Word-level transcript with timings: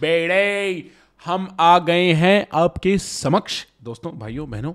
बेड़े, 0.00 0.90
हम 1.24 1.48
आ 1.60 1.78
गए 1.78 2.12
हैं 2.14 2.46
आपके 2.54 2.96
समक्ष। 2.98 3.64
दोस्तों, 3.82 4.12
भाइयों, 4.18 4.50
बहनों 4.50 4.72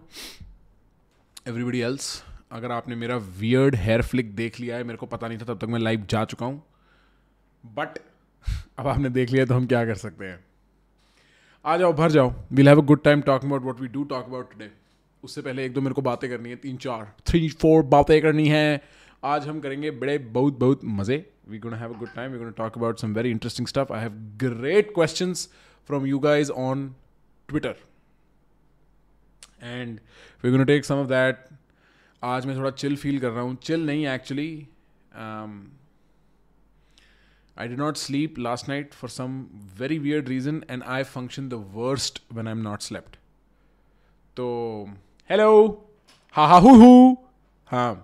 एवरीबडी 1.47 1.79
एल्स 1.81 2.23
अगर 2.51 2.71
आपने 2.71 2.95
मेरा 2.95 3.17
वियर्ड 3.17 3.75
हेयर 3.75 4.01
फ्लिक 4.01 4.35
देख 4.35 4.59
लिया 4.59 4.77
है, 4.77 4.83
मेरे 4.83 4.97
को 4.97 5.05
पता 5.05 5.27
नहीं 5.27 5.37
था 5.37 5.45
तब 5.45 5.59
तक 5.59 5.67
मैं 5.67 5.79
लाइव 5.79 6.05
जा 6.09 6.23
चुका 6.25 6.45
हूँ। 6.45 6.61
बट 7.63 7.97
अब 8.79 8.87
आपने 8.87 9.09
देख 9.09 9.31
लिया 9.31 9.45
तो 9.45 9.55
हम 9.55 9.67
क्या 9.67 9.85
कर 9.85 9.95
सकते 9.95 10.25
हैं। 10.25 10.39
आ 11.65 11.77
जाओ, 11.77 11.93
भर 11.93 12.11
जाओ। 12.11 12.33
Will 12.51 12.67
have 12.67 12.81
a 12.81 12.85
good 12.85 13.03
time 13.03 13.21
talking 13.21 13.51
about 13.51 13.63
what 13.63 13.79
we 13.81 13.87
do 13.87 14.03
talk 14.03 14.25
about 14.25 14.51
today 14.51 14.69
उससे 15.23 15.41
पहले 15.41 15.65
एक 15.65 15.73
दो 15.73 15.81
मेरे 15.81 15.93
को 15.93 16.01
बातें 16.01 16.29
करनी 16.29 16.49
है, 16.49 16.55
तीन, 16.55 16.77
चार 16.77 17.13
थ्री 17.27 17.47
फोर 17.51 17.83
बातें 17.85 18.21
करनी 18.21 18.47
है। 18.47 18.81
आज 19.23 19.47
हम 19.47 19.59
करेंगे 19.59 19.91
बड़े, 19.91 20.17
बहुत 20.17 20.59
बहुत 20.59 20.81
मज़े। 20.85 21.17
We 21.49 21.59
gonna 21.59 21.77
have 21.77 21.93
a 21.93 21.97
good 21.97 22.13
time 22.15 22.31
we 22.31 22.37
gonna 22.37 22.51
talk 22.57 22.77
about 22.77 22.99
some 22.99 23.13
very 23.13 23.31
interesting 23.31 23.67
stuff 23.67 23.93
I 23.93 24.01
have 24.01 24.13
great 24.43 24.93
questions 24.95 25.49
from 25.87 26.05
you 26.05 26.19
guys 26.19 26.51
on 26.51 26.87
Twitter 27.49 27.75
and 29.63 29.99
we 30.43 30.51
gonna 30.51 30.63
take 30.73 30.85
some 30.85 30.95
of 30.95 31.07
that 31.07 31.45
आज 32.21 32.45
मैं 32.45 32.57
थोड़ा 32.57 32.69
चिल 32.71 32.95
फील 32.97 33.19
कर 33.19 33.29
रहा 33.29 33.43
हूँ 33.43 33.55
chill 33.63 33.85
नहीं 33.85 34.07
actually 34.07 34.51
I 37.57 37.67
did 37.67 37.77
not 37.77 37.97
sleep 37.97 38.37
last 38.37 38.67
night 38.67 38.93
for 38.93 39.07
some 39.07 39.35
very 39.81 39.97
weird 39.97 40.29
reason, 40.29 40.63
and 40.67 40.83
I 40.83 41.03
function 41.03 41.47
the 41.49 41.57
worst 41.57 42.19
when 42.29 42.47
I'm 42.47 42.61
not 42.61 42.83
slept. 42.83 43.17
So, 44.37 44.89
hello, 45.29 45.83
ha 46.35 46.47
ha 46.47 46.59
hoo 46.59 46.73
hoo, 46.81 47.19
ha. 47.67 47.97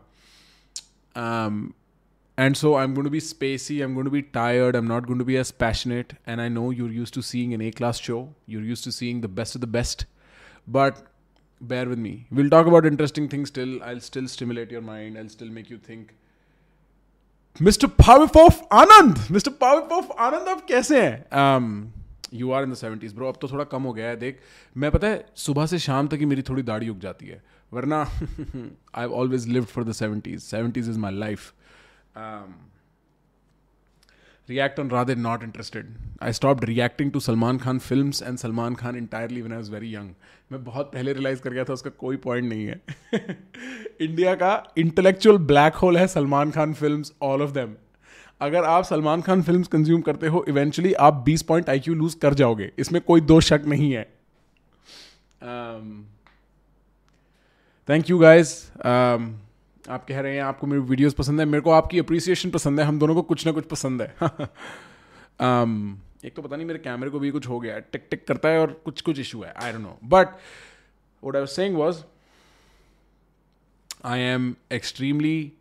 Um, 1.16 1.74
and 2.41 2.57
so 2.57 2.75
I'm 2.77 2.95
going 2.95 3.05
to 3.05 3.11
be 3.11 3.21
spacey. 3.21 3.83
I'm 3.85 3.95
going 3.95 4.05
to 4.05 4.11
be 4.11 4.23
tired. 4.23 4.77
I'm 4.77 4.89
not 4.89 5.07
going 5.07 5.19
to 5.19 5.25
be 5.25 5.37
as 5.39 5.51
passionate. 5.51 6.15
And 6.27 6.41
I 6.41 6.49
know 6.49 6.71
you're 6.71 6.93
used 6.93 7.15
to 7.15 7.23
seeing 7.23 7.55
an 7.55 7.63
A-class 7.63 7.99
show. 7.99 8.35
You're 8.47 8.69
used 8.71 8.85
to 8.85 8.93
seeing 8.93 9.23
the 9.23 9.29
best 9.41 9.55
of 9.55 9.61
the 9.63 9.73
best. 9.79 10.07
But 10.69 11.03
bear 11.61 11.89
with 11.89 11.99
me. 11.99 12.27
We'll 12.31 12.51
talk 12.51 12.67
about 12.67 12.85
interesting 12.85 13.29
things 13.29 13.49
still. 13.49 13.83
I'll 13.83 14.01
still 14.01 14.29
stimulate 14.29 14.71
your 14.71 14.83
mind. 14.83 15.17
I'll 15.19 15.35
still 15.39 15.49
make 15.59 15.71
you 15.71 15.79
think. 15.91 16.15
Mister 17.61 17.87
पाविपोफ 17.99 18.61
Anand 18.79 19.19
mister 19.33 19.51
पाविपोफ 19.61 20.11
आनंद 20.21 20.49
आप 20.49 20.65
कैसे 20.69 21.01
हैं 21.01 21.93
you 22.41 22.51
are 22.53 22.63
in 22.63 22.71
the 22.71 22.75
seventies 22.75 23.15
bro 23.15 23.29
अब 23.29 23.39
तो 23.43 23.49
थोड़ा 23.49 23.65
कम 23.65 23.83
हो 23.83 23.93
गया 23.93 24.09
है 24.09 24.17
देख 24.17 24.41
मैं 24.77 24.91
पता 24.93 25.09
है 25.09 25.25
सुबह 25.45 25.67
से 25.67 25.79
शाम 25.85 26.09
तक 26.09 26.19
ही 26.19 26.27
मेरी 26.33 26.43
थोड़ी 26.49 26.63
दाढ़ी 26.63 26.89
उग 26.89 26.99
जाती 27.01 27.27
है 27.27 27.43
वरना 27.73 28.01
I 28.01 29.01
have 29.01 29.13
always 29.21 29.47
lived 29.49 29.69
for 29.69 29.85
the 29.85 29.93
seventies 30.01 30.43
seventies 30.43 30.89
is 30.91 30.97
my 31.07 31.15
life 31.15 31.53
react 34.50 34.80
on 34.80 34.90
rather 34.90 35.16
not 35.16 35.44
interested. 35.44 35.86
I 36.20 36.32
stopped 36.32 36.68
reacting 36.68 37.12
to 37.12 37.20
Salman 37.20 37.60
Khan 37.60 37.80
films 37.80 38.22
and 38.22 38.40
Salman 38.40 38.76
Khan 38.76 38.96
entirely 38.96 39.42
when 39.42 39.54
I 39.54 39.60
was 39.62 39.70
very 39.70 39.92
young. 39.94 40.10
मैं 40.52 40.64
बहुत 40.64 40.92
पहले 40.94 41.14
realise 41.14 41.42
कर 41.42 41.50
गया 41.50 41.64
था, 41.64 41.74
उसका 41.74 41.90
कोई 41.90 42.18
point 42.18 42.50
नहीं 42.50 42.66
है। 42.66 42.82
इंडिया 44.02 44.36
का 44.36 44.74
इंटेलेक्चुअल 44.78 45.38
ब्लैक 45.38 45.76
होल 45.76 45.98
है 45.98 46.08
Salman 46.08 46.52
Khan 46.52 46.74
films 46.74 47.14
all 47.22 47.42
of 47.42 47.52
them 47.52 47.76
अगर 48.42 48.64
आप 48.64 48.84
सलमान 48.84 49.22
खान 49.22 49.42
फिल्म्स 49.42 49.68
कंज्यूम 49.68 50.02
करते 50.02 50.28
हो 50.28 50.46
इवेंचुअली 50.50 50.94
आप 50.94 51.26
20 51.26 51.42
पॉइंट 51.42 51.70
आई 51.70 51.80
क्यू 51.80 51.94
लूज 51.94 52.14
कर 52.14 52.34
जाओगे। 52.34 52.72
इसमें 52.80 53.02
कोई 53.02 53.22
दो 53.22 53.42
शक 53.42 53.62
नहीं 53.68 53.92
है। 53.94 54.04
थैंक 57.90 58.10
यू 58.10 58.20
गाइज़ 58.20 58.72
आप 59.90 60.06
कह 60.06 60.20
रहे 60.20 60.36
हैं 60.36 60.42
आपको 60.42 60.68
मेरी 60.68 60.82
वीडियोस 60.82 61.14
पसंद 61.14 61.40
है 61.40 61.46
मेरे 61.46 61.62
को 61.62 61.72
आपकी 61.72 62.00
अप्रिसिएशन 62.00 62.50
पसंद 62.50 62.80
है 62.80 62.86
हम 62.86 63.00
दोनों 63.00 63.16
को 63.16 63.22
कुछ 63.22 63.46
ना 63.46 63.52
कुछ 63.52 63.66
पसंद 63.66 64.02
है। 64.02 64.16
Um, 65.42 65.96
एक 66.26 66.36
तो 66.36 66.42
पता 66.42 66.56
नहीं 66.56 66.66
मेरे 66.68 66.80
कैमरे 66.80 67.10
को 67.10 67.20
भी 67.20 67.32
कुछ 67.32 67.48
हो 67.48 67.60
गया 67.60 67.76
है 67.76 67.82
टिक 67.82 68.08
टिक 68.12 68.28
करता 68.28 68.50
है 68.50 68.60
और 68.60 68.82
कुछ 68.86 69.02
कुछ 69.02 69.20
इशू 69.20 69.42
है 69.42 69.54
I 69.54 69.72
don't 69.72 69.82
know 69.82 69.98
but 70.04 70.28
what 71.24 71.36
I 71.36 71.46
saying 71.46 71.78
was 71.78 72.04
I 74.06 74.20
am 74.20 74.56
extremely 74.72 75.52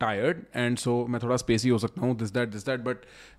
tired 0.00 0.38
and 0.56 0.78
so 0.78 1.06
मैं 1.06 1.22
थोड़ा 1.22 1.36
स्पेसी 1.36 1.68
हो 1.68 1.78
सकता 1.78 2.00
हूँ 2.00 2.16
this 2.16 2.30
that 2.30 2.48
this 2.48 2.66
that 2.66 2.80
but 2.80 2.96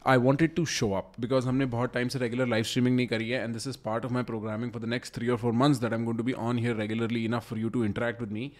I 0.07 0.17
wanted 0.17 0.55
to 0.55 0.65
show 0.65 0.91
up 0.91 1.11
because 1.19 1.47
हमने 1.47 1.65
बहुत 1.65 1.93
टाइम 1.93 2.07
से 2.07 2.19
रेगुलर 2.19 2.47
लाइव 2.47 2.63
स्ट्रीमिंग 2.63 2.95
नहीं 2.95 3.07
करी 3.07 3.29
है 3.29 3.43
and 3.43 3.53
this 3.53 3.67
is 3.67 3.77
part 3.85 4.05
of 4.05 4.13
my 4.13 4.23
programming 4.23 4.71
for 4.71 4.81
the 4.81 4.85
next 4.85 5.15
three 5.15 5.29
or 5.29 5.37
four 5.37 5.53
months 5.53 5.77
that 5.77 5.93
am 5.93 6.05
going 6.05 6.17
to 6.17 6.23
be 6.23 6.33
on 6.33 6.57
here 6.57 6.75
regularly 6.75 7.25
enough 7.25 7.49
for 7.49 7.59
you 7.59 7.69
to 7.69 7.85
interact 7.85 8.21
with 8.21 8.31
me 8.31 8.51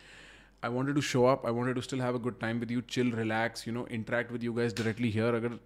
I 0.64 0.70
wanted 0.70 0.96
to 0.96 1.02
show 1.04 1.26
up. 1.26 1.46
I 1.46 1.52
wanted 1.52 1.76
to 1.76 1.82
still 1.82 2.00
have 2.00 2.16
a 2.16 2.20
good 2.20 2.40
time 2.40 2.60
with 2.60 2.72
you, 2.72 2.82
chill, 2.84 3.12
relax, 3.14 3.68
you 3.68 3.74
know, 3.74 3.86
interact 3.90 4.32
with 4.32 4.44
you 4.44 4.54
guys 4.54 4.74
directly 4.74 5.10
here. 5.12 5.32
अगर 5.36 5.60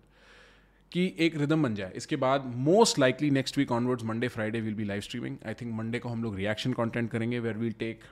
कि 0.92 1.02
एक 1.20 1.36
rhythm 1.38 1.64
बन 1.64 1.74
जाए 1.76 1.92
इसके 1.96 2.16
बाद 2.16 2.44
most 2.68 3.00
likely 3.00 3.30
next 3.32 3.58
week 3.58 3.72
onwards 3.72 4.04
Monday 4.06 4.28
Friday 4.28 4.62
will 4.62 4.74
be 4.74 4.84
live 4.86 5.02
streaming 5.02 5.38
I 5.48 5.54
think 5.62 5.74
Monday 5.76 6.00
को 6.00 6.10
हम 6.10 6.24
लोग 6.24 6.36
रिएक्शन 6.36 6.74
कॉन्टेंट 6.74 7.10
करेंगे 7.12 7.40
where 7.40 7.58
will 7.58 7.74
take 7.80 8.04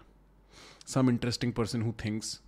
some 0.88 1.09
interesting 1.09 1.53
person 1.53 1.81
who 1.81 1.94
thinks 2.06 2.40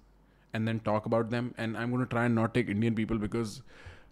and 0.53 0.65
then 0.65 0.79
talk 0.85 1.07
about 1.07 1.29
them 1.29 1.49
and 1.59 1.75
I 1.75 1.83
am 1.83 1.91
gonna 1.91 2.05
try 2.05 2.25
and 2.25 2.35
not 2.35 2.53
take 2.53 2.69
Indian 2.69 2.95
people 2.95 3.17
because 3.17 3.59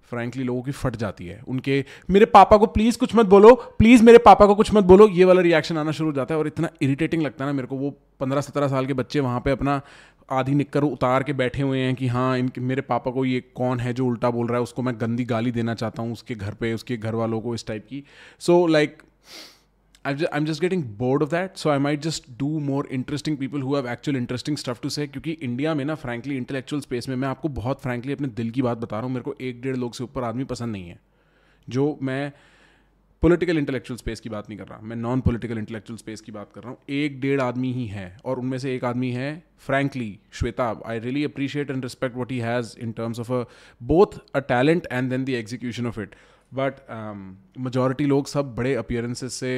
frankly 0.10 0.44
लोगों 0.44 0.62
की 0.64 0.72
फट 0.72 0.96
जाती 0.96 1.28
है 1.28 1.42
उनके 1.48 1.84
मेरे 2.10 2.26
पापा 2.34 2.58
को 2.58 2.66
प्लीज़ 2.74 2.98
कुछ 3.00 3.16
मत 3.16 3.26
बोलो 3.26 3.54
प्लीज़ 3.80 4.04
मेरे 4.04 4.18
पापा 4.26 4.46
को 4.46 4.56
कुछ 4.56 4.74
मत 4.74 4.84
बोलो 4.84 5.08
ये 5.10 5.26
वाला 5.26 5.42
रिएक्शन 5.42 5.78
आना 5.78 5.92
शुरू 5.92 6.10
हो 6.10 6.16
जाता 6.16 6.34
है 6.34 6.40
और 6.40 6.48
इतना 6.48 6.70
इरिटेटिंग 6.82 7.24
लगता 7.24 7.44
है 7.44 7.50
ना 7.50 7.56
मेरे 7.56 7.68
को 7.68 7.78
वो 7.78 7.90
पंद्रह 8.20 8.42
सत्रह 8.42 8.68
साल 8.68 8.86
के 8.86 8.94
बच्चे 8.94 9.20
वहाँ 9.20 9.40
पे 9.46 9.52
अपना 9.52 9.82
आधी 10.30 10.54
निक्कर 10.56 10.84
उतार 10.84 11.24
के 11.24 11.34
बैठे 11.34 11.62
हुए 11.62 11.80
हैं 11.80 11.96
कि 11.96 12.08
हाँ 12.08 12.38
इनके, 12.38 12.62
मेरे 12.62 12.82
पापा 12.84 13.12
को 13.12 13.26
ये 13.26 13.42
कौन 13.56 13.80
है 13.80 13.94
जो 13.94 14.06
उल्टा 14.06 14.30
बोल 14.30 14.48
रहा 14.48 14.58
है, 14.58 14.64
उसको 14.64 14.82
मैं 14.82 14.94
गंदी 15.02 15.26
गाली 15.26 15.52
देना 15.52 15.74
चाहता 15.76 16.02
हूँ 16.02 16.14
उसके 16.14 16.36
घर 16.36 16.54
पे, 16.54 16.74
उसके 16.74 16.98
घर 16.98 17.16
वालों 17.16 17.42
को 17.42 17.54
इस 17.56 17.68
टाइप 17.68 17.86
की। 17.90 18.04
So 18.40 18.66
like 18.68 19.02
I 20.06 20.26
am 20.34 20.46
just 20.46 20.62
getting 20.62 20.84
bored 20.98 21.24
of 21.24 21.30
that 21.30 21.58
so 21.58 21.70
I 21.70 21.80
might 21.80 22.02
just 22.02 22.26
do 22.40 22.48
more 22.62 22.88
interesting 22.92 23.38
people 23.38 23.62
who 23.62 23.76
have 23.76 23.88
actual 23.90 24.18
interesting 24.18 24.58
stuff 24.58 24.82
to 24.82 24.90
say 24.90 25.08
क्योंकि 25.08 25.32
इंडिया 25.32 25.74
में 25.76 25.84
ना 25.86 25.96
फ्रैंकली 25.96 26.38
इंटेलेक्चुअल 26.38 26.82
स्पेस 26.82 27.10
में 27.10 27.16
मैं 27.16 27.28
आपको 27.28 27.50
बहुत 27.52 27.82
फ्रैंकली 27.82 28.14
अपने 28.14 28.28
दिल 28.30 28.50
की 28.50 28.62
बात 28.62 28.78
बता 28.78 28.96
रहा 28.96 29.06
हूँ, 29.06 29.14
मेरे 29.14 29.24
को 29.24 29.36
एक 29.42 29.62
डेढ़ 29.62 29.78
लोग 29.78 29.94
से 29.94 30.04
ऊपर 30.04 30.24
आदमी 30.24 30.44
पसंद 30.46 30.72
नहीं 30.72 30.90
है, 30.90 31.00
जो 31.68 31.98
मैं 32.02 32.32
पॉलिटिकल 33.26 33.58
इंटेलेक्चुअल 33.58 33.98
स्पेस 33.98 34.20
की 34.20 34.30
बात 34.30 34.50
नहीं 34.50 34.58
कर 34.60 34.68
रहा। 34.68 34.80
मैं 34.82 34.96
नॉन 34.96 35.22
पॉलिटिकल 35.22 35.58
इंटेलेक्चुअल 35.58 35.98
स्पेस 35.98 36.22
की 36.22 36.32
बात 36.32 36.52
कर 36.56 36.62
रहा 36.62 36.70
हूँ। 36.72 36.78
एक 36.96 37.20
डेढ़ 37.22 37.42
आदमी 37.42 37.72
ही 37.74 37.86
है 37.88 38.06
और 38.26 38.40
उनमें 38.40 38.58
से 38.58 38.76
एक 38.76 38.84
आदमी 38.86 39.10
है 39.12 39.32
frankly 39.66 40.20
Shweta 40.34 40.68
I 40.86 41.00
really 41.00 41.24
appreciate 41.26 41.72
and 41.72 41.84
respect 41.84 42.18
what 42.18 42.32
he 42.32 42.38
has 42.40 42.76
in 42.80 42.92
terms 42.92 43.20
of 43.20 43.32
a 43.34 43.44
both 43.82 44.18
a 44.36 44.40
talent 44.50 44.88
and 44.92 45.10
then 45.10 45.26
the 45.26 45.30
execution 45.32 45.88
of 45.88 46.00
it 46.02 46.16
but 46.52 46.82
majority 47.60 48.06
लोग 48.06 48.28
सब 48.28 48.54
बड़े 48.56 48.74
अपियरेंसेस 48.76 49.34
से 49.34 49.54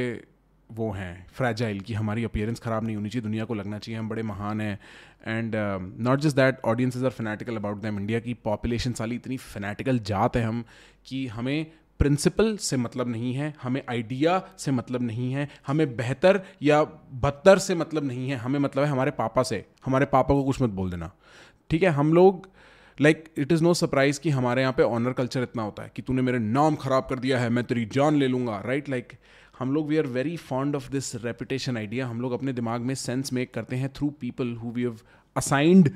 वो 0.70 0.90
हैं। 0.92 1.26
फ्रेजाइल 1.36 1.80
कि 1.80 1.94
हमारी 1.94 2.24
अपियरेंस 2.24 2.60
ख़राब 2.60 2.86
नहीं 2.86 2.96
होनी 2.96 3.10
चाहिए, 3.10 3.24
दुनिया 3.24 3.46
को 3.46 3.54
लगना 3.54 3.80
चाहिए, 3.80 4.00
हम 4.00 4.10
बड़े 4.10 4.24
महान 4.24 4.62
हैं। 4.62 4.80
And 5.28 5.56
not 6.08 6.20
just 6.20 6.36
that 6.36 6.60
audiences 6.66 7.04
are 7.04 7.12
fanatical 7.12 7.56
about 7.56 7.82
them 7.82 8.00
India 8.00 8.20
की 8.20 8.34
पॉपुलेशन 8.44 8.94
साली 8.94 9.16
इतनी 9.16 9.38
फैनेटिकल 9.38 10.00
जात 10.10 10.38
है 10.38 10.44
हम 10.44 10.64
कि 11.06 11.26
हमें 11.28 11.66
प्रिंसिपल 12.00 12.56
से 12.58 12.78
मतलब 12.78 13.08
नहीं 13.08 13.34
है, 13.34 13.54
हमें 13.62 13.82
आइडिया 13.90 14.42
से 14.58 14.72
मतलब 14.72 15.02
नहीं 15.02 15.32
है, 15.34 15.48
हमें 15.68 15.96
बेहतर 15.98 16.42
या 16.64 16.84
बदतर 17.24 17.60
से 17.60 17.76
मतलब 17.76 18.04
नहीं 18.04 18.30
है, 18.30 18.38
हमें 18.38 18.60
मतलब 18.60 18.84
है 18.84 18.90
हमारे 18.90 19.12
पापा 19.12 19.44
से। 19.44 19.64
हमारे 19.86 20.06
पापा 20.06 20.34
को 20.34 20.44
कुछ 20.44 20.62
मत 20.62 20.70
बोल 20.70 20.92
देना। 20.92 21.12
ठीक 21.70 21.84
है? 21.84 21.90
हम 21.90 22.14
लोग 22.14 22.48
like 22.98 23.24
it 23.38 23.52
is 23.52 23.64
no 23.64 23.74
surprise 23.74 24.20
कि 24.20 24.30
हमारे 24.30 24.62
यहाँ 24.62 24.74
पे 24.74 24.84
ऑनर 24.84 25.14
कल्चर 25.14 25.44
इतना 25.44 25.64
होता 25.64 25.84
है 25.84 25.92
कि 25.96 26.02
तूने 26.02 26.22
मेरे 26.22 26.40
नाम 26.40 26.76
ख़राब 26.76 27.08
कर 27.10 27.20
दिया 27.20 27.40
है, 27.40 27.50
मैं 27.50 27.64
तेरी 27.64 27.86
जान 27.94 28.16
ले 28.16 28.28
लूँगा 28.28 28.62
राइट 28.66 28.90
लाइक 28.90 29.14
हम 29.60 29.74
लोग 29.74 29.88
we 29.88 29.98
are 29.98 30.08
very 30.08 30.36
fond 30.38 30.76
of 30.76 30.90
this 30.92 31.16
reputation 31.16 31.78
idea 31.78 32.08
हम 32.08 32.22
लोग 32.22 32.32
अपने 32.32 32.54
दिमाग 32.54 32.82
में 32.82 32.94
सेंस 32.96 33.34
मेक 33.34 33.54
करते 33.54 33.76
हैं 33.76 33.90
through 33.94 34.10
people 34.22 34.56
who 34.56 34.72
we 34.72 34.82
have 34.82 35.00
assigned 35.36 35.90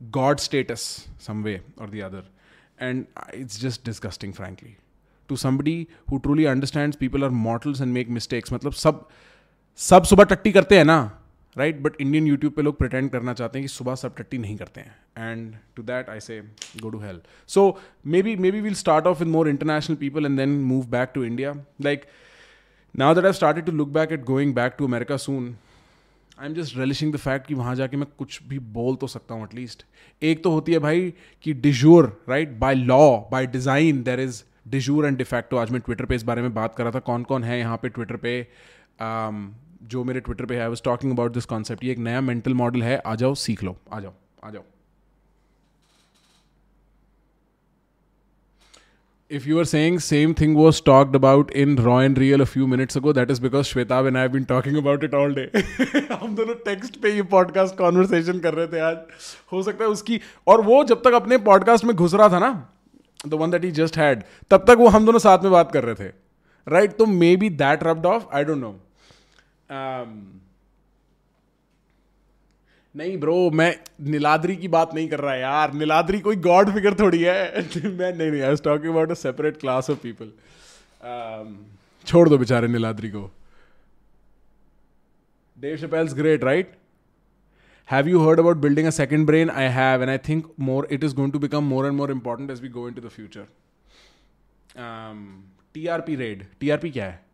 god 0.00 0.38
status 0.38 0.80
some 1.26 1.42
way 1.42 1.60
or 1.80 1.90
the 1.90 2.02
other 2.04 2.24
and 2.80 3.04
it's 3.34 3.60
just 3.60 3.84
disgusting 3.86 4.32
frankly 4.32 4.76
to 5.28 5.36
somebody 5.36 5.86
who 6.10 6.18
truly 6.18 6.44
understand 6.44 6.94
people 6.94 7.24
are 7.24 7.30
mortals 7.44 7.80
and 7.80 7.92
make 7.92 8.08
mistakes 8.08 8.52
मतलब 8.52 8.72
सब 8.72 9.06
सब 9.78 10.04
सुबह 10.04 10.24
टट्टी 10.24 10.52
करते 10.52 10.76
हैं 10.78 10.84
ना 10.84 10.98
राइट 11.56 11.80
बट 11.82 12.00
इंडियन 12.00 12.26
यूट्यूब 12.26 12.52
पे 12.52 12.62
लोग 12.62 12.76
प्रटेंड 12.78 13.10
करना 13.10 13.32
चाहते 13.32 13.58
हैं 13.58 13.68
कि 13.68 13.72
सुबह 13.72 13.94
सब 13.94 14.14
टट्टी 14.16 14.38
नहीं 14.38 14.56
करते 14.56 14.80
हैं। 14.80 15.30
And 15.30 15.54
to 15.76 15.82
that 15.82 16.08
I 16.10 16.20
say 16.20 16.40
go 16.82 16.88
to 16.90 16.98
hell 16.98 17.22
so 17.48 17.78
maybe 18.22 18.34
maybe 18.50 18.60
will 18.60 18.74
start 18.74 19.06
off 19.06 19.18
with 19.18 19.28
more 19.28 19.48
international 19.48 19.96
people 19.96 20.26
and 20.26 20.36
then 20.38 20.48
move 20.62 20.86
back 20.86 21.10
to 21.14 21.24
India 21.24 21.52
like 21.82 22.04
now 22.94 23.14
that 23.14 23.24
I 23.24 23.32
started 23.32 23.66
to 23.66 23.72
look 23.72 23.88
back 23.88 24.12
at 24.12 24.24
going 24.24 24.54
back 24.54 24.74
to 24.78 24.86
America 24.86 25.16
soon 25.16 25.54
I 26.40 26.46
am 26.46 26.54
just 26.54 26.76
relishing 26.76 27.12
the 27.12 27.16
fact 27.16 27.46
कि 27.46 27.54
वहाँ 27.54 27.74
जाके 27.74 27.96
मैं 27.96 28.06
कुछ 28.18 28.42
भी 28.42 28.58
बोल 28.58 28.96
तो 28.96 29.06
सकता 29.06 29.34
हूँ 29.34 29.44
एटलीस्ट 29.44 29.84
एक 30.22 30.42
तो 30.44 30.50
होती 30.50 30.72
है 30.72 30.78
भाई 30.78 31.12
कि 31.42 31.52
de jure 31.52 32.24
right 32.28 32.58
by 32.58 32.74
law 32.74 33.16
by 33.30 33.46
design 33.46 34.02
there 34.02 34.20
is 34.20 34.42
de jure 34.68 35.06
and 35.06 35.16
de facto 35.18 35.56
आज 35.56 35.70
मैं 35.70 35.80
ट्विटर 35.80 36.04
पे 36.04 36.14
इस 36.14 36.22
बारे 36.22 36.42
में 36.42 36.54
बात 36.54 36.74
कर 36.74 36.84
रहा 36.84 36.92
था 36.92 37.00
कौन 37.00 37.22
कौन 37.22 37.44
है 37.44 37.58
यहाँ 37.58 37.76
पे 37.82 37.88
ट्विटर 37.88 38.16
पे 38.16 38.42
um, 38.42 39.44
जो 39.82 40.04
मेरे 40.04 40.20
ट्विटर 40.20 40.46
पे 40.46 40.54
है 40.54 40.60
I 40.62 40.68
was 40.68 40.82
talking 40.82 41.12
about 41.12 41.32
this 41.32 41.44
concept 41.44 41.84
ये 41.84 41.92
एक 41.92 41.98
नया 41.98 42.20
मेंटल 42.20 42.54
मॉडल 42.54 42.82
है 42.82 42.96
आ 42.98 43.14
जाओ 43.14 43.34
सीख 43.34 43.62
लो 43.64 43.76
आ 43.92 44.00
जाओ 44.00 44.12
आ 44.44 44.50
जाओ। 44.50 44.64
If 49.30 49.46
you 49.46 49.56
were 49.56 49.66
saying 49.68 49.96
same 49.98 50.34
thing 50.34 50.52
was 50.54 50.80
talked 50.80 51.16
about 51.16 51.48
in 51.60 51.72
raw 51.76 51.96
and 51.98 52.18
real 52.18 52.42
a 52.42 52.46
few 52.46 52.66
minutes 52.72 52.98
ago 52.98 53.12
that 53.12 53.30
is 53.30 53.40
because 53.40 53.66
Shweta 53.66 53.98
and 54.06 54.18
I 54.18 54.22
have 54.22 54.32
been 54.32 54.44
talking 54.44 54.76
about 54.76 55.06
it 55.08 55.16
all 55.20 55.34
day. 55.38 55.46
हम 56.20 56.34
दोनों 56.36 56.54
text 56.64 57.00
पे 57.02 57.14
ये 57.14 57.22
पॉडकास्ट 57.32 57.76
कॉन्वर्सेशन 57.76 58.38
कर 58.38 58.54
रहे 58.54 58.66
थे 58.66 58.80
आज। 58.80 58.96
हो 59.52 59.62
सकता 59.62 59.84
है 59.84 59.90
उसकी 59.90 60.20
और 60.46 60.62
वो 60.62 60.82
जब 60.84 61.02
तक 61.02 61.12
अपने 61.12 61.38
पॉडकास्ट 61.48 61.84
में 61.84 61.94
घुस 61.96 62.14
रहा 62.14 62.28
था 62.28 62.38
ना 62.38 62.52
the 63.28 63.34
one 63.34 63.50
that 63.50 63.64
he 63.64 63.70
just 63.70 63.98
had 63.98 64.22
तब 64.50 64.64
तक 64.68 64.76
वो 64.78 64.88
हम 64.88 65.06
दोनों 65.06 65.18
साथ 65.18 65.38
में 65.38 65.52
बात 65.52 65.72
कर 65.72 65.84
रहे 65.84 65.94
थे। 65.94 66.12
राइट? 66.68 66.96
तो 66.96 67.06
maybe 67.36 67.50
that 67.50 67.82
rubbed 67.82 68.06
off 68.06 68.24
I 68.32 68.44
don't 68.44 68.58
know 68.58 68.80
नहीं 72.96 73.16
ब्रो 73.18 73.50
मैं 73.50 73.78
नीलाद्री 74.00 74.56
की 74.56 74.68
बात 74.68 74.94
नहीं 74.94 75.08
कर 75.08 75.20
रहा 75.20 75.34
यार। 75.34 75.72
नीलाद्री 75.72 76.20
कोई 76.20 76.36
गॉड 76.36 76.70
फिगर 76.74 76.94
थोड़ी 76.94 77.22
है। 77.22 77.62
मैं 77.84 78.12
नहीं 78.16 78.30
नहीं 78.30 78.42
I 78.42 78.56
talking 78.56 78.92
about 78.92 79.10
a 79.10 79.14
separate 79.14 79.56
class 79.56 79.90
of 79.90 79.98
people 80.06 80.32
छोड़ 82.06 82.28
दो 82.28 82.38
बेचारे 82.38 82.68
नीलाद्री 82.68 83.08
को। 83.08 83.30
Dave 85.58 85.78
Chappelle's 85.82 86.14
great, 86.16 86.42
right? 86.44 86.72
Have 87.88 88.08
you 88.08 88.20
heard 88.20 88.40
about 88.40 88.60
building 88.60 88.88
a 88.88 88.92
second 88.92 89.26
brain? 89.26 89.48
I 89.48 89.68
have, 89.68 90.00
and 90.00 90.10
I 90.10 90.18
think 90.18 90.58
more 90.58 90.86
it 90.90 91.04
is 91.04 91.12
going 91.12 91.30
to 91.32 91.38
become 91.38 91.66
more 91.66 91.86
and 91.86 91.96
more 91.96 92.10
important 92.10 92.50
as 92.50 92.60
we 92.60 92.68
go 92.68 92.86
into 92.86 93.00
the 93.00 93.10
future. 93.10 93.46
Um, 94.76 95.44
TRP 95.74 96.18
raid. 96.18 96.46
TRP 96.60 96.92
क्या 96.92 97.06
है? 97.06 97.24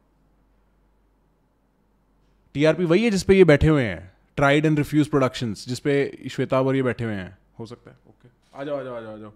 TRP 2.55 2.87
वही 2.87 3.05
है 3.05 3.11
जिस 3.11 3.23
पे 3.23 3.37
ये 3.37 3.45
बैठे 3.45 3.69
हुए 3.69 3.85
हैं 3.85 4.11
ट्राइड 4.37 4.67
एंड 4.67 4.79
रिफ्यूज 4.79 5.09
प्रोडक्शन 5.09 5.55
जिसपे 5.69 5.95
श्वेता 6.31 6.61
और 6.63 6.77
ये 6.77 6.83
बैठे 6.83 7.05
हुए 7.05 7.15
हैं 7.15 7.37
हो 7.59 7.67
सकता 7.67 7.91
है 7.91 7.97
ओके 8.09 8.29
आ 8.55 8.65
जाओ 8.65 8.79
आ 8.79 8.83
जाओ 8.83 8.97
आ 8.97 9.01
जाओ 9.01 9.15
आ 9.15 9.19
जाओ 9.19 9.33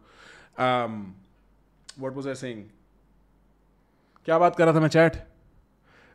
वॉट 2.03 2.15
वॉज़ 2.15 2.29
आई 2.29 2.35
सेइंग 2.35 2.65
क्या 4.27 4.39
बात 4.39 4.57
कर 4.57 4.65
रहा 4.65 4.75
था 4.75 4.81
मैं 4.81 4.89
चैट 4.89 5.17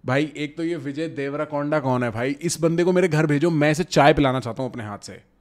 भाई, 0.06 0.32
एक 0.38 0.58
तो 0.58 0.64
ये 0.64 0.76
विजय 0.76 1.08
देवरा 1.08 1.46
कोंडा 1.46 1.80
कौन 1.80 2.04
है 2.04 2.12
भाई? 2.12 2.36
इस 2.42 2.62
बंदे 2.62 2.84
को 2.84 2.92
मेरे 2.92 3.08
घर 3.08 3.26
भेजो, 3.26 3.50
मैं 3.50 3.72
इसे 3.72 3.84
चाय 3.84 4.14
पिलाना 4.14 4.40
चाहता 4.40 4.64
हूँ 4.64 4.72
अपने 4.72 4.84
हाथ 4.84 4.98
से। 4.98 5.32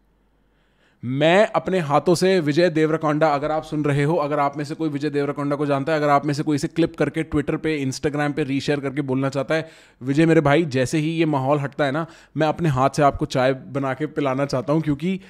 मैं 1.05 1.47
अपने 1.47 1.79
हाथों 1.79 2.15
से 2.15 2.41
विजय 2.41 2.71
देवरकोंडा, 2.71 3.29
अगर 3.29 3.51
आप 3.51 3.65
सुन 3.65 3.85
रहे 3.85 4.03
हो, 4.03 4.17
अगर 4.17 4.39
आप 4.39 4.57
में 4.57 4.65
से 4.65 4.75
कोई 4.75 4.89
विजय 4.89 5.11
देवरकोंडा 5.11 5.57
को 5.57 5.67
जानता 5.67 5.93
है, 5.93 5.99
अगर 5.99 6.09
आप 6.09 6.27
में 6.27 6.35
से 6.35 6.43
कोई 6.43 6.55
इसे 6.55 6.69
क्लिप 6.69 6.97
करके 6.97 7.23
ट्विटर 7.23 7.57
पे 7.57 7.77
इंस्टाग्राम 7.77 8.33
पे 8.33 8.45
रीशेयर 8.45 8.81
करके 8.81 9.01
बोलना 9.01 9.29
चाहता 9.29 9.55
है, 9.55 9.69
विजय 10.03 10.27
मेरे 10.27 10.41
भाई, 10.41 10.65
जैसे 10.65 10.99
ही 10.99 11.11
ये 11.11 11.25
माहौल 11.25 11.59
हटता 11.59 11.85
है 11.85 11.93
ना, 11.93 12.07
मैं 12.37 12.47
अपने 12.47 12.69
हाथ 12.69 12.91
से 12.91 13.03
आपको 13.03 13.27
चाय 13.27 13.53
बना 13.53 13.95
के 13.95 14.07
पिलाना 14.07 14.47
चाहता 14.47 14.73
हूँ, 14.73 14.83
क्योंकि 14.83 15.21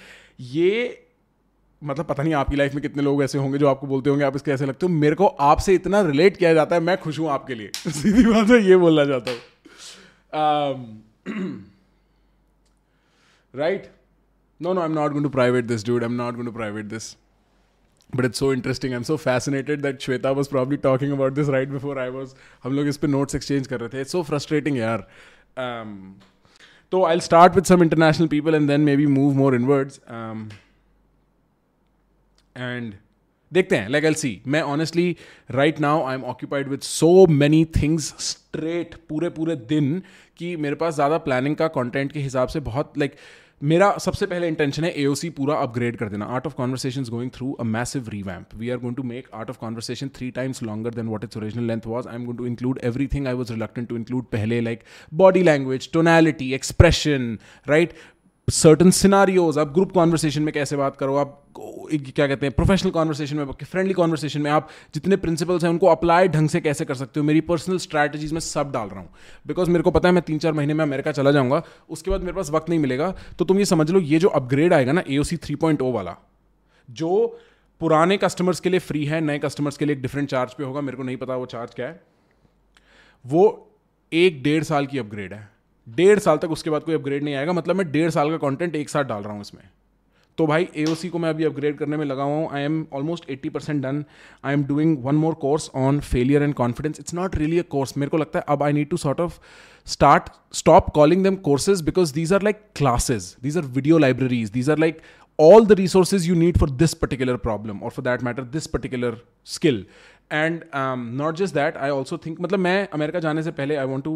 ये 0.40 1.06
मतलब 1.82 2.06
पता 2.06 2.22
नहीं 2.22 2.34
आपकी 2.34 2.56
लाइफ 2.56 2.74
में 2.74 2.82
कितने 2.82 3.02
लोग 3.02 3.22
ऐसे 3.22 3.38
होंगे 3.38 3.58
जो 3.58 3.68
आपको 3.68 3.86
बोलते 3.86 4.10
होंगे, 4.10 4.24
आप 4.24 4.36
इसके 4.36 4.50
ऐसे 4.50 4.66
लगते 4.66 4.86
हो। 4.86 4.92
मेरे 4.92 5.14
को 5.14 5.26
आपसे 5.26 5.74
इतना 5.74 6.00
रिलेट 6.00 6.36
किया 6.36 6.52
जाता 6.54 6.76
है, 6.76 6.82
मैं 6.82 6.96
खुश 6.98 7.18
हूँ 7.18 7.28
आपके 7.30 7.54
लिए। 7.54 7.70
सीधी 7.90 8.24
बात 8.24 8.50
है, 8.50 8.62
ये 8.62 8.76
बोलना 8.76 9.04
चाहता 9.04 9.30
हूँ। 9.30 9.38
Right 13.54 13.90
no 14.60 14.72
no 14.72 14.80
I 14.80 14.86
am 14.86 14.92
not 14.92 15.10
going 15.10 15.24
to 15.24 15.30
private 15.30 15.64
this 15.64 15.86
dude 15.86 16.02
I 16.02 16.08
am 16.10 16.14
not 16.14 16.34
going 16.34 16.46
to 16.46 16.52
private 16.52 16.84
this 16.84 17.16
but 18.16 18.24
it's 18.24 18.38
so 18.38 18.52
interesting 18.52 18.92
I 18.92 18.96
am 18.96 19.02
so 19.02 19.16
fascinated 19.16 19.80
that 19.82 20.00
Shweta 20.00 20.30
was 20.30 20.48
probably 20.50 20.76
talking 20.76 21.12
about 21.12 21.32
this 21.32 21.48
right 21.48 21.68
before 21.68 21.98
I 21.98 22.08
was 22.08 22.34
हम 22.64 22.72
लोग 22.72 22.88
इस 22.88 22.96
पर 22.96 23.08
notes 23.08 23.34
exchange 23.34 23.66
कर 23.66 23.80
रहे 23.80 23.88
थे। 23.88 24.00
It's 24.00 24.12
so 24.12 24.22
frustrating 24.22 24.76
यार। 24.76 25.06
um, 25.60 26.22
तो 26.92 27.04
I 27.04 27.20
start 27.20 27.54
with 27.54 27.64
some 27.64 27.82
international 27.82 28.26
people 28.26 28.54
and 28.54 28.68
then 28.68 28.80
maybe 28.96 29.06
move 29.06 29.34
more 29.34 29.54
inwards 29.54 30.00
and 32.56 32.98
देखते 33.52 33.76
हैं 33.76 33.88
लाइक 33.88 34.04
एल 34.04 34.14
सी 34.14 34.40
मैं 34.46 34.60
honestly 34.62 35.16
right 35.50 35.80
now 35.80 36.04
I 36.06 36.14
am 36.14 36.24
occupied 36.24 36.68
with 36.68 36.80
so 36.80 37.26
many 37.26 37.64
things 37.82 38.14
straight 38.20 38.94
पूरे 39.08 39.28
पूरे 39.28 39.56
दिन 39.68 40.02
कि 40.38 40.56
मेरे 40.56 40.74
पास 40.74 40.94
ज़्यादा 40.94 41.18
प्लानिंग 41.18 41.56
का 41.56 41.68
कंटेंट 41.68 42.12
के 42.12 42.20
हिसाब 42.20 42.48
से 42.48 42.60
बहुत 42.60 42.98
लाइक 42.98 43.10
like, 43.10 43.22
मेरा 43.62 43.90
सबसे 43.98 44.26
पहले 44.26 44.48
इंटेंशन 44.48 44.84
है 44.84 44.90
एओसी 45.00 45.28
पूरा 45.30 45.54
अपग्रेड 45.54 45.96
कर 45.96 46.08
देना. 46.08 46.24
Art 46.26 46.46
of 46.46 46.54
conversation 46.54 47.04
going 47.10 47.30
through 47.30 47.52
a 47.52 47.64
massive 47.64 48.08
revamp 48.08 48.54
we 48.56 48.70
are 48.70 48.78
going 48.78 48.96
to 48.96 49.02
make 49.02 49.28
art 49.34 49.50
of 49.50 49.58
conversation 49.58 50.08
three 50.16 50.30
times 50.30 50.62
longer 50.62 50.94
than 50.94 51.08
what 51.08 51.24
its 51.24 51.36
original 51.36 51.66
length 51.66 51.86
was 51.86 52.08
I 52.08 52.14
am 52.14 52.24
going 52.24 52.38
to 52.38 52.46
include 52.46 52.80
everything 52.84 53.26
I 53.26 53.34
was 53.34 53.52
reluctant 53.52 53.88
to 53.88 53.96
include 53.96 54.24
पहले 54.32 54.60
like 54.60 54.84
body 55.14 55.42
language 55.42 55.90
tonality 55.92 56.52
expression 56.54 57.36
right 57.68 57.92
certain 58.50 58.90
scenarios 58.90 59.58
आप 59.58 59.72
group 59.74 59.92
conversation 59.92 60.42
में 60.42 60.52
कैसे 60.54 60.76
बात 60.76 60.96
करो, 60.96 61.16
आप 61.16 61.36
क्या 61.88 62.26
कहते 62.26 62.46
हैं 62.46 62.54
प्रोफेशनल 62.54 62.90
कॉन्वर्सेशन 62.90 63.36
में 63.36 63.52
फ्रेंडली 63.54 63.94
कॉन्वर्सेशन 63.94 64.40
में 64.40 64.50
आप 64.50 64.68
जितने 64.94 65.16
प्रिंसिपल्स 65.16 65.64
हैं 65.64 65.70
उनको 65.70 65.86
अप्लाई 65.86 66.28
ढंग 66.28 66.48
से 66.48 66.60
कैसे 66.60 66.84
कर 66.84 66.94
सकते 66.94 67.20
हो? 67.20 67.26
मेरी 67.26 67.40
पर्सनल 67.42 67.78
स्ट्रैटेजीज 67.78 68.32
में 68.32 68.40
सब 68.40 68.72
डाल 68.72 68.88
रहा 68.88 69.00
हूँ। 69.00 69.08
बिकॉज़ 69.46 69.70
मेरे 69.70 69.82
को 69.82 69.90
पता 69.90 70.08
है 70.08 70.14
मैं 70.14 70.22
तीन 70.22 70.38
चार 70.38 70.52
महीने 70.52 70.74
में 70.74 70.84
अमेरिका 70.84 71.12
चला 71.12 71.30
जाऊँगा, 71.30 71.62
उसके 71.90 72.10
बाद 72.10 72.20
मेरे 72.20 72.32
पास 72.32 72.50
वक्त 72.50 72.68
नहीं 72.68 72.78
मिलेगा 72.78 73.14
तो 73.38 73.44
तुम 73.44 73.58
ये 73.58 73.64
समझ 73.64 73.90
लो, 73.90 74.00
ये 74.00 74.18
जो 74.18 74.28
अपग्रेड 74.30 74.74
आएगा 74.74 74.92
ना 74.92 75.02
A 75.08 75.18
O 75.18 75.22
C 75.22 75.36
three 75.36 75.54
point 75.56 75.82
o 75.82 75.92
वाला, 75.92 76.16
जो 76.88 77.38
पुराने 77.80 78.16
कस्टमर्स 78.18 78.60
के 78.60 78.70
लिए 78.70 78.80
फ्री 78.80 79.04
है, 79.04 79.20
नए 79.20 79.38
कस्टमर्स 79.38 79.76
के 79.76 79.84
लिए 79.84 79.96
एक 79.96 80.02
डिफरेंट 80.02 80.28
चार्ज 80.28 80.54
पे 80.54 80.64
होगा, 80.64 80.80
मेरे 80.80 80.96
को 80.96 81.02
नहीं 81.02 81.16
पता 81.16 81.36
वो 81.36 81.46
चार्ज 81.46 81.74
क्या 81.74 81.86
है, 81.86 82.00
वो 83.24 83.70
एक 84.12 84.42
डेढ़ 84.42 84.62
साल 84.64 84.86
की 84.86 84.98
अपग्रेड 84.98 85.32
है। 85.34 85.48
डेढ़ 85.96 86.18
साल 86.18 86.38
तक 86.38 86.50
उसके 86.50 86.70
बाद 86.70 86.82
कोई 86.82 86.94
अपग्रेड 86.94 87.24
नहीं 87.24 87.34
आएगा। 87.34 87.52
मतलब 87.52 87.76
मैं 87.76 87.90
डेढ़ 87.92 88.10
साल 88.10 88.30
का 88.30 88.36
कंटेंट 88.48 88.76
एक 88.76 88.88
साथ 88.88 89.04
डाल 89.04 89.22
रहा 89.22 89.32
हूँ 89.32 89.40
इसमें। 89.40 89.62
तो 90.38 90.46
भाई 90.46 90.68
एओसी 90.78 91.08
को 91.08 91.18
मैं 91.18 91.30
अभी 91.30 91.44
अपग्रेड 91.44 91.76
करने 91.78 91.96
में 91.96 92.04
लगा 92.06 92.22
हुआ 92.22 92.36
हूँ। 92.36 92.48
I 92.52 92.62
am 92.62 92.84
almost 92.94 93.30
eighty 93.30 93.48
percent 93.48 93.82
done 93.82 94.04
I 94.44 94.54
am 94.54 94.64
doing 94.64 94.96
one 95.04 95.14
more 95.14 95.34
course 95.40 95.70
on 95.76 96.00
failure 96.00 96.42
and 96.42 96.54
confidence 96.54 97.00
it's 97.00 97.14
not 97.14 97.36
really 97.36 97.58
a 97.58 97.62
course 97.70 97.96
मेरे 97.96 98.10
को 98.10 98.16
लगता 98.16 98.38
है 98.38 98.44
अब 98.48 98.62
I 98.62 98.72
need 98.72 98.88
to 98.90 98.96
sort 98.96 99.20
of 99.20 99.38
start 99.86 100.28
stop 100.56 100.90
calling 100.94 101.22
them 101.24 101.36
courses 101.48 101.80
because 101.82 102.14
these 102.14 102.32
are 102.32 102.42
like 102.42 102.62
classes 102.76 103.34
these 103.42 103.56
are 103.56 103.64
video 103.78 103.98
libraries 103.98 104.50
these 104.50 104.70
are 104.70 104.78
like 104.78 105.00
all 105.38 105.66
the 105.68 105.76
resources 105.76 106.24
need 106.38 106.58
for 106.60 106.66
this 106.80 106.94
particular 107.02 107.34
problem 107.44 107.78
or 107.82 107.90
for 107.90 108.02
that 108.06 108.24
matter 108.26 108.42
this 108.56 108.66
particular 108.72 109.10
skill. 109.52 109.78
And 110.30 110.66
um, 110.80 111.06
not 111.20 111.38
just 111.38 111.56
that 111.58 111.78
i 111.86 111.88
also 111.92 112.18
think 112.24 112.40
मतलब 112.40 112.58
मैं 112.58 112.88
America 112.92 113.20
जाने 113.20 113.42
से 113.42 113.50
पहले 113.60 113.76
I 113.76 113.86
want 113.86 114.04
to 114.04 114.12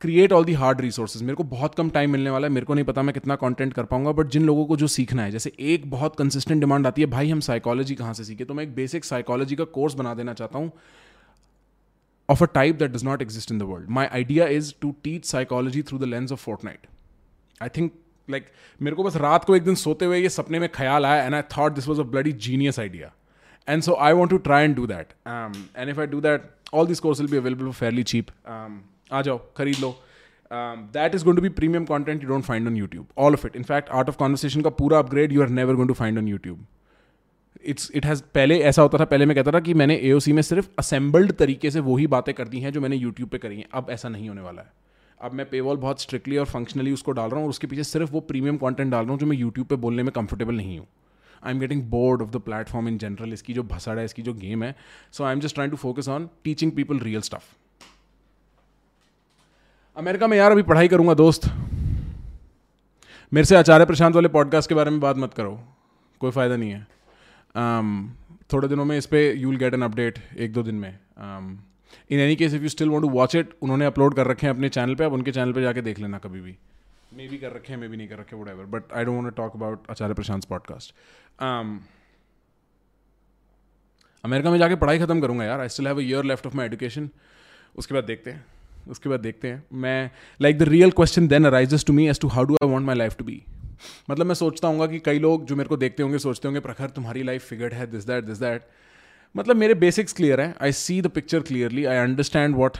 create 0.00 0.32
all 0.32 0.44
the 0.44 0.52
hard 0.52 0.80
resources 0.80 1.22
मेरे 1.22 1.34
को 1.34 1.44
बहुत 1.44 1.74
कम 1.74 1.90
time 1.90 2.10
मिलने 2.10 2.30
वाला 2.30 2.46
है, 2.46 2.52
मेरे 2.52 2.66
को 2.66 2.74
नहीं 2.74 2.84
पता 2.84 3.02
मैं 3.02 3.12
कितना 3.14 3.36
कंटेंट 3.36 3.72
कर 3.72 3.84
पाऊँगा 3.84 4.12
बट 4.12 4.26
जिन 4.26 4.42
लोगों 4.46 4.66
को 4.66 4.76
जो 4.76 4.86
सीखना 4.86 5.22
है, 5.22 5.30
जैसे 5.30 5.52
एक 5.60 5.90
बहुत 5.90 6.16
कंसिस्टेंट 6.16 6.60
डिमांड 6.60 6.86
आती 6.86 7.02
है, 7.02 7.06
भाई, 7.06 7.30
हम 7.30 7.40
साइकोलॉजी 7.40 7.94
कहाँ 7.94 8.14
से 8.14 8.24
सीखे? 8.24 8.44
तो 8.44 8.54
मैं 8.54 8.64
एक 8.64 8.74
बेसिक 8.74 9.04
साइकोलॉजी 9.04 9.56
का 9.56 9.64
कोर्स 9.64 9.94
बना 9.94 10.14
देना 10.14 10.34
चाहता 10.34 10.58
हूँ 10.58 10.70
of 12.28 12.42
a 12.44 12.46
type 12.46 12.76
that 12.76 12.90
does 12.90 13.04
not 13.04 13.22
exist 13.22 13.52
in 13.52 13.58
the 13.58 13.62
world 13.62 13.90
my 13.90 14.06
idea 14.06 14.46
is 14.46 14.72
to 14.80 14.94
teach 15.04 15.24
psychology 15.24 15.82
through 15.82 15.98
the 15.98 16.04
lens 16.04 16.32
of 16.32 16.40
Fortnite 16.64 16.86
I 17.62 17.68
think 17.68 17.92
like 18.30 18.46
मेरे 18.80 18.96
को 18.96 19.04
बस 19.04 19.16
रात 19.16 19.44
को 19.44 19.56
एक 19.56 19.62
दिन 19.62 19.74
सोते 19.74 20.04
हुए 20.04 20.18
ये 20.18 20.28
सपने 20.28 20.58
में 20.58 20.68
ख्याल 20.74 21.06
आया 21.06 21.24
and 21.24 21.34
I 21.34 21.42
thought 21.58 21.72
this 21.72 21.88
was 21.88 22.00
a 22.00 22.04
bloody 22.04 22.32
genius 22.32 22.80
idea 22.80 23.12
and 23.68 23.82
so 23.82 23.94
I 23.94 24.12
want 24.12 24.30
to 24.30 24.38
try 24.38 24.64
and 24.64 24.76
do 24.76 24.86
that 24.86 25.12
and 25.76 25.88
if 25.88 26.00
I 26.00 26.06
do 26.06 26.20
that 26.20 26.50
all 26.74 26.86
this 26.86 27.00
course 27.00 27.20
will 27.20 27.30
be 27.30 27.36
available 27.36 27.70
fairly 27.70 28.02
cheap 28.02 28.26
आ 29.10 29.22
जाओ, 29.22 29.40
खरीद 29.56 29.76
लो। 29.80 29.94
That 30.50 31.14
is 31.14 31.24
going 31.24 31.36
to 31.36 31.42
be 31.42 31.48
premium 31.50 31.84
content 31.84 32.22
you 32.22 32.28
don't 32.28 32.44
find 32.44 32.66
on 32.68 32.76
YouTube 32.76 33.06
all 33.18 33.32
of 33.32 33.46
it 33.46 33.56
in fact 33.56 33.90
art 33.90 34.08
of 34.08 34.16
conversation 34.18 34.62
का 34.62 34.70
पूरा 34.72 34.98
upgrade 34.98 35.32
you 35.32 35.42
are 35.42 35.48
never 35.50 35.74
going 35.74 35.88
to 35.88 35.94
find 35.94 36.18
on 36.18 36.28
YouTube 36.28 36.66
it's 37.64 37.90
it 37.94 38.06
has 38.06 38.22
पहले 38.34 38.58
ऐसा 38.60 38.82
होता 38.82 38.98
था, 38.98 39.04
पहले 39.04 39.26
मैं 39.26 39.36
कहता 39.36 39.52
था 39.52 39.60
कि 39.60 39.74
मैंने 39.74 40.00
AOC 40.04 40.32
में 40.32 40.42
सिर्फ़ 40.42 40.68
असेंबल्ड 40.78 41.32
तरीके 41.34 41.70
से 41.70 41.80
वही 41.82 42.06
बातें 42.08 42.34
कर 42.34 42.48
दी 42.48 42.60
हैं 42.60 42.72
जो 42.72 42.80
मैंने 42.80 42.96
यूट्यूब 42.96 43.28
पे 43.28 43.38
करी 43.38 43.56
हैं। 43.56 43.66
अब 43.74 43.86
ऐसा 43.90 44.08
नहीं 44.08 44.28
होने 44.28 44.40
वाला 44.40 44.62
है। 44.62 44.72
अब 45.20 45.32
मैं 45.32 45.48
पेवॉल 45.50 45.76
बहुत 45.76 46.00
स्ट्रिक्टली 46.00 46.36
और 46.36 46.46
फंक्शनली 46.46 46.92
उसको 46.92 47.12
डाल 47.12 47.28
रहा 47.30 47.36
हूँ 47.36 47.44
और 47.44 47.50
उसके 47.50 47.66
पीछे 47.66 47.84
सिर्फ़ 47.84 48.12
वो 48.12 48.20
प्रीमियम 48.22 48.56
कंटेंट 48.56 48.90
डाल 48.90 49.02
रहा 49.02 49.10
हूँ 49.10 49.18
जो 49.20 49.26
मैं 49.26 49.36
यूट्यूब 49.36 49.66
पे 49.66 49.76
बोलने 49.76 50.02
में 50.02 50.12
कंफर्टेबल 50.12 50.54
नहीं 50.56 50.78
हूँ। 50.78 50.86
I 51.42 51.52
am 51.52 51.60
getting 51.60 51.82
bored 51.90 52.22
of 52.22 52.30
the 52.30 52.40
platform 52.40 52.88
in 52.88 52.98
general 52.98 53.32
इसकी 53.32 53.54
जो 53.54 53.62
भसड़ 53.64 53.98
है, 53.98 54.04
इसकी 54.04 54.22
जो 54.22 54.34
गेम 54.34 54.62
है। 54.64 54.74
So 55.12 55.24
I 55.24 55.32
am 55.32 55.40
just 55.40 55.54
trying 55.54 55.70
to 55.70 55.76
focus 55.78 56.08
on 56.08 56.28
teaching 56.44 56.72
people 56.72 56.98
real 57.00 57.20
stuff 57.22 57.54
America 59.96 60.26
में 60.26 60.36
यार 60.36 60.52
अभी 60.52 60.62
पढ़ाई 60.62 60.88
करूँगा 60.88 61.12
दोस्त। 61.14 61.46
मेरे 63.32 63.44
से 63.44 63.56
आचार्य 63.56 63.84
प्रशांत 63.84 64.14
वाले 64.14 64.28
पॉडकास्ट 64.28 64.68
के 64.68 64.74
बारे 64.74 64.90
में 64.90 64.98
बात 65.00 65.16
मत 65.16 65.34
करो। 65.34 65.52
कोई 66.20 66.30
फ़ायदा 66.30 66.56
नहीं 66.56 66.70
है। 66.70 66.86
Um, 67.56 67.92
थोड़े 68.52 68.68
दिनों 68.68 68.84
में 68.84 68.96
इस 68.98 69.06
पर 69.06 69.36
you 69.36 69.50
will 69.50 69.58
get 69.58 69.74
an 69.74 69.82
update 69.82 70.18
एक 70.38 70.52
दो 70.52 70.62
दिन 70.62 70.74
में। 70.74 70.88
In 72.10 72.20
any 72.20 72.36
case 72.36 72.54
if 72.54 72.62
you 72.62 72.68
still 72.68 72.88
want 72.88 73.02
to 73.02 73.08
watch 73.10 73.34
it 73.34 73.54
उन्होंने 73.62 73.86
अपलोड 73.86 74.14
कर 74.14 74.26
रखे 74.26 74.46
हैं 74.46 74.54
अपने 74.54 74.68
चैनल 74.68 74.94
पे 74.94 75.04
अब 75.04 75.12
उनके 75.12 75.32
चैनल 75.32 75.52
पे 75.52 75.62
जाके 75.62 75.82
देख 75.82 75.98
लेना 75.98 76.18
कभी 76.18 76.40
भी। 76.40 76.56
मे 77.12 77.28
भी 77.28 77.38
कर 77.38 77.52
रखे 77.52 77.72
हैं 77.72 77.80
मे 77.80 77.88
भी 77.88 77.96
नहीं 77.96 78.08
कर 78.08 78.18
रखे 78.18 78.36
whatever 78.48 78.64
but 78.74 78.92
I 78.92 79.04
don't 79.04 79.34
talk 79.36 79.56
about 79.56 79.90
Acharya 79.90 80.14
Prashant 80.14 80.44
podcast 80.44 80.94
America 84.24 84.50
में 84.50 84.58
जाके 84.58 84.74
पढ़ाई 84.74 84.98
ख़त्म 84.98 85.20
करूँगा 85.20 85.44
यार 85.44 85.60
I 85.60 85.68
still 85.68 85.86
have 85.86 85.98
a 85.98 86.02
year 86.02 86.24
left 86.24 86.46
of 86.46 86.56
my 86.56 86.66
education 86.66 87.08
उसके 87.76 87.94
बाद 87.94 88.04
देखते 88.04 88.30
हैं। 88.30 88.44
उसके 88.86 89.08
बाद 89.08 89.20
देखते 89.20 89.48
हैं। 89.48 89.62
मैं 89.74 90.10
like 90.40 90.58
the 90.58 90.62
real 90.68 90.90
question 90.92 91.28
then 91.28 91.44
arises 91.44 91.84
to 91.84 91.92
me 91.92 92.08
as 92.08 92.20
to 92.20 92.28
how 92.28 92.44
do 92.44 92.54
I 92.54 92.68
want 92.68 92.86
my 92.86 92.96
life 92.96 93.16
to 93.18 93.24
be 93.24 93.42
मतलब 94.10 94.26
मैं 94.26 94.34
सोचता 94.34 94.68
हूँ 94.68 94.86
कि 94.88 94.98
कई 95.00 95.18
लोग 95.18 95.46
जो 95.46 95.56
मेरे 95.56 95.68
को 95.68 95.76
देखते 95.76 96.02
होंगे, 96.02 96.18
सोचते 96.18 96.48
होंगे, 96.48 96.60
प्रखर, 96.60 96.90
तुम्हारी 96.90 97.22
लाइफ 97.22 97.48
फिगर्ड 97.48 97.74
है 97.74 97.86
दिस 97.86 98.06
दैट 98.06 98.24
दिस 98.24 98.38
दैट 98.38 98.68
मतलब 99.34 99.56
मेरे 99.56 99.74
बेसिक्स 99.76 100.12
क्लियर 100.12 100.40
हैं। 100.40 100.54
I 100.62 100.72
see 100.74 101.00
the 101.02 101.06
picture 101.08 101.40
clearly 101.42 101.84
I 101.84 101.96
understand 101.98 102.56
what 102.56 102.76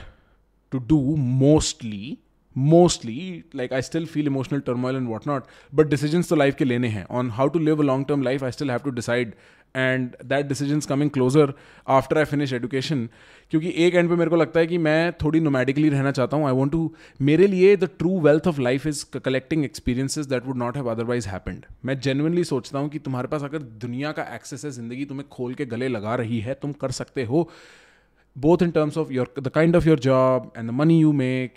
to 0.71 0.79
do 0.87 1.15
mostly 1.17 2.17
mostly 2.55 3.43
like 3.55 3.73
I 3.73 3.81
still 3.81 4.05
feel 4.05 4.27
emotional 4.27 4.59
turmoil 4.59 4.95
and 4.95 5.07
what 5.07 5.27
not 5.27 5.43
but 5.73 5.87
decision 5.87 6.21
तो 6.21 6.35
life 6.35 6.55
के 6.55 6.65
लेने 6.65 6.87
हैं। 6.87 7.05
On 7.11 7.29
how 7.31 7.47
to 7.47 7.59
live 7.59 7.81
a 7.81 7.85
long 7.85 8.05
term 8.07 8.23
life 8.23 8.43
I 8.43 8.51
still 8.51 8.71
have 8.71 8.79
to 8.79 8.89
decide 8.91 9.33
and 9.75 10.15
that 10.25 10.47
decision 10.47 10.79
coming 10.89 11.09
closer 11.11 11.53
after 11.87 12.17
I 12.17 12.25
finish 12.25 12.53
education 12.53 13.07
क्योंकि 13.51 13.73
एक 13.85 13.95
and 13.95 14.09
पे 14.09 14.15
मेरे 14.15 14.29
को 14.29 14.35
लगता 14.35 14.59
है 14.59 14.67
कि 14.67 14.77
मैं 14.77 15.11
थोड़ी 15.23 15.39
नोमैटिकली 15.39 15.89
रहना 15.89 16.11
चाहता 16.11 16.37
हूँ। 16.37 16.45
आई 16.47 16.53
वॉन्ट 16.53 16.71
टू 16.71 16.91
मेरे 17.21 17.47
लिए 17.47 17.75
the 17.75 17.89
true 17.99 18.19
wealth 18.21 18.47
of 18.47 18.61
life 18.61 18.87
is 18.87 19.03
collecting 19.19 19.65
experiences 19.65 20.25
that 20.25 20.45
would 20.45 20.57
not 20.57 20.77
have 20.77 20.91
otherwise 20.91 21.27
happened 21.29 21.65
मैं 21.85 21.99
जेनुअनली 21.99 22.43
सोचता 22.43 22.79
हूँ 22.79 22.89
कि 22.89 22.99
तुम्हारे 22.99 23.27
पास 23.27 23.43
अगर 23.43 23.61
दुनिया 23.85 24.11
का 24.11 24.23
एक्सेस 24.35 24.65
है, 24.65 24.71
ज़िंदगी 24.71 25.05
तुम्हें 25.05 25.27
खोल 25.31 25.53
के 25.53 25.65
गले 25.65 25.87
लगा 25.87 26.15
रही 26.15 26.39
है, 26.39 26.53
तुम 26.53 26.71
कर 26.81 26.91
सकते 26.91 27.25
हो। 27.25 27.49
Both 28.35 28.63
in 28.63 28.71
terms 28.73 28.97
of 29.01 29.11
your, 29.11 29.23
the 29.45 29.51
kind 29.53 29.77
of 29.77 29.85
your 29.89 29.95
job 30.05 30.49
and 30.55 30.69
the 30.69 30.73
money 30.79 30.95
you 30.99 31.13
make, 31.19 31.55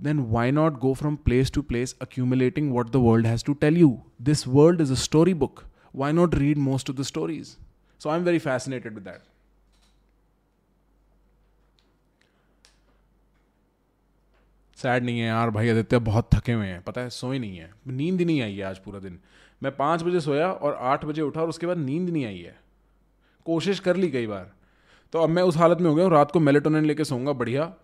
then 0.00 0.18
why 0.32 0.42
not 0.56 0.74
go 0.80 0.90
from 0.94 1.14
place 1.28 1.50
to 1.54 1.62
place 1.70 1.94
accumulating 2.06 2.66
what 2.74 2.90
the 2.96 3.00
world 3.00 3.28
has 3.28 3.44
to 3.46 3.54
tell 3.62 3.78
you? 3.82 3.88
This 4.30 4.46
world 4.56 4.82
is 4.86 4.90
a 4.90 4.98
storybook. 5.04 5.62
Why 5.92 6.12
not 6.12 6.34
read 6.34 6.58
most 6.58 6.88
of 6.88 6.96
the 6.96 7.04
stories? 7.04 7.56
So 7.98 8.10
i'm 8.10 8.24
very 8.24 8.38
fascinated 8.38 8.94
with 8.94 9.04
that. 9.04 9.20
Sad 14.78 15.04
नहीं 15.04 15.20
है 15.20 15.26
यार 15.26 15.50
भाई, 15.50 15.68
आदित्य 15.68 15.98
बहुत 15.98 16.28
थके 16.34 16.52
हुए 16.52 16.66
हैं। 16.66 16.82
पता 16.82 17.00
है 17.00 17.10
सोए 17.10 17.38
नहीं 17.38 17.58
है। 17.58 17.74
नींद 17.86 18.22
नहीं 18.22 18.42
आई 18.42 18.54
है 18.56 18.62
आज 18.62 18.78
पूरा 18.78 18.98
दिन। 18.98 19.18
मैं 19.62 19.76
पाँच 19.76 20.02
बजे 20.02 20.20
सोया 20.20 20.52
और 20.52 20.74
आठ 20.74 21.04
बजे 21.04 21.22
उठा 21.22 21.40
और 21.42 21.48
उसके 21.48 21.66
बाद 21.66 21.78
नींद 21.78 22.10
नहीं 22.10 22.26
आई 22.26 22.38
है। 22.38 22.60
कोशिश 23.46 23.80
कर 23.80 23.96
ली 23.96 24.10
कई 24.10 24.26
बार। 24.26 24.52
तो 25.12 25.18
अब 25.18 25.28
मैं 25.28 25.42
उस 25.42 25.56
हालत 25.56 25.78
में 25.78 25.88
हो 25.88 25.94
गया 25.94 26.04
हूँ, 26.04 26.12
रात 26.12 26.30
को 26.30 26.40
मेलेटोनिन 26.40 26.84
लेके 26.84 27.04
सोऊँगा, 27.04 27.32
बढ़िया। 27.32 27.74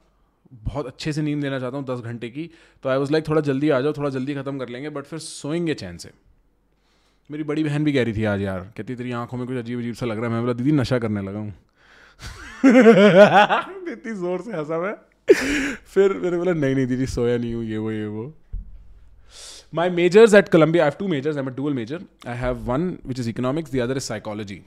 बहुत 0.55 0.87
अच्छे 0.87 1.13
से 1.13 1.23
नींद 1.23 1.43
लेना 1.43 1.59
चाहता 1.61 1.77
हूँ 1.77 1.85
दस 1.85 2.01
घंटे 2.01 2.31
की। 2.31 2.51
तो 2.83 2.89
आई 2.89 2.99
वॉज़ 2.99 3.13
लाइक 3.13 3.29
थोड़ा 3.29 3.41
जल्दी 3.41 3.71
आ 3.71 3.81
जाओ, 3.81 3.93
थोड़ा 3.93 4.11
जल्दी 4.11 4.35
ख़त्म 4.35 4.59
कर 4.59 4.69
लेंगे 4.69 4.91
बट 4.91 5.05
फिर 5.05 5.19
सोएँगे 5.19 5.75
चैन 5.75 5.99
से। 5.99 6.11
मेरी 7.31 7.45
बड़ी 7.45 7.65
बहन 7.65 7.85
भी 7.85 7.93
कह 7.93 8.03
रही 8.03 8.13
थी, 8.13 8.25
आज 8.25 8.41
यार, 8.41 8.61
कहती 8.77 8.95
तेरी 8.95 9.13
आँखों 9.13 9.39
में 9.39 9.47
कुछ 9.47 9.57
अजीब 9.57 9.79
अजीब 9.79 9.95
सा 9.95 10.07
लग 10.07 10.17
रहा 10.17 10.27
है। 10.27 10.33
मैं 10.33 10.41
बोला, 10.41 10.53
दीदी, 10.53 10.73
नशा 10.73 10.99
करने 10.99 11.21
लगा 11.21 11.39
हूँ। 11.39 11.55
इतनी 13.93 14.13
ज़ोर 14.13 14.41
से 14.41 14.53
हंसा 14.53 14.79
मैं। 14.79 14.95
फिर 15.87 16.13
मैंने 16.13 16.37
बोला, 16.37 16.53
नहीं 16.53 16.75
नहीं 16.75 16.87
दीदी, 16.87 17.07
सोया 17.07 17.37
नहीं 17.39 17.55
हूँ, 17.55 17.65
ये 17.65 17.79
वो 17.79 17.93
ये 17.93 18.07
वो। 18.07 18.33
My 19.75 19.91
majors 19.91 20.35
at 20.35 20.49
Columbia 20.49 20.85
I 20.85 20.91
have 20.91 20.99
two 20.99 21.09
majors 21.09 21.37
dual 21.37 21.75
major 21.75 22.01
I 22.29 22.37
have 22.37 22.57
one 22.57 22.99
which 23.07 23.21
is 23.21 23.31
economics 23.31 23.73
the 23.73 23.79
other 23.79 23.97
is 23.97 24.03
psychology 24.03 24.61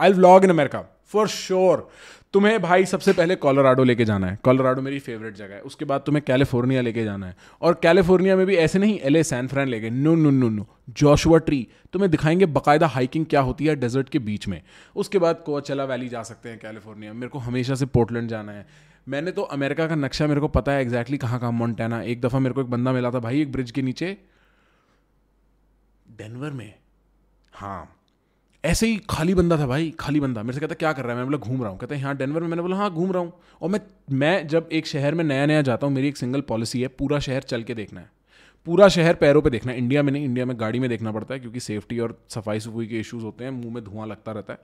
I 0.00 0.08
will 0.08 0.18
vlog 0.18 0.44
in 0.44 0.50
America 0.50 0.84
for 1.06 1.28
sure 1.28 1.88
तुम्हें 2.32 2.62
भाई 2.62 2.84
सबसे 2.84 3.12
पहले 3.12 3.36
कोलोराडो 3.36 3.84
लेके 3.84 4.04
जाना 4.04 4.26
है। 4.26 4.38
कोलोराडो 4.44 4.82
मेरी 4.82 4.98
फेवरेट 4.98 5.36
जगह 5.36 5.54
है। 5.54 5.60
उसके 5.60 5.84
बाद 5.84 6.00
तुम्हें 6.06 6.24
कैलिफ़ोर्निया 6.26 6.80
लेके 6.80 7.04
जाना 7.04 7.26
है। 7.26 7.36
और 7.62 7.80
कैलिफ़ोर्निया 7.82 8.36
में 8.36 8.46
भी 8.46 8.56
ऐसे 8.56 8.78
नहीं 8.78 8.98
एले 9.00 9.24
सैन 9.24 9.48
फ्रैन 9.48 9.68
लेके। 9.68 9.90
No 9.90 10.14
no 10.14 10.30
no 10.30 10.48
no 10.48 10.66
Joshua 10.90 11.38
Tree 11.38 11.68
तुम्हें 11.92 12.10
दिखाएँगे 12.10 12.46
बकायदा 12.46 12.86
हाइकिंग 12.86 13.26
क्या 13.26 13.40
होती 13.40 13.66
है 13.66 13.76
डेजर्ट 13.76 14.08
के 14.08 14.18
बीच 14.18 14.48
में। 14.48 14.62
उसके 14.96 15.18
बाद 15.18 15.42
कोचला 15.46 15.84
वैली 15.84 16.08
जा 16.08 16.22
सकते 16.22 16.48
हैं 16.48 16.58
कैलिफ़ोर्निया 16.58 17.12
मेरे 17.12 17.28
को 17.28 17.38
हमेशा 17.38 17.74
से 17.74 17.86
पोर्टलैंड 17.86 18.28
जाना 18.28 18.52
है। 18.52 18.66
मैंने 19.08 19.30
तो 19.30 19.42
अमेरिका 19.42 19.86
का 19.86 19.94
नक्शा 19.94 20.26
मेरे 20.26 20.40
को 20.40 20.48
पता 20.48 20.72
है 20.72 20.82
एग्जैक्टली 20.82 21.18
कहाँ 21.18 21.40
कहाँ 21.40 21.52
मोन्टेना 21.52 22.02
एक 22.02 22.20
दफ़ा 22.20 22.38
मेरे 22.38 22.54
को 22.54 22.60
एक 22.60 22.66
बंदा 22.66 22.92
मिला 22.92 23.10
था 23.10 23.18
भाई 23.18 23.42
एक 23.42 23.52
ब्रिज 23.52 23.70
के 23.70 23.82
नीचे। 23.82 24.16
डेनवर 26.16 26.50
में? 26.50 26.74
हाँ। 27.52 27.97
ऐसे 28.64 28.86
ही 28.86 29.00
खाली 29.10 29.34
बंदा 29.34 29.58
था 29.58 29.66
भाई, 29.66 29.94
खाली 30.00 30.20
बंदा। 30.20 30.42
मेरे 30.42 30.52
से 30.54 30.60
कहता, 30.60 30.74
क्या 30.74 30.92
कर 30.92 31.02
रहा 31.02 31.10
है? 31.10 31.16
मैं 31.16 31.26
बोला, 31.26 31.38
घूम 31.38 31.62
रहा 31.62 31.70
हूँ। 31.70 31.78
कहते 31.78 31.94
हैं 31.94 32.02
हाँ 32.02 32.16
डेनवर 32.16 32.40
में? 32.40 32.48
मैंने 32.48 32.62
बोला 32.62 32.76
हाँ 32.76 32.90
घूम 32.90 33.12
रहा 33.12 33.22
हूँ। 33.22 33.32
और 33.62 33.70
मैं 33.70 33.80
मैं 34.12 34.46
जब 34.46 34.68
एक 34.72 34.86
शहर 34.86 35.14
में 35.14 35.24
नया 35.24 35.46
नया 35.46 35.62
जाता 35.62 35.86
हूँ, 35.86 35.94
मेरी 35.94 36.08
एक 36.08 36.16
सिंगल 36.16 36.40
पॉलिसी 36.40 36.82
है, 36.82 36.88
पूरा 36.88 37.18
शहर 37.18 37.42
चल 37.42 37.62
के 37.62 37.74
देखना 37.74 38.00
है। 38.00 38.10
पूरा 38.66 38.88
शहर 38.88 39.14
पैरों 39.14 39.42
पे 39.42 39.50
देखना 39.50 39.72
है। 39.72 39.78
इंडिया 39.78 40.02
में 40.02 40.12
नहीं, 40.12 40.24
इंडिया 40.24 40.46
में 40.46 40.60
गाड़ी 40.60 40.78
में 40.78 40.90
देखना 40.90 41.12
पड़ता 41.12 41.34
है, 41.34 41.40
क्योंकि 41.40 41.60
सेफ्टी 41.60 41.98
और 41.98 42.22
सफ़ाई 42.28 42.60
सफ़ाई 42.60 42.86
के 42.86 43.00
इश्यूज़ 43.00 43.24
होते 43.24 43.44
हैं, 43.44 43.50
मुँह 43.50 43.74
में 43.74 43.84
धुआँ 43.84 44.06
लगता 44.06 44.32
रहता 44.32 44.52
है। 44.52 44.58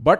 बट, 0.00 0.18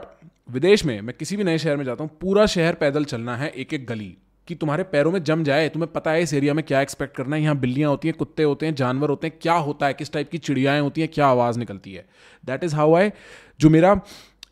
विदेश 0.50 0.84
में, 0.84 1.00
मैं 1.00 1.16
किसी 1.18 1.36
भी 1.36 1.44
नए 1.44 1.58
शहर 1.58 1.76
में 1.76 1.84
जाता 1.84 2.04
हूँ, 2.04 2.10
पूरा 2.20 2.46
शहर 2.46 2.74
पैदल 2.74 3.04
चलना 3.04 3.36
है 3.36 3.48
एक 3.48 3.74
एक 3.74 3.86
गली। 3.86 4.16
कि 4.52 4.56
तुम्हारे 4.56 4.82
पैरों 4.84 5.10
में 5.12 5.22
जम 5.24 5.44
जाए, 5.44 5.68
तुम्हें 5.68 5.90
पता 5.92 6.10
है 6.10 6.22
इस 6.22 6.32
एरिया 6.34 6.54
में 6.54 6.64
क्या 6.64 6.80
एक्सपेक्ट 6.80 7.16
करना 7.16 7.36
है, 7.36 7.42
यहाँ 7.42 7.56
बिल्लियाँ 7.58 7.90
होती 7.90 8.08
हैं, 8.08 8.16
कुत्ते 8.16 8.42
होते 8.42 8.66
हैं, 8.66 8.74
जानवर 8.74 9.10
होते 9.10 9.26
हैं, 9.26 9.38
क्या 9.42 9.54
होता 9.66 9.86
है, 9.86 9.94
किस 9.94 10.12
टाइप 10.12 10.30
की 10.30 10.38
चिड़ियाएँ 10.38 10.80
होती 10.80 11.00
हैं, 11.00 11.10
क्या 11.12 11.26
आवाज़ 11.26 11.58
निकलती 11.58 11.92
है। 11.92 12.04
दैट 12.44 12.64
इज़ 12.64 12.74
हाउ 12.74 12.94
आई 12.94 13.10
जो 13.60 13.70
मेरा 13.70 14.00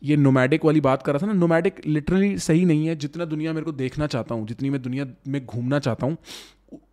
ये 0.03 0.15
नोमैडिक 0.17 0.63
वाली 0.65 0.81
बात 0.81 1.03
कर 1.03 1.13
रहा 1.13 1.21
था 1.21 1.27
ना 1.27 1.33
नोमैडिक 1.33 1.81
लिटरली 1.85 2.37
सही 2.39 2.63
नहीं 2.65 2.87
है, 2.87 2.95
जितना 2.95 3.25
दुनिया 3.25 3.53
मेरे 3.53 3.65
को 3.65 3.71
देखना 3.73 4.07
चाहता 4.07 4.35
हूँ, 4.35 4.47
जितनी 4.47 4.69
मैं 4.69 4.81
दुनिया 4.81 5.05
में 5.27 5.45
घूमना 5.45 5.79
चाहता 5.79 6.05
हूँ, 6.05 6.17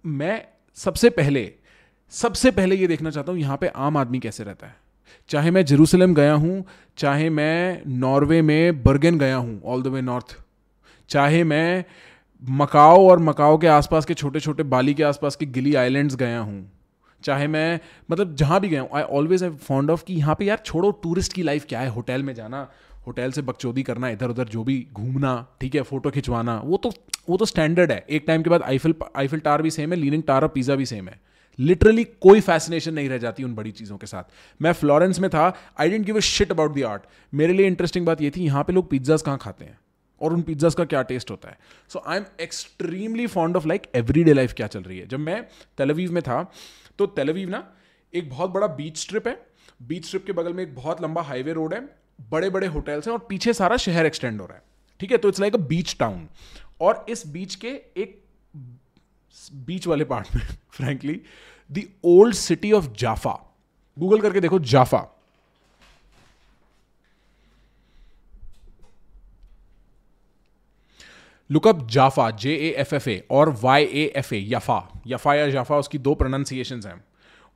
मैं 0.06 0.42
सबसे 0.78 1.10
पहले 1.10 1.50
सबसे 2.12 2.50
पहले 2.50 2.76
ये 2.76 2.86
देखना 2.86 3.10
चाहता 3.10 3.32
हूँ, 3.32 3.40
यहाँ 3.40 3.56
पे 3.56 3.68
आम 3.68 3.96
आदमी 3.96 4.18
कैसे 4.18 4.44
रहता 4.44 4.66
है। 4.66 4.76
चाहे 5.30 5.50
मैं 5.50 5.64
जेरूसलम 5.64 6.14
गया 6.14 6.34
हूँ, 6.34 6.64
चाहे 6.98 7.30
मैं 7.30 7.82
नॉर्वे 7.86 8.42
में 8.42 8.82
बर्गन 8.82 9.18
गया 9.18 9.36
हूँ 9.36 9.60
ऑल 9.64 9.82
द 9.82 9.86
वे 9.86 10.00
नॉर्थ 10.02 10.36
चाहे 11.10 11.42
मैं 11.44 11.84
मकाओ 12.42 13.08
और 13.08 13.18
मकाओ 13.20 13.56
के 13.58 13.66
आसपास 13.68 14.04
के 14.04 14.14
छोटे 14.14 14.40
छोटे 14.40 14.62
बाली 14.64 14.94
के 14.94 15.02
आसपास 15.02 15.36
के 15.36 15.46
गिली 15.48 15.74
आइलैंड्स 15.76 16.16
गया 16.16 16.40
हूँ। 16.40 16.70
चाहे 17.22 17.46
मैं 17.46 17.80
मतलब 18.10 18.34
जहाँ 18.34 18.60
भी 18.60 18.68
गया 18.68 18.80
हूँ 18.80 18.90
I 18.94 19.02
always 19.02 19.44
I 19.44 19.50
fond 19.62 19.90
of 19.90 20.04
कि 20.04 20.14
यहाँ 20.14 20.34
पे 20.34 20.44
यार 20.44 20.62
छोड़ो 20.66 20.90
टूरिस्ट 21.02 21.32
की 21.32 21.42
लाइफ 21.42 21.66
क्या 21.68 21.80
है 21.80 21.88
होटल 21.90 22.22
में 22.22 22.34
जाना 22.34 22.68
होटल 23.06 23.30
से 23.32 23.42
बकचोदी 23.42 23.82
करना 23.82 24.08
इधर 24.08 24.30
उधर 24.30 24.48
जो 24.48 24.62
भी 24.64 24.86
घूमना, 24.92 25.46
ठीक 25.60 25.74
है 25.74 25.82
फ़ोटो 25.82 26.10
खिंचवाना, 26.10 26.56
वो 26.58 26.76
तो 26.76 26.92
वो 27.28 27.36
तो 27.36 27.44
स्टैंडर्ड 27.44 27.92
है। 27.92 28.04
एक 28.10 28.24
टाइम 28.26 28.42
के 28.42 28.50
बाद 28.50 28.62
आईफिल 28.62 28.94
आईफिल 29.16 29.40
टार 29.40 29.62
भी 29.62 29.70
सेम 29.70 29.92
है 29.92 29.98
लीनिंग 29.98 30.22
टार 30.22 30.42
और 30.42 30.48
पिज़्ज़ा 30.48 30.74
भी 30.76 30.86
सेम 30.86 31.08
है। 31.08 31.20
लिटरली 31.58 32.04
कोई 32.04 32.40
फैसिनेशन 32.42 32.94
नहीं 32.94 33.08
रह 33.08 33.18
जाती 33.18 33.44
उन 33.44 33.54
बड़ी 33.54 33.70
चीज़ों 33.72 33.96
के 33.98 34.06
साथ। 34.06 34.24
मैं 34.60 34.72
फ्लोरेंस 34.74 35.18
में 35.20 35.28
था 35.30 35.52
I 35.80 35.90
didn't 35.90 36.06
give 36.06 36.16
a 36.16 36.20
shit 36.22 36.52
about 36.52 36.74
the 36.74 36.84
art 36.84 37.02
मेरे 37.32 37.52
लिए 37.52 37.66
इंटरेस्टिंग 37.66 38.06
बात 38.06 38.22
ये 38.22 38.30
थी, 38.30 38.44
यहाँ 38.44 38.64
पे 38.64 38.72
लोग 38.72 38.90
पिज्ज़ाज 38.90 39.22
कहाँ 39.22 39.38
खाते 39.38 39.64
हैं? 39.64 39.78
और 40.20 40.32
उन 40.32 40.42
पिज्ज़ाज 40.42 40.74
का 40.74 40.84
क्या 40.84 41.02
टेस्ट 41.02 41.30
होता 41.30 41.48
है? 41.48 41.58
So 41.88 42.02
I 42.06 42.16
am 42.16 42.24
extremely 42.40 43.26
fond 43.26 43.56
of 43.56 43.66
like 43.68 43.90
every 43.96 44.24
day 44.24 44.32
life 44.32 44.52
क्या 44.52 44.66
चल 44.66 44.82
रही 44.82 44.98
है? 44.98 45.06
जब 45.06 45.18
मैं 45.20 45.42
तेलवीव 45.78 46.12
में 46.12 46.22
था 46.22 46.42
तो 46.98 47.06
तेलवीव 47.08 47.50
ना, 47.50 47.64
एक 48.12 48.30
बहुत 48.30 48.50
बड़ा 48.50 48.66
बीच 48.66 48.98
स्ट्रिप 48.98 49.28
है। 49.28 49.40
बीच 49.82 50.06
स्ट्रिप 50.06 50.24
के 50.26 50.32
बगल 50.32 50.52
में 50.52 50.62
एक 50.62 50.74
बहुत 50.74 51.02
लंबा 51.02 51.22
हाईवे 51.22 51.52
रोड 51.52 51.74
है 51.74 51.80
बड़े 52.30 52.50
बड़े 52.50 52.66
होटल्स 52.66 53.06
हैं 53.06 53.12
और 53.14 53.26
पीछे 53.28 53.52
सारा 53.54 53.76
शहर 53.76 54.06
एक्सटेंड 54.06 54.40
हो 54.40 54.46
रहा 54.46 54.56
है। 54.56 54.62
ठीक 55.00 55.12
है? 55.12 55.18
तो 55.18 55.28
it's 55.28 55.40
like 55.40 55.54
a 55.54 55.58
beach 55.66 55.96
town 55.98 56.26
और 56.80 57.04
इस 57.08 57.26
बीच 57.26 57.54
के 57.54 57.68
एक 57.96 58.22
बीच 59.66 59.86
वाले 59.86 60.04
पार्ट 60.04 60.34
में 60.36 60.42
frankly 60.70 61.20
the 61.70 61.82
old 62.04 62.34
city 62.34 62.72
of 62.72 62.88
Jaffa 62.98 63.32
Google 63.96 64.20
करके 64.20 64.40
देखो 64.40 64.58
Jaffa 64.66 64.98
look up 71.50 71.88
Jaffa 71.88 72.30
J 72.30 72.56
A 72.56 72.68
F 72.68 72.94
F 72.94 73.10
A 73.10 73.26
और 73.30 73.58
Y 73.62 73.84
A 73.84 74.12
F 74.16 74.34
A 74.34 74.44
Yafa 74.48 75.00
Yafa 75.06 75.34
या 75.34 75.50
जाफा 75.50 75.78
उसकी 75.78 75.98
दो 75.98 76.14
प्रोनाउंसिएशन 76.14 76.80
हैं। 76.86 77.04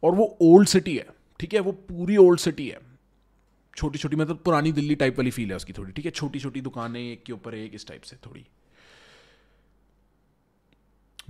और 0.03 0.15
वो 0.15 0.39
ओल्ड 0.41 0.69
सिटी 0.69 0.97
है, 0.97 1.07
ठीक 1.41 1.55
है? 1.55 1.61
वो 1.61 1.73
पूरी 1.73 2.17
ओल्ड 2.17 2.41
सिटी 2.41 2.69
है। 2.69 2.81
छोटी 3.77 3.99
छोटी 3.99 4.17
मतलब 4.17 4.37
पुरानी 4.37 4.73
दिल्ली 4.73 4.95
टाइप 4.95 5.19
वाली 5.19 5.31
फील 5.31 5.51
है 5.51 5.57
उसकी 5.57 5.73
थोड़ी, 5.73 5.93
ठीक 5.93 6.05
है? 6.05 6.11
छोटी 6.11 6.39
छोटी 6.39 6.61
दुकानें, 6.61 7.13
एक 7.13 7.25
के 7.25 7.33
ऊपर 7.33 7.55
एक, 7.55 7.75
इस 7.75 7.87
टाइप 7.87 8.03
से 8.03 8.17
थोड़ी। 8.17 8.47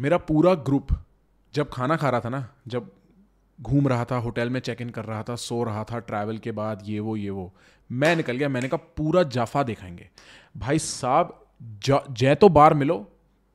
मेरा 0.00 0.16
पूरा 0.16 0.54
ग्रुप 0.54 0.88
जब 1.54 1.71
खाना 1.71 1.97
खा 1.97 2.11
रहा 2.11 2.21
था 2.21 2.28
ना, 2.28 2.49
जब 2.69 2.90
घूम 3.61 3.88
रहा 3.88 4.04
था, 4.04 4.16
होटल 4.16 4.50
में 4.50 4.61
चेक 4.61 4.81
इन 4.81 4.90
कर 4.90 5.04
रहा 5.04 5.23
था, 5.23 5.37
सो 5.37 5.64
रहा 5.64 5.85
था 5.85 5.99
ट्रैवल 5.99 6.38
के 6.38 6.52
बाद, 6.52 6.83
ये 6.85 7.00
वो 7.00 7.16
ये 7.16 7.31
वो, 7.31 7.54
मैं 7.92 8.16
निकल 8.16 8.37
गया, 8.37 8.49
मैंने 8.49 8.69
कहा 8.69 8.92
पूरा 8.97 9.23
जाफा 9.23 9.62
देखाएँगे। 9.62 10.11
भाई 10.57 10.78
साहब 10.78 11.42
जय 11.62 12.35
तो 12.35 12.49
बार 12.49 12.75
मिलो, 12.75 13.09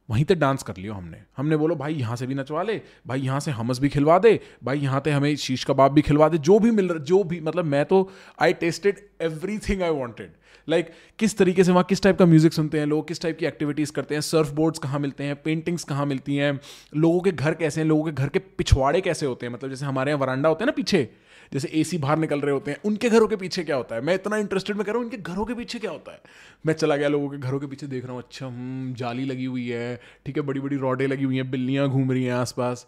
वहीं 0.09 0.23
तक 0.25 0.35
डांस 0.35 0.63
कर 0.63 0.77
लियो 0.77 0.93
हमने। 0.93 1.17
हमने 1.37 1.57
बोलो, 1.57 1.75
भाई, 1.75 1.93
यहाँ 1.93 2.15
से 2.15 2.27
भी 2.27 2.35
नचवा 2.35 2.63
ले, 2.63 2.81
भाई, 3.07 3.19
यहाँ 3.19 3.39
से 3.39 3.51
हमस 3.51 3.79
भी 3.79 3.89
खिलवा 3.89 4.17
दे, 4.19 4.39
भाई, 4.63 4.79
यहाँ 4.79 5.01
पे 5.01 5.11
हमें 5.11 5.35
शीश 5.35 5.63
कबाब 5.63 5.91
भी 5.91 6.01
खिलवा 6.01 6.29
दे, 6.29 6.37
जो 6.37 6.59
भी 6.59 6.71
मिल 6.71 6.89
रहा, 6.89 7.03
जो 7.03 7.23
भी 7.23 7.39
मतलब 7.41 7.65
मैं 7.65 7.83
तो 7.85 8.09
I 8.41 8.53
tested 8.53 8.99
everything 9.59 9.81
I 9.81 9.89
wanted 9.89 10.31
like 10.67 10.89
किस 11.19 11.37
तरीके 11.37 11.63
से 11.63 11.71
वहाँ, 11.71 11.83
किस 11.83 12.01
टाइप 12.01 12.17
का 12.19 12.25
म्यूज़िक 12.25 12.53
सुनते 12.53 12.79
हैं 12.79 12.85
लोग, 12.85 13.07
किस 13.07 13.21
टाइप 13.21 13.37
की 13.39 13.45
एक्टिविटीज़ 13.45 13.91
करते 13.91 14.15
हैं 14.15 14.21
सर्फ 14.21 14.51
बोर्ड्स 14.51 14.79
कहाँ 14.79 14.99
मिलते 14.99 15.23
हैं 15.23 15.35
पेंटिंग्स 15.35 15.83
कहाँ 15.83 16.05
मिलती 16.05 16.35
हैं, 16.35 16.59
लोगों 16.95 17.21
के 17.21 17.31
घर 17.31 17.53
कैसे 17.53 17.81
हैं, 17.81 17.87
लोगों 17.87 18.05
के 18.05 18.11
घर 18.11 18.29
के 18.29 18.39
पिछवाड़े 18.39 19.01
कैसे 19.01 19.25
होते 19.25 19.45
हैं 19.45 19.53
मतलब 19.53 19.69
जैसे 19.69 19.85
हमारे 19.85 20.11
यहाँ 20.11 20.21
वरांडा 20.21 20.49
होते 20.49 20.63
हैं 20.63 20.67
ना 20.67 20.73
पीछे 20.75 21.09
जैसे 21.53 21.67
एसी 21.67 21.97
बाहर 21.97 22.17
निकल 22.17 22.41
रहे 22.41 22.51
होते 22.51 22.71
हैं, 22.71 22.77
उनके 22.85 23.09
घरों 23.09 23.27
के 23.27 23.35
पीछे 23.35 23.63
क्या 23.63 23.75
होता 23.75 23.95
है? 23.95 24.01
मैं 24.01 24.15
इतना 24.15 24.37
इंटरेस्टेड 24.37 24.75
में 24.75 24.85
कह 24.85 24.91
रहा 24.91 24.97
हूँ 24.97 25.05
उनके 25.05 25.17
घरों 25.17 25.45
के 25.45 25.53
पीछे 25.53 25.79
क्या 25.79 25.91
होता 25.91 26.11
है? 26.11 26.21
मैं 26.65 26.73
चला 26.73 26.95
गया 26.95 27.07
लोगों 27.07 27.29
के 27.29 27.37
घरों 27.37 27.59
के 27.59 27.67
पीछे, 27.67 27.87
देख 27.87 28.03
रहा 28.03 28.13
हूँ 28.13 28.21
अच्छा 28.21 28.45
हम 28.45 28.93
जाली 28.97 29.25
लगी 29.25 29.45
हुई 29.45 29.67
है, 29.69 29.99
ठीक 30.25 30.37
है 30.37 30.43
बड़ी 30.43 30.59
बड़ी 30.59 30.77
रॉडें 30.77 31.07
लगी 31.07 31.23
हुई 31.23 31.35
हैं, 31.35 31.51
बिल्लियाँ 31.51 31.89
घूम 31.89 32.11
रही 32.11 32.23
हैं 32.23 32.33
आसपास। 32.33 32.87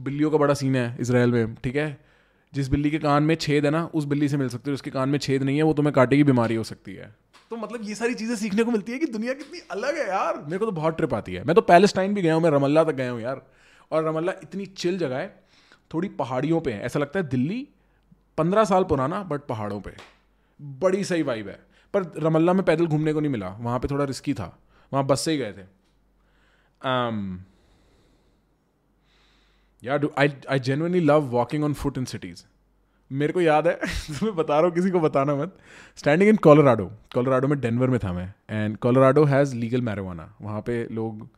बिल्लियों 0.00 0.30
का 0.30 0.38
बड़ा 0.38 0.54
सीन 0.54 0.76
है 0.76 0.96
इसराइल 1.00 1.32
में, 1.32 1.54
ठीक 1.54 1.76
है? 1.76 2.00
जिस 2.52 2.68
बिल्ली 2.68 2.90
के 2.90 2.98
कान 2.98 3.22
में 3.22 3.34
छेद 3.34 3.64
है 3.64 3.70
ना, 3.70 3.84
उस 3.94 4.04
बिल्ली 4.04 4.28
से 4.28 4.36
मिल 4.36 4.48
सकते 4.48 4.70
हो, 4.70 4.74
उसके 4.74 4.90
कान 4.90 5.08
में 5.08 5.18
छेद 5.18 5.42
नहीं 5.42 5.56
है, 5.56 5.62
वो 5.62 5.72
तुम्हें 5.72 5.92
काटे 5.94 6.16
की 6.16 6.24
बीमारी 6.24 6.54
हो 6.54 6.64
सकती 6.64 6.94
है। 6.94 7.14
तो 7.50 7.56
मतलब 7.56 7.80
ये 7.82 7.94
सारी 7.94 8.14
चीज़ें 8.14 8.36
सीखने 8.36 8.62
को 8.62 8.70
मिलती 8.70 8.92
है 8.92 8.98
कि 8.98 9.06
दुनिया 9.06 9.32
कितनी 9.34 9.58
अलग 9.70 9.96
है 9.96 10.08
यार। 10.08 10.42
मेरे 10.44 10.58
को 10.58 10.66
तो 10.66 10.72
बहुत 10.72 10.96
ट्रिप 10.96 11.14
आती 11.14 11.34
है। 11.34 11.44
मैं 11.44 11.54
तो 11.54 11.60
पैलेस्टाइन 11.60 12.14
भी 12.14 12.22
गया 12.22 12.34
हूँ, 12.34 12.42
मैं 12.42 12.50
रमल्ला 12.50 12.84
तक 12.84 12.92
गया 12.92 13.10
हूँ 13.10 13.20
यार। 13.20 13.42
और 13.90 14.04
रमल्ला 14.04 14.32
इतनी 14.42 14.66
चिल 14.66 14.98
जगह 14.98 15.16
है, 15.16 15.42
थोड़ी 15.94 16.08
पहाड़ियों 16.08 16.60
पे 16.60 16.72
है, 16.72 16.82
ऐसा 16.82 16.98
लगता 16.98 17.20
है 17.20 17.28
दिल्ली 17.28 17.68
पंद्रह 18.38 18.64
साल 18.64 18.84
पुराना 18.84 19.22
बट 19.22 19.40
पहाड़ों 19.40 19.80
पे। 19.80 19.92
बड़ी 20.62 21.04
सही 21.04 21.22
वाइब 21.22 21.48
है। 21.48 21.60
पर 21.94 22.02
रमल्ला 22.16 22.52
में 22.52 22.64
पैदल 22.64 22.86
घूमने 22.86 23.12
को 23.12 23.20
नहीं 23.20 23.32
मिला। 23.32 23.48
वहाँ 23.48 23.78
पे 23.78 23.88
थोड़ा 23.88 24.04
रिस्की 24.04 24.34
था। 24.34 24.58
वहाँ 24.92 25.06
बस 25.06 25.20
से 25.20 25.32
ही 25.32 25.38
गए 25.38 25.52
थे। 25.52 25.82
Um, 26.86 27.38
यार 29.84 30.08
I 30.18 30.32
I 30.50 30.58
genuinely 30.58 31.00
love 31.00 31.22
walking 31.22 31.64
on 31.64 31.74
foot 31.74 31.98
in 31.98 32.04
cities 32.04 32.44
मेरे 33.12 33.32
को 33.32 33.40
याद 33.40 33.66
है 33.68 33.80
मैं 34.22 34.36
बता 34.36 34.56
रहा 34.56 34.66
हूँ 34.66 34.74
किसी 34.74 34.90
को 34.90 35.00
बताना 35.00 35.34
मत। 35.34 35.58
स्टैंडिंग 35.96 36.28
इन 36.28 36.36
कोलोराडो 36.36 36.86
कोलोराडो 36.86 37.48
में 37.48 37.60
डेनवर 37.60 37.90
में 37.90 37.98
था 37.98 38.12
मैं। 38.12 38.34
And 38.50 38.76
Colorado 38.76 39.24
has 39.24 39.54
legal 39.54 39.82
marijuana 39.82 40.36
वहाँ 40.42 40.60
पे 40.60 40.88
लोग 40.92 41.28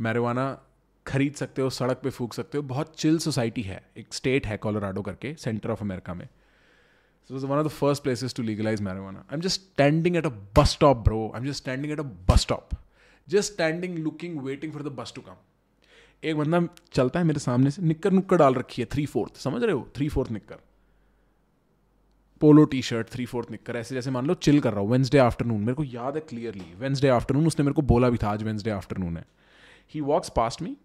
मैरिवाना 0.00 0.62
खरीद 1.06 1.34
सकते 1.34 1.62
हो 1.62 1.70
सड़क 1.70 1.96
पे 1.96 2.10
फूक 2.10 2.34
सकते 2.34 2.58
हो। 2.58 2.64
बहुत 2.64 3.00
चिल 3.00 3.18
सोसाइटी 3.18 3.62
है। 3.62 3.82
एक 3.96 4.14
स्टेट 4.14 4.46
है 4.46 4.56
कोलोराडो 4.56 5.02
करके 5.02 5.34
सेंटर 5.34 5.70
ऑफ़ 5.70 5.80
अमेरिका 5.80 6.14
में। 6.14 6.28
it 7.30 7.34
was 7.34 7.44
one 7.50 7.58
of 7.58 7.66
the 7.66 7.72
first 7.72 8.02
places 8.04 8.32
to 8.36 8.44
legalize 8.46 8.80
marijuana. 8.86 9.20
I'm 9.30 9.42
just 9.42 9.60
standing 9.66 10.16
at 10.20 10.26
a 10.26 10.32
bus 10.58 10.72
stop, 10.76 11.04
bro. 11.04 11.18
I'm 11.34 11.44
just 11.44 11.62
standing 11.64 11.92
at 11.96 12.00
a 12.00 12.06
bus 12.30 12.46
stop. 12.46 12.74
Just 13.28 13.52
standing, 13.54 13.98
looking, 14.06 14.42
waiting 14.46 14.72
for 14.76 14.82
the 14.86 14.92
bus 14.96 15.12
to 15.18 15.22
come. 15.28 15.36
एक 16.24 16.36
बंदा 16.36 16.60
चलता 16.92 17.20
है 17.20 17.24
मेरे 17.26 17.40
सामने 17.40 17.70
से 17.70 17.82
निक्कर 17.82 18.12
नुक्कर 18.12 18.36
डाल 18.36 18.54
रखी 18.54 18.82
है 18.82 18.88
थ्री 18.92 19.04
फोर्थ 19.06 19.36
समझ 19.40 19.62
रहे 19.62 19.72
हो? 19.72 19.86
थ्री 19.96 20.08
फोर्थ 20.08 20.30
निक्कर. 20.30 20.56
Polo 22.40 22.64
T 22.72 22.80
shirt 22.82 23.08
three 23.12 23.26
fourth 23.26 23.50
निक्कर. 23.50 23.76
ऐसे 23.76 23.94
जैसे 23.94 24.10
मान 24.10 24.26
लो 24.26 24.34
चिल 24.46 24.60
कर 24.60 24.72
रहा 24.72 24.80
हूँ 24.80 24.90
वेंसडे 24.90 25.18
आफ्टरनून 25.18 25.60
मेरे 25.60 25.74
को 25.74 25.84
याद 25.84 26.14
है 26.14 26.20
क्लियरली 26.28 26.74
वेंसडे 26.80 27.08
आफ्टरनून 27.08 27.46
उसने 27.46 27.64
मेरे 27.64 27.74
को 27.74 27.82
बोला 27.92 28.10
भी 28.10 28.18
था 28.22 28.30
आज 28.30 28.42
वेंसडे 28.42 28.70
आफ्टरनून 28.70 29.16
है. 29.16 29.24
He 29.94 30.00
walks 30.10 30.32
past 30.36 30.62
me 30.62 30.76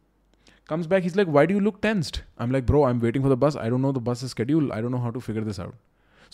comes 0.70 0.86
back 0.94 1.06
is 1.06 1.16
like 1.18 1.30
why 1.30 1.46
do 1.46 1.54
you 1.54 1.60
look 1.60 1.80
tensed 1.82 2.18
I 2.18 2.46
am 2.46 2.52
like 2.52 2.66
bro 2.68 2.84
I 2.84 2.92
am 2.92 3.00
waiting 3.00 3.24
for 3.24 3.36
the 3.36 3.40
bus 3.40 3.58
I 3.58 3.70
dot 3.70 3.80
know 3.80 3.92
the 3.94 4.04
bus 4.08 4.26
schedule 4.32 4.72
I 4.72 4.82
don't 4.82 4.92
know 4.92 4.98
how 4.98 5.12
to 5.12 5.20
figure 5.20 5.44
this 5.44 5.60
out 5.60 5.74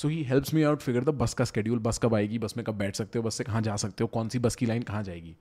so 0.02 0.08
he 0.08 0.22
helps 0.24 0.54
me 0.54 0.64
out 0.64 0.82
figure 0.82 1.04
the 1.04 1.10
bus 1.16 1.34
का 1.34 1.46
schedule 1.46 1.80
bus 1.80 1.98
कब 1.98 2.16
आएगी 2.16 2.38
बस 2.40 2.54
में 2.58 2.64
कब 2.66 2.78
बैठ 2.78 2.96
सकते 2.96 3.20
हो 3.20 3.26
बस 3.26 3.36
से 3.36 3.44
कहाँ 3.44 3.62
जा 3.62 3.76
सकते 3.76 4.04
हो 4.04 4.08
कौन 4.08 4.30
सी 4.30 4.40
बस 4.40 4.56
की 4.56 4.66
लाइन 4.66 4.84
कहाँ 4.84 5.04
जाएगी 5.04 5.36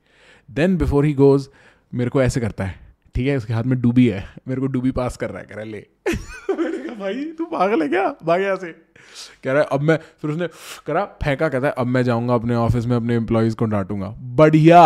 देन 0.48 0.76
बिफोर 0.76 1.04
ही 1.04 1.12
गोज 1.14 1.48
मेरे 1.92 2.10
को 2.10 2.22
ऐसे 2.22 2.40
करता 2.40 2.64
है 2.64 2.78
ठीक 3.14 3.26
है 3.26 3.36
उसके 3.36 3.52
हाथ 3.52 3.64
में 3.64 3.80
डूबी 3.80 4.06
है 4.08 4.24
मेरे 4.48 4.60
को 4.60 4.66
डूबी 4.66 4.90
पास 4.90 5.16
कर 5.16 5.30
रहा 5.30 5.40
है 5.40 5.46
कह 5.46 5.54
रहा 5.54 5.64
है 5.64 5.70
ले 5.70 5.86
भाई 6.94 7.24
तू 7.38 7.44
पागल 7.46 7.82
है 7.82 7.88
क्या 7.88 8.04
भाग 8.24 8.40
यहाँ 8.40 8.56
से 8.56 8.72
कह 9.44 9.52
रहा 9.52 9.62
है 9.62 9.68
अब 9.72 9.80
मैं 9.82 9.96
फिर 10.22 10.30
उसने 10.30 10.48
करा 10.86 11.04
फेंका 11.22 11.48
कहता 11.48 11.66
है 11.66 11.72
अब 11.78 11.86
मैं 11.86 12.02
जाऊँगा 12.02 12.34
अपने 12.34 12.54
ऑफ़िस 12.56 12.86
में 12.86 12.96
अपने 12.96 13.16
एम्प्लॉयज़ 13.16 13.56
को 13.56 13.64
डांटूँगा 13.66 14.14
बढ़िया 14.36 14.82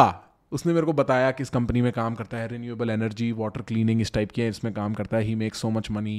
उसने 0.52 0.72
मेरे 0.72 0.86
को 0.86 0.92
बताया 0.92 1.30
किस 1.32 1.50
कंपनी 1.50 1.82
में 1.82 1.92
काम 1.92 2.14
करता 2.14 2.36
है 2.36 2.48
रिन्यूएबल 2.48 2.90
एनर्जी 2.90 3.30
वाटर 3.34 3.62
क्लीनिंग 3.62 4.00
इस 4.00 4.12
टाइप 4.12 4.30
की 4.30 4.42
है 4.42 4.48
इसमें 4.48 4.72
काम 4.72 4.94
करता 4.94 5.16
है 5.16 5.22
he 5.22 5.34
make 5.34 5.54
so 5.54 5.70
much 5.70 5.90
money 5.90 6.16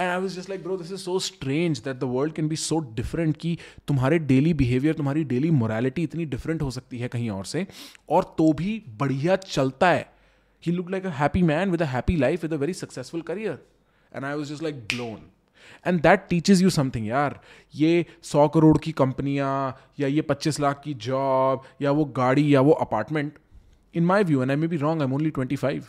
and 0.00 0.10
I 0.10 0.20
was 0.20 0.36
just 0.36 0.50
like 0.50 0.62
bro 0.62 0.76
this 0.76 0.92
is 0.92 1.00
so 1.00 1.18
strange 1.18 1.78
that 1.78 1.96
the 1.96 2.04
world 2.04 2.34
can 2.34 2.48
be 2.48 2.56
so 2.56 2.78
different 2.94 3.36
कि 3.36 3.56
तुम्हारे 3.88 4.18
डेली 4.18 4.54
बिहेवियर 4.54 4.94
तुम्हारी 4.94 5.24
डेली 5.24 5.50
मोरालिटी 5.50 6.02
इतनी 6.02 6.24
डिफरेंट 6.24 6.62
हो 6.62 6.70
सकती 6.70 6.98
है 6.98 7.08
कहीं 7.08 7.30
और 7.30 7.44
से, 7.44 7.66
और 8.10 8.34
तो 8.38 8.52
भी 8.52 8.82
बढ़िया 8.98 9.36
चलता 9.36 9.90
है। 9.90 10.10
He 10.62 10.72
look 10.72 10.90
like 10.90 11.06
a 11.06 11.10
happy 11.12 11.42
man 11.42 11.70
with 11.70 11.82
a 11.82 11.86
happy 11.86 12.16
life 12.16 12.42
with 12.42 12.52
a 12.52 12.56
very 12.56 12.72
successful 12.74 13.22
career 13.22 13.58
and 14.12 14.24
I 14.24 14.34
was 14.34 14.52
just 14.52 14.62
like 14.62 14.76
blown 14.84 15.18
and 15.86 16.00
that 16.02 16.26
teaches 16.28 16.62
you 16.62 16.70
something 16.70 17.06
यार। 17.06 17.40
ये 17.74 18.04
सौ 18.22 18.46
करोड़ 18.48 18.76
की 18.78 18.92
कंपनियाँ, 18.92 19.80
या 20.00 20.08
ये 20.08 20.22
पच्चीस 20.22 20.60
लाख 20.60 20.80
की 20.84 20.94
जॉब 20.94 21.62
या 21.82 21.90
वो 21.90 22.04
गाड़ी, 22.16 22.54
या 22.54 22.60
वो 22.60 22.72
apartment 22.72 23.38
in 23.94 24.04
my 24.04 24.24
view 24.24 24.42
and 24.42 24.50
I 24.50 24.56
may 24.56 24.68
be 24.68 24.76
wrong 24.76 25.02
I 25.02 25.08
am 25.08 25.14
only 25.14 25.30
twenty 25.30 25.56
five 25.56 25.86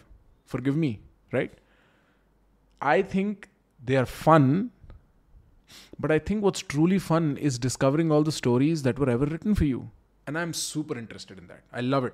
forgive 0.61 0.77
me 0.77 0.97
right 1.33 1.59
I 2.81 3.03
think 3.03 3.45
they 3.87 3.95
are 3.95 4.05
fun 4.05 4.69
but 6.01 6.11
I 6.11 6.19
think 6.29 6.43
what's 6.43 6.65
truly 6.69 6.99
fun 6.99 7.35
is 7.39 7.61
discovering 7.61 8.11
all 8.11 8.23
the 8.23 8.29
stories 8.29 8.83
that 8.83 8.99
were 8.99 9.09
ever 9.09 9.29
written 9.29 9.53
for 9.53 9.67
you 9.67 9.87
and 10.27 10.37
I 10.37 10.43
am 10.43 10.51
super 10.61 10.97
interested 10.97 11.37
in 11.37 11.47
that 11.47 11.63
I 11.75 11.81
love 11.81 12.05
it 12.05 12.13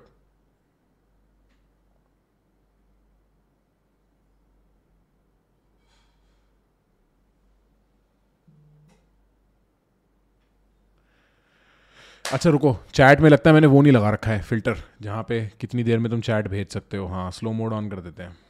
अच्छा 12.32 12.50
रुको। 12.50 12.76
Chat 12.94 13.20
में 13.20 13.28
लगता 13.30 13.50
है 13.50 13.54
मैंने 13.54 13.66
वो 13.66 13.80
नहीं 13.82 13.92
लगा 13.92 14.10
रखा 14.10 14.30
है 14.30 14.42
फ़िल्टर 14.42 14.76
जहाँ 15.02 15.22
पे 15.22 15.40
कितनी 15.60 15.82
देर 15.84 15.98
में 15.98 16.10
तुम 16.10 16.20
चैट 16.20 16.48
भेज 16.48 16.68
सकते 16.68 16.96
हो। 16.96 17.06
हाँ 17.06 17.30
स्लो 17.30 17.52
मोड 17.52 17.72
ऑन 17.72 17.90
कर 17.90 18.00
देते 18.00 18.22
हैं। 18.22 18.43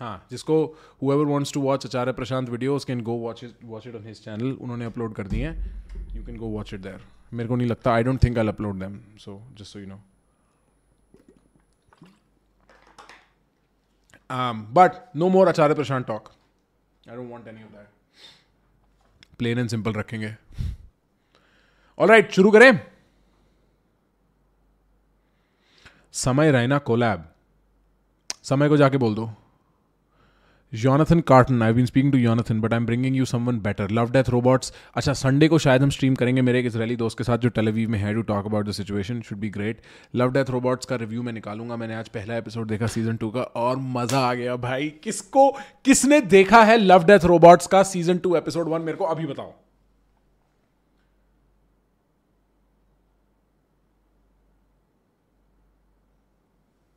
हाँ। 0.00 0.26
जिसको 0.30 0.64
whoever 1.02 1.24
wants 1.26 1.52
to 1.52 1.60
watch 1.60 1.86
Acharya 1.86 2.12
Prashant 2.12 2.48
videos 2.48 2.84
can 2.84 3.00
go 3.04 3.16
watch 3.18 3.42
it 3.44 3.64
watch 3.64 3.86
it 3.86 3.94
on 3.96 4.06
his 4.06 4.24
channel 4.24 4.52
उन्होंने 4.52 4.84
अपलोड 4.84 5.14
कर 5.14 5.26
दिए 5.26 5.48
हैं। 5.48 6.16
You 6.16 6.24
can 6.26 6.36
go 6.36 6.46
watch 6.48 6.74
it 6.74 6.80
there 6.80 7.02
मेरे 7.32 7.48
को 7.48 7.56
नहीं 7.56 7.68
लगता 7.68 7.92
I 7.94 8.02
don't 8.02 8.22
think 8.22 8.38
I 8.38 8.48
upload 8.48 8.78
them 8.80 9.00
so 9.18 9.40
just 9.58 9.72
so 9.72 9.78
you 9.78 9.86
know 9.86 10.00
but 14.74 15.16
no 15.16 15.28
more 15.28 15.48
Acharya 15.48 15.74
Prashant 15.74 16.06
talk 16.06 16.28
I 17.08 17.16
don't 17.16 17.30
want 17.30 17.48
any 17.48 17.62
of 17.62 17.70
that 17.72 17.88
plain 19.38 19.58
and 19.58 19.68
simple 19.68 19.92
रखेंगे। 19.92 20.34
All 21.98 22.08
right 22.08 22.30
शुरू 22.32 22.50
करें। 22.50 22.80
समय 26.12 26.50
Raina 26.52 26.78
collab. 26.78 27.24
समय 28.42 28.68
को 28.68 28.76
जाके 28.76 28.96
बोल 28.96 29.14
दो। 29.14 29.30
Jonathan 30.72 31.20
Carton, 31.20 31.62
I've 31.62 31.74
been 31.74 31.88
speaking 31.88 32.12
to 32.12 32.18
Jonathan, 32.22 32.60
but 32.60 32.72
I'm 32.72 32.86
bringing 32.86 33.12
you 33.12 33.24
someone 33.26 33.58
better. 33.58 33.88
Love 33.88 34.12
Death 34.12 34.28
Robots. 34.28 34.72
अच्छा 34.96 35.12
संडे 35.12 35.46
को 35.48 35.58
शायद 35.58 35.82
हम 35.82 35.90
स्ट्रीम 35.90 36.14
करेंगे 36.14 36.42
मेरे 36.42 36.58
एक 36.60 36.66
इसराइली 36.66 36.96
दोस्त 36.96 37.18
के 37.18 37.24
साथ 37.24 37.38
जो 37.38 37.48
टेलीवीव 37.48 37.88
में 37.90 37.98
है 37.98 38.12
to 38.14 38.22
talk 38.28 38.46
about 38.46 38.66
the 38.66 38.72
situation 38.72 39.20
should 39.20 39.38
be 39.38 39.48
great 39.50 39.80
love 40.14 40.32
death 40.32 40.50
robots 40.50 40.86
का 40.86 40.96
रिव्यू 40.96 41.22
मैं 41.22 41.32
निकालूँगा. 41.32 41.76
मैंने 41.76 41.94
आज 41.94 42.08
पहला 42.08 42.36
एपिसोड 42.36 42.68
देखा 42.68 42.86
सीज़न 42.86 43.16
टू 43.16 43.30
का 43.30 43.42
और 43.62 43.76
मज़ा 43.96 44.20
आ 44.20 44.34
गया 44.34 44.56
भाई। 44.56 44.88
किसको 45.04 45.50
किसने 45.84 46.20
देखा 46.36 46.62
है 46.64 46.76
लव 46.76 47.04
डेथ 47.06 47.24
रोबोट्स 47.24 47.66
का 47.66 47.82
सीज़न 47.82 48.18
टू 48.18 48.36
एपिसोड 48.36 48.68
वन 48.68 48.82
मेरे 48.82 48.98
को 48.98 49.04
अभी 49.06 49.26
बताओ। 49.26 49.52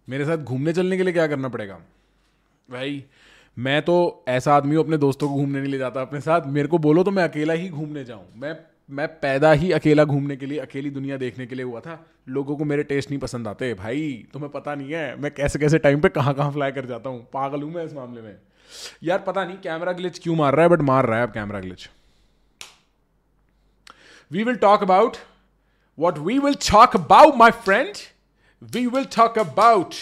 मेरे 0.08 0.26
साथ 0.26 0.38
घूमने 0.38 0.74
चलने 0.74 0.98
के 0.98 1.04
लिए 1.04 1.14
क्या 1.14 1.28
करना 1.28 1.50
पड़ेगा? 1.50 1.80
भाई 2.70 3.04
मैं 3.58 3.82
तो 3.82 4.26
ऐसा 4.28 4.56
आदमी 4.56 4.76
हूँ, 4.76 4.84
अपने 4.84 4.98
दोस्तों 4.98 5.28
को 5.30 5.36
घूमने 5.36 5.60
नहीं 5.60 5.72
ले 5.72 5.78
जाता, 5.78 6.02
अपने 6.02 6.20
साथ। 6.22 6.46
मेरे 6.48 6.68
को 6.68 6.78
बोलो 6.78 7.04
तो 7.04 7.12
मैं 7.12 7.24
अकेला 7.24 7.54
ही 7.54 7.70
घूमने 7.70 8.04
जाऊँ। 8.06 8.26
मैं 8.36 8.56
मैं 8.90 9.08
पैदा 9.20 9.52
ही 9.52 9.72
अकेला 9.72 10.04
घूमने 10.04 10.36
के 10.36 10.46
लिए, 10.46 10.58
अकेली 10.60 10.90
दुनिया 10.90 11.18
देखने 11.18 11.46
के 11.46 11.56
लिए 11.56 11.66
हुआ 11.66 11.80
था। 11.80 11.98
लोगों 12.30 12.56
को 12.58 12.66
मेरे 12.66 12.84
टेस्ट 12.84 13.10
नहीं 13.10 13.20
पसंद 13.20 13.48
आते। 13.48 13.74
भाई, 13.74 14.26
तुम्हें 14.34 14.52
पता 14.52 14.74
नहीं 14.76 14.92
है, 14.92 15.16
मैं 15.22 15.32
कैसे 15.32 15.60
कैसे 15.60 15.78
टाइम 15.78 16.02
पे 16.02 16.10
कहाँ 16.10 16.34
कहाँ 16.34 16.52
फ्लाई 16.52 16.72
कर 16.72 16.86
जाता 16.86 17.10
हूँ। 17.10 17.28
पागल 17.34 17.62
हूँ 17.62 17.72
मैं 17.74 17.86
इस 17.86 17.94
मामले 17.94 18.22
में। 18.22 18.36
यार, 19.04 19.20
पता 19.20 19.44
नहीं 19.46 19.58
कैमरा 19.58 19.92
ग्लिच 19.92 20.20
क्यों 20.20 20.36
मार 20.36 20.56
रहा 20.56 20.64
है 20.64 20.70
बट 20.70 20.82
मार 20.82 21.06
रहा 21.06 21.20
है 21.20 21.28
अब 21.28 21.34
camera 21.34 21.60
glitch 21.60 21.90
we 24.32 24.44
will 24.44 24.56
talk 24.56 24.84
about 24.84 25.18
what 25.98 26.18
we 26.18 26.38
will 26.40 26.56
talk 26.70 26.96
about 26.96 27.36
my 27.36 27.52
friend 27.66 27.96
we 28.62 28.86
will 28.88 29.06
talk 29.16 29.40
about 29.40 29.94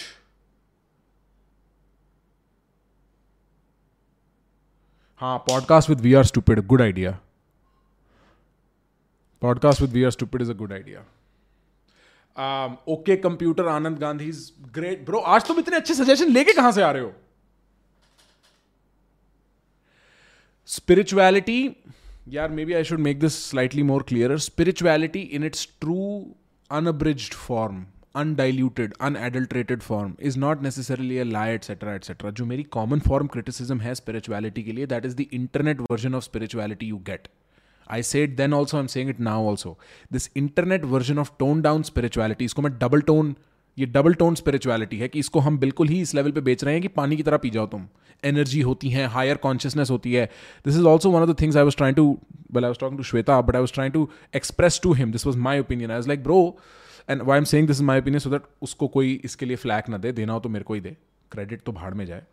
हाँ 5.22 5.38
podcast 5.38 5.90
with 5.90 6.00
we 6.02 6.14
are 6.14 6.24
stupid 6.24 6.60
good 6.68 6.82
idea 6.82 7.20
podcast 9.42 9.82
with 9.82 9.92
we 9.92 10.04
are 10.04 10.12
stupid 10.12 10.42
is 10.42 10.52
a 10.52 10.54
good 10.54 10.74
idea 10.74 11.00
okay 12.88 13.16
computer 13.16 13.68
Anand 13.68 13.98
Gandhi 14.00 14.26
is 14.26 14.52
great 14.72 15.06
bro 15.06 15.20
आज 15.20 15.48
तुम 15.48 15.60
इतने 15.60 15.76
अच्छे 15.76 15.94
suggestion 15.94 16.32
लेके 16.32 16.54
कहाँ 16.54 16.72
से 16.72 16.82
आ 16.82 16.92
रहे 16.92 17.04
हो? 17.04 17.14
स्पिरिचुअलिटी 20.66 21.76
यार 22.30 22.50
maybe 22.66 22.74
I 22.74 22.84
should 22.84 23.00
make 23.00 23.20
this 23.20 23.50
slightly 23.50 23.84
more 23.84 24.04
clear 24.04 24.38
spirituality 24.38 25.20
in 25.20 25.44
its 25.44 25.68
true 25.82 26.36
unabridged 26.72 27.34
form 27.34 27.86
undiluted 28.16 28.94
unadulterated 29.02 29.82
form 29.82 30.14
is 30.22 30.40
not 30.40 30.64
necessarily 30.64 31.18
a 31.18 31.24
lie 31.24 31.54
etcetera 31.54 31.94
etcetera 31.96 32.32
जो 32.32 32.46
मेरी 32.46 32.64
कॉमन 32.72 33.00
फॉर्म 33.00 33.28
क्रिटिसिजम 33.28 33.80
है 33.80 33.94
स्पिरिचुअलिटी 33.96 34.64
के 34.64 34.72
लिए 34.72 34.86
that 34.86 35.06
is 35.06 35.16
the 35.16 35.26
internet 35.34 35.82
version 35.82 36.16
of 36.16 36.24
spirituality 36.24 36.88
you 36.88 36.98
get 37.08 37.28
I 37.92 38.04
set 38.04 38.36
then 38.38 38.54
also 38.54 38.78
I 38.78 38.82
am 38.82 38.88
saying 38.88 39.10
it 39.10 39.20
now 39.20 39.48
also 39.48 39.78
this 40.12 40.30
internet 40.38 40.86
version 40.86 41.20
of 41.20 41.32
tone 41.40 41.62
down 41.62 41.84
spirituality 41.84 42.46
इसको 42.46 42.62
मैं 42.62 42.78
double 42.80 43.02
tone 43.02 43.36
ये 43.78 43.86
double 43.86 44.14
tone 44.14 44.36
spirituality 44.36 44.98
है 44.98 45.08
कि 45.08 45.20
इसको 45.20 45.40
हम 45.40 45.58
बिल्कुल 45.60 45.88
ही 45.88 46.02
इस 46.02 46.14
level 46.16 46.32
पे 46.32 46.42
बेच 46.42 46.64
रहे 46.64 46.74
हैं 46.74 46.82
कि 46.82 46.88
पानी 46.88 47.18
की 47.18 47.24
तरह 47.24 47.38
पी 47.38 47.50
जाओ 47.50 47.68
तुम। 47.68 47.88
एनर्जी 48.24 48.62
होती 48.62 48.90
है 48.90 49.06
हायर 49.08 49.36
कॉन्शियसनेस 49.36 49.90
होती 49.92 50.14
है। 50.14 50.26
This 50.66 50.76
is 50.76 50.86
also 50.86 51.12
one 51.12 51.22
of 51.22 51.30
the 51.30 51.36
things 51.42 51.58
I 51.58 51.64
was 51.64 51.78
trying 51.78 51.96
to 51.96 52.06
well 52.54 52.66
I 52.66 52.70
was 52.70 52.80
talk 52.80 52.98
to 52.98 53.04
Shweta 53.04 53.40
but 53.42 53.56
I 53.56 53.62
was 53.62 53.74
trying 53.74 53.94
to 53.94 54.08
express 54.36 54.80
to 54.84 54.94
him 54.94 55.12
this 55.12 55.26
was 55.26 55.38
my 55.38 55.60
opinion 55.60 55.92
I 55.92 55.98
was 55.98 56.08
like 56.08 56.24
bro 56.24 56.42
and 57.10 57.22
why 57.22 57.38
am 57.38 57.44
saying 57.44 57.68
this 57.68 57.78
is 57.78 57.84
my 57.84 58.00
opinion 58.00 58.20
so 58.20 58.30
that 58.30 58.44
उसको 58.62 58.88
कोई 58.88 59.14
इसके 59.24 59.46
लिए 59.46 59.56
flag 59.56 59.90
ना 59.90 59.98
दे, 59.98 60.12
देना 60.12 60.34
हो 60.34 60.40
तो 60.40 60.50
मेरे 60.50 60.64
को 60.64 60.74
ही 60.74 60.82
दे 60.82 60.96
क्रेडिट 61.32 61.62
तो 61.62 61.72
भाड़ 61.72 61.94
में 61.94 62.06
जाए। 62.06 62.24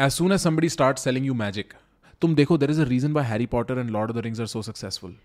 As 0.00 0.12
soon 0.12 0.32
as 0.32 0.40
somebody 0.40 0.68
start 0.68 0.98
selling 0.98 1.26
you 1.26 1.34
magic 1.34 1.74
तुम 2.22 2.34
देखो 2.34 2.58
there 2.58 2.70
is 2.70 2.80
a 2.80 2.84
reason 2.84 3.12
by 3.12 3.24
Harry 3.24 3.46
Potter 3.46 3.78
and 3.78 3.90
Lord 3.90 4.10
of 4.10 4.18
the 4.18 4.20
Rings 4.20 4.40
are 4.40 4.46
so 4.46 4.62
successful 4.62 5.16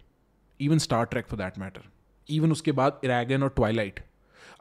even 0.60 0.78
Star 0.78 1.06
Trek 1.06 1.28
for 1.28 1.40
that 1.40 1.58
matter 1.60 1.90
even 2.30 2.52
उसके 2.52 2.72
बाद 2.72 3.00
इरागन 3.04 3.44
और 3.44 3.50
Twilight 3.56 4.00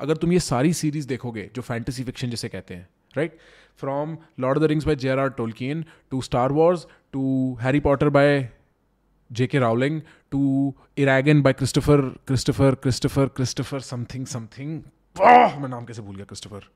अगर 0.01 0.17
तुम 0.17 0.33
ये 0.33 0.39
सारी 0.41 0.73
series 0.73 1.07
देखोगे, 1.09 1.51
जो 1.55 1.63
फैंटेसी 1.63 2.05
फिक्शन 2.05 2.31
जिसे 2.31 2.49
कहते 2.49 2.75
हैं 2.75 2.89
right 3.17 3.39
from 3.81 4.17
Lord 4.41 4.59
of 4.59 4.65
the 4.65 4.69
Rings 4.69 4.87
by 4.87 4.97
J 4.97 5.09
R 5.09 5.19
R 5.19 5.29
Tolkien 5.31 5.85
to 6.11 6.23
Star 6.23 6.53
Wars 6.53 6.87
to 7.13 7.23
Harry 7.61 7.81
Potter 7.81 8.09
by 8.09 8.39
J 9.32 9.48
K 9.48 9.60
Rowling 9.60 10.02
to 10.32 10.42
Eragon 10.98 11.42
by 11.42 11.54
Christopher 11.54 12.02
Christopher 12.28 12.76
Christopher 12.84 13.28
Christopher 13.40 13.80
something 13.92 14.26
something 14.36 14.82
मैं 15.62 15.70
नाम 15.70 15.86
कैसे 15.86 16.02
भूल 16.02 16.16
गया 16.16 16.26
Christopher 16.26 16.68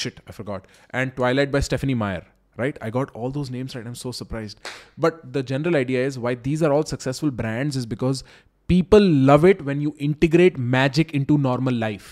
shit 0.00 0.20
i 0.30 0.32
forgot 0.34 0.68
and 0.98 1.12
twilight 1.16 1.50
by 1.54 1.60
stephanie 1.64 1.94
meyer 2.02 2.20
right 2.60 2.78
i 2.86 2.88
got 2.94 3.10
all 3.14 3.34
those 3.34 3.50
names 3.56 3.74
right 3.76 3.88
i'm 3.90 3.98
so 4.02 4.12
surprised 4.18 4.70
but 5.06 5.18
the 5.34 5.42
general 5.50 5.76
idea 5.80 6.04
is 6.10 6.18
why 6.26 6.32
these 6.46 6.62
are 6.68 6.72
all 6.76 6.86
successful 6.92 7.32
brands 7.40 7.76
is 7.80 7.88
because 7.90 8.22
people 8.68 9.08
love 9.30 9.44
it 9.50 9.62
when 9.66 9.82
you 9.86 9.94
integrate 9.98 10.56
magic 10.76 11.12
into 11.20 11.36
normal 11.48 11.74
life 11.74 12.08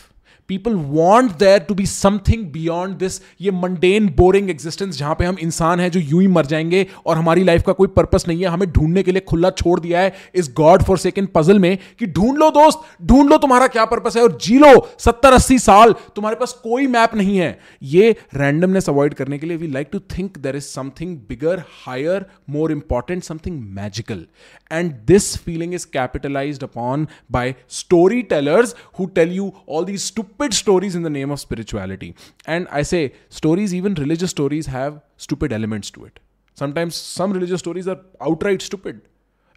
People 0.50 0.74
want 0.74 1.32
there 1.38 1.60
to 1.60 1.76
be 1.76 1.86
something 1.86 2.46
beyond 2.52 2.98
this 2.98 3.20
ये 3.42 3.52
mundane 3.52 4.08
boring 4.18 4.50
existence 4.50 4.98
जहाँ 4.98 5.16
पे 5.20 5.26
हम 5.26 5.38
इंसान 5.40 5.80
हैं 5.80 5.90
जो 5.92 6.00
यूँ 6.00 6.22
ही 6.22 6.28
मर 6.28 6.46
जाएँगे 6.46 6.86
और 7.06 7.18
हमारी 7.18 7.44
लाइफ 7.44 7.64
का 7.64 7.74
कोई 7.74 7.88
पर्पस 7.88 8.26
नहीं 8.28 8.42
है। 8.42 8.48
हमें 8.48 8.70
ढूँढने 8.72 9.04
के 9.04 9.12
लिए 9.12 9.22
खुला 9.30 9.50
छोड़ 9.52 9.80
दिया 9.80 10.00
है 10.00 10.14
इस 10.36 10.52
गॉड 10.58 10.84
फॉर 10.84 10.98
सेकेंड 10.98 11.28
पजल 11.36 11.60
में 11.60 11.78
कि 12.00 12.08
ढूंढ 12.08 12.38
लो 12.38 12.50
दोस्त, 12.52 12.82
ढूंढ 13.04 13.30
लो 13.30 13.38
तुम्हारा 13.38 13.68
क्या 13.68 13.86
पर्पस 13.86 14.18
है 14.18 14.24
और 14.24 14.38
जी 14.42 14.58
लो, 14.58 14.88
सत्तर 15.00 15.34
अस्सी 15.34 15.60
साल 15.60 15.94
तुम्हारे 16.16 16.36
पास 16.36 16.54
कोई 16.64 16.88
मैप 16.88 17.16
नहीं 17.16 17.38
है। 17.38 17.60
ये 17.84 18.16
रैंडमनेस 18.36 18.90
अवॉइड 18.90 19.14
करने 19.14 19.38
के 19.38 19.48
लिए 19.48 19.58
we 19.58 19.68
like 19.68 19.90
to 19.92 20.00
think 20.18 20.38
there 20.38 20.56
is 20.56 20.64
something 20.66 21.18
bigger 21.30 21.64
higher 21.86 22.26
more 22.50 22.72
important 22.72 23.24
something 23.24 23.60
magical 23.76 24.26
and 24.72 24.92
this 25.08 25.36
feeling 25.38 25.74
is 25.74 25.86
capitalise 25.94 26.64
upon 26.64 27.08
by 27.32 27.56
story 27.70 28.22
tellers 28.30 28.76
who 29.00 29.06
tell 29.16 29.32
you 29.32 29.52
all 29.70 29.86
these 29.86 30.00
stupid 30.02 30.32
stupid 30.36 30.54
stories 30.54 30.96
in 30.96 31.04
the 31.04 31.10
name 31.10 31.32
of 31.32 31.40
spirituality. 31.40 32.14
And 32.46 32.68
I 32.70 32.82
say, 32.82 33.14
stories, 33.30 33.74
even 33.74 33.94
religious 33.94 34.32
stories, 34.32 34.66
have 34.68 35.02
stupid 35.18 35.54
elements 35.54 35.90
to 35.92 36.06
it. 36.06 36.20
Sometimes 36.54 36.96
some 36.96 37.32
religious 37.32 37.60
stories 37.60 37.88
are 37.88 38.00
outright 38.22 38.62
stupid, 38.62 39.02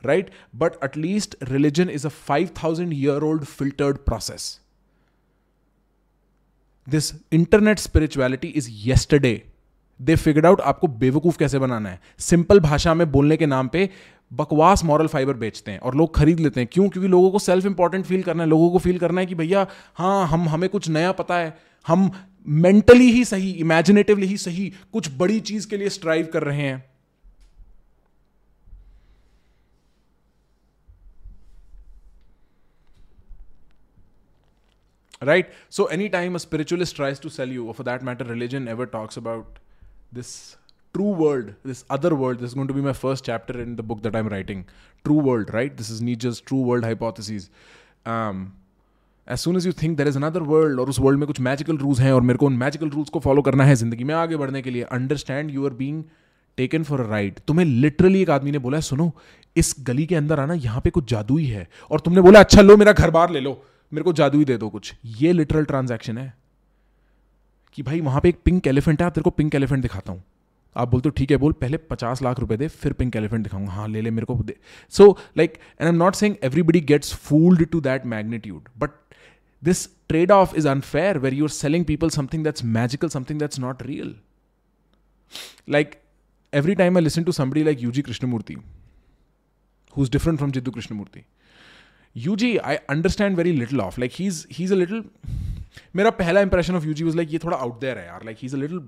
right? 0.04 0.30
But 0.54 0.80
at 0.82 0.96
least 0.96 1.34
religion 1.50 1.88
is 1.88 2.04
a 2.04 2.10
5,000 2.10 2.94
year 2.94 3.24
old 3.24 3.48
filtered 3.48 4.06
process. 4.06 4.60
This 6.86 7.14
internet 7.30 7.78
spirituality 7.78 8.50
is 8.50 8.70
yesterday. 8.86 9.36
They 10.00 10.14
figured 10.16 10.46
out 10.46 10.60
आपको 10.70 10.86
बेवकूफ़ 10.98 11.38
कैसे 11.38 11.58
बनाना 11.58 11.90
है 11.90 12.00
simple 12.18 12.60
भाषा 12.60 12.92
में 12.94 13.10
बोलने 13.12 13.36
के 13.36 13.46
नाम 13.46 13.68
पे 13.68 13.88
बकवास 14.32 14.84
मॉरल 14.84 15.06
फाइबर 15.06 15.34
बेचते 15.34 15.70
हैं 15.70 15.78
और 15.78 15.94
लोग 15.94 16.16
खरीद 16.16 16.40
लेते 16.40 16.60
हैं। 16.60 16.68
क्यों? 16.72 16.88
क्योंकि 16.88 17.08
लोगों 17.08 17.30
को 17.30 17.38
सेल्फ 17.38 17.66
इंपॉर्टेंट 17.66 18.04
फील 18.04 18.22
करना 18.22 18.42
है। 18.42 18.48
लोगों 18.48 18.70
को 18.70 18.78
फील 18.78 18.98
करना 18.98 19.20
है 19.20 19.26
कि 19.26 19.34
भैया 19.34 19.66
हाँ 19.94 20.26
हम, 20.26 20.48
हमें 20.48 20.70
कुछ 20.70 20.88
नया 20.88 21.12
पता 21.12 21.38
है। 21.38 21.58
हम 21.86 22.10
मेंटली 22.46 23.10
ही 23.12 23.24
सही 23.24 23.50
इमेजिनेटिवली 23.50 24.26
ही 24.26 24.36
सही 24.36 24.72
कुछ 24.92 25.08
बड़ी 25.16 25.40
चीज़ 25.40 25.68
के 25.68 25.76
लिए 25.76 25.88
स्ट्राइव 25.88 26.26
कर 26.32 26.42
रहे 26.42 26.62
हैं। 26.62 26.98
Right? 35.22 35.44
So 35.72 35.84
anytime 35.88 36.36
a 36.36 36.40
spiritualist 36.40 36.96
tries 36.96 37.18
to 37.22 37.30
sell 37.36 37.52
you, 37.54 37.62
or 37.66 37.74
for 37.74 37.84
that 37.86 38.02
matter, 38.08 38.26
religion 38.26 38.68
ever 38.74 38.86
talks 38.86 39.16
about 39.16 39.58
this 40.14 40.56
true 40.94 41.14
world, 41.14 41.54
this 41.64 41.84
other 41.90 42.14
world. 42.14 42.38
This 42.38 42.50
is 42.50 42.54
going 42.54 42.68
to 42.68 42.74
be 42.74 42.80
my 42.80 42.92
first 42.94 43.24
chapter 43.24 43.60
in 43.60 43.76
the 43.76 43.82
book 43.82 44.02
that 44.02 44.16
I'm 44.16 44.28
writing. 44.28 44.64
True 45.04 45.20
world, 45.20 45.52
right? 45.52 45.76
This 45.76 45.90
is 45.90 46.00
Nietzsche's 46.00 46.40
true 46.42 46.60
world 46.60 46.84
hypothesis. 46.84 47.50
Um, 48.06 48.54
as 49.26 49.40
soon 49.40 49.56
as 49.56 49.66
you 49.66 49.72
think 49.72 49.96
there 49.96 50.08
is 50.08 50.16
another 50.16 50.42
world 50.44 50.78
और 50.80 50.88
उस 50.88 50.98
world 51.00 51.18
में 51.18 51.26
कुछ 51.26 51.40
magical 51.40 51.76
rules 51.78 52.00
हैं 52.00 52.12
और 52.12 52.20
मेरे 52.20 52.38
को 52.38 52.46
उन 52.46 52.56
magical 52.56 52.90
rules 52.90 53.10
को 53.10 53.20
फॉलो 53.20 53.42
करना 53.42 53.64
है 53.64 53.74
ज़िंदगी 53.74 54.04
में 54.04 54.14
आगे 54.14 54.36
बढ़ने 54.36 54.62
के 54.62 54.70
लिए 54.70 54.82
understand 54.82 55.50
you 55.50 55.66
are 55.66 55.72
being 55.74 56.02
taken 56.58 56.82
for 56.84 57.00
a 57.00 57.08
ride 57.08 57.40
तुम्हें 57.46 57.66
लिटरली 57.66 58.22
एक 58.22 58.30
आदमी 58.30 58.50
ने 58.50 58.58
बोला 58.58 58.80
सुनो 58.80 59.10
इस 59.56 59.74
गली 59.80 60.06
के 60.06 60.14
अंदर 60.14 60.40
आना 60.40 60.54
यहाँ 60.54 60.80
पे 60.80 60.90
कुछ 60.90 61.10
जादू 61.10 61.36
ही 61.36 61.64
और 61.90 62.00
तुमने 62.00 62.20
बोला 62.20 62.40
अच्छा 62.40 62.62
लो 62.62 62.76
मेरा 62.76 62.92
घर 62.92 63.10
बार 63.10 63.30
ले 63.30 63.40
लो 63.40 63.52
मेरे 63.92 64.04
को 64.04 64.12
जादू 64.12 64.38
ही 64.38 64.44
दे 64.44 64.56
दो 64.56 64.68
कुछ 64.68 64.94
ये 65.20 65.32
लिटरल 65.32 65.64
ट्रांजैक्शन 65.64 66.18
है 66.18 66.32
कि 67.76 67.82
भाई 67.82 68.00
वहाँ 68.00 68.20
पे 68.20 68.28
एक 68.28 68.38
पिंक 68.44 68.66
एलिफेंट 68.66 69.02
है 69.02 69.10
तेरे 69.10 69.22
को 69.22 69.30
पिंक 69.30 69.54
एलिफेंट 69.54 69.82
दिखाता 69.82 70.12
हूँ 70.12 70.22
आप 70.78 70.88
बोलते 70.88 71.08
हो, 71.08 71.12
ठीक 71.16 71.30
है, 71.30 71.36
बोल, 71.36 71.52
पहले 71.52 71.76
पचास 71.76 72.22
लाख 72.22 72.40
रुपए 72.40 72.56
दे, 72.56 72.68
फिर 72.68 72.92
पिंक 72.92 73.16
एलिफेंट 73.16 73.42
दिखाऊँगा। 73.42 73.72
हाँ 73.72 73.88
ले 73.88 74.00
ले, 74.00 74.10
मेरे 74.10 74.26
को 74.26 74.34
दे। 74.34 74.56
So 74.92 75.10
like 75.38 75.52
and 75.52 75.82
I 75.82 75.88
am 75.88 75.96
not 75.96 76.14
saying 76.14 76.36
everybody 76.44 76.80
gets 76.80 77.14
fooled 77.14 77.64
to 77.66 77.80
that 77.80 78.06
magnitude 78.06 78.68
but 78.78 78.90
this 79.62 79.86
trade 80.08 80.30
off 80.32 80.56
is 80.56 80.68
unfair 80.68 81.18
where 81.18 81.34
you 81.34 81.44
are 81.44 81.50
selling 81.50 81.84
people 81.84 82.10
something 82.10 82.44
that's 82.44 82.64
magical 82.64 83.08
something 83.08 83.38
that's 83.40 83.58
not 83.60 83.82
real 83.82 84.14
like 85.68 85.94
every 86.52 86.74
time 86.74 86.96
I 86.96 87.02
listen 87.02 87.24
to 87.24 87.32
some 87.32 87.64
like 87.64 87.82
U 87.82 87.90
G 87.90 88.02
Krishnamurti 88.02 88.54
who 89.96 90.02
is 90.02 90.10
different 90.10 90.38
from 90.38 90.50
Jiddu 90.50 90.70
Krishnamurti 90.70 91.24
U 92.16 92.36
G 92.36 92.56
I 92.56 92.76
understand 92.90 93.36
very 93.36 93.52
little 93.52 93.80
of 93.80 94.00
like 94.00 94.12
he 94.14 94.28
he 94.52 94.64
is 94.64 94.72
a 94.72 94.76
little 94.76 95.04
मेरा 95.96 96.10
पहला 96.10 96.40
impression 96.40 96.74
of 96.74 96.86
U 96.86 96.94
G 96.94 97.04
was 97.04 97.16
like 97.16 97.32
ये 97.32 97.38
थोड़ा 97.44 97.56
out 97.56 97.80
there 97.80 97.98
है 97.98 98.06
यार 98.06 98.24
like 98.24 98.36
he 98.40 98.46
is 98.46 98.56
a 98.56 98.58
little 98.58 98.78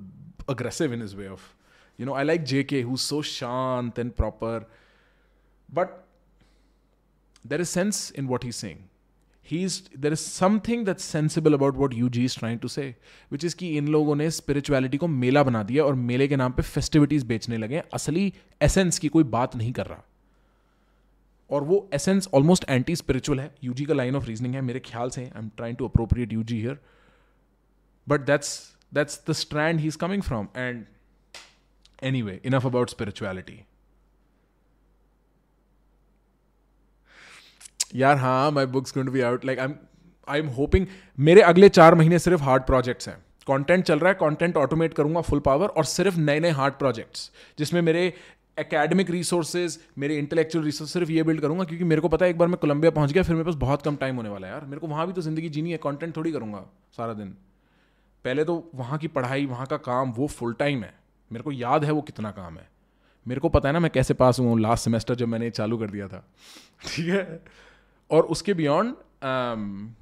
aggressive 0.49 0.95
in 0.95 1.03
his 1.03 1.17
way 1.17 1.29
of 1.29 1.41
you 2.01 2.07
know, 2.07 2.15
I 2.15 2.23
like 2.23 2.45
JK, 2.47 2.83
who's 2.83 3.03
so 3.03 3.21
shant 3.21 3.99
and 3.99 4.15
proper. 4.17 4.67
But 5.69 6.07
there 7.45 7.61
is 7.61 7.69
sense 7.71 8.11
in 8.13 8.27
what 8.27 8.43
he's 8.43 8.57
saying. 8.57 8.79
He's 9.43 9.77
there 10.05 10.13
is 10.13 10.23
something 10.27 10.85
that's 10.85 11.05
sensible 11.05 11.57
about 11.57 11.81
what 11.83 11.95
UG 11.95 12.17
is 12.21 12.35
trying 12.35 12.59
to 12.61 12.69
say, 12.69 12.87
which 13.29 13.45
is 13.45 13.55
कि 13.55 13.69
इन 13.79 13.89
लोगों 13.89 14.15
ने 14.17 14.31
spirituality 14.31 14.97
को 14.97 15.09
मेला 15.09 15.43
बना 15.43 15.63
दिया 15.71 15.85
और 15.85 15.95
मेले 16.11 16.29
के 16.29 16.37
नाम 16.37 16.53
पे 16.53 16.63
फेस्टिविटीज 16.63 17.25
बेचने 17.27 17.57
लगे 17.57 17.83
असली 17.95 18.33
एसेंस 18.63 18.99
की 18.99 19.09
कोई 19.17 19.25
बात 19.35 19.57
नहीं 19.57 19.73
कर 19.73 19.87
रहा 19.87 20.05
और 21.51 21.65
वो 21.65 21.79
एसेंस 21.95 22.29
ऑलमोस्ट 22.35 22.65
एंटी 22.71 22.97
स्पिरिचुअल 22.97 23.41
है 23.41 23.51
यूजी 23.65 23.85
का 23.85 23.95
लाइन 23.95 24.17
ऑफ़ 24.17 24.27
रीजनिंग 24.27 24.55
है 24.55 24.61
मेरे 24.63 24.81
ख्याल 24.87 25.11
से 25.11 25.23
I 25.23 25.39
am 25.39 25.49
trying 25.57 25.77
to 25.77 25.89
appropriate 25.89 26.33
UG 26.33 26.61
here 26.61 26.79
but 28.07 28.27
that's 28.27 28.57
that's 28.95 29.21
the 29.29 29.33
strand 29.43 29.81
he 29.81 29.89
is 29.89 29.99
coming 29.99 30.23
from 30.23 30.49
and 30.57 30.85
Anyway, 32.03 32.39
enough 32.45 32.67
about 32.69 32.91
spirituality. 32.91 33.59
यार 37.95 38.17
हाँ 38.17 38.51
my 38.51 38.67
books 38.67 38.93
going 38.95 39.07
to 39.07 39.13
be 39.13 39.21
out 39.21 39.45
like 39.45 39.59
I 39.59 39.65
am 39.65 39.75
I 40.29 40.39
am 40.39 40.49
hoping 40.57 40.87
मेरे 41.19 41.41
अगले 41.43 41.69
चार 41.69 41.95
महीने 41.95 42.19
सिर्फ़ 42.19 42.43
hard 42.43 42.63
projects 42.63 43.09
हैं. 43.09 43.17
Content 43.47 43.85
चल 43.85 43.99
रहा 43.99 44.09
है 44.09 44.15
कंटेंट 44.21 44.57
ऑटोमेट 44.57 44.95
करूँगा 44.95 45.21
फुल 45.21 45.41
पावर 45.41 45.69
और 45.69 45.85
सिर्फ़ 45.85 46.19
नए 46.19 46.41
नए 46.41 46.51
हार्ड 46.59 46.75
प्रोजेक्ट्स 46.75 47.31
जिसमें 47.59 47.81
मेरे 47.83 48.13
एकेडमिक 48.59 49.11
रिसोर्सेज 49.11 49.79
मेरे 49.99 50.17
इंटेलेक्चुअल 50.19 50.65
रिसोर्स 50.65 50.93
सिर्फ़ 50.93 51.11
ये 51.11 51.23
बिल्ड 51.23 51.41
करूँगा 51.41 51.65
क्योंकि 51.65 51.85
मेरे 51.85 52.01
को 52.01 52.09
पता 52.09 52.25
है 52.25 52.31
एक 52.31 52.39
बार 52.39 52.49
मैं 52.49 52.59
कोलंबिया 52.61 52.91
पहुँच 52.91 53.13
गया 53.13 53.23
फिर 53.23 53.35
मेरे 53.35 53.45
पास 53.47 53.55
बहुत 53.61 53.83
कम 53.83 53.97
टाइम 53.97 54.17
होने 54.17 54.29
वाला 54.29 54.47
है 54.47 54.53
यार. 54.53 54.65
मेरे 54.65 54.81
को 54.81 54.87
वहाँ 54.87 55.07
भी 55.07 55.13
तो 55.13 55.23
ज़िंदगी 55.23 55.49
जीनी 55.49 55.73
है 55.73 55.79
कंटेंट 55.83 56.17
थोड़ी 56.17 56.33
करूँगा 56.33 56.65
सारा 56.97 57.13
दिन. 57.15 57.37
पहले 58.25 58.45
तो 58.45 58.71
वहाँ 58.75 58.99
की 58.99 59.09
पढ़ाई 59.09 59.47
वहाँ 59.47 59.67
का 59.67 59.77
काम 59.91 60.13
वो 60.13 60.27
फुल 60.29 60.55
टाइम 60.55 60.83
है. 60.85 60.95
मेरे 61.31 61.43
को 61.43 61.53
याद 61.53 61.85
है 61.85 61.93
वो 61.93 62.01
कितना 62.03 62.31
काम 62.33 62.59
है। 62.59 62.69
मेरे 63.27 63.41
को 63.41 63.49
पता 63.49 63.69
है 63.69 63.73
ना 63.73 63.81
मैं 63.81 63.91
कैसे 63.91 64.15
पास 64.15 64.39
हुआ 64.41 64.59
लास्ट 64.59 64.85
सेमेस्टर 64.85 65.15
जब 65.15 65.29
मैंने 65.29 65.51
चालू 65.53 65.79
कर 65.79 65.91
दिया 65.91 66.09
था। 66.09 66.25
ठीक 66.87 67.09
है? 67.09 67.43
और 68.11 68.23
उसके 68.27 68.55
बियॉन्ड 68.55 68.95
um, 69.23 69.95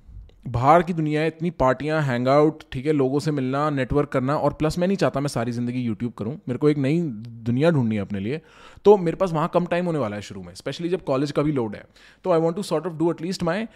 बाहर 0.47 0.83
की 0.83 0.93
दुनिया 0.93 1.21
है 1.21 1.29
इतनी 1.29 1.51
पार्टियाँ 1.53 2.01
हैंग 2.03 2.29
आउट 2.29 2.63
ठीक 2.73 2.87
है 2.87 2.93
लोगों 2.93 3.19
से 3.21 3.31
मिलना 3.31 3.69
नेटवर्क 3.71 4.09
करना 4.09 4.37
और 4.37 4.53
प्लस 4.53 4.79
मैं 4.79 4.87
नहीं 4.89 4.97
चाहता 4.97 5.21
मैं 5.21 5.29
सारी 5.29 5.53
ज़िंदगी 5.53 5.81
यूट्यूब 5.83 6.13
करूँ। 6.19 6.33
मेरे 6.49 6.59
को 6.59 6.69
एक 6.71 6.79
नई 6.79 7.01
दुनिया 7.01 7.71
ढूंढनी 7.71 7.97
है 7.97 8.03
अपने 8.03 8.21
लिए। 8.21 8.41
तो 8.85 8.97
मेरे 8.97 9.17
पास 9.17 9.33
वहाँ 9.33 9.51
कम 9.55 9.67
टाइम 9.67 9.87
होने 9.87 9.99
वाला 9.99 10.17
है 10.17 10.23
शुरू 10.23 10.43
में 10.43 10.55
स्पेशली 10.55 10.89
जब 10.89 11.05
कॉलेज 11.05 11.33
का 11.33 11.43
भी 11.43 11.53
लोड 11.53 11.75
है। 11.77 11.85
तो 12.25 12.33
I 12.33 12.41
want 12.41 12.57
to 12.57 12.63
sort 12.63 12.87
of 12.87 12.95
do 12.95 13.11
at least 13.11 13.43
my 13.43 13.67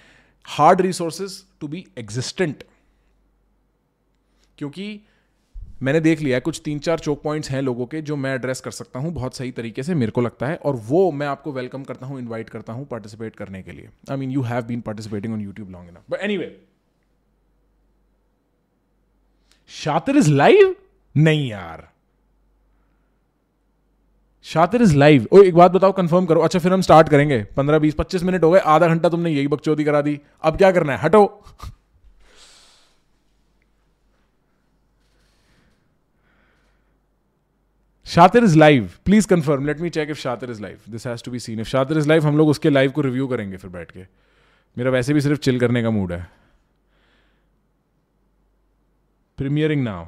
hard 0.47 0.81
resources 0.81 1.43
to 1.61 1.69
be 1.69 1.85
existent 1.99 2.65
क्योंकि 4.59 5.01
मैंने 5.83 6.01
देख 6.01 6.21
लिया 6.21 6.37
है, 6.37 6.40
कुछ 6.40 6.61
तीन 6.64 6.79
चार 6.79 6.99
चौक 6.99 7.23
पॉइंट्स 7.23 7.51
हैं 7.51 7.61
लोगों 7.62 7.87
के 7.87 8.01
जो 8.03 8.16
मैं 8.16 8.35
एड्रेस 8.35 8.61
कर 8.61 8.71
सकता 8.71 8.99
हूँ 8.99 9.12
बहुत 9.12 9.37
सही 9.37 9.51
तरीके 9.53 9.83
से, 9.83 9.95
मेरे 9.95 10.12
को 10.12 10.21
लगता 10.21 10.47
है, 10.47 10.57
और 10.57 10.77
वो 10.88 11.11
मैं 11.12 11.27
आपको 11.27 11.53
वेलकम 11.53 11.85
करता 11.85 12.07
हूँ 12.07 12.18
इन्वाइट 12.18 12.51
करता 12.51 12.73
हूँ 12.73 12.87
पार्टिसिपेट 12.87 13.37
करने 13.37 13.62
के 13.62 13.73
लिए। 13.73 13.88
I 14.11 14.16
mean 14.16 14.31
you 14.31 14.42
have 14.42 14.64
been 14.64 14.81
participating 14.81 15.35
on 15.35 15.40
YouTube 15.40 15.71
long 15.71 15.88
enough 15.88 16.03
but 16.11 16.21
any 16.21 16.38
Shatir 19.71 20.16
is 20.16 20.31
live 20.31 20.75
नहीं 21.14 21.49
यार। 21.51 21.88
शातिर 24.47 24.83
इज़ 24.83 24.97
लाइव 24.97 25.27
ओ 25.33 25.42
एक 25.42 25.55
बात 25.55 25.71
बताओ 25.71 25.92
कंफर्म 25.92 26.27
करो। 26.27 26.40
अच्छा 26.40 26.59
फिर 26.59 26.73
हम 26.73 26.81
स्टार्ट 26.81 27.09
करेंगे। 27.09 27.42
पंद्रह, 27.57 27.79
बीस, 27.79 27.95
पच्चीस 27.95 28.23
मिनट 28.23 28.45
हो 28.45 28.51
गए, 28.51 28.59
आधा 28.59 28.87
घंटा 28.88 29.09
तुमने 29.09 29.31
यही 29.31 29.49
बकचोदी 29.49 29.85
करा 29.85 30.01
दी। 30.01 30.18
अब 30.42 30.57
क्या 30.57 30.71
करना 30.73 30.92
है? 30.92 30.99
हटो। 30.99 31.25
Shatir 38.07 38.45
is 38.45 38.59
live 38.59 38.91
please 39.05 39.29
confirm 39.29 39.67
let 39.67 39.81
me 39.81 39.91
check 39.91 40.11
if 40.11 40.19
Shatir 40.19 40.51
is 40.51 40.62
live 40.62 40.79
this 40.88 41.07
has 41.07 41.23
to 41.25 41.31
be 41.31 41.38
seen 41.38 41.61
if 41.61 41.69
Shatir 41.69 41.99
is 41.99 42.09
live 42.09 42.27
हम 42.27 42.37
लोग 42.37 42.49
उसके 42.49 42.71
लाइव 42.71 42.91
को 42.91 43.01
रिव्यू 43.01 43.27
करेंगे 43.27 43.57
फिर 43.57 43.71
बैठ 43.71 43.91
के। 43.91 44.01
मेरा 44.79 44.91
वैसे 44.91 45.15
भी 45.15 45.21
सिर्फ़ 45.21 45.41
चिल 45.41 45.61
करने 45.61 45.83
का 45.83 45.91
मूड 45.91 46.12
है। 46.12 46.31
Premiering 49.38 49.83
now 49.83 50.07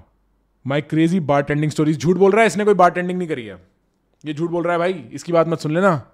my 0.66 0.80
crazy 0.80 1.20
bartending 1.42 1.70
stories 1.70 1.98
झूठ 1.98 2.16
बोल 2.16 2.32
रहा 2.32 2.40
है? 2.40 2.46
इसने 2.46 2.64
कोई 2.64 2.74
बार 2.74 2.90
टेंडिंग 2.90 3.18
नहीं 3.18 3.28
करी 3.28 3.46
है। 3.46 3.56
ये 4.24 4.34
झूठ 4.34 4.50
बोल 4.50 4.62
रहा 4.64 4.72
है 4.72 4.78
भाई? 4.78 4.92
इसकी 4.92 5.32
बात 5.32 5.48
मत 5.48 5.58
सुन 5.58 5.74
लेना। 5.74 6.10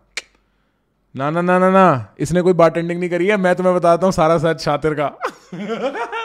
ना 1.16 1.31
ना 1.31 1.40
ना 1.40 1.59
ना 1.59 1.71
ना। 1.71 2.14
इसने 2.19 2.43
कोई 2.43 2.53
बार 2.53 2.71
टेंडिंग 2.71 3.01
नहीं 3.01 3.11
करी 3.11 3.27
है। 3.27 3.37
मैं 3.37 3.57
तुम्हें 3.57 3.77
बताता 3.77 4.07
हूँ 4.07 4.12
सारा 4.12 4.38
सच 4.38 4.61
शातिर 4.61 4.95
का। 4.95 5.19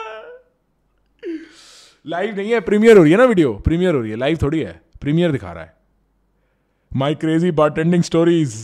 लाइव 2.08 2.36
नहीं 2.36 2.52
है। 2.52 2.60
प्रीमियर 2.60 2.98
हो 2.98 3.04
रही 3.04 3.12
है 3.12 3.18
ना 3.18 3.24
वीडियो 3.24 3.54
प्रीमियर 3.54 3.96
हो 3.96 4.02
रही 4.02 4.12
है। 4.12 4.18
लाइव 4.18 4.38
थोड़ी 4.42 4.60
है। 4.60 4.85
प्रीमियर 5.06 5.32
दिखा 5.32 5.52
रहा 5.52 5.64
है। 5.64 5.74
माई 6.92 7.16
क्रेजी 7.16 7.52
बारटेंडिंग 7.54 8.04
स्टोरीज 8.04 8.56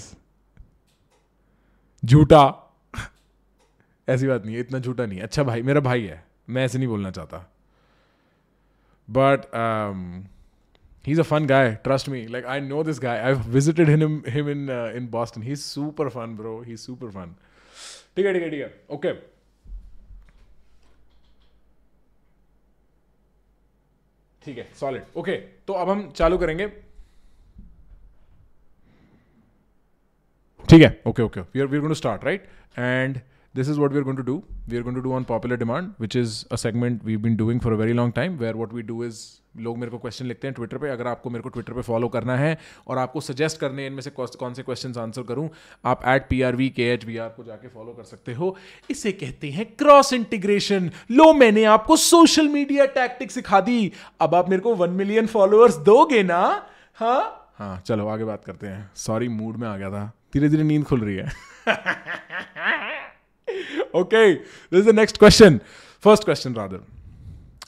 झूठा। 2.04 2.44
ऐसी 4.08 4.28
बात 4.28 4.46
नहीं 4.46 4.56
है, 4.56 4.62
इतना 4.62 4.80
झूठा 4.80 5.06
नहीं 5.06 5.20
अच्छा 5.22 5.44
भाई, 5.44 5.62
मेरा 5.62 5.80
भाई 5.82 6.02
है, 6.04 6.24
मैं 6.50 6.64
ऐसे 6.66 6.78
नहीं 6.78 6.88
बोलना 6.88 7.12
चाहता। 7.12 7.38
But 9.10 9.46
he 11.06 11.12
is 11.12 11.20
a 11.20 11.24
fun 11.24 11.46
guy 11.48 11.72
trust 11.84 12.10
me 12.10 12.26
like 12.28 12.46
I 12.46 12.62
know 12.62 12.84
this 12.84 13.00
guy 13.02 13.20
I 13.20 13.34
visited 13.50 13.90
him 13.90 14.22
him 14.30 14.50
in 14.50 14.70
in 14.96 15.08
Boston 15.12 15.44
he 15.44 15.52
is 15.52 15.62
super 15.62 16.10
fun 16.10 16.36
bro 16.38 16.60
he 16.62 16.74
is 16.74 16.80
super 16.82 17.10
fun 17.12 17.36
ठीक 18.16 18.26
है 18.26 18.34
ठीक 18.34 18.44
है 18.44 18.50
ठीक 18.50 18.62
है। 18.62 18.74
ओके 18.92 19.14
ठीक 24.42 24.58
है 24.58 24.68
सॉलिड 24.80 25.18
ओके. 25.18 25.36
तो 25.72 25.76
अब 25.76 25.90
हम 25.90 26.10
चालू 26.12 26.38
करेंगे। 26.38 26.68
ठीक 30.70 30.82
है? 30.82 30.90
Okay 31.08 31.22
okay 31.24 31.42
we 31.42 31.60
are 31.60 31.68
we 31.68 31.78
are 31.78 31.82
going 31.82 31.88
to 31.88 31.96
start 31.96 32.24
right 32.26 32.48
and 32.78 33.20
this 33.56 33.68
is 33.68 33.80
what 33.80 33.92
we're 33.92 34.04
going 34.04 34.18
to 34.18 34.24
do. 34.24 34.42
We're 34.70 34.84
going 34.84 34.96
to 34.96 35.02
do 35.02 35.14
on 35.14 35.26
popular 35.26 35.58
demand, 35.58 35.94
which 35.98 36.16
is 36.16 36.46
a 36.52 36.58
segment 36.58 37.04
we've 37.04 37.22
been 37.22 37.38
doing 37.38 37.60
for 37.60 37.74
a 37.74 37.78
very 37.78 37.94
long 37.94 38.12
time, 38.18 38.38
where 38.40 38.56
what 38.64 38.76
we 38.78 38.84
do 38.92 39.04
is 39.08 39.22
लोग 39.58 39.78
मेरे 39.78 39.92
को 39.92 39.98
question 39.98 40.26
लिखते 40.26 40.48
हैं 40.48 40.54
Twitter 40.56 40.78
पे। 40.78 40.90
अगर 40.90 41.08
आपको 41.08 41.30
मेरे 41.30 41.44
को 41.44 41.50
ट्विटर 41.50 41.74
पे 41.74 41.82
फॉलो 41.82 42.08
करना 42.08 42.36
है 42.38 42.58
और 42.88 42.98
आपको 42.98 43.22
सजेस्ट 43.22 43.60
करने 43.60 43.88
इनमें 43.88 44.02
से 44.02 44.10
कौन 44.10 44.54
से 44.54 44.64
क्वेश्चंस 44.64 44.98
आंसर 44.98 45.22
करूँ 45.22 45.50
आप 45.86 46.02
at 46.08 46.28
P 46.30 46.42
R 46.42 46.56
V 46.56 46.70
K 46.70 46.88
H 46.90 47.06
V 47.06 47.18
R 47.18 47.30
को 47.30 47.44
जाके 47.44 47.68
फॉलो 47.68 47.92
कर 47.92 48.04
सकते 48.04 48.34
हो। 48.34 48.56
इसे 48.90 49.12
कहते 49.12 49.50
हैं 49.52 49.66
क्रॉस 49.76 50.14
इंटीग्रेशन 50.14 50.92
लो 51.12 51.34
मैंने 51.34 51.64
आपको 51.64 51.96
सोशल 51.96 52.48
मीडिया 52.48 52.86
टैक्टिक 52.86 53.32
सिखा 53.32 53.62
दी। 53.62 53.92
अब 54.22 54.36
आप 54.36 54.50
मेरे 54.50 54.62
को 54.62 54.76
वन 54.76 54.90
मिलियन 54.90 55.28
फॉलोअर्स 55.28 55.78
दोगे 55.78 56.24
ना? 56.24 56.42
हाँ? 56.94 57.52
हाँ 57.56 57.82
चलो 57.86 58.08
आगे 58.08 58.24
बात 58.24 58.46
करते 58.46 58.68
हैं। 58.68 58.92
सॉरी 58.96 59.28
मूड 59.28 59.58
में 59.58 59.68
आ 59.68 59.78
गया 59.78 59.90
था। 59.90 60.12
धीरे 60.34 60.50
धीरे 60.50 60.64
नींद 60.64 60.86
खुल 60.86 61.00
रही 61.00 61.16
है। 61.16 61.30
okay, 63.94 64.42
this 64.70 64.80
is 64.80 64.86
the 64.86 64.94
next 64.94 65.20
question. 65.20 65.62
First 66.00 66.26
question, 66.26 66.54
rather. 66.54 66.82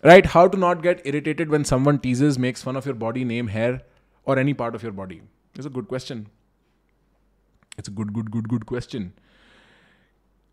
Right? 0.03 0.25
How 0.25 0.47
to 0.47 0.57
not 0.57 0.83
get 0.83 1.01
irritated 1.05 1.49
when 1.49 1.63
someone 1.63 1.99
teases, 1.99 2.37
makes 2.37 2.61
fun 2.61 2.75
of 2.75 2.85
your 2.85 2.95
body, 2.95 3.23
name, 3.23 3.47
hair, 3.47 3.81
or 4.25 4.37
any 4.37 4.53
part 4.53 4.75
of 4.75 4.83
your 4.83 4.91
body? 4.91 5.21
It's 5.55 5.65
a 5.65 5.69
good 5.69 5.87
question. 5.87 6.27
It's 7.77 7.87
a 7.87 7.91
good, 7.91 8.13
good, 8.13 8.31
good, 8.31 8.49
good 8.49 8.65
question. 8.65 9.11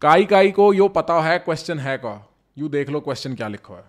काई 0.02 0.24
काई 0.24 0.50
को 0.50 0.72
यो 0.74 0.88
पता 0.88 1.20
है 1.22 1.38
question 1.38 1.78
है 1.78 1.96
का 1.98 2.12
यू 2.58 2.68
देख 2.68 2.90
लो 2.90 3.00
क्वेश्चन 3.00 3.34
क्या 3.34 3.48
लिखा 3.48 3.74
है 3.74 3.84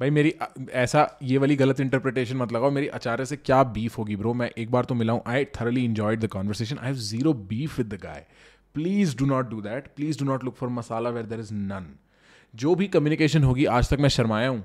भाई, 0.00 0.10
मेरी 0.10 0.32
ऐसा 0.72 1.08
ये 1.22 1.38
वाली 1.38 1.54
गलत 1.56 1.78
इंटरप्रिटेशन 1.80 2.36
मत 2.36 2.52
लगाओ। 2.52 2.70
मेरी 2.70 2.88
आचार्य 2.88 3.24
से 3.26 3.36
क्या 3.36 3.62
बीफ 3.64 3.96
होगी 3.98 4.16
ब्रो 4.16 4.32
मैं 4.34 4.50
एक 4.58 4.70
बार 4.70 4.84
तो 4.84 4.94
मिला 4.94 5.12
हूँ। 5.12 5.22
I 5.26 5.44
thoroughly 5.54 5.84
enjoyed 5.84 6.20
the 6.20 6.26
conversation 6.26 6.78
I 6.78 6.86
have 6.86 6.96
zero 6.96 7.32
beef 7.32 7.78
with 7.78 7.94
the 7.94 7.98
guy 8.02 8.24
please 8.74 9.16
do 9.18 9.26
not 9.26 9.48
do 9.50 9.60
that 9.60 9.86
please 9.96 10.18
do 10.18 10.24
not 10.24 10.44
look 10.44 10.56
for 10.56 10.68
masala 10.70 11.10
where 11.10 11.26
there 11.26 11.40
is 11.40 11.52
none 11.54 11.86
जो 12.54 12.74
भी 12.74 12.88
कम्युनिकेशन 12.88 13.44
होगी, 13.44 13.64
आज 13.66 13.88
तक 13.90 14.00
मैं 14.00 14.08
शर्माया 14.08 14.48
हूँ। 14.48 14.64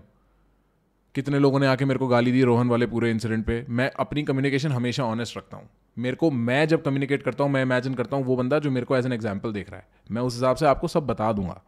कितने 1.15 1.39
लोगों 1.39 1.59
ने 1.59 1.67
आके 1.67 1.85
मेरे 1.85 1.99
को 1.99 2.07
गाली 2.07 2.31
दी 2.31 2.43
रोहन 2.43 2.67
वाले 2.67 2.85
पूरे 2.87 3.11
इंसिडेंट 3.11 3.45
पे? 3.45 3.65
मैं 3.69 3.89
अपनी 3.99 4.23
कम्युनिकेशन 4.23 4.71
हमेशा 4.71 5.03
ऑनेस्ट 5.05 5.37
रखता 5.37 5.57
हूँ। 5.57 5.69
मेरे 5.97 6.15
को, 6.15 6.31
मैं 6.31 6.67
जब 6.67 6.83
कम्युनिकेट 6.83 7.23
करता 7.23 7.43
हूँ, 7.43 7.51
मैं 7.51 7.61
इमेजिन 7.61 7.93
करता 7.93 8.17
हूँ, 8.17 8.25
वो 8.25 8.35
बंदा 8.35 8.59
जो 8.59 8.71
मेरे 8.71 8.85
को 8.85 8.97
एज 8.97 9.05
एन 9.05 9.13
एग्ज़ाम्पल 9.13 9.53
देख 9.53 9.69
रहा 9.69 9.79
है। 9.79 9.87
मैं 10.11 10.21
उस 10.21 10.35
हिसाब 10.35 10.55
से 10.55 10.65
आपको 10.65 10.87
सब 10.87 11.07
बता 11.07 11.31
दूँगा। 11.31 11.61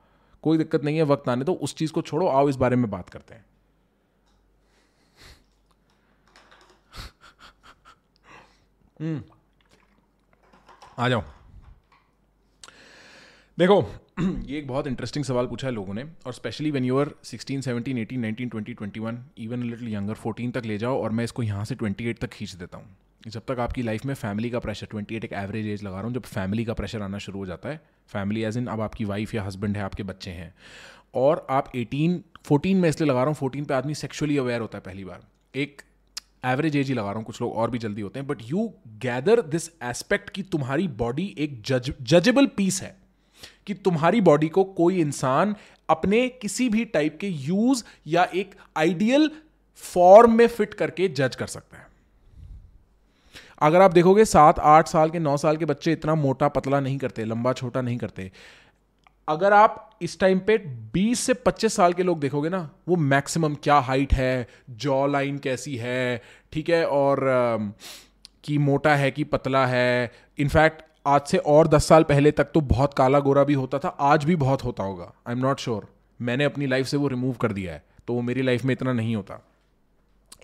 कोई 0.43 0.57
दिक्कत 0.57 0.83
नहीं 0.83 0.97
है, 0.97 1.03
वक्त 1.05 1.29
आने 1.29 1.45
तो 1.45 1.53
उस 1.53 1.75
चीज़ 1.75 1.91
को 1.91 2.01
छोड़ो, 2.01 2.27
आओ 2.27 2.49
इस 2.49 2.55
बारे 2.55 2.75
में 2.75 2.89
बात 2.89 3.09
करते 3.09 3.35
हैं। 3.35 3.45
आ 10.99 11.07
जाओ। 11.09 11.23
देखो, 13.57 13.81
ये 14.19 14.57
एक 14.57 14.67
बहुत 14.67 14.87
इंटरेस्टिंग 14.87 15.25
सवाल 15.25 15.47
पूछा 15.47 15.67
है 15.67 15.73
लोगों 15.73 15.93
ने, 15.93 16.03
और 16.25 16.33
specially 16.33 16.71
when 16.71 16.85
you're 16.85 17.15
sixteen 17.23 17.61
seventeen 17.61 17.97
eighteen 17.97 18.19
nineteen 18.19 18.49
twenty 18.49 18.73
twenty 18.73 18.99
one 18.99 19.17
even 19.37 19.63
little 19.63 19.93
younger 19.93 20.13
fourteen 20.15 20.51
तक 20.51 20.65
ले 20.65 20.77
जाओ, 20.77 21.01
और 21.03 21.11
मैं 21.11 21.23
इसको 21.23 21.43
यहाँ 21.43 21.65
से 21.65 21.75
ट्वेंटी 21.75 22.09
एट 22.09 22.19
तक 22.19 22.29
खींच 22.29 22.53
देता 22.53 22.77
हूँ। 22.77 22.95
जब 23.27 23.41
तक 23.47 23.59
आपकी 23.59 23.81
लाइफ 23.81 24.05
में 24.05 24.13
फैमिली 24.13 24.49
का 24.49 24.59
प्रेशर 24.59 24.87
ट्वेंटी 24.91 25.15
एट 25.15 25.25
एक 25.25 25.33
एवरेज 25.33 25.67
एज 25.67 25.83
लगा 25.83 25.95
रहा 25.95 26.03
हूँ, 26.03 26.13
जब 26.13 26.23
फैमिली 26.23 26.65
का 26.65 26.73
प्रेशर 26.73 27.01
आना 27.01 27.17
शुरू 27.17 27.39
हो 27.39 27.45
जाता 27.45 27.69
है 27.69 27.81
फैमिली 28.09 28.43
एज 28.43 28.57
इन 28.57 28.67
अब 28.67 28.81
आपकी 28.81 29.05
वाइफ 29.05 29.33
या 29.35 29.43
हस्बैंड 29.43 29.77
है, 29.77 29.83
आपके 29.83 30.03
बच्चे 30.03 30.31
हैं, 30.31 30.53
और 31.15 31.45
आप 31.49 31.71
एटीन 31.75 32.23
फोर्टीन 32.45 32.77
में 32.77 32.89
इसलिए 32.89 33.09
लगा 33.09 33.19
रहा 33.19 33.27
हूँ 33.27 33.35
फोर्टीन 33.35 33.65
पे 33.65 33.73
आदमी 33.73 33.95
सेक्शुअली 33.95 34.37
अवेयर 34.37 34.61
होता 34.61 34.77
है 34.77 34.83
पहली 34.83 35.03
बार। 35.03 35.25
एक 35.53 35.81
एवरेज 36.43 36.75
एज 36.75 36.87
ही 36.87 36.93
लगा 36.93 37.07
रहा 37.07 37.13
हूँ, 37.13 37.23
कुछ 37.23 37.41
लोग 37.41 37.53
और 37.53 37.69
भी 37.71 37.77
जल्दी 37.79 38.01
होते 38.01 38.19
हैं 38.19 38.27
but 38.27 38.41
you 38.41 38.67
gather 39.01 39.41
this 39.43 39.69
aspect 39.83 40.29
कि 40.29 40.43
तुम्हारी 40.43 40.87
बॉडी 40.97 41.33
एक 41.37 41.61
जज 41.61 41.91
जजेबल 42.01 42.45
पीस 42.57 42.81
है, 42.81 42.95
कि 43.67 43.73
तुम्हारी 43.75 44.21
बॉडी 44.21 44.49
को 44.49 44.63
कोई 44.63 44.99
इंसान 45.01 45.55
अपने 45.89 46.27
किसी 46.31 46.67
भी 46.69 46.85
टाइप 46.87 47.17
के 47.21 47.27
यूज़ 47.27 47.83
या 48.07 48.23
एक 48.35 48.55
आइडियल 48.77 49.29
फॉर्म 49.83 50.37
में 50.37 50.47
फिट 50.47 50.73
करके 50.73 51.07
जज 51.09 51.35
कर 51.35 51.47
सकता 51.47 51.77
है। 51.77 51.91
अगर 53.61 53.81
आप 53.81 53.91
देखोगे 53.91 54.25
सात, 54.25 54.59
आठ 54.59 54.87
साल 54.87 55.09
के, 55.09 55.19
नौ 55.19 55.35
साल 55.37 55.57
के 55.57 55.65
बच्चे 55.65 55.91
इतना 55.91 56.15
मोटा 56.15 56.47
पतला 56.49 56.79
नहीं 56.79 56.97
करते, 56.97 57.25
लंबा, 57.25 57.53
छोटा 57.53 57.81
नहीं 57.81 57.97
करते 57.97 58.31
अगर 59.27 59.53
आप 59.53 59.89
इस 60.01 60.19
टाइम 60.19 60.39
पे 60.39 60.57
20 60.93 61.19
से 61.19 61.33
25 61.45 61.73
साल 61.73 61.93
के 61.93 62.03
लोग 62.03 62.19
देखोगे 62.19 62.49
ना, 62.49 62.69
वो 62.87 62.95
मैक्सिमम 62.95 63.55
क्या 63.63 63.77
हाइट 63.79 64.13
है 64.13 64.47
जॉ 64.69 65.05
लाइन 65.07 65.37
कैसी 65.37 65.75
है, 65.77 66.21
ठीक 66.53 66.69
है? 66.69 66.85
और 66.85 67.19
कि 68.43 68.57
मोटा 68.57 68.95
है, 68.95 69.11
कि 69.11 69.23
पतला 69.23 69.65
है। 69.65 70.11
इनफैक्ट 70.39 70.83
आज 71.07 71.21
से 71.27 71.37
और 71.37 71.67
10 71.67 71.87
साल 71.87 72.03
पहले 72.03 72.31
तक 72.31 72.51
तो 72.53 72.61
बहुत 72.63 72.93
काला 72.93 73.19
गोरा 73.19 73.43
भी 73.43 73.53
होता 73.53 73.79
था, 73.79 73.87
आज 73.87 74.25
भी 74.25 74.35
बहुत 74.35 74.63
होता 74.63 74.83
होगा। 74.83 75.13
आई 75.27 75.33
एम 75.33 75.39
नॉट 75.39 75.59
श्योर 75.59 75.87
मैंने 76.19 76.43
अपनी 76.43 76.67
लाइफ 76.67 76.87
से 76.87 76.97
वो 76.97 77.07
रिमूव 77.07 77.33
कर 77.35 77.53
दिया 77.53 77.73
है 77.73 77.83
तो 78.07 78.13
वो 78.13 78.21
मेरी 78.21 78.41
लाइफ 78.41 78.63
में 78.65 78.73
इतना 78.73 78.93
नहीं 78.93 79.15
होता। 79.15 79.39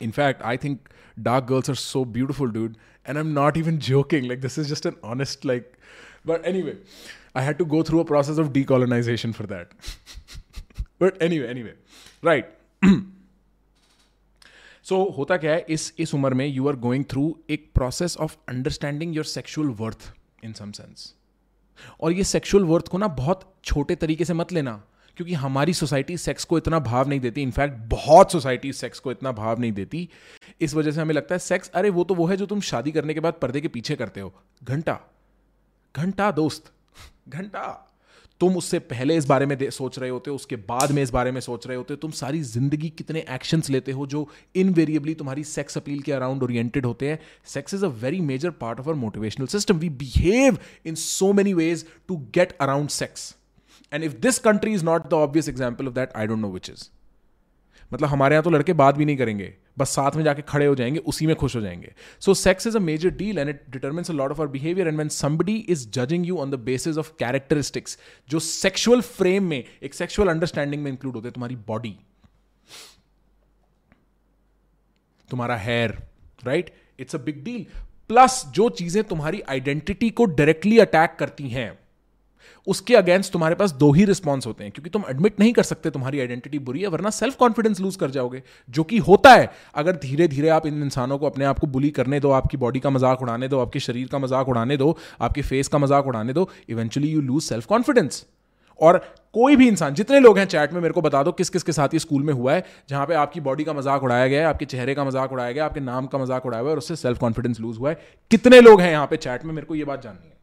In fact 0.02 0.42
I 0.42 0.58
think 0.58 0.90
dark 1.20 1.44
girls 1.46 1.70
are 1.70 1.76
so 1.76 2.04
beautiful 2.08 2.52
dude 2.52 2.76
and 3.06 3.18
I 3.18 3.24
am 3.24 3.32
not 3.34 3.58
even 3.58 3.78
joking 3.88 4.28
like 4.28 4.42
this 4.42 4.60
is 4.60 4.74
just 4.74 4.86
an 4.86 4.96
honest 5.04 5.46
like 5.46 5.72
but 6.28 6.46
any 6.46 6.62
I 7.36 7.42
had 7.42 7.60
to 7.60 7.66
go 7.66 7.84
through 7.84 8.02
a 8.02 8.06
process 8.06 8.38
of 8.38 8.54
decolonization 8.54 9.36
for 9.36 9.48
that. 9.48 9.74
but 11.04 11.22
any 11.22 11.40
anyway, 11.40 11.76
right 12.26 12.58
so 14.84 15.04
होता 15.18 15.38
क्या 15.38 15.52
है? 15.52 15.66
इस 15.70 15.94
इस 16.00 16.14
उम्र 16.14 16.34
में 16.34 16.48
you 16.48 16.68
are 16.70 16.76
going 16.76 17.06
through 17.06 17.40
एक 17.50 17.72
process 17.76 18.18
of 18.18 18.38
understanding 18.50 19.16
your 19.16 19.26
sexual 19.26 19.68
worth 19.68 20.14
in 20.44 20.54
some 20.54 20.72
sense 20.72 21.16
और 22.02 22.12
ये 22.12 22.24
सेक्शुअल 22.24 22.64
वर्थ 22.64 22.88
को 22.88 22.98
ना 22.98 23.08
बहुत 23.08 23.56
छोटे 23.64 23.96
तरीके 23.96 24.26
से 24.26 24.34
मत 24.34 24.52
लेना 24.52 24.84
क्योंकि 25.18 25.34
हमारी 25.34 25.74
सोसाइटी 25.74 26.18
सेक्स 26.18 26.44
को 26.44 26.58
इतना 26.58 26.80
भाव 26.80 27.10
नहीं 27.10 27.20
देती. 27.20 27.42
इनफैक्ट 27.42 27.78
बहुत 27.78 28.32
सोसाइटी 28.32 28.74
सेक्स 28.74 29.00
को 29.00 29.12
इतना 29.12 29.32
भाव 29.32 29.60
नहीं 29.60 29.72
देती. 29.72 30.10
इस 30.62 30.74
वजह 30.74 30.92
से 30.92 31.02
हमें 31.02 31.16
लगता 31.16 31.36
है 31.36 31.40
सेक्स 31.40 31.70
अरे 31.70 31.90
वो 31.90 32.04
तो 32.04 32.16
वो 32.16 32.26
है 32.26 32.38
जो 32.38 32.46
तुम 32.46 32.62
शादी 32.62 32.92
करने 32.92 33.14
के 33.14 33.20
बाद 33.20 33.34
पर्दे 33.34 33.62
के 33.62 33.68
पीछे 33.68 33.96
करते 33.96 34.20
हो. 34.20 34.34
घंटा. 34.64 35.00
घंटा 35.96 36.32
दोस्त. 36.32 36.72
घंटा। 37.30 37.86
तुम 38.42 38.56
उससे 38.58 38.80
पहले 38.82 39.16
इस 39.18 39.26
बारे 39.28 39.46
में 39.46 39.70
सोच 39.70 39.98
रहे 40.00 40.10
होते 40.10 40.30
हो, 40.30 40.36
उसके 40.36 40.56
बाद 40.58 40.92
में 40.92 41.02
इस 41.04 41.10
बारे 41.12 41.32
में 41.32 41.40
सोच 41.42 41.66
रहे 41.68 41.78
होते 41.78 41.94
हो, 41.94 41.98
तुम 41.98 42.12
सारी 42.12 42.42
ज़िंदगी 42.42 42.90
कितने 42.98 43.24
एक्शंस 43.30 43.70
लेते 43.70 43.92
हो 43.92 44.06
जो 44.08 44.28
इनवेरिएबली 44.56 45.14
तुम्हारी 45.14 45.44
सेक्स 45.46 45.78
अपील 45.78 46.02
के 46.02 46.12
अराउंड 46.12 46.44
ओरिएंटेड 46.44 46.86
होते 46.86 47.10
हैं। 47.10 47.20
Sex 47.48 47.74
is 47.74 47.86
a 47.86 47.90
very 48.04 48.22
major 48.22 48.50
part 48.62 48.80
of 48.80 48.88
our 48.90 48.96
motivational 48.96 49.48
system 49.48 49.78
we 49.78 49.90
behave 49.98 50.58
in 50.86 50.96
so 50.98 51.32
many 51.34 51.54
ways 51.54 51.86
to 52.08 52.18
get 52.36 52.58
around 52.62 52.90
sex 52.92 53.34
and 53.92 54.04
if 54.04 54.16
this 54.18 54.40
country 54.40 54.74
is 54.74 54.86
not 54.86 55.10
the 55.10 55.14
obvious 55.16 55.50
example 55.50 55.88
of 55.88 55.94
that 55.96 56.16
I 56.16 56.28
don't 56.28 56.40
know 56.40 56.52
which 56.52 56.70
is 56.70 56.88
मतलब 57.92 58.10
हमारे 58.10 58.36
यहाँ 58.36 58.44
तो 58.44 58.50
लड़के 58.50 58.74
बात 58.74 58.96
भी 58.96 59.06
नहीं 59.06 59.18
करेंगे, 59.18 59.54
बस 59.78 59.90
साथ 59.90 60.16
में 60.16 60.24
जाके 60.24 60.42
खड़े 60.42 60.66
हो 60.66 60.76
जाएँगे, 60.76 61.00
उसी 61.00 61.28
में 61.28 61.36
खुश 61.36 61.56
हो 61.56 61.62
जाएँगे। 61.62 61.94
So 62.22 62.34
sex 62.34 62.68
is 62.68 62.78
a 62.78 62.80
major 62.80 63.10
deal 63.12 63.38
and 63.40 63.50
it 63.50 63.64
determines 63.70 64.12
a 64.12 64.14
lot 64.14 64.32
of 64.32 64.42
our 64.42 64.48
behaviour 64.48 64.88
and 64.88 64.96
when 64.96 65.10
somebody 65.10 65.56
is 65.70 65.90
judging 65.92 66.28
you 66.28 66.38
on 66.38 66.52
the 66.52 66.60
basis 66.62 66.98
of 66.98 67.12
characteristics 67.20 67.98
जो 68.30 68.40
सेक्सुअल 68.40 69.02
फ्रेम 69.02 69.44
में, 69.44 69.64
एक 69.84 69.94
सेक्सुअल 69.94 70.30
अंडरस्टैंडिंग 70.30 70.84
में 70.84 70.92
इंक्लूड 70.92 71.16
होते 71.16 71.28
हैं 71.28 71.34
तुम्हारी 71.34 71.56
बॉडी 71.68 71.96
तुम्हारा 75.30 75.56
hair 75.58 75.98
right 76.46 76.74
it's 77.00 77.16
a 77.16 77.20
big 77.20 77.44
deal 77.44 77.66
plus 78.10 78.44
जो 78.48 78.70
चीज़ें 78.70 79.04
तुम्हारी 79.04 79.42
आइडेंटिटी 79.50 80.10
को 80.10 80.26
डायरेक्टली 80.26 80.80
अटैक 80.80 81.16
करती 81.20 81.50
हैं 81.50 81.78
उसके 82.70 82.96
अगेंस्ट 82.96 83.32
तुम्हारे 83.34 83.56
पास 83.56 83.72
दो 83.74 83.92
ही 83.94 84.06
रिस्पॉन्स 84.06 84.48
होते 84.48 84.64
हैं, 84.64 84.72
क्योंकि 84.72 84.90
तुम 84.90 85.04
एडमिट 85.10 85.40
नहीं 85.40 85.54
कर 85.54 85.64
सकते 85.64 85.90
तुम्हारी 85.90 86.20
आइडेंटिटी 86.20 86.60
बुरी 86.62 86.82
है, 86.82 86.88
वरना 86.88 87.10
सेल्फ 87.12 87.36
कॉन्फिडेंस 87.38 87.80
लूज 87.82 87.96
कर 87.96 88.12
जाओगे, 88.12 88.42
जो 88.70 88.84
कि 88.84 88.98
होता 89.00 89.34
है। 89.34 89.50
अगर 89.76 89.96
धीरे 89.98 90.28
धीरे 90.28 90.50
आप 90.50 90.66
इन 90.68 90.82
इंसानों 90.84 91.18
को 91.18 91.26
अपने 91.26 91.46
आप 91.46 91.60
को 91.60 91.68
बुली 91.70 91.90
करने 91.92 92.20
दो, 92.20 92.32
आपकी 92.32 92.58
बॉडी 92.58 92.80
का 92.80 92.90
मज़ाक 92.90 93.22
उड़ाने 93.22 93.48
दो, 93.48 93.60
आपके 93.60 93.80
शरीर 93.82 94.08
का 94.08 94.20
मज़ाक 94.20 94.50
उड़ाने 94.50 94.78
दो, 94.78 94.98
आपके 95.22 95.42
फेस 95.44 95.68
का 95.68 95.78
मज़ाक 95.78 96.08
उड़ाने 96.08 96.34
दो 96.34 96.50
eventually 96.70 97.10
you 97.10 97.22
lose 97.22 97.44
self 97.44 97.66
confidence 97.66 98.26
और 98.80 98.98
कोई 99.36 99.56
भी 99.56 99.68
इंसान, 99.68 99.94
जितने 99.94 100.20
लोग 100.20 100.38
हैं 100.38 100.46
चैट 100.48 100.74
में, 100.74 100.80
मेरे 100.82 100.94
को 100.94 101.02
बता 101.02 101.22
दो 101.24 101.32
किस 101.34 101.50
किस 101.50 101.64
के 101.64 101.72
साथ 101.72 101.94
ये 101.94 102.00
स्कूल 102.00 102.24
में 102.24 102.34
हुआ 102.34 102.54
है, 102.54 102.64
जहाँ 102.90 103.06
पे 103.06 103.14
आपकी 103.16 103.40
बॉडी 103.42 103.64
का 103.64 103.74
मज़ाक 103.74 104.04
उड़ाया 104.04 104.28
गया 104.28 104.40
है, 104.40 104.48
आपके 104.48 104.66
चेहरे 104.66 104.96
का 104.96 105.04
मज़ाक 105.04 105.32
उड़ाया 105.32 105.52
गया 105.52 105.66
आपके 105.66 105.80
नाम 105.82 106.08
का 106.08 106.18
मज़ाक 106.18 106.46
उड़ाया 106.46 106.62
हुआ 106.62 106.70
है, 106.70 106.74
और 106.74 106.78
उससे 106.78 106.96
सेल्फ 106.98 107.20
कॉन्फिडेंस 107.20 107.60
लूज 107.60 107.78
हुआ 107.78 107.90
है। 107.90 107.98
कितने 108.32 108.62
लोग 108.62 108.82
हैं 108.82 108.92
यहाँ 108.92 109.08
पे 109.08 109.18
चैट 109.18 109.46
में, 109.46 109.54
मेरे 109.54 109.68
को 109.68 109.76
ये 109.76 109.84
बात 109.86 110.04
जाननी 110.04 110.28
है। 110.28 110.38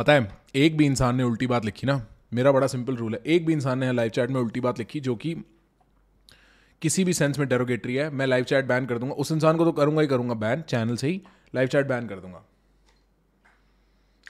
पता 0.00 0.12
है, 0.12 0.28
एक 0.54 0.76
भी 0.76 0.84
इंसान 0.86 1.16
ने 1.16 1.22
उल्टी 1.22 1.46
बात 1.46 1.64
लिखी 1.64 1.86
ना, 1.86 1.94
मेरा 2.34 2.52
बड़ा 2.52 2.66
सिंपल 2.66 2.96
रूल 2.96 3.14
है, 3.14 3.20
एक 3.26 3.46
भी 3.46 3.52
इंसान 3.52 3.78
ने 3.78 3.92
लाइव 3.92 4.10
चैट 4.10 4.30
में 4.30 4.40
उल्टी 4.40 4.60
बात 4.60 4.78
लिखी 4.78 5.00
जो 5.00 5.14
कि 5.16 5.34
किसी 6.82 7.04
भी 7.04 7.12
सेंस 7.12 7.38
में 7.38 7.48
डेरोगेटरी 7.48 7.94
है, 7.94 8.08
मैं 8.10 8.26
लाइव 8.26 8.44
चैट 8.44 8.64
बैन 8.64 8.86
कर 8.86 8.98
दूँगा, 8.98 9.14
उस 9.14 9.32
इंसान 9.32 9.56
को 9.56 9.64
तो 9.64 9.72
करूँगा 9.72 10.00
ही 10.00 10.08
करूँगा 10.08 10.34
बैन 10.34 10.62
चैनल 10.62 10.96
से 10.96 11.08
ही 11.08 11.20
लाइव 11.54 11.68
चैट 11.68 11.86
बैन 11.86 12.06
कर 12.08 12.20
दूँगा। 12.20 12.42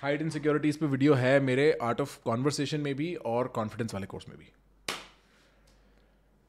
हाइट 0.02 0.22
इन 0.22 0.30
सिक्योरिटीज 0.30 0.76
पे 0.76 0.87
वीडियो 0.87 1.14
है 1.14 1.38
मेरे 1.40 1.70
आर्ट 1.83 2.00
ऑफ़ 2.00 2.18
कॉन्वर्सेशन 2.24 2.80
में 2.80 2.94
भी 2.94 3.14
और 3.14 3.48
कॉन्फिडेंस 3.48 3.94
वाले 3.94 4.06
कोर्स 4.06 4.28
में 4.28 4.38
भी। 4.38 4.52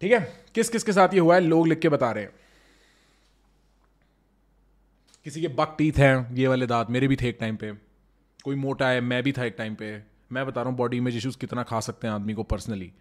ठीक 0.01 0.11
है, 0.11 0.19
किस 0.55 0.69
किस 0.69 0.83
के 0.83 0.93
साथ 0.93 1.13
ये 1.13 1.19
हुआ 1.19 1.35
है, 1.35 1.41
लोग 1.41 1.67
लिख 1.67 1.79
के 1.79 1.89
बता 1.89 2.11
रहे 2.11 2.23
हैं। 2.23 2.33
किसी 5.25 5.41
के 5.41 5.47
बक 5.47 5.75
टीथ 5.77 5.93
हैं, 5.97 6.35
ये 6.35 6.47
वाले 6.47 6.67
दांत, 6.67 6.89
मेरे 6.89 7.07
भी 7.07 7.15
थे 7.15 7.29
एक 7.29 7.37
टाइम 7.39 7.55
पे। 7.55 7.90
कोई 8.43 8.55
मोटा 8.55 8.87
है, 8.89 9.01
मैं 9.01 9.21
भी 9.23 9.31
था 9.31 9.45
एक 9.45 9.55
टाइम 9.57 9.75
पे। 9.75 9.91
मैं 10.31 10.45
बता 10.45 10.61
रहा 10.61 10.69
हूँ 10.69 10.77
बॉडी 10.77 10.97
इमेज 10.97 11.15
इश्यूज़ 11.17 11.37
कितना 11.37 11.63
खा 11.63 11.79
सकते 11.79 12.07
हैं 12.07 12.13
आदमी 12.13 12.33
को 12.33 12.43
पर्सनली 12.43 12.91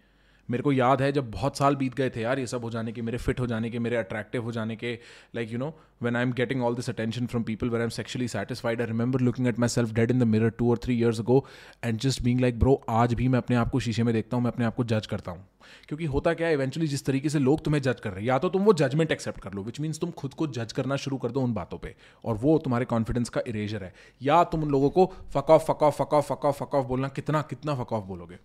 मेरे 0.51 0.63
को 0.63 0.71
याद 0.71 1.01
है 1.01 1.11
जब 1.11 1.31
बहुत 1.31 1.57
साल 1.57 1.75
बीत 1.75 1.95
गए 1.95 2.09
थे 2.09 2.21
यार 2.21 2.39
ये 2.39 2.47
सब 2.47 2.63
हो 2.63 2.69
जाने 2.69 2.91
के, 2.91 3.01
मेरे 3.01 3.17
फिट 3.17 3.39
हो 3.39 3.47
जाने 3.47 3.69
के, 3.69 3.79
मेरे 3.79 3.95
अट्रैक्टिव 3.97 4.43
हो 4.43 4.51
जाने 4.51 4.75
के 4.75 4.99
like 5.35 5.51
you 5.51 5.59
know 5.59 5.73
when 6.01 6.15
I'm 6.17 6.31
getting 6.37 6.61
all 6.67 6.75
this 6.77 6.87
attention 6.91 7.27
from 7.31 7.43
people 7.47 7.71
where 7.71 7.81
I'm 7.85 7.91
sexually 7.95 8.27
I 8.65 8.75
remember 8.75 9.19
looking 9.19 9.47
at 9.47 9.59
myself 9.69 9.91
dead 9.93 10.11
in 10.11 10.19
the 10.19 10.23
mirror 10.33 10.51
two 10.57 10.69
और 10.71 10.77
three 10.77 10.99
years 11.01 11.19
ago 11.23 11.39
and 11.83 11.99
just 11.99 12.21
being 12.21 12.39
like 12.41 12.59
bro 12.59 12.73
आज 12.89 13.13
भी 13.13 13.27
मैं 13.27 13.37
अपने 13.37 13.55
आप 13.55 13.69
को 13.69 13.79
शीशे 13.79 14.03
में 14.03 14.13
देखता 14.13 14.37
हूँ, 14.37 14.43
मैं 14.43 14.51
अपने 14.51 14.65
आप 14.65 14.75
को 14.75 14.83
जज 14.83 15.07
करता 15.07 15.31
हूँ. 15.31 15.45
क्योंकि 15.87 16.05
होता 16.05 16.33
क्या 16.33 16.47
है 16.47 16.53
इवेंचुअली 16.53 16.87
जिस 16.87 17.05
तरीके 17.05 17.29
से 17.29 17.39
लोग 17.39 17.63
तुम्हें 17.65 17.81
जज 17.81 17.99
कर 17.99 18.09
रहे 18.09 18.19
हैं, 18.19 18.27
या 18.27 18.37
तो 18.39 18.49
तुम 18.49 18.63
वो 18.63 18.73
जजमेंट 18.73 19.11
एक्सेप्ट 19.11 19.41
कर 19.41 19.53
लो 19.53 19.63
विच 19.63 19.79
मीन्स 19.79 19.99
तुम 19.99 20.11
खुद 20.11 20.33
को 20.33 20.47
जज 20.47 20.71
करना 20.71 20.95
शुरू 20.95 21.17
कर 21.17 21.31
दो 21.31 21.41
उन 21.41 21.53
बातों 21.53 21.77
पे, 21.77 21.95
और 22.25 22.35
वो 22.35 22.57
तुम्हारे 22.57 22.85
कॉन्फिडेंस 22.85 23.29
का 23.29 23.41
इरेजर 23.47 23.83
है। 23.83 23.93
या 24.21 24.43
तुम 24.43 24.63
उन 24.63 24.69
लोगों 24.69 24.89
को 24.89 25.05
fuck 25.33 25.49
off 25.49 25.65
fuck 25.65 25.83
off 25.83 25.95
fuck 25.95 26.13
off 26.13 26.25
fuck 26.25 26.45
off 26.45 26.59
fuck 26.59 26.75
off 26.75 26.87
बोलना, 26.87 27.07
कितना 27.07 27.41
कितना 27.41 27.75
फक 27.75 27.93
ऑफ़ 27.93 28.05
बोलोगे? 28.05 28.37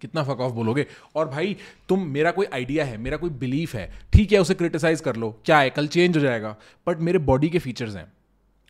कितना 0.00 0.22
फक 0.22 0.40
ऑफ़ 0.40 0.52
बोलोगे? 0.52 0.86
और 1.14 1.28
भाई, 1.28 1.56
तुम, 1.88 2.06
मेरा 2.06 2.30
कोई 2.30 2.46
आइडिया 2.46 2.84
है, 2.84 2.96
मेरा 2.96 3.16
कोई 3.16 3.30
बिलीफ 3.30 3.74
है, 3.74 3.90
ठीक 4.12 4.32
है, 4.32 4.38
उसे 4.38 4.54
क्रिटिसाइज 4.54 5.00
कर 5.00 5.16
लो, 5.16 5.30
क्या 5.44 5.58
है, 5.58 5.70
कल 5.70 5.86
चेंज 5.88 6.16
हो 6.16 6.22
जाएगा 6.22 6.56
बट 6.86 6.98
मेरे 6.98 7.18
बॉडी 7.18 7.50
के 7.50 7.58
फीचर्स 7.58 7.96
हैं, 7.96 8.12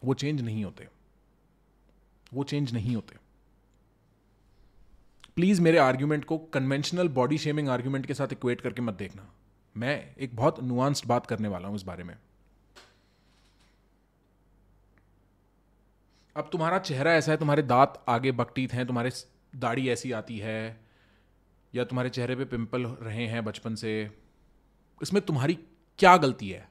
वो 0.05 0.15
चेंज 0.15 0.41
नहीं 0.41 0.65
होते। 0.65 0.89
वो 2.35 2.45
चेंज 2.45 2.73
नहीं 2.73 2.95
होते। 2.95 3.17
प्लीज़ 5.37 5.61
मेरे 5.63 5.79
आर्ग्यूमेंट 5.79 6.25
को 6.25 6.39
कन्वेंशनल 6.39 7.09
बॉडी 7.09 7.39
शेमिंग 7.39 7.69
आर्ग्यूमेंट 7.69 8.07
के 8.07 8.15
साथ 8.15 8.33
इक्वेट 8.33 8.61
करके 8.61 8.83
मत 8.83 8.95
देखना। 8.95 9.27
मैं 9.77 10.17
एक 10.19 10.37
बहुत 10.37 10.63
नुआंस्ड 10.63 11.07
बात 11.07 11.27
करने 11.27 11.49
वाला 11.49 11.69
हूँ 11.69 11.77
इस 11.77 11.83
बारे 11.83 12.05
में। 12.05 12.17
अब 16.37 16.49
तुम्हारा 16.53 16.79
चेहरा 16.79 17.13
ऐसा 17.15 17.33
है, 17.33 17.39
तुम्हारे 17.39 17.63
दांत 17.63 17.95
आगे 18.09 18.33
बकटीत 18.33 18.73
हैं, 18.73 18.87
तुम्हारे 18.87 19.11
दाढ़ी 19.57 19.89
ऐसी 19.89 20.13
आती 20.13 20.39
है 20.39 20.86
या 21.77 21.85
तुम्हारे 21.85 22.11
चेहरे 22.11 22.35
पे 22.37 22.45
पिंपल 22.47 22.85
रहे 23.03 23.27
हैं 23.27 23.45
बचपन 23.45 23.75
से, 23.75 24.11
इसमें 25.01 25.23
तुम्हारी 25.23 25.59
क्या 25.99 26.17
गलती 26.17 26.49
है? 26.49 26.69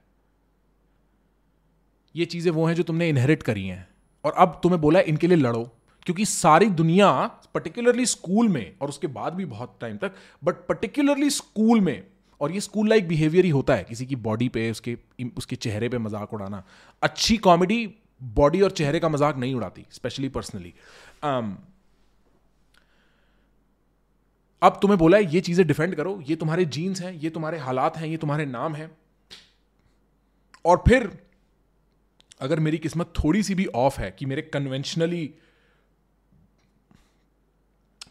ये 2.16 2.26
चीज़ें 2.26 2.52
वो 2.52 2.66
हैं 2.66 2.76
जो 2.76 2.84
तुमने 2.84 3.10
इनहेरिट 3.10 3.44
करी 3.44 3.66
हैं। 3.66 3.88
और 4.26 4.34
अब 4.34 4.60
तुम्हें 4.64 4.82
बोला 4.82 5.00
है, 5.00 5.06
इनके 5.06 5.28
लिए 5.28 5.38
लड़ो। 5.38 5.64
क्योंकि 6.06 6.26
सारी 6.26 6.66
दुनिया 6.72 7.12
पर्टिकुलरली 7.54 8.06
स्कूल 8.06 8.48
में, 8.50 8.76
और 8.82 8.90
उसके 8.90 9.08
बाद 9.10 9.34
भी 9.34 9.46
बहुत 9.46 9.78
टाइम 9.82 9.98
तक 9.98 10.16
बट 10.44 10.56
पर्टिकुलरली 10.68 11.30
स्कूल 11.32 11.82
में, 11.82 12.04
और 12.42 12.52
ये 12.52 12.60
स्कूल 12.62 12.90
लाइक 12.90 13.08
बिहेवियर 13.08 13.46
ही 13.46 13.52
होता 13.52 13.76
है, 13.76 13.84
किसी 13.84 14.06
की 14.06 14.16
बॉडी 14.18 14.50
पे, 14.50 14.70
उसके 14.72 14.98
उसके 15.38 15.56
चेहरे 15.58 15.90
पे 15.90 15.98
मज़ाक 16.00 16.34
उड़ाना। 16.34 16.64
अच्छी 17.02 17.38
कॉमेडी 17.40 17.86
बॉडी 18.22 18.62
और 18.62 18.72
चेहरे 18.72 19.00
का 19.00 19.10
मज़ाक 19.10 19.38
नहीं 19.38 19.56
उड़ाती 19.56 19.86
स्पेशली 19.92 20.30
पर्सनली 20.30 20.74
अब 24.62 24.80
तुम्हें 24.82 24.98
बोला 24.98 25.18
है, 25.18 25.34
ये 25.34 25.42
चीज़ें 25.42 25.66
डिफेंड 25.68 25.96
करो, 25.96 26.20
ये 26.22 26.36
तुम्हारे 26.36 26.66
जीन्स 26.66 27.02
हैं, 27.02 27.14
ये 27.14 27.30
तुम्हारे 27.30 27.58
हालात 27.58 27.98
हैं, 27.98 28.08
ये 28.08 28.18
तुम्हारे 28.18 28.46
नाम 28.46 28.76
हैं। 28.76 28.90
और 30.66 30.84
फिर, 30.88 31.10
अगर 32.42 32.60
मेरी 32.60 32.78
किस्मत 32.78 33.14
थोड़ी 33.24 33.44
सी 33.44 33.56
भी 33.56 33.66
ऑफ़ 33.66 34.00
है 34.00 34.12
कि 34.12 34.26
मेरे 34.26 34.42
कन्वेंशनली 34.42 35.34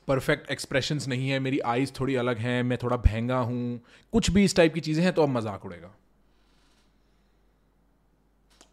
परफेक्ट 0.09 0.51
एक्सप्रेशंस 0.51 1.09
नहीं 1.09 1.29
है, 1.29 1.39
मेरी 1.39 1.59
आईज 1.59 1.93
थोड़ी 2.01 2.15
अलग 2.15 2.39
हैं, 2.39 2.63
मैं 2.63 2.79
थोड़ा 2.83 2.97
महँगा 2.97 3.39
हूँ, 3.39 3.81
कुछ 4.13 4.31
भी 4.31 4.45
इस 4.45 4.57
टाइप 4.57 4.75
की 4.75 4.81
चीज़ें 4.81 5.03
हैं 5.05 5.13
तो 5.13 5.23
अब 5.23 5.29
मज़ाक 5.29 5.65
उड़ेगा। 5.65 5.95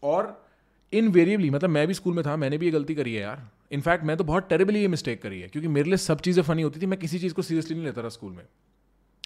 और 0.02 0.46
इनवेरिएबली 0.92 1.50
मतलब 1.50 1.70
मैं 1.70 1.86
भी 1.86 1.94
स्कूल 1.94 2.14
में 2.14 2.24
था, 2.24 2.36
मैंने 2.36 2.58
भी 2.58 2.66
ये 2.66 2.72
गलती 2.72 2.94
करी 2.94 3.14
है 3.14 3.20
यार। 3.20 3.48
इनफैक्ट 3.72 4.04
मैं 4.04 4.16
तो 4.16 4.24
बहुत 4.24 4.48
टेरेबली 4.48 4.80
ये 4.80 4.88
मिस्टेक 4.88 5.22
करी 5.22 5.40
है 5.40 5.48
क्योंकि 5.48 5.68
मेरे 5.68 5.88
लिए 5.88 5.96
सब 5.96 6.20
चीज़ें 6.20 6.42
फनी 6.44 6.62
होती 6.62 6.80
थी 6.80 6.86
मैं 6.86 6.98
किसी 6.98 7.18
चीज़ 7.18 7.34
को 7.34 7.42
सीरियसली 7.42 7.76
नहीं 7.76 7.84
लेता 7.84 8.02
था 8.02 8.08
स्कूल 8.08 8.32
में। 8.32 8.44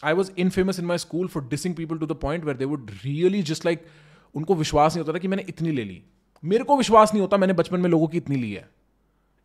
I 0.05 0.13
was 0.13 0.31
in 0.39 0.51
famous 0.51 0.79
in 0.79 0.85
my 0.85 0.99
school 0.99 1.29
for 1.29 1.45
dissing 1.45 1.75
people 1.75 1.99
to 1.99 2.07
the 2.07 2.13
point 2.13 2.45
where 2.45 2.57
they 2.57 2.65
would 2.65 2.91
really 3.05 3.43
just 3.43 3.67
like 3.67 3.87
उनको 4.35 4.55
विश्वास 4.55 4.95
नहीं 4.95 5.05
होता 5.05 5.15
था 5.15 5.19
कि 5.19 5.29
मैंने 5.29 5.45
इतनी 5.49 5.71
ले 5.71 5.85
ली। 5.85 6.03
मेरे 6.43 6.65
को 6.65 6.77
विश्वास 6.77 7.13
नहीं 7.15 7.21
होता 7.21 7.37
मैंने 7.37 7.53
बचपन 7.53 7.81
में 7.81 7.91
लोगों 7.91 8.09
की 8.09 8.17
इतनी 8.17 8.37
ली 8.37 8.53
है। 8.53 8.69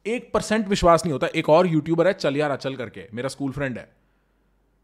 एक 0.06 0.32
परसेंट 0.34 0.68
विश्वास 0.68 1.06
नहीं 1.06 1.14
होता 1.14 1.28
एक 1.28 1.50
और 1.50 1.68
यूट्यूबर 1.68 2.08
है 2.08 2.14
चल 2.14 2.38
यार 2.38 2.52
अचल 2.52 2.76
करके 2.76 3.08
मेरा 3.14 3.30
स्कूल 3.30 3.52
फ्रेंड 3.52 3.78
है। 3.78 3.90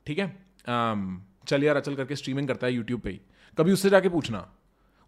ठीक 0.06 0.20
है? 0.20 0.32
Um, 0.60 1.48
चल 1.48 1.64
यार 1.64 1.78
अचल 1.78 1.96
करके 1.96 2.16
स्ट्रीमिंग 2.16 2.48
करता 2.48 2.68
है 2.68 2.74
यूट्यूब 2.74 3.02
पे 3.02 3.10
ही। 3.10 3.20
कभी 3.58 3.72
उससे 3.72 3.90
जाके 3.90 4.10
पूछना 4.10 4.48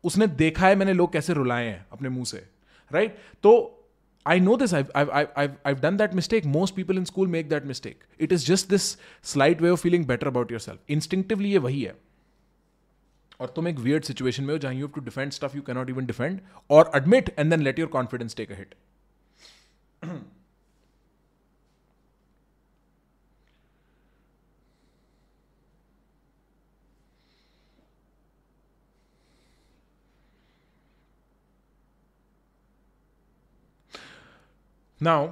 उसने 0.04 0.28
देखा 0.28 0.68
है 0.68 0.76
मैंने 0.76 0.94
लोग 0.94 1.12
कैसे 1.14 1.34
रुलाए 1.34 1.66
हैं 1.68 1.86
अपने 1.92 2.10
मुँह 2.10 2.26
से? 2.26 2.46
राइट 2.92 3.18
तो 3.44 3.52
I 4.26 4.40
know 4.40 4.56
this 4.58 4.74
done 5.82 5.98
that 5.98 6.14
mistake 6.14 6.46
most 6.48 6.76
people 6.76 6.98
in 6.98 7.06
school 7.06 7.28
make 7.28 7.50
that 7.50 7.66
mistake 7.66 8.04
it 8.20 8.32
is 8.32 8.46
just 8.46 8.70
this 8.70 8.92
slight 9.26 9.62
way 9.62 9.70
of 9.70 9.82
feeling 9.82 10.06
better 10.06 10.28
about 10.28 10.52
yourself 10.60 10.92
instinctively 10.92 11.52
ये 11.52 11.58
वही 11.60 11.82
है 11.82 11.96
और 13.40 13.54
तुम 13.56 13.68
एक 13.68 13.80
वियर्ड 13.80 14.04
सिचुएशन 14.04 14.44
में 14.44 14.54
हो 14.54 14.58
जहाँ 14.58 14.74
you 14.74 14.80
have 14.80 14.92
to 14.96 15.02
defend 15.02 15.32
stuff 15.32 15.56
you 15.56 15.62
cannot 15.62 15.90
even 15.90 16.06
defend 16.06 16.40
और 16.70 16.92
admit 16.96 17.34
and 17.40 17.50
then 17.50 17.62
let 17.62 17.80
your 17.80 17.90
confidence 17.90 18.36
take 18.36 18.52
hit 18.52 18.76
Now, 35.04 35.32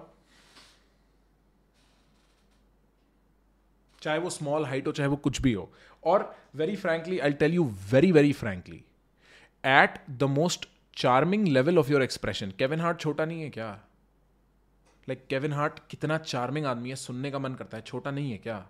चाहे 4.01 4.20
वो 4.20 4.30
स्मॉल 4.30 4.65
हाइट 4.65 4.88
हो 4.88 4.91
चाहे 4.91 5.09
वो 5.09 5.15
कुछ 5.15 5.41
भी 5.41 5.53
हो 5.53 5.74
और 6.03 6.36
very 6.55 6.76
frankly 6.76 7.20
I 7.20 7.34
tell 7.34 7.53
you 7.53 7.65
very 7.91 8.11
very 8.11 8.34
frankly 8.34 8.84
at 9.65 10.11
the 10.11 10.24
most 10.24 10.70
charming 10.95 11.47
level 11.47 11.80
of 11.80 11.91
your 11.91 12.03
expression 12.03 12.51
Kevin 12.51 12.82
Hart 12.82 12.99
छोटा 12.99 13.26
नहीं 13.26 13.41
है 13.41 13.49
क्या? 13.49 13.72
लाइक 15.09 15.28
केविन 15.28 15.53
हार्ट 15.53 15.80
कितना 15.89 16.18
चार्मिंग 16.18 16.65
आदमी 16.65 16.89
है 16.89 16.95
सुनने 16.95 17.32
का 17.32 17.39
मन 17.39 17.53
करता 17.53 17.78
है 17.78 17.84
छोटा 17.84 18.11
नहीं 18.11 18.32
है 18.32 18.38
क्या? 18.38 18.70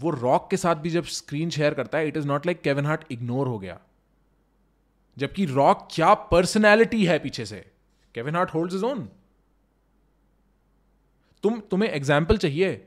वो 0.00 0.10
रॉक 0.10 0.50
के 0.50 0.56
साथ 0.56 0.76
भी 0.76 0.90
जब 0.90 1.04
स्क्रीन 1.04 1.50
शेयर 1.50 1.74
करता 1.74 1.98
है 1.98 2.08
it 2.08 2.16
is 2.16 2.26
not 2.26 2.46
like 2.46 2.60
Kevin 2.60 2.86
Hart 2.86 3.04
ignore 3.10 3.46
हो 3.46 3.58
गया। 3.58 3.80
जबकि 5.18 5.44
रॉक 5.44 5.88
क्या 5.92 6.14
पर्सनैलिटी 6.14 7.06
है 7.06 7.18
पीछे 7.18 7.46
से? 7.46 7.70
Kevin 8.14 8.36
Hart 8.36 8.54
hold 8.54 8.72
his 8.72 8.84
own 8.84 9.08
तुम, 11.44 11.60
तुम्हें 11.60 11.90
एग्ज़ाम्पल 11.90 12.36
चाहिए 12.38 12.86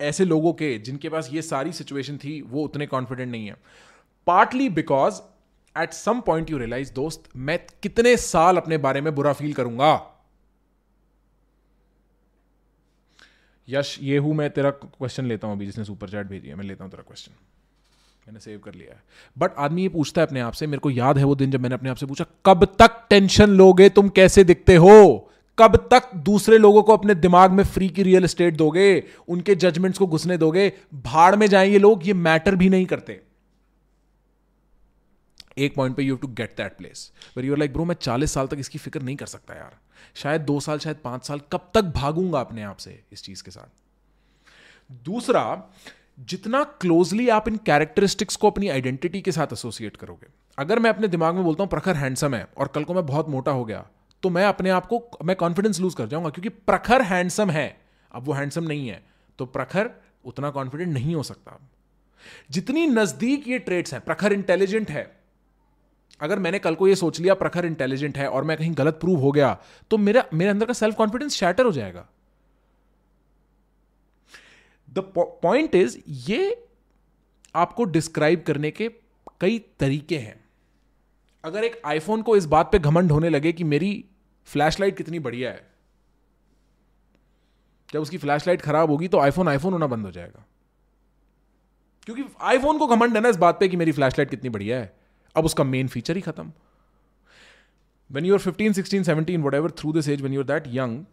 ऐसे 0.00 0.24
लोगों 0.24 0.52
के 0.52 0.76
जिनके 0.78 1.08
पास 1.08 1.28
ये 1.32 1.42
सारी 1.42 1.72
सिचुएशन 1.72 2.16
थी, 2.16 2.40
वो 2.42 2.64
उतने 2.64 2.86
कॉन्फिडेंट 2.86 3.30
नहीं 3.30 3.46
है। 3.46 3.56
Partly 4.26 4.68
because 4.70 5.20
at 5.76 5.92
some 5.92 6.20
point 6.20 6.50
you 6.50 6.58
realise 6.58 6.92
दोस्त, 6.92 7.28
मैं 7.36 7.58
कितने 7.82 8.16
साल 8.16 8.56
अपने 8.56 8.78
बारे 8.78 9.00
में 9.00 9.14
बुरा 9.14 9.32
फील 9.32 9.52
करूँगा। 9.52 10.12
यश, 13.68 13.98
ये 14.02 14.18
हूँ 14.18 14.34
मैं, 14.34 14.48
तेरा 14.50 14.70
क्वेश्चन 14.70 15.26
लेता 15.26 15.46
हूँ 15.46 15.56
अभी, 15.56 15.66
जिसने 15.66 15.84
सुपर 15.84 16.08
चैट 16.08 16.26
भेजी 16.26 16.48
है, 16.48 16.54
मैं 16.54 16.64
लेता 16.64 16.84
हूँ 16.84 16.90
तेरा 16.90 17.02
क्वेश्चन 17.02 17.32
मैंने 18.26 18.40
सेव 18.40 18.58
कर 18.58 18.74
लिया 18.74 18.94
है। 18.94 19.02
बट 19.38 19.54
आदमी 19.58 19.82
ये 19.82 19.88
पूछता 19.88 20.20
है 20.20 20.26
अपने 20.26 20.40
आप 20.40 20.52
से, 20.52 20.66
मेरे 20.66 20.80
को 20.80 20.90
याद 20.90 21.18
है 21.18 21.24
वो 21.24 21.34
दिन 21.34 21.50
जब 21.50 21.60
मैंने 21.60 21.74
अपने 21.74 21.90
आप 21.90 21.96
से 21.96 22.06
पूछा, 22.06 22.24
कब 22.46 22.64
तक 22.78 23.06
टेंशन 23.10 23.50
लोगे, 23.50 23.88
तुम 23.88 24.08
कैसे 24.08 24.44
दिखते 24.44 24.76
हो? 24.76 25.25
कब 25.58 25.88
तक 25.90 26.14
दूसरे 26.14 26.58
लोगों 26.58 26.82
को 26.82 26.92
अपने 26.92 27.14
दिमाग 27.14 27.50
में 27.50 27.64
फ्री 27.64 27.88
की 27.88 28.02
रियल 28.02 28.24
एस्टेट 28.24 28.56
दोगे? 28.56 29.04
उनके 29.28 29.54
जजमेंट्स 29.54 29.98
को 29.98 30.06
घुसने 30.06 30.38
दोगे? 30.38 30.72
भाड़ 30.94 31.36
में 31.36 31.46
जाएँगे 31.46 31.78
लोग, 31.78 32.06
ये 32.06 32.14
मैटर 32.14 32.54
भी 32.54 32.68
नहीं 32.68 32.86
करते। 32.86 33.20
एक 35.58 35.74
पॉइंट 35.74 35.96
पे 35.96 36.02
you 36.02 36.16
to 36.16 36.28
get 36.28 36.54
that 36.56 36.76
place 36.76 37.12
where 37.36 37.44
you're 37.44 37.58
like 37.58 37.72
bro 37.72 37.84
मैं 37.84 37.94
चालीस 37.94 38.32
साल 38.32 38.46
तक 38.46 38.56
इसकी 38.58 38.78
फ़िक्र 38.78 39.02
नहीं 39.02 39.16
कर 39.16 39.26
सकता 39.26 39.54
यार। 39.54 39.76
शायद 40.14 40.40
दो 40.40 40.60
साल, 40.60 40.78
शायद 40.78 40.96
पाँच 40.96 41.26
साल, 41.26 41.40
कब 41.52 41.70
तक 41.74 41.82
भागूँगा 41.82 42.40
अपने 42.40 42.62
आप 42.62 42.76
से 42.76 43.02
इस 43.12 43.22
चीज़ 43.22 43.42
के 43.42 43.50
साथ? 43.50 43.82
दूसरा, 45.04 45.70
जितना 46.20 46.64
क्लोजली 46.64 47.28
आप 47.28 47.48
इन 47.48 47.56
कैरेक्टरिस्टिक्स 47.56 48.36
को 48.36 48.50
अपनी 48.50 48.68
आइडेंटिटी 48.68 49.20
के 49.20 49.32
साथ 49.32 49.46
एसोसिएट 49.52 49.96
करोगे। 49.96 50.26
अगर 50.58 50.78
मैं 50.78 50.90
अपने 50.90 51.08
दिमाग 51.08 51.34
में 51.34 51.44
बोलता 51.44 51.62
हूँ, 51.62 51.70
प्रखर 51.70 51.96
हैंडसम 51.96 52.34
है, 52.34 52.48
और 52.58 52.68
कल 52.68 52.84
को 52.84 52.94
मैं 52.94 53.06
बहुत 53.06 53.28
मोटा 53.28 53.52
हो 53.52 53.64
गया 53.64 53.86
तो 54.26 54.30
मैं 54.30 54.44
अपने 54.44 54.70
आप 54.70 54.86
को, 54.86 55.02
मैं 55.24 55.34
कॉन्फिडेंस 55.36 55.78
लूज 55.80 55.94
कर 55.94 56.06
जाऊँगा, 56.06 56.30
क्योंकि 56.30 56.48
प्रखर 56.48 57.02
हैंडसम 57.04 57.50
है। 57.50 57.66
अब 58.12 58.22
वो 58.24 58.32
हैंडसम 58.32 58.64
नहीं 58.64 58.88
है 58.88 59.02
तो 59.38 59.46
प्रखर 59.46 59.90
उतना 60.24 60.48
कॉन्फिडेंट 60.50 60.92
नहीं 60.92 61.14
हो 61.14 61.22
सकता। 61.22 61.58
जितनी 62.50 62.86
नज़दीक 62.86 63.46
ये 63.48 63.58
ट्रेड्स 63.58 63.92
हैं, 63.94 64.00
प्रखर 64.00 64.32
इंटेलिजेंट 64.32 64.90
है। 64.90 65.04
अगर 66.20 66.38
मैंने 66.38 66.58
कल 66.58 66.74
को 66.74 66.88
ये 66.88 66.94
सोच 66.96 67.20
लिया, 67.20 67.34
प्रखर 67.34 67.66
इंटेलिजेंट 67.66 68.18
है 68.18 68.28
और 68.28 68.44
मैं 68.44 68.56
कहीं 68.56 68.72
गलत 68.78 68.98
प्रूव 69.00 69.20
हो 69.20 69.30
गया 69.32 69.56
तो 69.90 69.98
मेरा, 69.98 70.24
मेरे 70.34 70.50
अंदर 70.50 70.66
का 70.66 70.72
सेल्फ 70.72 70.96
कॉन्फिडेंस 70.96 71.34
शैटर 71.34 71.64
हो 71.64 71.72
जाएगा। 71.72 72.06
द 74.88 75.12
पॉइंट 75.16 75.74
इज़ 75.74 75.98
ये 76.08 76.66
आपको 77.54 77.84
डिस्क्राइब 77.86 78.42
करने 78.46 78.70
के 78.70 78.90
कई 79.40 79.58
तरीके 79.80 80.18
हैं। 80.18 80.36
अगर 81.44 81.64
एक 81.64 81.80
आईफोन 81.86 82.22
को 82.22 82.36
इस 82.36 82.46
बात 82.48 82.72
पे 82.72 82.78
घमंड 82.80 83.12
होने 83.12 83.28
लगे 83.28 83.52
कि 83.52 83.64
मेरी 83.66 84.04
फ्लैशलाइट 84.48 84.96
कितनी 84.96 85.18
बढ़िया 85.20 85.50
है। 85.50 85.64
जब 87.88 88.00
उसकी 88.00 88.18
फ्लैशलाइट 88.18 88.62
खराब 88.62 88.90
होगी 88.90 89.08
तो 89.08 89.18
आईफोन 89.18 89.48
आईफोन 89.48 89.72
होना 89.72 89.86
बंद 89.86 90.06
हो 90.06 90.10
जाएगा। 90.12 90.44
क्योंकि 92.06 92.24
आईफोन 92.42 92.78
को 92.78 92.86
घमंड 92.86 93.16
है 93.16 93.20
ना 93.20 93.28
इस 93.28 93.36
बात 93.36 93.58
पे 93.60 93.68
कि 93.68 93.76
मेरी 93.76 93.92
फ्लैशलाइट 93.92 94.30
कितनी 94.30 94.50
बढ़िया 94.50 94.78
है। 94.78 94.92
अब 95.36 95.44
उसका 95.44 95.64
मेन 95.64 95.88
फीचर 95.88 96.16
ही 96.16 96.22
खत्म। 96.22 96.52
When 98.10 98.24
you're 98.24 98.38
fifteen 98.38 98.72
sixteen 98.72 99.02
seventeen 99.02 99.42
whatever 99.54 99.70
through 99.70 99.92
this 99.92 100.08
age 100.08 100.22
when 100.22 100.32
you're 100.32 100.44
that 100.44 100.64
young 100.68 101.04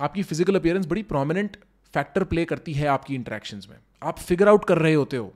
आपकी 0.00 0.22
फ़िज़िकल 0.22 0.56
अपियरेंस 0.56 0.86
बड़ी 0.86 1.02
प्रोमिनेंट 1.04 1.56
फैक्टर 1.94 2.24
प्ले 2.24 2.44
करती 2.44 2.72
है 2.72 2.86
आपकी 2.88 3.14
इंट्रैक्शन 3.14 3.60
में। 3.68 3.76
आप 4.02 4.18
फिगर 4.20 4.48
आउट 4.48 4.64
कर 4.64 4.78
रहे 4.78 4.94
होते 4.94 5.16
हो 5.16 5.32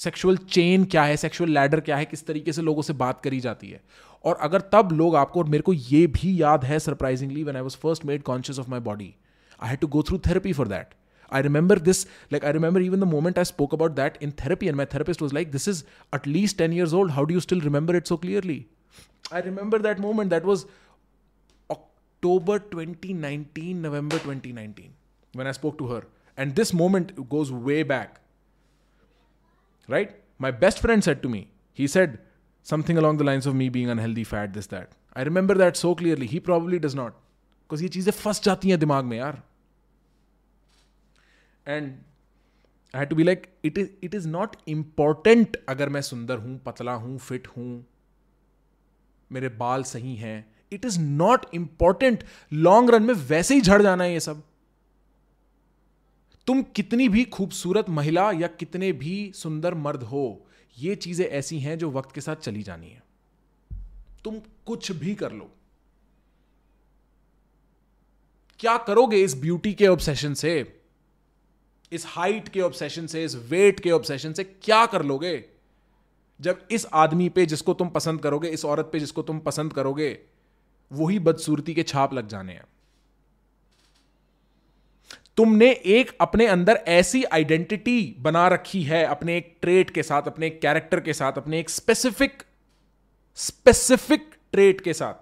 सेक्सुअल 0.00 0.36
चेन 0.36 0.84
क्या 0.86 1.02
है 1.04 1.16
सेक्सुअल 1.16 1.50
लैडर 1.50 1.80
क्या 1.80 1.96
है, 1.96 2.04
किस 2.04 2.26
तरीके 2.26 2.52
से 2.52 2.62
लोगों 2.62 2.82
से 2.82 2.92
बात 2.94 3.20
करी 3.20 3.40
जाती 3.40 3.70
है। 3.70 3.80
और 4.28 4.36
अगर 4.42 4.60
तब 4.72 4.92
लोग 4.92 5.16
आपको, 5.16 5.40
और 5.40 5.48
मेरे 5.48 5.62
को 5.62 5.72
ये 5.72 6.06
भी 6.08 6.40
याद 6.42 6.64
है 6.64 6.78
surprisingly 6.80 7.42
when 7.44 7.56
I 7.56 7.62
was 7.62 7.76
first 7.76 8.04
made 8.04 8.22
conscious 8.22 8.58
of 8.58 8.70
my 8.70 8.80
body 8.82 9.14
I 9.60 9.68
had 9.68 9.78
to 9.78 9.86
go 9.88 10.02
through 10.02 10.18
therapy 10.26 10.52
for 10.52 10.68
that 10.68 10.94
I 11.32 11.42
remember 11.42 11.78
this 11.80 12.04
like 12.32 12.44
I 12.44 12.52
remember 12.52 12.82
even 12.82 13.00
the 13.00 13.04
moment 13.04 13.38
I 13.38 13.44
spoke 13.44 13.74
about 13.74 13.92
that 13.92 14.18
in 14.22 14.30
therapy 14.40 14.66
and 14.66 14.76
my 14.76 14.86
therapist 14.94 15.22
was 15.22 15.34
like 15.34 15.50
this 15.50 15.68
is 15.68 15.82
at 16.14 16.26
least 16.26 16.58
ten 16.58 16.72
years 16.72 16.92
old 16.94 17.12
how 17.12 17.24
do 17.24 17.34
you 17.34 17.40
still 17.40 17.60
remember 17.60 17.96
it 17.96 18.06
so 18.06 18.16
clearly 18.16 18.64
I 19.32 19.42
remember 19.42 19.82
that 19.82 20.00
moment 20.00 20.30
that 20.30 20.44
was 20.44 20.64
October 21.70 22.58
twenty 22.70 23.14
nineteen 23.16 23.80
November 23.80 24.18
twenty 24.18 24.52
nineteen 24.52 24.94
when 25.34 25.46
I 25.46 25.52
spoke 25.52 25.78
to 25.78 25.92
her 25.94 26.06
and 26.38 26.54
this 26.54 26.74
moment 26.74 27.18
goes 27.28 27.50
way 27.66 27.82
back 27.86 28.18
right 29.88 30.20
my 30.40 30.52
best 30.60 30.78
friend 30.78 31.02
said 31.02 31.22
to 31.22 31.28
me 31.28 31.46
he 31.78 31.88
said 31.88 32.18
something 32.68 32.98
along 32.98 33.20
the 33.20 33.22
lines 33.22 33.46
of 33.46 33.54
me 33.54 33.68
being 33.70 33.90
unhealthy, 33.90 34.24
fat, 34.24 34.56
this, 34.56 34.70
that. 34.72 34.96
I 35.16 35.24
remember 35.24 35.56
that 35.58 35.76
so 35.76 35.94
clearly 35.94 36.26
he 36.26 36.40
probably 36.48 36.80
does 36.84 36.94
not 36.96 37.12
because 37.12 37.82
ये 37.82 37.88
चीज़ें 37.88 38.12
फंस 38.12 38.42
जाती 38.42 38.68
हैं 38.68 38.78
दिमाग 38.78 39.04
में 39.04 39.16
यार 39.18 39.42
and 41.66 41.92
I 42.94 43.06
to 43.06 43.16
be 43.16 43.22
like 43.22 43.46
it 43.64 43.78
is 43.78 43.88
it 44.02 44.14
is 44.14 44.28
not 44.28 44.56
important 44.68 45.56
अगर 45.68 45.88
मैं 45.88 46.02
सुंदर 46.02 46.38
हूँ 46.38 46.58
पतला 46.66 46.92
हूँ 46.92 47.18
फिट 47.18 47.46
हूँ 47.56 47.84
मेरे 49.30 49.48
बाल 49.58 49.82
सही 49.84 50.14
हैं 50.16 50.38
it 50.72 50.84
is 50.84 51.00
not 51.00 51.46
important 51.54 52.24
long 52.52 52.90
run 52.90 53.02
में 53.02 53.14
वैसे 53.28 53.54
ही 53.54 53.60
झड़ 53.60 53.82
जाना 53.82 54.04
है 54.04 54.12
ये 54.12 54.20
सब 54.20 54.42
तुम 56.46 56.62
कितनी 56.74 57.08
भी 57.08 57.24
खूबसूरत 57.24 57.88
महिला 57.90 58.30
या 58.32 58.48
कितने 58.58 58.92
भी 58.92 59.16
सुंदर 59.34 59.74
मर्द 59.74 60.02
हो 60.02 60.26
ये 60.78 60.94
चीज़ें 60.94 61.26
ऐसी 61.26 61.58
हैं 61.58 61.78
जो 61.78 61.90
वक्त 61.90 62.12
के 62.12 62.20
साथ 62.20 62.36
चली 62.36 62.62
जानी 62.62 62.90
है। 62.90 63.02
तुम 64.24 64.40
कुछ 64.66 64.92
भी 64.92 65.14
कर 65.14 65.32
लो। 65.32 65.50
क्या 68.58 68.78
करोगे 68.78 69.16
इस 69.16 69.36
ब्यूटी 69.36 69.74
के 69.74 69.86
ऑब्सेशन 69.86 70.34
से? 70.34 70.80
इस 71.92 72.04
हाइट 72.06 72.48
के 72.48 72.60
ऑब्सेशन 72.60 73.06
से? 73.06 73.24
इस 73.24 73.34
वेट 73.34 73.80
के 73.80 73.90
ऑब्सेशन 73.90 74.32
से 74.32 74.44
क्या 74.44 74.86
कर 74.86 75.02
लोगे? 75.02 75.44
जब 76.40 76.68
इस 76.70 76.86
आदमी 76.86 77.28
पे 77.28 77.46
जिसको 77.46 77.74
तुम 77.74 77.88
पसंद 77.88 78.20
करोगे, 78.20 78.48
इस 78.48 78.64
औरत 78.64 78.90
पे 78.92 79.00
जिसको 79.00 79.22
तुम 79.22 79.38
पसंद 79.38 79.72
करोगे, 79.72 80.18
वही 80.92 81.18
बदसूरती 81.18 81.74
के 81.74 81.82
छाप 81.82 82.12
लग 82.12 82.28
जाने 82.28 82.52
हैं। 82.52 82.64
तुमने 85.38 85.70
एक 85.70 86.10
अपने 86.20 86.46
अंदर 86.46 86.76
ऐसी 86.88 87.22
आइडेंटिटी 87.24 88.16
बना 88.20 88.46
रखी 88.48 88.82
है, 88.82 89.04
अपने 89.06 89.36
एक 89.36 89.56
ट्रेट 89.62 89.90
के 89.90 90.02
साथ, 90.02 90.22
अपने 90.22 90.46
एक 90.46 90.60
कैरेक्टर 90.62 91.00
के 91.00 91.12
साथ, 91.14 91.32
अपने 91.34 91.60
एक 91.60 91.70
स्पेसिफिक 91.70 92.42
स्पेसिफिक 93.38 94.34
ट्रेट 94.52 94.80
के 94.80 94.94
साथ। 94.94 95.14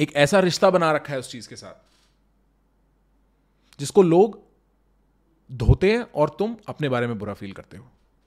एक 0.00 0.14
ऐसा 0.16 0.40
रिश्ता 0.40 0.70
बना 0.70 0.92
रखा 0.92 1.12
है 1.12 1.18
उस 1.18 1.30
चीज़ 1.30 1.48
के 1.48 1.56
साथ, 1.56 1.74
जिसको 3.78 4.02
लोग 4.02 4.38
धोते 5.50 5.92
हैं 5.92 6.02
और 6.02 6.36
तुम 6.38 6.56
अपने 6.68 6.88
बारे 6.88 7.06
में 7.06 7.18
बुरा 7.18 7.34
फील 7.34 7.52
करते 7.52 7.76
हो। 7.76 7.86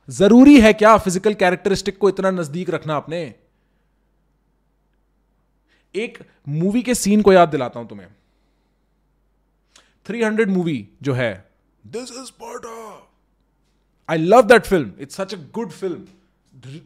ज़रूरी 0.09 0.59
है 0.61 0.73
क्या 0.73 0.97
फ़िज़िकल 0.97 1.33
कैरेक्टरिस्टिक 1.35 1.97
को 1.97 2.09
इतना 2.09 2.31
नज़दीक 2.31 2.69
रखना 2.69 2.97
अपने? 2.97 3.35
एक 5.95 6.17
मूवी 6.47 6.81
के 6.81 6.95
सीन 6.95 7.21
को 7.21 7.33
याद 7.33 7.49
दिलाता 7.49 7.79
हूँ 7.79 7.87
तुम्हें। 7.89 8.07
300 10.09 10.49
मूवी 10.49 10.87
जो 11.01 11.13
है। 11.13 11.33
This 11.83 12.11
is 12.11 12.25
Sparta 12.27 12.77
I 14.09 14.17
love 14.17 14.41
that 14.43 14.65
film 14.65 14.91
it's 15.01 15.15
such 15.15 15.33
a 15.33 15.37
good 15.53 15.69
film 15.71 16.05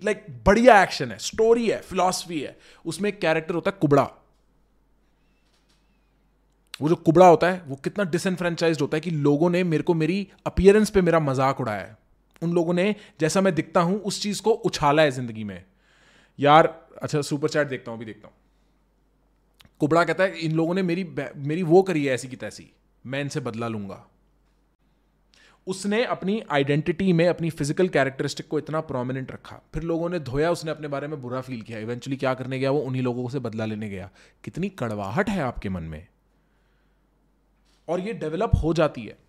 like 0.03 0.26
बढ़िया 0.45 0.82
एक्शन 0.84 1.11
है 1.11 1.17
स्टोरी 1.19 1.69
है 1.69 1.80
फिलॉसफी 1.82 2.39
है। 2.41 2.57
उसमें 2.86 3.09
एक 3.09 3.19
कैरेक्टर 3.21 3.55
होता 3.55 3.71
है 3.71 3.78
कुबड़ा। 3.82 4.03
वो 6.82 6.89
जो 6.89 6.95
कुबड़ा 6.97 7.28
होता 7.28 7.47
है 7.47 7.61
वो 7.67 7.76
कितना 7.84 8.03
डिसनफ्रेंचाइज 8.05 8.82
होता 8.82 8.97
है 8.97 9.01
कि 9.01 9.11
लोगों 9.11 9.49
ने 9.49 9.63
मेरे 9.63 9.84
को 9.84 9.93
मेरी 9.93 10.28
अपियरेंस 10.45 10.89
पे 10.89 11.01
मेरा 11.01 11.19
मज़ाक 11.21 11.59
उड़ाया 11.61 11.82
है। 11.82 11.97
उन 12.41 12.53
लोगों 12.53 12.74
ने 12.74 12.95
जैसा 13.19 13.41
मैं 13.41 13.53
दिखता 13.55 13.82
हूँ 13.82 13.99
उस 14.01 14.21
चीज़ 14.21 14.41
को 14.41 14.51
उछाला 14.51 15.01
है 15.01 15.11
ज़िंदगी 15.11 15.43
में। 15.43 15.63
यार 16.39 16.67
अच्छा 17.01 17.21
सुपर 17.21 17.49
चैट 17.49 17.67
देखता 17.67 17.91
हूँ 17.91 17.99
अभी 17.99 18.05
देखता 18.05 18.28
हूँ। 18.28 18.36
कुबड़ा 19.80 20.03
कहता 20.03 20.24
है 20.24 20.39
इन 20.39 20.55
लोगों 20.55 20.74
ने 20.76 20.82
मेरी 20.84 21.03
मेरी 21.38 21.63
वो 21.63 21.82
करी 21.84 22.05
है 22.05 22.13
ऐसी 22.13 22.28
की 22.28 22.36
तैसी। 22.36 22.71
मैं 23.06 23.22
इनसे 23.22 23.39
बदला 23.39 23.68
लूँगा। 23.68 24.08
उसने 25.68 26.06
अपनी 26.06 26.43
आइडेंटिटी 26.51 27.14
में, 27.14 27.28
अपनी 27.28 27.49
फ़िज़िकल 27.49 27.88
कैरेक्टरिस्टिक 27.88 28.47
को 28.47 28.60
इतना 28.60 28.82
प्रोमिनेंट 28.82 29.32
रखा। 29.32 29.62
फिर 29.74 29.84
लोगों 29.84 30.10
ने 30.10 30.20
धोया, 30.20 30.51
उसने 30.51 30.72
अपने 30.72 30.88
बारे 30.88 31.08
में 31.08 31.22
बुरा 31.22 31.41
फील 31.41 31.62
किया। 31.62 31.80
इवेंचुअली 31.80 32.18
क्या 32.18 32.34
करने 32.34 32.60
गया? 32.60 32.72
वो 32.72 32.80
उन्हीं 32.80 33.01
लोगों 33.01 33.30
से 33.30 33.39
बदला 33.39 33.66
लेने 33.66 33.89
गया। 33.89 34.10
कितनी 34.43 34.70
कड़वाहट 34.70 35.30
है 35.30 35.41
आपके 35.41 35.70
मन 35.70 35.84
में। 35.84 36.08
और 37.88 37.99
ये 37.99 38.14
डेवलप 38.14 38.51
हो 38.64 38.74
जाती 38.74 39.01
है। 39.01 39.22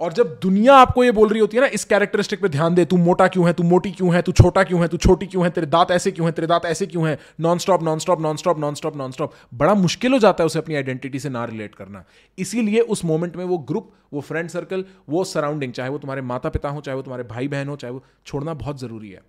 और 0.00 0.12
जब 0.12 0.38
दुनिया 0.42 0.74
आपको 0.74 1.04
ये 1.04 1.12
बोल 1.12 1.28
रही 1.28 1.40
होती 1.40 1.56
है 1.56 1.60
ना, 1.60 1.66
इस 1.66 1.84
कैरेक्टरिस्टिक 1.84 2.40
पे 2.42 2.48
ध्यान 2.48 2.74
दे, 2.74 2.84
तू 2.84 2.96
मोटा 2.96 3.28
क्यों 3.28 3.46
है? 3.46 3.52
तू 3.52 3.62
मोटी 3.62 3.90
क्यों 3.90 4.14
है? 4.14 4.22
तू 4.22 4.32
छोटा 4.32 4.62
क्यों 4.62 4.80
है? 4.80 4.88
तू 4.88 4.96
छोटी 4.96 5.26
क्यों 5.26 5.44
है? 5.44 5.50
तेरे 5.50 5.66
दांत 5.66 5.90
ऐसे 5.90 6.10
क्यों 6.10 6.26
है? 6.26 6.32
तेरे 6.32 6.46
दांत 6.46 6.64
ऐसे 6.64 6.86
क्यों 6.86 7.08
है? 7.08 7.18
Non 7.40 7.58
stop 7.58 7.82
non 7.82 7.98
stop 7.98 8.20
non 8.20 8.36
stop 8.36 8.58
non 8.58 8.74
stop 8.74 8.96
non 8.96 9.10
stop 9.10 9.34
बड़ा 9.54 9.74
मुश्किल 9.74 10.12
हो 10.12 10.18
जाता 10.18 10.42
है 10.42 10.46
उसे 10.46 10.58
अपनी 10.58 10.74
आइडेंटिटी 10.74 11.18
से 11.18 11.28
ना 11.28 11.44
रिलेट 11.44 11.74
करना। 11.74 12.04
इसीलिए 12.38 12.80
उस 12.80 13.04
मोमेंट 13.04 13.36
में 13.36 13.44
वो 13.44 13.58
ग्रुप 13.58 13.92
वो 14.12 14.20
फ्रेंड 14.20 14.48
सर्कल 14.50 14.84
वो 15.08 15.24
सराउंडिंग 15.24 15.72
चाहे 15.72 15.90
वो 15.90 15.98
तुम्हारे 15.98 16.22
माता 16.22 16.48
पिता 16.48 16.68
हो, 16.68 16.80
चाहे 16.80 16.96
वो 16.96 17.02
तुम्हारे 17.02 17.24
भाई 17.24 17.48
बहन 17.48 17.68
हो, 17.68 17.76
चाहे 17.76 17.92
वो 17.92 18.04
छोड़ना 18.26 18.54
बहुत 18.54 18.80
ज़रूरी 18.80 19.10
है। 19.10 19.22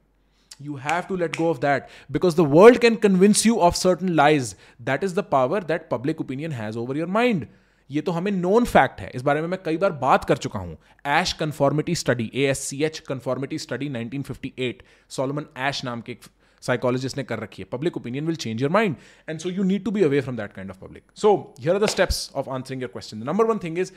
You 0.61 0.75
have 0.77 1.07
to 1.07 1.15
let 1.21 1.33
go 1.37 1.47
of 1.53 1.57
that 1.61 1.89
because 2.15 2.35
the 2.35 2.43
world 2.51 2.79
can 2.83 2.97
convince 3.05 3.39
you 3.45 3.55
of 3.67 3.75
certain 3.75 4.15
lies. 4.15 4.51
That 4.89 5.01
is 5.07 5.15
the 5.15 5.23
power 5.31 5.59
that 5.71 5.89
public 5.89 6.21
opinion 6.25 6.53
has 6.59 6.77
over 6.77 6.95
your 6.99 7.07
mind. 7.15 7.47
ये 7.89 8.01
तो 8.01 8.11
हमें 8.11 8.31
नोन 8.31 8.65
फैक्ट 8.65 9.01
है। 9.01 9.09
इस 9.15 9.21
बारे 9.21 9.41
में 9.41 9.47
मैं 9.47 9.59
कई 9.65 9.77
बार 9.77 9.91
बात 10.01 10.23
कर 10.25 10.37
चुका 10.37 10.59
हूँ। 10.59 10.77
Asch 11.07 11.33
conformity 11.33 11.95
study 11.95 12.29
A 12.35 12.45
S 12.49 12.59
C 12.59 12.83
H 12.83 12.99
conformity 13.07 13.57
study 13.59 13.89
1958 13.89 14.81
Solomon 15.09 15.45
Asch 15.67 15.83
नाम 15.85 16.01
के 16.01 16.11
एक 16.11 16.23
साइकोलॉजिस्ट 16.63 17.17
ने 17.17 17.23
कर 17.23 17.39
रखी 17.39 17.61
है। 17.61 17.67
Public 17.71 17.97
opinion 17.97 18.25
will 18.25 18.35
change 18.35 18.61
your 18.61 18.71
mind 18.71 18.95
and 19.29 19.39
so 19.39 19.49
you 19.49 19.63
need 19.63 19.83
to 19.85 19.91
be 19.91 20.03
away 20.03 20.21
from 20.21 20.37
that 20.37 20.53
kind 20.53 20.71
of 20.71 20.79
public 20.79 21.03
so 21.15 21.35
here 21.59 21.75
are 21.75 21.81
the 21.83 21.89
steps 21.89 22.29
of 22.35 22.49
answering 22.49 22.81
your 22.81 22.91
question 22.91 23.23
number 23.23 23.45
one 23.45 23.59
thing 23.63 23.79
is 23.79 23.91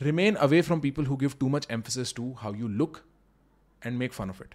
remain 0.00 0.34
away 0.44 0.62
from 0.62 0.80
people 0.82 1.06
who 1.06 1.16
give 1.16 1.32
too 1.40 1.48
much 1.48 1.66
emphasis 1.70 2.14
to 2.14 2.32
how 2.38 2.54
you 2.54 2.68
look 2.68 2.98
and 3.82 3.98
make 3.98 4.12
fun 4.12 4.30
of 4.30 4.42
it. 4.42 4.54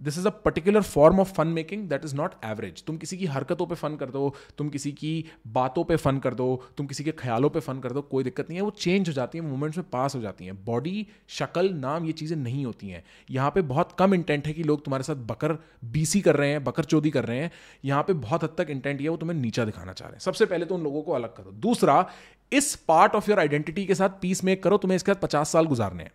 This 0.00 0.18
is 0.18 0.26
a 0.26 0.30
particular 0.44 0.82
form 0.82 1.20
of 1.20 1.32
fun 1.34 1.48
making 1.48 1.88
that 1.88 2.04
is 2.04 2.14
not 2.16 2.34
average 2.44 2.82
तुम 2.84 2.96
किसी 2.96 3.16
की 3.16 3.26
हरकतों 3.26 3.66
पे 3.66 3.74
fun 3.74 3.96
कर 3.96 4.10
दो, 4.10 4.34
तुम 4.58 4.68
किसी 4.68 4.92
की 4.92 5.24
बातों 5.48 5.84
पे 5.84 5.96
फन 5.96 6.18
कर 6.18 6.34
दो, 6.34 6.62
तुम 6.76 6.86
किसी 6.86 7.04
के 7.04 7.12
ख्यालों 7.12 7.50
पे 7.50 7.60
फन 7.60 7.80
कर 7.80 7.92
दो, 7.92 8.02
कोई 8.02 8.24
दिक्कत 8.24 8.50
नहीं 8.50 8.58
है, 8.58 8.64
वो 8.64 8.70
चेंज 8.70 9.08
हो 9.08 9.12
जाती 9.12 9.38
है 9.38 9.44
मोमेंट्स 9.44 9.78
में 9.78 9.88
पास 9.92 10.14
हो 10.14 10.20
जाती 10.20 10.44
हैं। 10.44 10.64
बॉडी 10.64 11.06
शक्ल 11.28 11.70
नाम 11.76 12.04
ये 12.04 12.12
चीज़ें 12.12 12.36
नहीं 12.36 12.64
होती 12.64 12.88
हैं। 12.88 13.02
यहाँ 13.30 13.50
पे 13.50 13.62
बहुत 13.64 13.94
कम 13.98 14.14
इंटेंट 14.14 14.46
है 14.46 14.52
कि 14.52 14.62
लोग 14.62 14.84
तुम्हारे 14.84 15.04
साथ 15.04 15.26
बकर 15.26 15.56
बीसी 15.92 16.20
कर 16.20 16.36
रहे 16.36 16.50
हैं, 16.50 16.64
बकर 16.64 16.84
चोदी 16.84 17.10
कर 17.10 17.24
रहे 17.24 17.38
हैं। 17.38 17.50
यहाँ 17.84 18.02
पे 18.02 18.12
बहुत 18.12 18.44
हद 18.44 18.54
तक 18.58 18.70
इंटेंट 18.70 19.00
ये 19.00 19.08
वो 19.08 19.16
तुम्हें 19.16 19.36
नीचा 19.38 19.64
दिखाना 19.64 19.92
चाह 19.92 20.08
रहे 20.08 20.14
हैं। 20.14 20.20
सबसे 20.20 20.46
पहले 20.46 20.66
तो 20.66 20.74
उन 20.74 20.82
लोगों 20.82 21.02
को 21.02 21.12
अलग 21.12 21.34
करो। 21.36 21.52
दूसरा, 21.60 22.04
इस 22.52 22.74
पार्ट 22.88 23.14
ऑफ़ 23.14 23.30
योर 23.30 23.40
आइडेंटिटी 23.40 23.84
के 23.86 23.94
साथ 23.94 24.20
पीस 24.22 24.44
मेक 24.44 24.62
करो, 24.62 24.76
तुम्हें 24.76 24.96
इसके 24.96 25.12
साथ 25.12 25.20
पचास 25.20 25.52
साल 25.52 25.66
गुजारने 25.66 26.02
हैं। 26.02 26.12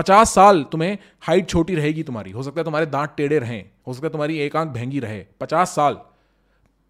पचास 0.00 0.34
साल 0.34 0.62
तुम्हें 0.62 0.98
हाइट 1.20 1.48
छोटी 1.48 1.74
रहेगी 1.74 2.02
तुम्हारी। 2.02 2.30
हो 2.30 2.42
सकता 2.42 2.60
है 2.60 2.64
तुम्हारे 2.64 2.86
दांत 2.86 3.14
टेढ़े 3.16 3.38
रहें, 3.38 3.70
हो 3.86 3.94
सकता 3.94 4.06
है 4.06 4.10
तुम्हारी 4.10 4.38
एक 4.38 4.56
आँख 4.56 4.68
भैंगी 4.68 5.00
रहे। 5.00 5.26
पचास 5.40 5.70
साल। 5.70 5.94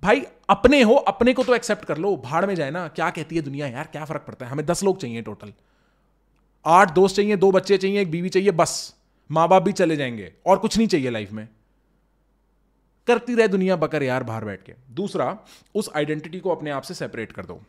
भाई, 0.02 0.20
अपने 0.48 0.82
हो, 0.82 0.94
अपने 0.94 1.32
को 1.32 1.44
तो 1.44 1.54
एक्सेप्ट 1.54 1.84
कर 1.84 1.98
लो। 1.98 2.16
भाड़ 2.16 2.46
में 2.46 2.54
जाए 2.54 2.70
ना, 2.70 2.88
क्या 2.88 3.10
कहती 3.10 3.36
है 3.36 3.42
दुनिया 3.42 3.66
यार, 3.66 3.84
क्या 3.84 4.04
फ़र्क 4.04 4.20
पड़ता 4.20 4.46
है? 4.46 4.52
हमें 4.52 4.66
दस 4.66 4.84
लोग 4.84 4.98
चाहिए 4.98 5.22
टोटल 5.22 5.52
आठ 6.64 6.90
दोस्त 6.90 7.16
चाहिए, 7.16 7.36
दो 7.36 7.50
बच्चे 7.50 7.78
चाहिए, 7.78 8.00
एक 8.00 8.10
बीवी 8.10 8.28
चाहिए, 8.28 8.50
बस। 8.50 8.94
माँ 9.30 9.48
बाप 9.48 9.62
भी 9.62 9.72
चले 9.72 9.96
जाएँगे, 9.96 10.32
और 10.46 10.58
कुछ 10.58 10.78
नहीं 10.78 10.88
चाहिए 10.88 11.10
लाइफ 11.10 11.32
में। 11.32 11.48
करती 13.06 13.34
रहे 13.34 13.48
दुनिया 13.48 13.76
बकर 13.76 14.02
यार 14.02 14.22
बाहर 14.22 14.44
बैठ 14.44 14.62
के। 14.62 14.74
दूसरा, 14.90 15.38
उस 15.74 15.90
आइडेंटिटी 15.96 16.40
को 16.40 16.50
अपने 16.50 16.70
आप 16.70 16.82
से 16.82 16.94
सेपरेट 16.94 17.32
कर 17.32 17.46
दो। 17.46 17.62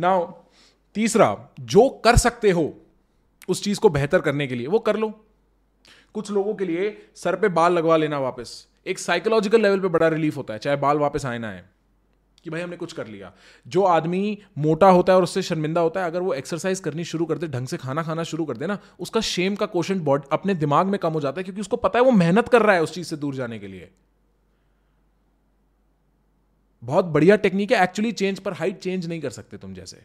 नाउ 0.00 0.43
तीसरा, 0.96 1.48
जो 1.60 1.88
कर 2.04 2.16
सकते 2.16 2.50
हो 2.50 2.72
उस 3.48 3.62
चीज़ 3.62 3.80
को 3.80 3.88
बेहतर 3.88 4.20
करने 4.20 4.46
के 4.46 4.54
लिए, 4.54 4.66
वो 4.66 4.78
कर 4.78 4.96
लो। 4.96 5.08
कुछ 6.14 6.30
लोगों 6.30 6.54
के 6.54 6.64
लिए 6.64 6.96
सर 7.14 7.36
पे 7.36 7.48
बाल 7.50 7.72
लगवा 7.72 7.96
लेना 7.96 8.18
वापस। 8.18 8.66
एक 8.86 8.98
साइकोलॉजिकल 8.98 9.62
लेवल 9.62 9.80
पे 9.80 9.88
बड़ा 9.88 10.08
रिलीफ 10.08 10.36
होता 10.36 10.54
है, 10.54 10.58
चाहे 10.58 10.76
बाल 10.76 10.98
वापस 10.98 11.24
आए 11.26 11.38
ना 11.38 11.48
आए, 11.48 11.62
कि 12.44 12.50
भाई 12.50 12.60
हमने 12.60 12.76
कुछ 12.76 12.92
कर 12.92 13.06
लिया। 13.06 13.32
जो 13.66 13.82
आदमी 13.82 14.38
मोटा 14.58 14.90
होता 14.90 15.12
है 15.12 15.16
और 15.16 15.22
उससे 15.22 15.42
शर्मिंदा 15.42 15.80
होता 15.80 16.00
है, 16.00 16.06
अगर 16.06 16.20
वो 16.20 16.34
एक्सरसाइज 16.34 16.80
करनी 16.80 17.04
शुरू 17.04 17.26
कर 17.26 17.38
दे, 17.38 17.48
ढंग 17.48 17.66
से 17.66 17.76
खाना 17.76 18.02
खाना 18.02 18.22
शुरू 18.22 18.44
कर 18.44 18.56
दे 18.56 18.66
ना, 18.66 18.78
उसका 19.00 19.20
शेम 19.20 19.56
का 19.56 19.66
क्वेश्चन 19.66 20.00
बॉडी 20.00 20.28
अपने 20.32 20.54
दिमाग 20.54 20.86
में 20.86 20.98
कम 20.98 21.12
हो 21.12 21.20
जाता 21.20 21.40
है, 21.40 21.44
क्योंकि 21.44 21.60
उसको 21.60 21.76
पता 21.76 21.98
है 21.98 22.04
वो 22.04 22.10
मेहनत 22.12 22.48
कर 22.48 22.62
रहा 22.62 22.76
है 22.76 22.82
उस 22.82 22.94
चीज़ 22.94 23.06
से 23.06 23.16
दूर 23.16 23.34
जाने 23.34 23.58
के 23.58 23.66
लिए। 23.66 23.90
बहुत 26.82 27.04
बढ़िया 27.04 27.36
टेक्निक 27.36 27.72
है 27.72 27.82
एक्चुअली 27.82 28.12
चेंज 28.12 28.38
पर 28.38 28.52
हाइट 28.52 28.78
चेंज 28.78 29.06
नहीं 29.06 29.20
कर 29.20 29.30
सकते 29.30 29.56
तुम 29.56 29.74
जैसे। 29.74 30.02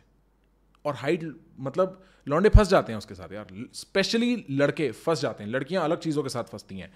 और 0.86 0.96
हाइट 0.96 1.36
मतलब 1.60 2.04
लौंडे 2.28 2.50
फंस 2.50 2.68
जाते 2.68 2.92
हैं 2.92 2.98
उसके 2.98 3.16
साथ 3.16 3.34
यार। 3.34 3.48
स्पेशली 3.74 4.46
लड़के 4.50 4.92
फंस 4.92 5.22
जाते 5.22 5.44
हैं। 5.44 5.52
लड़कियाँ 5.52 5.84
अलग 5.84 6.00
चीज़ों 6.00 6.24
के 6.24 6.30
साथ 6.30 6.44
फंसती 6.44 6.80
हैं। 6.80 6.92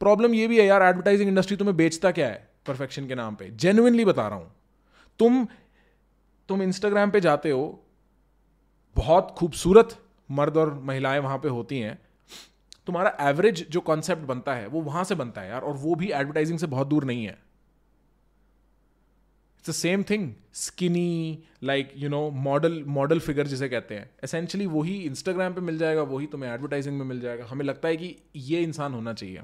प्रॉब्लम 0.00 0.34
ये 0.34 0.46
भी 0.48 0.58
है 0.58 0.66
यार 0.66 0.82
एडवर्टाइजिंग 0.82 1.28
इंडस्ट्री 1.28 1.56
तुम्हें 1.56 1.76
बेचता 1.76 2.10
क्या 2.10 2.26
है? 2.28 2.48
परफेक्शन 2.66 3.08
के 3.08 3.14
नाम 3.14 3.34
पे। 3.34 3.50
जेन्युइनली 3.50 4.04
बता 4.04 4.28
रहा 4.28 4.38
हूँ। 4.38 4.52
तुम 5.18 5.46
तुम 6.48 6.62
इंस्टाग्राम 6.62 7.10
पे 7.10 7.20
जाते 7.20 7.50
हो, 7.50 7.84
बहुत 8.96 9.34
खूबसूरत 9.38 9.96
मर्द 10.30 10.56
और 10.56 10.74
महिलाएँ 10.74 11.20
वहाँ 11.20 11.38
पे 11.38 11.48
होती 11.48 11.78
हैं। 11.78 11.98
तुम्हारा 12.86 13.16
एवरेज 13.20 13.66
जो 13.70 13.80
कॉन्सेप्ट 13.80 14.22
बनता 14.22 14.54
है, 14.54 14.66
वो 14.66 14.80
वहाँ 14.80 15.04
से 15.04 15.14
बनता 15.14 15.40
है 15.40 15.48
यार, 15.48 15.60
और 15.60 15.74
वो 15.74 15.94
भी 15.94 16.10
एडवर्टाइजिंग 16.12 16.58
से 16.58 16.66
बहुत 16.66 16.86
दूर 16.86 17.04
नहीं 17.04 17.24
है। 17.24 17.38
It's 19.58 19.70
the 19.70 19.72
same 19.74 20.02
thing 20.10 20.30
skinny 20.54 21.38
like 21.64 21.92
you 21.96 22.08
know 22.08 22.28
model 22.30 22.82
model 22.88 23.20
figure 23.20 23.46
जिसे 23.46 23.68
कहते 23.68 23.94
हैं. 23.94 24.10
एसेंशली 24.24 24.66
वही 24.66 24.96
इंस्टाग्राम 25.02 25.54
पे 25.54 25.60
मिल 25.60 25.78
जाएगा, 25.78 26.02
वही 26.02 26.26
तुम्हें 26.26 26.50
एडवर्टाइजिंग 26.52 26.98
में 26.98 27.04
मिल 27.06 27.20
जाएगा. 27.20 27.46
हमें 27.50 27.64
लगता 27.64 27.88
है 27.88 27.96
कि 27.96 28.14
ये 28.36 28.62
इंसान 28.62 28.94
होना 28.94 29.12
चाहिए. 29.12 29.42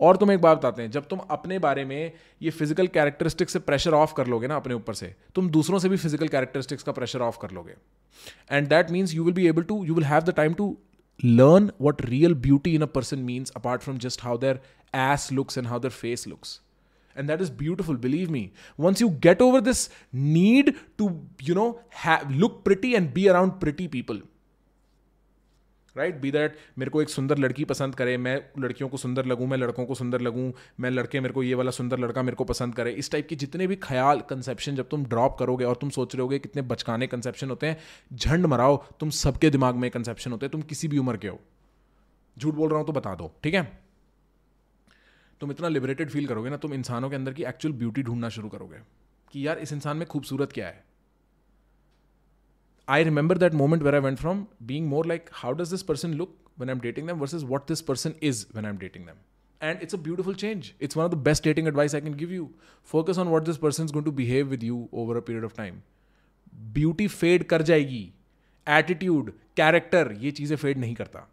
और 0.00 0.16
तुम 0.16 0.30
एक 0.32 0.40
बात 0.40 0.58
बताते 0.58 0.82
हैं, 0.82 0.90
जब 0.90 1.06
तुम 1.08 1.18
अपने 1.30 1.58
बारे 1.58 1.84
में 1.84 2.12
ये 2.42 2.50
फ़िज़िकल 2.50 2.86
कैरेक्टरिस्टिक्स 2.86 3.52
से 3.52 3.58
प्रेशर 3.60 3.94
ऑफ़ 3.94 4.14
कर 4.16 4.26
लोगे 4.26 4.46
ना 4.46 4.56
अपने 4.56 4.74
ऊपर 4.74 4.94
से, 4.94 5.14
तुम 5.34 5.48
दूसरों 5.50 5.78
से 5.78 5.88
भी 5.88 5.96
फ़िज़िकल 5.96 6.28
कैरेक्टरिस्टिक्स 6.28 6.82
का 6.82 6.92
प्रेशर 6.92 7.20
ऑफ़ 7.22 7.38
कर 7.42 7.50
लोगे. 7.50 7.74
And 8.50 8.68
that 8.68 8.90
means 8.90 9.14
you 9.14 9.24
will 9.24 9.34
be 9.34 9.46
able 9.48 9.62
to 9.62 9.84
you 9.84 9.94
will 9.94 10.04
have 10.04 10.22
the 10.22 10.34
time 10.36 10.54
to 10.54 10.76
learn 11.20 11.66
what 11.84 12.00
real 12.04 12.34
beauty 12.40 12.72
in 12.76 12.82
a 12.84 12.88
person 12.96 13.22
means 13.26 13.52
apart 13.56 13.82
from 13.82 13.98
just 13.98 14.22
how 14.22 14.38
their 14.38 14.56
ass 14.94 15.28
looks 15.32 15.58
and 15.58 15.66
how 15.66 15.80
their 15.80 15.92
face 15.92 16.24
looks. 16.28 16.50
And 17.16 17.30
that 17.30 17.44
is 17.44 17.50
beautiful 17.62 17.96
believe 17.96 18.30
me. 18.30 18.52
Once 18.86 19.00
you 19.00 19.10
get 19.10 19.42
over 19.42 19.60
this 19.60 19.90
need 20.12 20.74
to 20.98 21.20
you 21.42 21.54
know 21.54 21.80
have, 22.04 22.30
look 22.30 22.64
pretty 22.64 22.94
and 22.94 23.14
be 23.14 23.28
around 23.28 23.50
pretty 23.64 23.88
people. 23.88 24.16
Right 25.96 26.14
be 26.14 26.30
that 26.30 26.56
मेरे 26.78 26.90
को 26.90 27.02
एक 27.02 27.08
सुंदर 27.08 27.38
लड़की 27.38 27.64
पसंद 27.64 27.94
करे 27.94 28.16
मैं 28.16 28.50
लड़कियों 28.58 28.88
को 28.88 28.96
सुंदर 28.96 29.26
लगूं 29.26 29.46
मैं 29.46 29.56
लड़कों 29.56 29.86
को 29.86 29.94
सुंदर 29.94 30.20
लगूं 30.20 30.52
मैं 30.80 30.90
लड़के 30.90 31.20
मेरे 31.20 31.34
को 31.34 31.42
ये 31.42 31.54
वाला 31.54 31.70
सुंदर 31.70 31.98
लड़का 31.98 32.22
मेरे 32.22 32.36
को 32.36 32.44
पसंद 32.44 32.74
करे 32.74 32.90
इस 32.90 33.10
टाइप 33.10 33.28
के 33.28 33.36
जितने 33.36 33.66
भी 33.66 33.76
ख्याल 33.76 34.20
कंसेप्शन 34.20 34.74
जब 34.74 34.88
तुम 34.88 35.04
ड्रॉप 35.04 35.36
करोगे 35.38 35.64
और 35.64 35.76
तुम 35.76 35.90
सोच 35.90 36.14
रहे 36.14 36.22
होगे 36.22 36.38
कितने 36.38 36.62
बचकाने 36.62 37.06
कंसेप्शन 37.06 37.50
होते 37.50 37.66
हैं 37.66 37.78
झंड 38.14 38.46
मराओ 38.46 38.84
तुम 39.00 39.10
सबके 39.10 39.50
दिमाग 39.50 39.74
में 39.74 39.90
कंसेप्शन 39.90 40.32
होते 40.32 40.46
हैं 40.46 40.50
तुम 40.50 40.62
किसी 40.62 40.88
भी 40.88 40.98
उम्र 40.98 41.16
के 41.16 41.28
हो। 41.28 41.40
झूठ 42.38 42.54
बोल 42.54 42.68
रहा 42.68 42.78
हूँ 42.78 42.86
तो 42.86 42.92
बता 42.92 43.14
दो 43.14 43.34
ठीक 43.42 43.54
है? 43.54 43.85
तुम 45.40 45.50
इतना 45.50 45.68
लिबरेटेड 45.68 46.10
फील 46.10 46.26
करोगे 46.26 46.50
ना, 46.50 46.56
तुम 46.56 46.74
इंसानों 46.74 47.10
के 47.10 47.16
अंदर 47.16 47.32
की 47.32 47.44
एक्चुअल 47.44 47.74
ब्यूटी 47.74 48.02
ढूंढना 48.02 48.28
शुरू 48.28 48.48
करोगे 48.48 48.78
कि 49.32 49.46
यार 49.46 49.58
इस 49.58 49.72
इंसान 49.72 49.96
में 49.96 50.06
खूबसूरत 50.08 50.52
क्या 50.52 50.66
है। 50.66 50.84
I 52.88 53.04
remember 53.04 53.38
that 53.38 53.54
moment 53.54 53.82
where 53.82 53.94
I 53.94 54.00
went 54.00 54.18
from 54.18 54.46
being 54.62 54.86
more 54.88 55.06
like 55.06 55.30
how 55.32 55.52
does 55.52 55.70
this 55.70 55.82
person 55.82 56.14
look 56.14 56.36
one 56.58 56.68
I 56.68 56.74
am 56.74 56.80
dating 56.80 57.06
them 57.06 57.18
versus 57.18 57.44
what 57.44 57.68
this 57.68 57.80
person 57.82 58.14
is 58.22 58.46
one 58.56 58.64
I 58.64 58.70
am 58.70 58.78
dating 58.78 59.06
them 59.06 59.16
and 59.60 59.82
it's 59.82 59.94
a 59.94 59.98
beautiful 59.98 60.34
change 60.34 60.72
it's 60.82 60.96
one 60.96 61.04
of 61.04 61.12
the 61.12 61.18
best 61.24 61.44
dating 61.44 61.68
advice 61.68 61.94
I 61.94 62.00
can 62.00 62.14
give 62.14 62.32
you 62.32 62.48
focus 62.88 63.18
on 63.18 63.28
what 63.28 63.42
this 63.42 63.56
person 63.56 63.84
is 63.84 63.92
going 63.92 64.04
to 64.04 64.12
behave 64.12 64.48
with 64.48 64.64
you 64.64 64.88
over 64.92 65.16
a 65.16 65.20
period 65.20 65.44
of 65.44 65.56
time 65.56 65.80
beauty 66.72 67.06
fade 67.08 67.44
कर 67.44 67.62
जाएगी 67.62 68.02
attitude 68.66 69.32
character 69.56 70.12
ये 70.20 70.30
चीज़ें 70.30 70.56
fade 70.56 70.78
नहीं 70.78 70.94
करता 70.94 71.28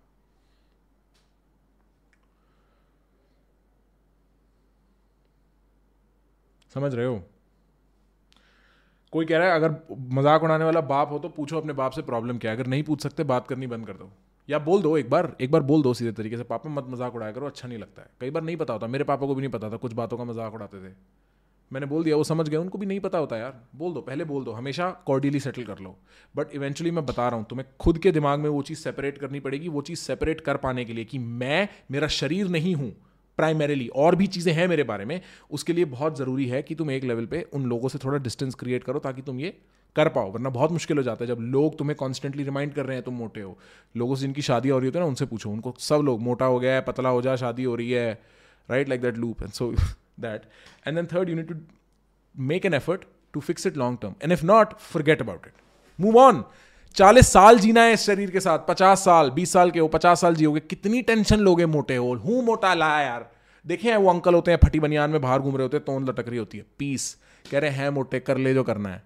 समझ 6.73 6.93
रहे 6.95 7.05
हो? 7.05 7.21
कोई 9.13 9.25
कह 9.25 9.37
रहा 9.37 9.47
है, 9.47 9.55
अगर 9.55 9.75
मज़ाक 10.11 10.43
उड़ाने 10.43 10.65
वाला 10.65 10.81
बाप 10.83 11.11
हो 11.11 11.19
तो 11.19 11.29
पूछो 11.29 11.57
अपने 11.57 11.73
बाप 11.73 11.91
से 11.91 12.01
प्रॉब्लम 12.01 12.37
क्या 12.37 12.51
है। 12.51 12.57
अगर 12.57 12.67
नहीं 12.67 12.83
पूछ 12.83 13.01
सकते, 13.01 13.23
बात 13.23 13.47
करनी 13.47 13.67
बंद 13.67 13.87
कर 13.87 13.93
दो। 13.93 14.11
या 14.49 14.59
बोल 14.59 14.81
दो 14.81 14.97
एक 14.97 15.09
बार 15.09 15.35
एक 15.41 15.51
बार 15.51 15.61
बोल 15.63 15.81
दो 15.81 15.93
सीधे 15.93 16.11
तरीके 16.11 16.37
से, 16.37 16.43
पापा, 16.43 16.69
मत 16.69 16.85
मज़ाक 16.89 17.15
उड़ाया 17.15 17.31
करो 17.31 17.45
अच्छा 17.45 17.67
नहीं 17.67 17.77
लगता 17.79 18.01
है। 18.01 18.09
कई 18.21 18.29
बार 18.29 18.43
नहीं 18.43 18.55
पता 18.57 18.73
होता, 18.73 18.87
मेरे 18.87 19.03
पापा 19.03 19.27
को 19.27 19.35
भी 19.35 19.41
नहीं 19.41 19.51
पता 19.51 19.69
था, 19.69 19.77
कुछ 19.77 19.93
बातों 19.93 20.17
का 20.17 20.23
मज़ाक 20.23 20.53
उड़ाते 20.53 20.77
थे। 20.79 20.93
मैंने 21.71 21.85
बोल 21.85 22.03
दिया, 22.03 22.15
वो 22.15 22.23
समझ 22.23 22.47
गए, 22.49 22.57
उनको 22.57 22.77
भी 22.77 22.85
नहीं 22.85 22.99
पता 22.99 23.17
होता 23.17 23.37
यार। 23.37 23.53
बोल 23.75 23.93
दो, 23.93 24.01
पहले 24.01 24.23
बोल 24.23 24.43
दो, 24.43 24.51
हमेशा 24.51 24.89
कॉर्डियली 25.05 25.39
सेटल 25.39 25.63
कर 25.63 25.79
लो। 25.79 25.95
बट 26.35 26.53
इवेंचुअली 26.55 26.91
मैं 26.91 27.05
बता 27.05 27.27
रहा 27.27 27.37
हूँ, 27.37 27.45
तुम्हें 27.49 27.67
खुद 27.79 27.97
के 27.97 28.11
दिमाग 28.11 28.39
में 28.39 28.49
वो 28.49 28.61
चीज़ 28.61 28.79
सेपरेट 28.79 29.17
करनी 29.17 29.39
पड़ेगी, 29.39 29.67
वो 29.67 29.81
चीज़ 29.81 29.99
सेपरेट 29.99 30.41
कर 30.41 30.57
पाने 30.57 30.85
के 30.85 30.93
लिए 30.93 31.05
कि 31.05 31.19
मैं, 31.19 31.67
मेरा 31.91 32.07
शरीर 32.07 32.47
नहीं 32.47 32.75
हूँ। 32.75 32.91
प्राइमरीली 33.37 33.87
और 33.87 34.15
भी 34.15 34.27
चीज़ें 34.27 34.51
हैं 34.53 34.67
मेरे 34.67 34.83
बारे 34.83 35.05
में, 35.05 35.19
उसके 35.51 35.73
लिए 35.73 35.85
बहुत 35.87 36.17
ज़रूरी 36.17 36.47
है 36.47 36.61
कि 36.63 36.75
तुम 36.75 36.91
एक 36.91 37.03
लेवल 37.03 37.25
पे 37.25 37.41
उन 37.53 37.65
लोगों 37.65 37.89
से 37.89 37.97
थोड़ा 37.97 38.17
डिस्टेंस 38.19 38.55
क्रिएट 38.55 38.83
करो 38.83 38.99
ताकि 38.99 39.21
तुम 39.21 39.39
ये 39.39 39.57
कर 39.95 40.09
पाओ। 40.09 40.31
वरना 40.31 40.49
बहुत 40.49 40.71
मुश्किल 40.71 40.97
हो 40.97 41.03
जाता 41.03 41.23
है 41.23 41.27
जब 41.27 41.41
लोग 41.51 41.77
तुम्हें 41.77 41.95
कॉन्स्टेंटली 41.97 42.43
रिमाइंड 42.43 42.73
कर 42.73 42.85
रहे 42.85 42.95
हैं 42.97 43.03
तुम 43.05 43.13
मोटे 43.15 43.41
हो। 43.41 43.57
लोगों 43.95 44.15
से 44.15 44.21
जिनकी 44.21 44.41
शादी 44.41 44.69
हो 44.69 44.79
रही 44.79 44.87
होती 44.87 44.97
है 44.97 45.03
ना, 45.03 45.07
उनसे 45.07 45.25
पूछो, 45.25 45.49
उनको 45.49 45.73
सब 45.79 46.01
लोग, 46.05 46.21
मोटा 46.21 46.45
हो 46.45 46.59
गया 46.59 46.73
है, 46.73 46.81
पतला 46.81 47.09
हो 47.09 47.21
जा, 47.21 47.35
शादी 47.35 47.63
हो 47.63 47.75
रही 47.75 47.91
है 47.91 48.11
right 48.69 48.89
like 48.89 49.01
that 49.01 49.17
loop 49.17 49.43
and 49.43 49.51
so 49.51 49.71
that 50.19 50.41
and 50.87 50.95
then 50.95 51.07
third 51.13 51.29
unit 51.29 51.47
to 51.47 51.55
make 52.35 52.65
an 52.65 52.73
effort 52.73 53.01
to 53.33 53.39
fix 53.41 53.67
it 53.67 53.77
long 53.77 53.97
term 54.01 54.15
and 54.23 54.31
if 54.31 54.45
not 54.45 54.73
forget 54.81 55.21
about 55.21 55.47
it 55.47 55.53
move 55.99 56.17
on 56.17 56.43
चालीस 56.95 57.27
साल 57.27 57.59
जीना 57.59 57.81
है 57.81 57.93
इस 57.93 58.01
शरीर 58.05 58.31
के 58.31 58.39
साथ, 58.39 58.59
पचास 58.59 59.05
साल, 59.05 59.29
बीस 59.29 59.53
साल 59.53 59.71
के 59.71 59.79
हो, 59.79 59.87
पचास 59.87 60.21
साल 60.21 60.35
जियोगे, 60.35 60.59
कितनी 60.59 61.01
टेंशन 61.01 61.39
लोगे 61.39 61.65
मोटे 61.65 61.95
हो? 61.95 62.13
हूँ 62.13 62.43
मोटा 62.43 62.73
लाया 62.73 63.07
यार। 63.07 63.31
देखे 63.67 63.89
हैं 63.89 63.97
वो 63.97 64.09
अंकल 64.09 64.33
होते 64.33 64.51
हैं, 64.51 64.59
फटी 64.63 64.79
बनियान 64.79 65.09
में 65.09 65.21
बाहर 65.21 65.39
घूम 65.39 65.53
रहे 65.53 65.63
होते 65.63 65.77
हैं, 65.77 65.85
तोंद 65.85 66.09
लटक 66.09 66.29
रही 66.29 66.37
होती 66.37 66.57
है। 66.57 66.65
पीस 66.79 67.17
कह 67.51 67.59
रहे 67.59 67.69
हैं 67.69 67.89
मोटे, 67.89 68.19
कर 68.19 68.37
ले 68.37 68.53
जो 68.53 68.63
करना 68.63 68.89
है। 68.89 69.03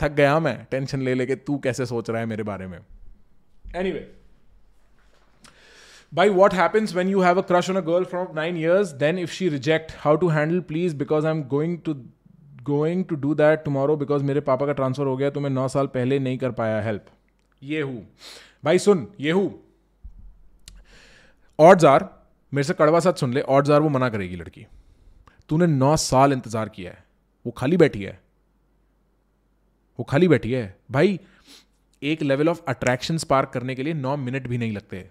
थक 0.00 0.10
गया 0.10 0.38
मैं, 0.40 0.66
टेंशन 0.70 1.02
ले 1.02 1.14
लेके 1.14 1.34
तू 1.34 1.58
कैसे 1.58 1.86
सोच 1.86 2.10
रहा 2.10 2.20
है 2.20 2.26
मेरे 2.26 2.42
बारे 2.42 2.66
में? 2.66 2.78
Anyway 3.90 4.14
by 6.14 6.28
what 6.36 6.52
happens 6.52 6.90
when 6.96 7.10
you 7.10 7.20
have 7.20 7.38
a 7.38 7.44
crush 7.50 7.68
on 7.70 7.76
a 7.76 7.86
girl 7.88 8.04
from 8.04 8.34
nine 8.34 8.56
years? 8.56 8.90
Then 9.02 9.20
if 9.24 9.30
she 9.36 9.46
reject, 9.48 9.92
how 10.04 10.16
to 10.16 10.28
handle, 10.28 10.60
please, 10.72 10.98
because 11.02 11.24
i'm 11.24 11.40
going 11.54 11.78
to 11.88 11.96
going 12.64 13.04
to 13.12 13.16
do 13.16 13.34
that 13.34 13.64
tomorrow 13.68 13.96
because 14.00 14.22
मेरे 14.22 14.40
पापा 14.40 14.66
का 14.66 14.72
transfer 14.72 15.06
हो 15.06 15.16
गया 15.16 15.30
तो 15.30 15.40
मैं 15.40 15.50
नौ 15.50 15.68
साल 15.68 15.86
पहले 15.86 16.18
नहीं 16.18 16.38
कर 16.38 16.50
पाया 16.50 16.80
हेल्प 16.82 17.06
ये 17.62 17.82
भाई 18.64 18.78
सुन 18.78 19.06
ये 19.20 19.30
हूँ 19.30 19.62
ऑड्स 21.58 21.84
आर 21.84 22.04
मेरे 22.52 22.64
से 22.64 22.74
कड़वा 22.74 23.00
साथ 23.00 23.12
सुन 23.12 23.32
ले 23.32 23.40
ऑड्स 23.40 23.70
आर 23.70 23.80
वो 23.80 23.88
मना 23.88 24.08
करेगी 24.08 24.36
लड़की। 24.36 24.66
तूने 25.48 25.66
नौ 25.66 25.96
साल 25.96 26.32
इंतज़ार 26.32 26.68
किया 26.68 26.92
है। 26.92 27.04
वो 27.46 27.52
खाली 27.52 27.76
बैठी 27.76 28.02
है। 28.02 28.20
वो 29.98 30.04
खाली 30.04 30.28
बैठी 30.28 30.52
है। 30.52 30.76
भाई, 30.90 31.20
एक 32.02 32.22
लेवल 32.22 32.48
ऑफ़ 32.48 32.60
अट्रैक्शन 32.68 33.18
पार्क 33.30 33.50
करने 33.50 33.74
के 33.74 33.82
लिए 33.82 33.94
नौ 33.94 34.16
मिनट 34.16 34.46
भी 34.48 34.58
नहीं 34.58 34.72
लगते। 34.72 35.10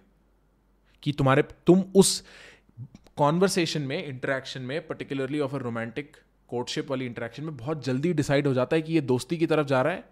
कि 1.03 1.11
तुम्हारे, 1.11 1.41
तुम 1.41 1.83
उस 1.95 2.23
कॉन्वर्सेशन 3.17 3.81
में 3.81 4.05
इंटरेक्शन 4.05 4.61
में 4.61 4.87
particularly 4.87 5.39
of 5.39 5.55
a 5.55 5.59
romantic 5.59 6.17
courtship 6.47 6.89
वाली 6.89 7.05
इंटरेक्शन 7.05 7.43
में 7.43 7.57
बहुत 7.57 7.85
जल्दी 7.85 8.13
डिसाइड 8.13 8.47
हो 8.47 8.53
जाता 8.53 8.75
है 8.75 8.81
कि 8.81 8.93
ये 8.93 9.01
दोस्ती 9.01 9.37
की 9.37 9.47
तरफ़ 9.47 9.67
जा 9.67 9.81
रहा 9.81 9.93
है 9.93 10.03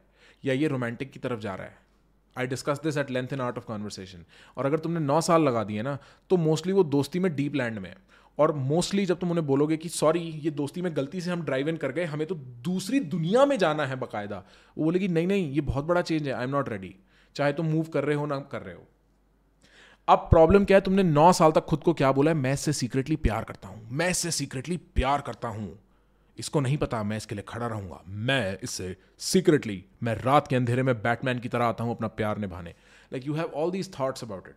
या 0.46 0.54
ये 0.54 0.68
रोमांटिक 0.68 1.12
की 1.12 1.20
तरफ़ 1.20 1.40
जा 1.40 1.56
रहा 1.56 1.68
है। 1.68 1.89
I 2.36 2.48
discuss 2.48 2.80
this 2.84 2.98
at 2.98 3.12
length 3.12 3.34
in 3.34 3.42
Art 3.42 3.58
of 3.58 3.66
Conversation 3.66 4.24
और 4.58 4.66
अगर 4.66 4.80
तुमने 4.80 5.00
नौ 5.00 5.20
साल 5.22 5.44
लगा 5.44 5.64
दिए 5.64 5.82
ना 5.82 5.98
तो 6.30 6.38
मोस्टली 6.40 6.74
वो 6.74 6.84
दोस्ती 6.86 7.20
में 7.20 7.36
डीप 7.36 7.56
लैंड 7.56 7.80
में 7.80 7.90
है। 7.90 7.96
और 8.38 8.52
मोस्टली 8.56 9.06
जब 9.06 9.20
तुम 9.20 9.30
उन्हें 9.32 9.46
बोलोगे 9.48 9.78
कि 9.78 9.90
सॉरी 9.90 10.20
ये 10.20 10.52
दोस्ती 10.52 10.82
में 10.82 10.96
गलती 10.96 11.22
से 11.22 11.32
हम 11.32 11.42
ड्राइव 11.42 11.70
इन 11.70 11.78
कर 11.78 11.92
गए, 11.92 12.04
हमें 12.06 12.26
तो 12.28 12.36
दूसरी 12.36 13.00
दुनिया 13.00 13.46
में 13.46 13.58
जाना 13.58 13.86
है 13.86 13.96
बाकायदा। 13.98 14.38
वो 14.78 14.84
बोलेगी, 14.84 15.08
नहीं 15.08 15.28
नहीं, 15.28 15.52
ये 15.52 15.62
बहुत 15.64 15.86
बड़ा 15.86 16.02
चेंज 16.02 16.28
है 16.28 16.34
आई 16.34 16.44
एम 16.44 16.50
नॉट 16.50 16.70
रेडी 16.70 16.96
चाहे 17.36 17.54
तुम 17.54 17.66
मूव 17.66 17.88
कर 17.94 18.04
रहे 18.04 18.16
हो 18.16 18.26
ना 18.26 18.40
कर 18.52 18.62
रहे 18.62 18.76
हो. 18.76 18.88
अब 20.08 20.28
प्रॉब्लम 20.30 20.66
क्या 20.66 20.78
है? 20.78 20.82
तुमने 20.82 21.04
नौ 21.04 21.32
साल 21.34 21.52
तक 21.52 21.66
खुद 21.66 21.84
को 21.84 21.94
क्या 21.94 22.12
बोला 22.12 22.32
है? 22.32 22.38
मैं 22.38 22.54
इससे 22.54 22.74
सीक्रेटली 22.74 23.16
प्यार 23.18 23.44
करता 23.44 23.68
हूँ, 23.68 23.88
मैं 23.92 24.10
इससे 24.10 24.32
सीक्रेटली 24.32 24.78
प्यार 24.78 25.22
करता 25.22 25.48
हूँ। 25.50 25.78
इसको 26.40 26.60
नहीं 26.60 26.78
पता, 26.78 27.02
मैं 27.04 27.18
इसके 27.18 27.36
लिए 27.36 27.44
खड़ा 27.48 27.68
रहूँगा। 27.68 28.02
मैं 28.08 28.58
इससे 28.64 28.96
सीक्रेटली 29.20 29.84
मैं 30.04 30.16
रात 30.16 30.48
के 30.48 30.56
अंधेरे 30.56 30.84
में 30.84 30.96
बैटमैन 31.02 31.40
की 31.40 31.50
तरह 31.50 31.66
आता 31.66 31.84
हूँ 31.84 31.96
अपना 31.96 32.08
प्यार 32.10 32.38
निभाने। 32.38 32.70
Like 33.12 33.28
you 33.28 33.34
have 33.34 33.52
all 33.56 33.72
these 33.72 33.92
thoughts 34.00 34.24
about 34.24 34.48
it 34.48 34.56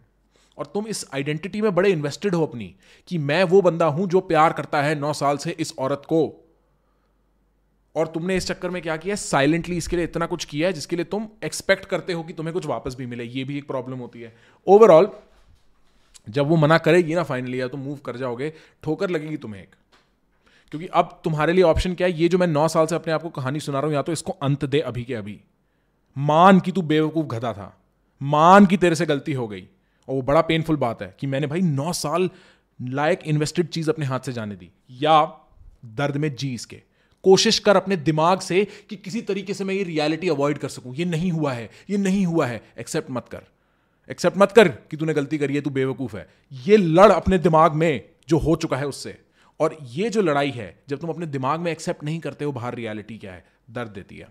और 0.59 0.67
तुम 0.67 0.87
इस 0.87 1.05
आइडेंटिटी 1.15 1.61
में 1.61 1.75
बड़े 1.75 1.91
इन्वेस्टेड 1.91 2.35
हो 2.35 2.47
अपनी 2.47 2.75
कि 3.09 3.19
मैं 3.21 3.43
वो 3.45 3.61
बंदा 3.63 3.87
हूँ 3.89 4.07
जो 4.09 4.21
प्यार 4.23 4.53
करता 4.53 4.83
है 4.83 4.95
नौ 4.95 5.13
साल 5.13 5.37
से 5.37 5.57
इस 5.61 5.75
औरत 5.79 6.03
को। 6.09 6.23
और 7.95 8.07
तुमने 8.07 8.37
इस 8.37 8.47
चक्कर 8.47 8.71
में 8.71 8.81
क्या 8.83 8.97
किया? 8.97 9.15
साइलेंटली 9.17 9.77
इसके 9.77 9.97
लिए 9.97 10.05
इतना 10.05 10.27
कुछ 10.27 10.45
किया 10.45 10.69
है 10.69 10.73
जिसके 10.73 10.97
लिए 10.97 11.05
तुम 11.07 11.29
एक्सपेक्ट 11.45 11.85
करते 11.85 12.13
हो 12.13 12.23
कि 12.23 12.33
तुम्हें 12.33 12.53
कुछ 12.55 12.67
वापस 12.67 12.95
भी 12.95 13.07
मिले। 13.07 13.25
ये 13.25 13.45
भी 13.45 13.59
एक 13.59 13.67
प्रॉब्लम 13.67 13.99
होती 13.99 14.21
है। 14.21 14.35
ओवरऑल 14.67 15.11
जब 16.29 16.47
वो 16.47 16.57
मना 16.57 16.79
करेगी 16.79 17.15
ना 17.15 17.23
फाइनली 17.23 17.61
या 17.61 17.69
तुम 17.69 17.81
मूव 17.81 17.97
कर 17.97 18.17
जाओगे, 18.17 18.53
ठोकर 18.83 19.11
लगेगी 19.11 19.37
तुम्हें 19.37 19.63
एक। 19.63 19.75
क्योंकि 20.73 20.87
अब 20.87 21.21
तुम्हारे 21.25 21.53
लिए 21.53 21.65
ऑप्शन 21.65 21.95
क्या 21.95 22.07
है? 22.07 22.13
ये 22.13 22.29
जो 22.29 22.39
मैं 22.39 22.47
नौ 22.47 22.69
साल 22.69 22.87
से 22.87 22.95
अपने 22.95 23.13
आप 23.13 23.23
को 23.23 23.29
कहानी 23.29 23.61
सुना 23.61 23.79
रहा 23.79 23.87
हूँ, 23.87 23.95
या 23.95 24.03
तो 24.03 24.13
इसको 24.13 24.33
अंत 24.33 24.65
दे 24.65 24.81
अभी 24.81 25.05
के 25.05 25.15
अभी। 25.15 25.41
मान 26.19 26.61
की 26.61 26.73
तू 26.73 26.83
बेवकूफ़ 26.83 27.27
गधा 27.27 27.53
था। 27.53 27.83
मान 28.23 28.67
की 28.67 28.77
तेरे 28.77 28.95
से 28.95 29.07
गलती 29.07 29.33
हो 29.33 29.49
गई। 29.49 29.69
और 30.09 30.15
वो 30.15 30.23
बड़ा 30.23 30.41
पेनफुल 30.41 30.77
बात 30.77 31.03
है 31.03 31.17
कि 31.21 31.27
मैंने 31.27 31.47
भाई 31.47 31.61
नौ 31.61 31.93
साल 31.93 32.31
लायक 32.83 33.21
इन्वेस्टेड 33.27 33.69
चीज़ 33.69 33.91
अपने 33.91 34.07
हाथ 34.07 34.21
से 34.21 34.33
जाने 34.33 34.57
दी। 34.57 34.71
या 34.91 35.25
दर्द 35.85 36.17
में 36.17 36.37
जी 36.37 36.55
इसके। 36.55 36.83
कोशिश 37.23 37.59
कर 37.59 37.77
अपने 37.77 37.97
दिमाग 37.97 38.41
से 38.41 38.67
कि 38.91 38.97
किसी 38.97 39.23
तरीके 39.23 39.55
से 39.55 39.65
मैं 39.65 39.75
ये 39.75 39.83
रियलिटी 39.83 40.29
अवॉइड 40.29 40.59
कर 40.59 40.69
सकूँ। 40.69 40.95
ये 40.95 41.05
नहीं 41.05 41.33
हुआ 41.33 41.53
है, 41.53 41.71
ये 41.91 41.97
नहीं 41.97 42.27
हुआ 42.27 42.47
है। 42.47 42.63
एक्सेप्ट 42.79 43.11
मत 43.11 43.29
कर। 43.31 43.43
एक्सेप्ट 44.11 44.39
मत 44.39 44.53
कर 44.53 44.69
कि 44.69 44.97
तूने 44.97 45.15
गलती 45.15 45.39
करी 45.39 45.55
है, 45.55 45.61
तू 45.61 45.71
बेवकूफ़ 45.71 46.17
है। 46.17 46.29
ये 46.53 46.77
लड़ 46.77 47.13
अपने 47.13 47.39
दिमाग 47.39 47.73
में 47.73 48.09
जो 48.29 48.39
हो 48.39 48.57
चुका 48.57 48.77
है 48.77 48.87
उससे। 48.87 49.19
और 49.63 49.77
ये 49.91 50.11
जो 50.11 50.23
लड़ाई 50.23 50.51
है, 50.51 50.69
जब 50.89 50.99
तुम 50.99 51.11
अपने 51.11 51.27
दिमाग 51.29 51.61
में 51.61 51.71
एक्सेप्ट 51.73 52.05
नहीं 52.05 52.21
करते 52.21 52.45
हो, 52.45 52.53
बाहर 52.53 52.75
रियलिटी 52.75 53.19
क्या 53.19 53.33
है? 53.33 53.45
दर्द 53.71 53.91
देती 53.91 54.17
है। 54.17 54.29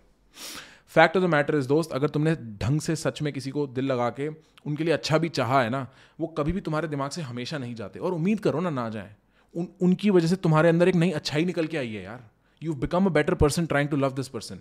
Fact 0.96 1.18
of 1.18 1.24
the 1.24 1.28
matter 1.30 1.56
is 1.56 1.68
दोस्त, 1.68 1.92
अगर 1.92 2.10
तुमने 2.10 2.36
ढंग 2.62 2.82
से 2.82 2.96
सच 2.96 3.22
में 3.22 3.32
किसी 3.34 3.52
को 3.52 3.66
दिल 3.70 3.86
लगा 3.86 4.10
के 4.10 4.28
उनके 4.28 4.84
लिए 4.84 4.94
अच्छा 4.94 5.18
भी 5.18 5.30
चाहा 5.32 5.62
है 5.62 5.70
ना, 5.70 5.88
वो 6.20 6.28
कभी 6.38 6.52
भी 6.52 6.62
तुम्हारे 6.62 6.88
दिमाग 6.88 7.12
से 7.12 7.22
हमेशा 7.22 7.58
नहीं 7.58 7.76
जाते। 7.76 8.00
और 8.00 8.14
उम्मीद 8.14 8.40
करो 8.40 8.60
ना 8.60 8.70
ना 8.70 8.90
जाए। 8.90 9.16
उन, 9.54 9.68
उनकी 9.82 10.10
वजह 10.10 10.28
से 10.28 10.36
तुम्हारे 10.38 10.70
अंदर 10.70 10.90
एक 10.90 10.96
नई 10.96 11.12
अच्छाई 11.12 11.46
निकल 11.46 11.68
के 11.68 11.78
आई 11.78 11.94
है 11.94 12.04
यार। 12.04 12.30
You 12.62 12.74
become 12.76 13.06
a 13.06 13.10
better 13.12 13.34
person 13.36 13.66
trying 13.66 13.90
to 13.90 13.98
love 13.98 14.14
this 14.14 14.28
person 14.28 14.60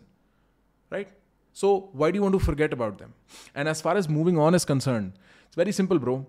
right 0.92 1.08
so 1.56 1.68
why 1.94 2.12
do 2.12 2.20
want 2.20 2.32
to 2.32 2.38
forget 2.38 2.74
about 2.74 2.98
them 2.98 3.12
and 3.56 3.68
as 3.68 3.82
far 3.82 3.98
as 3.98 4.08
moving 4.08 4.38
on 4.38 4.54
is 4.54 4.66
concern 4.66 5.06
it's 5.06 5.58
very 5.58 5.72
simple 5.72 5.98
bro 5.98 6.24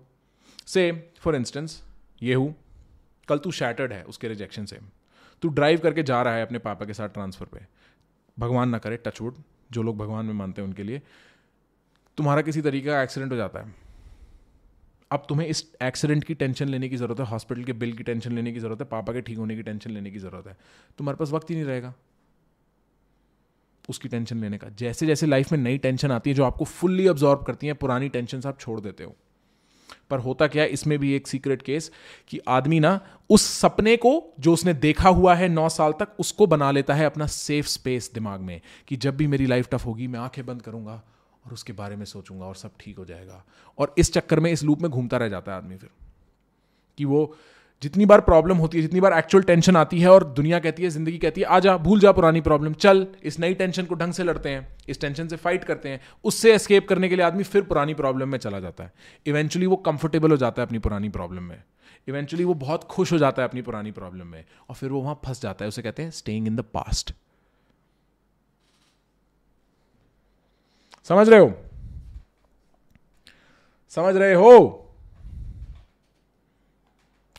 say 0.66 0.90
for 1.20 1.36
instance 1.36 1.82
ये 2.22 2.34
हूँ। 2.34 2.54
कल 3.32 3.38
तू 3.38 3.50
shattered 3.52 3.92
है 3.92 4.02
उसके 4.04 4.28
rejection 4.28 4.64
से। 4.64 4.78
तू 5.42 5.48
drive 5.48 5.80
करके 5.80 6.02
जा 6.02 6.22
रहा 6.22 6.34
है 6.34 6.46
अपने 6.46 6.58
पापा 6.58 6.86
के 6.86 6.94
साथ 6.94 7.08
ट्रांसफ़र 7.08 7.46
पे। 7.46 7.66
भगवान 8.36 8.68
ना 8.68 8.78
करे 8.78 8.96
टचवुड 8.96 9.36
जो 9.72 9.82
लोग 9.82 9.96
भगवान 9.98 10.26
में 10.26 10.34
मानते 10.34 10.62
हैं 10.62 10.68
उनके 10.68 10.82
लिए। 10.82 11.02
तुम्हारा 12.18 12.42
किसी 12.42 12.62
तरीके 12.62 12.86
का 12.86 13.02
एक्सीडेंट 13.02 13.32
हो 13.32 13.36
जाता 13.36 13.60
है। 13.60 13.74
अब 15.10 15.24
तुम्हें 15.28 15.46
इस 15.46 15.64
एक्सीडेंट 15.82 16.24
की 16.24 16.34
टेंशन 16.34 16.68
लेने 16.68 16.88
की 16.88 16.96
ज़रूरत 16.96 17.20
है 17.20 17.26
हॉस्पिटल 17.26 17.64
के 17.64 17.72
बिल 17.72 17.92
की 17.92 18.02
टेंशन 18.02 18.32
लेने 18.32 18.52
की 18.52 18.60
ज़रूरत 18.60 18.80
है, 18.80 18.86
पापा 18.86 19.12
के 19.12 19.20
ठीक 19.20 19.38
होने 19.38 19.56
की 19.56 19.62
टेंशन 19.62 19.90
लेने 19.90 20.10
की 20.10 20.18
ज़रूरत 20.18 20.46
है। 20.46 20.56
तुम्हारे 20.98 21.16
पास 21.16 21.30
वक्त 21.30 21.50
ही 21.50 21.54
नहीं 21.54 21.64
रहेगा। 21.64 21.94
उसकी 23.88 24.08
टेंशन 24.08 24.40
लेने 24.40 24.58
का। 24.58 24.68
जैसे 24.68 25.06
जैसे 25.06 25.26
लाइफ 25.26 25.52
में 25.52 25.58
नई 25.58 25.78
टेंशन 25.78 26.12
आती 26.12 26.30
है, 26.30 26.36
जो 26.36 26.44
आपको 26.44 26.64
फुल्ली 26.64 27.08
ऑब्जॉर्व 27.08 27.42
करती 27.42 27.66
है, 27.66 27.74
पुरानी 27.74 28.08
टेंशन 28.08 28.42
आप 28.46 28.60
छोड़ 28.60 28.80
देते 28.80 29.04
हो। 29.04 29.16
पर 30.12 30.18
होता 30.18 30.46
क्या 30.46 30.62
है, 30.62 30.68
इसमें 30.68 30.98
भी 30.98 31.12
एक 31.14 31.26
सीक्रेट 31.28 31.62
केस 31.62 31.90
कि 32.28 32.40
आदमी 32.48 32.80
ना 32.80 32.98
उस 33.30 33.46
सपने 33.50 33.96
को, 33.96 34.12
जो 34.40 34.52
उसने 34.52 34.74
देखा 34.74 35.08
हुआ 35.10 35.34
है 35.34 35.48
नौ 35.48 35.68
साल 35.70 35.92
तक, 35.92 36.08
उसको 36.18 36.46
बना 36.46 36.70
लेता 36.70 36.94
है 36.94 37.06
अपना 37.06 37.26
सेफ़ 37.28 37.66
स्पेस 37.68 38.10
दिमाग 38.14 38.40
में 38.40 38.60
कि 38.88 38.96
जब 38.96 39.16
भी 39.16 39.26
मेरी 39.26 39.46
लाइफ 39.46 39.68
टफ 39.72 39.86
होगी, 39.86 40.06
मैं 40.06 40.20
आँखें 40.20 40.44
बंद 40.46 40.62
करूँगा 40.62 41.02
और 41.44 41.52
उसके 41.52 41.72
बारे 41.72 41.96
में 41.96 42.04
सोचूँगा 42.04 42.44
और 42.44 42.54
सब 42.56 42.70
ठीक 42.80 42.98
हो 42.98 43.04
जाएगा। 43.04 43.44
और 43.78 43.94
इस 43.98 44.12
चक्कर 44.12 44.40
में, 44.40 44.50
इस 44.52 44.62
लूप 44.64 44.82
में 44.82 44.90
घूमता 44.90 45.16
रह 45.16 45.28
जाता 45.28 45.52
है 45.52 45.58
आदमी 45.58 45.76
फिर 45.76 45.90
कि 46.98 47.04
वो 47.04 47.24
जितनी 47.82 48.06
बार 48.06 48.20
प्रॉब्लम 48.20 48.56
होती 48.56 48.78
है, 48.78 48.82
जितनी 48.82 49.00
बार 49.00 49.12
एक्चुअल 49.12 49.44
टेंशन 49.44 49.76
आती 49.76 50.00
है 50.00 50.08
और 50.08 50.24
दुनिया 50.24 50.58
कहती 50.58 50.82
है, 50.82 50.88
ज़िंदगी 50.90 51.18
कहती 51.18 51.40
है 51.40 51.46
आ 51.46 51.58
जा 51.60 51.76
भूल 51.78 52.00
जा 52.00 52.12
पुरानी 52.12 52.40
प्रॉब्लम 52.40 52.72
चल, 52.74 53.06
इस 53.22 53.38
नई 53.40 53.54
टेंशन 53.54 53.84
को 53.84 53.94
ढंग 53.94 54.12
से 54.12 54.24
लड़ते 54.24 54.48
हैं, 54.48 54.76
इस 54.88 55.00
टेंशन 55.00 55.28
से 55.28 55.36
फाइट 55.36 55.64
करते 55.64 55.88
हैं, 55.88 56.00
उससे 56.24 56.54
एस्केप 56.54 56.88
करने 56.88 57.08
के 57.08 57.16
लिए 57.16 57.24
आदमी 57.24 57.42
फिर 57.44 57.62
पुरानी 57.62 57.94
प्रॉब्लम 57.94 58.28
में 58.28 58.38
चला 58.38 58.60
जाता 58.60 58.84
है। 58.84 58.92
इवेंचुअली 59.26 59.66
वो 59.66 59.76
कंफर्टेबल 59.76 60.30
हो 60.30 60.36
जाता 60.36 60.62
है 60.62 60.66
अपनी 60.66 60.78
पुरानी 60.78 61.08
प्रॉब्लम 61.08 61.42
में। 61.42 61.62
इवेंचुअली 62.08 62.44
वो 62.44 62.54
बहुत 62.54 62.84
खुश 62.84 63.12
हो 63.12 63.18
जाता 63.18 63.42
है 63.42 63.48
अपनी 63.48 63.62
पुरानी 63.62 63.90
प्रॉब्लम 63.90 64.26
में 64.26 64.44
और 64.68 64.74
फिर 64.74 64.90
वो 64.90 65.00
वहाँ 65.00 65.20
फंस 65.24 65.42
जाता 65.42 65.64
है, 65.64 65.68
उसे 65.68 65.82
कहते 65.82 66.02
हैं 66.02 66.10
स्टेइंग 66.10 66.46
इन 66.46 66.56
द 66.56 66.60
पास्ट 66.74 67.14
समझ 71.10 71.28
रहे 71.28 71.40
हो? 71.40 71.52
समझ 73.96 74.16
रहे 74.16 74.34
हो? 74.34 74.81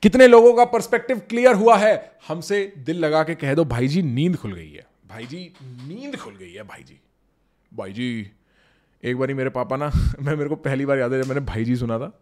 कितने 0.04 0.28
लोगों 0.28 0.54
का 0.54 0.66
पर्सपेक्टिव 0.66 1.20
क्लियर 1.20 1.56
हुआ 1.56 1.78
है? 1.78 2.12
हमसे 2.28 2.74
दिल 2.78 3.00
लगा 3.00 3.24
के 3.24 3.36
कह 3.36 3.54
दो 3.54 3.66
भाई 3.66 3.88
जी 3.88 4.02
नींद 4.02 4.38
खुल 4.38 4.54
गई 4.54 4.72
है। 4.72 4.88
भाई 5.08 5.26
जी 5.26 5.54
नींद 5.64 6.18
खुल 6.18 6.36
गई 6.36 6.54
है 6.54 6.64
भाई 6.64 6.84
जी 6.84 7.00
भाई 7.74 7.94
जी 7.94 8.32
एक 9.04 9.18
बार 9.18 9.34
मेरे 9.34 9.50
पापा 9.50 9.78
ना, 9.78 9.92
मैं 10.22 10.36
मेरे 10.36 10.50
को 10.50 10.56
पहली 10.56 10.86
बार 10.86 10.98
याद 10.98 11.14
है 11.14 11.22
जब 11.22 11.28
मैंने 11.28 11.42
भाई 11.42 11.64
जी 11.64 11.76
सुना 11.76 12.00
था। 12.00 12.20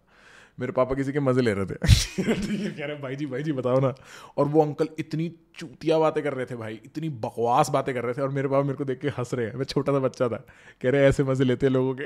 मेरे 0.60 0.72
पापा 0.72 0.96
किसी 0.96 1.14
के 1.14 1.20
मज़े 1.20 1.42
ले 1.42 1.54
रहे 1.54 1.66
थे। 1.66 1.76
कह 2.70 2.86
रहे 2.86 2.98
भाई 2.98 3.16
जी 3.16 3.26
भाई 3.26 3.44
जी 3.44 3.52
बताओ 3.52 3.80
ना। 3.80 3.96
और 4.38 4.46
वो 4.46 4.62
अंकल 4.62 4.88
इतनी 5.00 5.36
चूतिया 5.56 6.00
बातें 6.00 6.24
कर 6.24 6.34
रहे 6.34 6.46
थे 6.46 6.56
भाई, 6.56 6.80
इतनी 6.86 7.10
बकवास 7.10 7.70
बातें 7.70 7.96
कर 7.96 8.04
रहे 8.04 8.14
थे। 8.14 8.22
और 8.22 8.30
मेरे 8.30 8.48
पापा 8.48 8.62
मेरे 8.62 8.76
को 8.76 8.86
देख 8.86 9.00
के 9.00 9.08
हंस 9.08 9.34
रहे 9.34 9.46
हैं। 9.46 9.56
मैं 9.56 9.66
छोटा 9.66 9.92
सा 9.92 10.00
बच्चा 10.00 10.28
था। 10.28 10.46
कह 10.82 10.90
रहे, 10.90 11.06
ऐसे 11.06 11.24
मज़े 11.24 11.46
लेते 11.46 11.66
हैं 11.66 11.74
लोगों 11.74 11.96
के? 11.96 12.04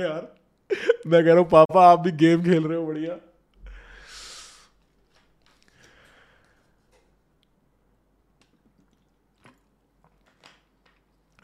यार 0.00 0.34
मैं 1.06 1.24
कह 1.24 1.30
रहा 1.30 1.38
हूँ, 1.38 1.48
पापा, 1.48 1.90
आप 1.90 2.00
भी 2.00 2.12
गेम 2.12 2.44
खेल 2.44 2.64
रहे 2.64 2.78
हो, 2.78 2.86
बढ़िया। 2.86 3.29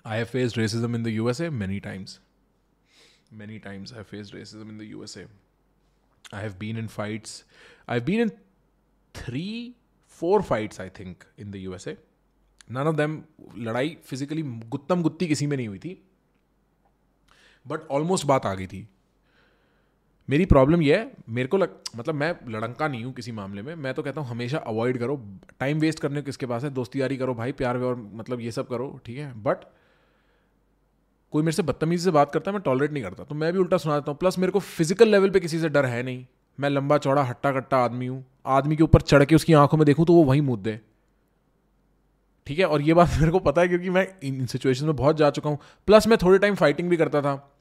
I 0.07 0.16
have 0.16 0.30
faced 0.30 0.57
racism 0.57 0.94
in 0.94 1.02
the 1.02 1.12
USA 1.12 1.50
many 1.50 1.80
times. 1.80 2.20
Many 3.32 3.59
times 3.59 3.92
I 3.92 3.96
have 3.96 4.07
faced 4.07 4.34
racism 4.34 4.68
in 4.68 4.78
the 4.78 4.86
USA. 4.86 5.24
I 6.32 6.40
have 6.40 6.59
been 6.59 6.76
in 6.76 6.88
fights. 6.88 7.44
I've 7.88 8.04
been 8.04 8.20
in 8.20 8.32
three, 9.14 9.74
four 10.07 10.42
fights, 10.42 10.78
I 10.78 10.88
think, 10.90 11.26
in 11.36 11.50
the 11.50 11.62
USA. 11.68 11.96
None 12.72 12.86
of 12.86 12.96
them 12.96 13.12
लड़ाई 13.64 13.96
physically 14.07 14.42
गुत्तम 14.70 15.02
गुत्ती 15.02 15.26
किसी 15.28 15.46
में 15.46 15.57
नहीं 15.57 15.66
हुई 15.68 15.78
थी 15.78 15.90
but 17.66 17.86
almost 17.98 18.26
बात 18.26 18.46
आ 18.46 18.54
गई 18.54 18.66
थी 18.66 18.86
मेरी 20.28 20.44
प्रॉब्लम 20.52 20.82
यह 20.82 20.98
है 20.98 21.11
मेरे 21.34 21.48
को 21.48 21.57
लग 21.57 21.76
मतलब 21.96 22.14
मैं 22.14 22.32
लड़ंका 22.52 22.88
नहीं 22.88 23.04
हूँ 23.04 23.12
किसी 23.14 23.32
मामले 23.32 23.62
में 23.62 23.74
मैं 23.74 23.92
तो 23.94 24.02
कहता 24.02 24.20
हूँ 24.20 24.28
हमेशा 24.28 24.59
अवॉइड 24.72 24.98
करो 24.98 25.16
टाइम 25.61 25.80
वेस्ट 25.80 26.00
करने 26.00 26.22
किसके 26.22 26.46
पास 26.46 26.64
है 26.64 26.70
दोस्ती 26.80 27.00
यारी 27.00 27.16
करो 27.16 27.34
भाई 27.34 27.52
प्यार 27.61 27.78
व्यार 27.78 27.94
मतलब 28.22 28.40
ये 28.40 28.52
सब 28.52 28.68
करो 28.68 28.88
ठीक 29.07 29.18
है 29.18 29.32
बट 29.42 29.64
कोई 31.32 31.42
मेरे 31.42 31.52
से 31.52 31.62
बदतमीजी 31.62 32.04
से 32.04 32.10
बात 32.10 32.32
करता 32.32 32.50
है, 32.50 32.52
मैं 32.52 32.62
टॉलरेट 32.62 32.92
नहीं 32.92 33.02
करता। 33.02 33.24
तो 33.24 33.34
मैं 33.34 33.52
भी 33.52 33.58
उल्टा 33.58 33.76
सुना 33.76 33.94
देता 33.94 34.10
हूँ। 34.10 34.18
प्लस 34.18 34.38
मेरे 34.38 34.52
को 34.52 34.58
फ़िज़िकल 34.58 35.08
लेवल 35.08 35.30
पे 35.30 35.40
किसी 35.40 35.60
से 35.60 35.68
डर 35.68 35.86
है 35.86 36.02
नहीं। 36.02 36.26
मैं 36.60 36.70
लंबा, 36.70 36.98
चौड़ा 36.98 37.22
हट्टा 37.22 37.52
कट्टा 37.52 37.76
आदमी 37.76 38.06
हूँ। 38.06 38.24
आदमी 38.46 38.76
के 38.76 38.82
ऊपर 38.82 39.00
चढ़ 39.00 39.24
के 39.24 39.34
उसकी 39.34 39.52
आँखों 39.52 39.78
में 39.78 39.86
देखूँ 39.86 40.06
तो 40.06 40.12
वो 40.12 40.24
वहीं 40.24 40.42
मुद्दे। 40.42 40.70
दे 40.70 40.80
ठीक 42.46 42.58
है? 42.58 42.64
और 42.64 42.82
ये 42.82 42.94
बात 42.94 43.08
मेरे 43.18 43.30
को 43.30 43.38
पता 43.38 43.60
है 43.60 43.68
क्योंकि 43.68 43.90
मैं 43.90 44.06
इन 44.22 44.46
सिचुएशन 44.46 44.86
में 44.86 44.96
बहुत 44.96 45.16
जा 45.16 45.30
चुका 45.30 45.50
हूँ। 45.50 45.58
प्लस 45.86 46.06
मैं 46.06 46.18
थोड़े 46.22 46.38
टाइम 46.38 46.54
फाइटिंग 46.54 46.90
भी 46.90 46.96
करता 46.96 47.22
था। 47.22 47.52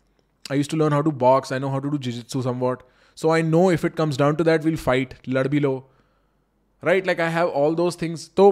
I 0.51 0.57
used 0.57 0.69
to 0.69 0.77
learn 0.77 0.93
how 0.93 1.01
to 1.01 1.11
box 1.11 1.53
I 1.53 1.59
know 1.59 1.67
how 1.67 1.79
to 1.79 1.89
do 1.89 1.97
jiujitsu 1.97 2.41
somewhat 2.51 2.83
so 3.15 3.29
I 3.29 3.43
know 3.43 3.71
if 3.71 3.85
it 3.85 3.95
comes 3.95 4.19
down 4.19 4.35
to 4.35 4.43
that 4.43 4.63
will 4.63 4.77
fight 4.77 5.13
लड़ 5.29 5.47
भी 5.47 5.59
लो। 5.59 5.89
Right 6.83 7.05
like 7.05 7.21
I 7.21 7.31
have 7.31 7.47
all 7.47 7.75
those 7.75 8.01
things 8.01 8.31
तो 8.37 8.51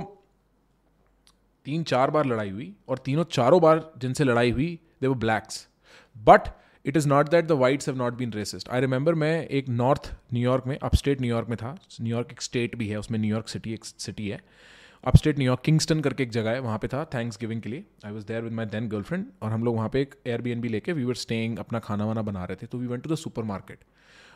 तीन 1.66 1.84
चार 1.84 2.12
बार 2.12 2.26
लड़ाई 2.26 2.50
हुई 2.50 2.74
और 2.90 2.98
तीनों 2.98 3.24
चारों 3.24 3.62
बार 3.62 3.94
जिनसे 3.98 4.24
लड़ाई 4.24 4.52
हुई 4.52 4.80
दे 5.04 5.08
वो 5.08 5.16
blacks 5.24 5.68
but 6.16 6.50
it 6.86 6.98
is 6.98 7.08
not 7.08 7.30
that 7.30 7.46
the 7.46 7.52
whites 7.60 7.90
have 7.90 7.98
not 7.98 8.14
been 8.14 8.34
racist 8.34 8.70
I 8.70 8.82
remember 8.82 9.16
मैं 9.16 9.36
एक 9.48 9.70
नॉर्थ 9.70 10.12
न्यूयॉर्क 10.34 10.68
में 10.68 10.78
अपस्टेट 10.78 11.22
न्यूयॉर्क 11.22 11.50
में 11.50 11.58
था. 11.58 11.78
न्यूयॉर्क 12.02 12.32
एक 12.32 12.42
स्टेट 12.42 12.76
भी 12.76 12.88
है, 12.88 13.00
उसमें 13.00 13.20
न्यूयॉर्क 13.20 13.48
सिटी 13.48 13.74
एक 13.74 13.86
सिटी 13.86 14.28
है. 14.28 14.40
अपस्टेट 15.04 15.38
न्यूयॉर्क 15.40 15.62
किंगस्टन 15.62 16.02
करके 16.02 16.24
एक 16.24 16.32
जगह 16.32 16.52
है, 16.52 16.60
वहाँ 16.60 16.78
पे 16.78 16.88
था 16.88 17.04
थैंक्स 17.14 17.38
गिविंग 17.40 17.62
के 17.62 17.70
लिए. 17.70 17.84
I 18.06 18.12
was 18.12 18.26
there 18.26 18.42
with 18.42 18.54
my 18.54 18.66
then 18.66 18.88
girlfriend 18.90 19.26
और 19.42 19.52
हम 19.52 19.64
लोग 19.64 19.76
वहाँ 19.76 19.90
पे 19.90 20.02
एक 20.02 20.16
एयर 20.28 20.42
बी 20.42 20.52
एन 20.52 20.62
बी 20.62 20.70
लेके 20.70 20.94
वी 20.94 21.04
वर 21.04 21.16
स्टेइंग 21.16 21.58
अपना 21.60 21.80
खाना 21.80 22.06
वाना 22.06 22.22
बना 22.22 22.44
रहे 22.44 22.56
थे. 22.56 22.68
तो 22.68 22.78
we 22.78 22.88
went 22.88 23.04
to 23.04 23.14
the 23.14 23.16
supermarket 23.44 23.80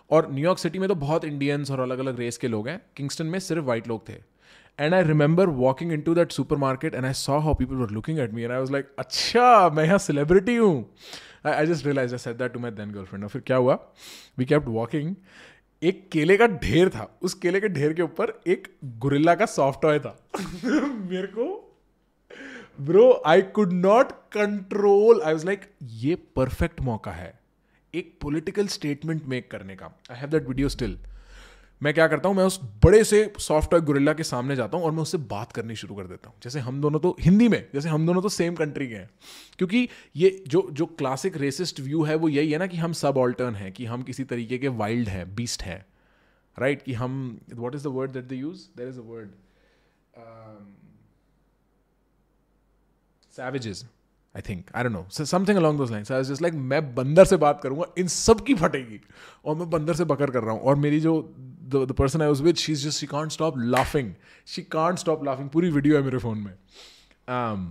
और 0.10 0.32
न्यूयॉर्क 0.32 0.60
सिटी 0.60 0.80
में 0.80 0.88
तो 0.90 0.96
बहुत 0.96 1.26
इंडियंस 1.26 1.72
और 1.72 1.80
अलग 1.80 2.00
अलग 2.00 2.20
रेस 2.20 2.38
के 2.38 2.48
लोग 2.48 2.68
हैं. 2.68 2.82
किंगस्टन 2.96 3.26
में 3.26 3.40
सिर्फ़ 3.40 3.64
वाइट 3.66 3.88
लोग 3.88 4.08
थे. 4.10 4.22
And 4.80 4.94
I 4.94 5.04
remember 5.04 5.50
walking 5.50 5.92
into 6.02 6.16
that 6.16 6.32
supermarket 6.58 6.96
and 6.96 7.06
I 7.06 7.14
saw 7.14 7.40
how 7.40 7.54
people 7.54 7.76
were 7.76 7.90
looking 7.90 8.20
at 8.20 8.34
me 8.34 8.44
and 8.44 8.52
I 8.52 8.60
was 8.60 8.72
like 8.72 8.92
अच्छा 9.00 9.70
मैं 9.70 9.86
यहाँ 9.86 9.98
सेलिब्रिटी 9.98 10.56
हूँ 10.56 10.90
I 11.46 11.66
just 11.66 11.86
realize 11.86 12.14
I 12.14 12.18
said 12.18 12.36
that 12.36 12.54
to 12.54 12.60
my 12.60 12.72
then 12.72 12.92
girlfriend 12.92 13.24
और 13.24 13.30
फिर 13.30 13.42
क्या 13.42 13.58
हुआ? 13.58 13.80
We 14.38 14.46
kept 14.46 14.68
walking 14.68 15.16
एक 15.82 16.10
केले 16.12 16.38
का 16.38 16.48
ढेर 16.48 16.90
था। 16.90 17.20
उस 17.22 17.34
केले 17.34 17.60
के 17.60 17.68
ढेर 17.68 17.94
के 17.94 18.02
ऊपर 18.02 18.42
एक 18.48 18.68
गुरिल्ला 18.86 19.36
का 19.36 19.46
सॉफ्ट 19.46 19.82
टॉय 19.82 20.00
था। 20.00 20.18
मेरे 20.40 21.28
को 21.28 21.46
bro 22.82 23.12
I 23.26 23.42
could 23.42 23.74
not 23.74 24.12
control 24.32 25.22
I 25.22 25.34
was 25.34 25.46
like 25.46 25.62
ये 25.84 26.16
परफेक्ट 26.36 26.82
मौका 26.82 27.12
है। 27.12 27.40
एक 27.94 28.14
पॉलिटिकल 28.22 28.68
स्टेटमेंट 28.68 29.26
मेक 29.26 29.52
करने 29.52 29.76
का। 29.76 29.86
I 30.12 30.18
have 30.18 30.30
that 30.30 30.48
video 30.48 30.70
still 30.70 30.98
मैं 31.82 31.94
क्या 31.94 32.08
करता 32.08 32.30
हूँ, 32.30 32.36
मैं 32.36 32.44
उस 32.44 32.60
बड़े 32.84 33.04
से 33.04 33.34
सॉफ्टवेयर 33.40 33.84
गुरिल्ला 33.86 34.14
के 34.14 34.24
सामने 34.24 34.56
जाता 34.56 34.78
हूँ 34.78 34.86
और 34.86 34.92
मैं 34.92 35.02
उससे 35.02 35.18
बात 35.18 35.52
करनी 35.52 35.76
शुरू 35.76 35.96
कर 35.96 36.08
देता 36.08 36.30
हूँ। 36.30 36.38
जैसे 36.44 36.60
हम 36.60 36.82
दोनों 36.82 37.00
तो 37.00 37.16
हिंदी 37.20 37.48
में, 37.48 37.68
जैसे 37.74 37.90
हम 37.90 38.06
दोनों 38.08 38.22
तो 38.22 38.30
सेम 38.30 38.56
कंट्री 38.56 38.88
के 38.88 38.96
हैं। 38.96 39.10
क्योंकि 39.58 39.88
ये 40.16 40.44
जो 40.48 40.68
जो 40.72 40.86
क्लासिक 40.86 41.38
रेसिस्ट 41.38 41.80
व्यू 41.80 42.04
है, 42.04 42.16
वो 42.16 42.30
यही 42.30 42.52
है 42.52 42.58
ना 42.58 42.68
कि 42.68 42.78
हम 42.78 42.94
सब 42.94 43.18
ऑल्टर्न 43.18 43.56
हैं, 43.56 43.72
कि 43.72 43.86
हम 43.86 44.04
किसी 44.04 44.24
तरीके 44.24 44.58
के 44.58 44.68
वाइल्ड 44.68 45.10
हैं 45.10 45.36
बीस्ट 45.36 45.64
हैं। 45.64 45.86
राइट 46.58 46.82
कि 46.82 46.94
हम 46.94 47.40
what 47.56 47.76
is 47.76 47.84
the 47.84 47.92
word 47.92 48.12
that 48.12 48.24
they 48.24 48.36
use 48.36 48.68
there 48.78 48.88
is 48.88 49.00
a 49.00 49.04
word 49.04 49.30
savages 53.34 53.86
I 54.36 54.42
think 54.42 54.72
I 54.76 54.84
know 54.84 55.06
something 55.12 55.58
along 55.58 55.78
those 55.80 55.92
lines 55.92 56.12
I 56.12 56.24
just 56.24 56.42
like 56.42 56.54
मैं 56.54 56.96
बंदर 56.96 57.26
से 57.26 57.38
बात 57.38 57.60
करूँगा, 57.62 57.86
इन 57.98 58.08
सब 58.08 58.44
की 58.46 58.54
फटेगी। 58.56 59.00
और 59.46 59.56
मैं 59.56 59.70
बंदर 59.70 59.94
से 59.94 60.04
बकर 60.06 60.32
कर 60.32 60.44
रहा 60.44 60.54
हूँ। 60.54 60.62
और 60.62 60.76
मेरी 60.76 61.00
जो 61.00 61.14
the 61.68 61.92
person 61.98 62.22
I 62.22 62.28
was 62.28 62.44
with 62.44 62.56
she 62.56 62.76
just 62.76 63.00
she 63.00 63.08
can't 63.08 63.32
stop 63.32 63.58
laughing 63.58 64.14
she 64.48 64.62
can't 64.78 65.00
stop 65.00 65.24
laughing 65.26 65.50
पूरी 65.50 65.70
वीडियो 65.72 65.98
है 65.98 66.04
मेरे 66.04 66.18
फ़ोन 66.18 66.38
में 66.38 66.54
um, 67.28 67.68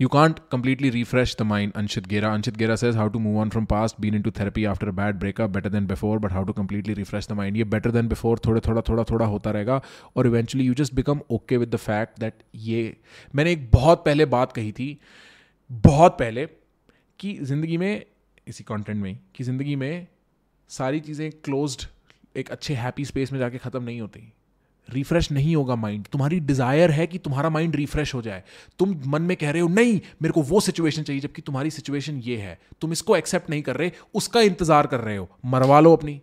You 0.00 0.10
can't 0.10 0.40
completely 0.50 0.90
refresh 0.90 1.34
the 1.36 1.44
mind, 1.44 1.72
Anshit 1.72 2.06
Gera. 2.06 2.28
Anshit 2.28 2.58
Gera 2.58 2.76
says 2.76 2.94
how 2.94 3.08
to 3.08 3.18
move 3.18 3.38
on 3.38 3.48
from 3.48 3.66
past, 3.66 3.98
been 3.98 4.12
into 4.12 4.30
therapy 4.30 4.66
after 4.66 4.88
a 4.90 4.92
bad 4.92 5.18
breakup, 5.18 5.52
better 5.52 5.70
than 5.70 5.86
before, 5.86 6.18
but 6.18 6.32
how 6.32 6.42
to 6.44 6.52
completely 6.52 6.92
refresh 6.92 7.26
the 7.26 7.34
mind. 7.34 7.56
ये 7.56 7.64
better 7.74 7.92
than 7.94 8.10
before 8.10 8.34
थोड़े 8.46 8.60
थोड़ा 8.66 8.82
थोड़ा 8.88 9.04
थोड़ा 9.10 9.26
होता 9.26 9.50
रहेगा 9.50 9.80
और 10.16 10.26
eventually 10.26 10.66
you 10.68 10.74
just 10.74 10.94
become 10.94 11.22
okay 11.38 11.60
with 11.62 11.72
the 11.76 11.80
fact 11.86 12.20
that 12.24 12.44
ये 12.66 12.82
मैंने 13.34 13.52
एक 13.52 13.70
बहुत 13.70 14.04
पहले 14.04 14.26
बात 14.36 14.52
कही 14.52 14.72
थी 14.72 14.88
बहुत 15.70 16.18
पहले 16.18 16.46
कि 17.18 17.36
ज़िंदगी 17.42 17.76
में 17.76 18.04
इसी 18.46 18.64
कंटेंट 18.64 19.02
में 19.02 19.18
कि 19.34 19.44
ज़िंदगी 19.44 19.76
में 19.76 20.06
सारी 20.70 21.00
चीज़ें 21.00 21.30
क्लोज्ड 21.44 21.82
एक 22.36 22.50
अच्छे 22.50 22.74
हैप्पी 22.74 23.04
स्पेस 23.04 23.32
में 23.32 23.38
जाके 23.38 23.58
ख़त्म 23.58 23.82
नहीं 23.82 24.00
होती। 24.00 24.20
रिफ्रेश 24.88 25.30
नहीं 25.32 25.54
होगा 25.56 25.74
माइंड 25.76 26.06
तुम्हारी 26.06 26.38
डिज़ायर 26.40 26.90
है 26.90 27.06
कि 27.06 27.18
तुम्हारा 27.18 27.48
माइंड 27.50 27.76
रिफ्रेश 27.76 28.14
हो 28.14 28.20
जाए। 28.22 28.42
तुम 28.78 28.94
मन 29.06 29.22
में 29.22 29.36
कह 29.36 29.50
रहे 29.50 29.62
हो, 29.62 29.68
नहीं, 29.68 30.00
मेरे 30.22 30.32
को 30.32 30.42
वो 30.42 30.60
सिचुएशन 30.60 31.02
चाहिए, 31.02 31.20
जबकि 31.20 31.42
तुम्हारी 31.42 31.70
सिचुएशन 31.70 32.18
ये 32.18 32.36
है। 32.36 32.58
तुम 32.80 32.92
इसको 32.92 33.16
एक्सेप्ट 33.16 33.50
नहीं 33.50 33.62
कर 33.62 33.76
रहे, 33.76 33.90
उसका 34.14 34.40
इंतज़ार 34.40 34.86
कर 34.86 35.00
रहे 35.00 35.16
हो। 35.16 35.28
मरवा 35.44 35.80
लो 35.80 35.92
अपनी। 35.96 36.20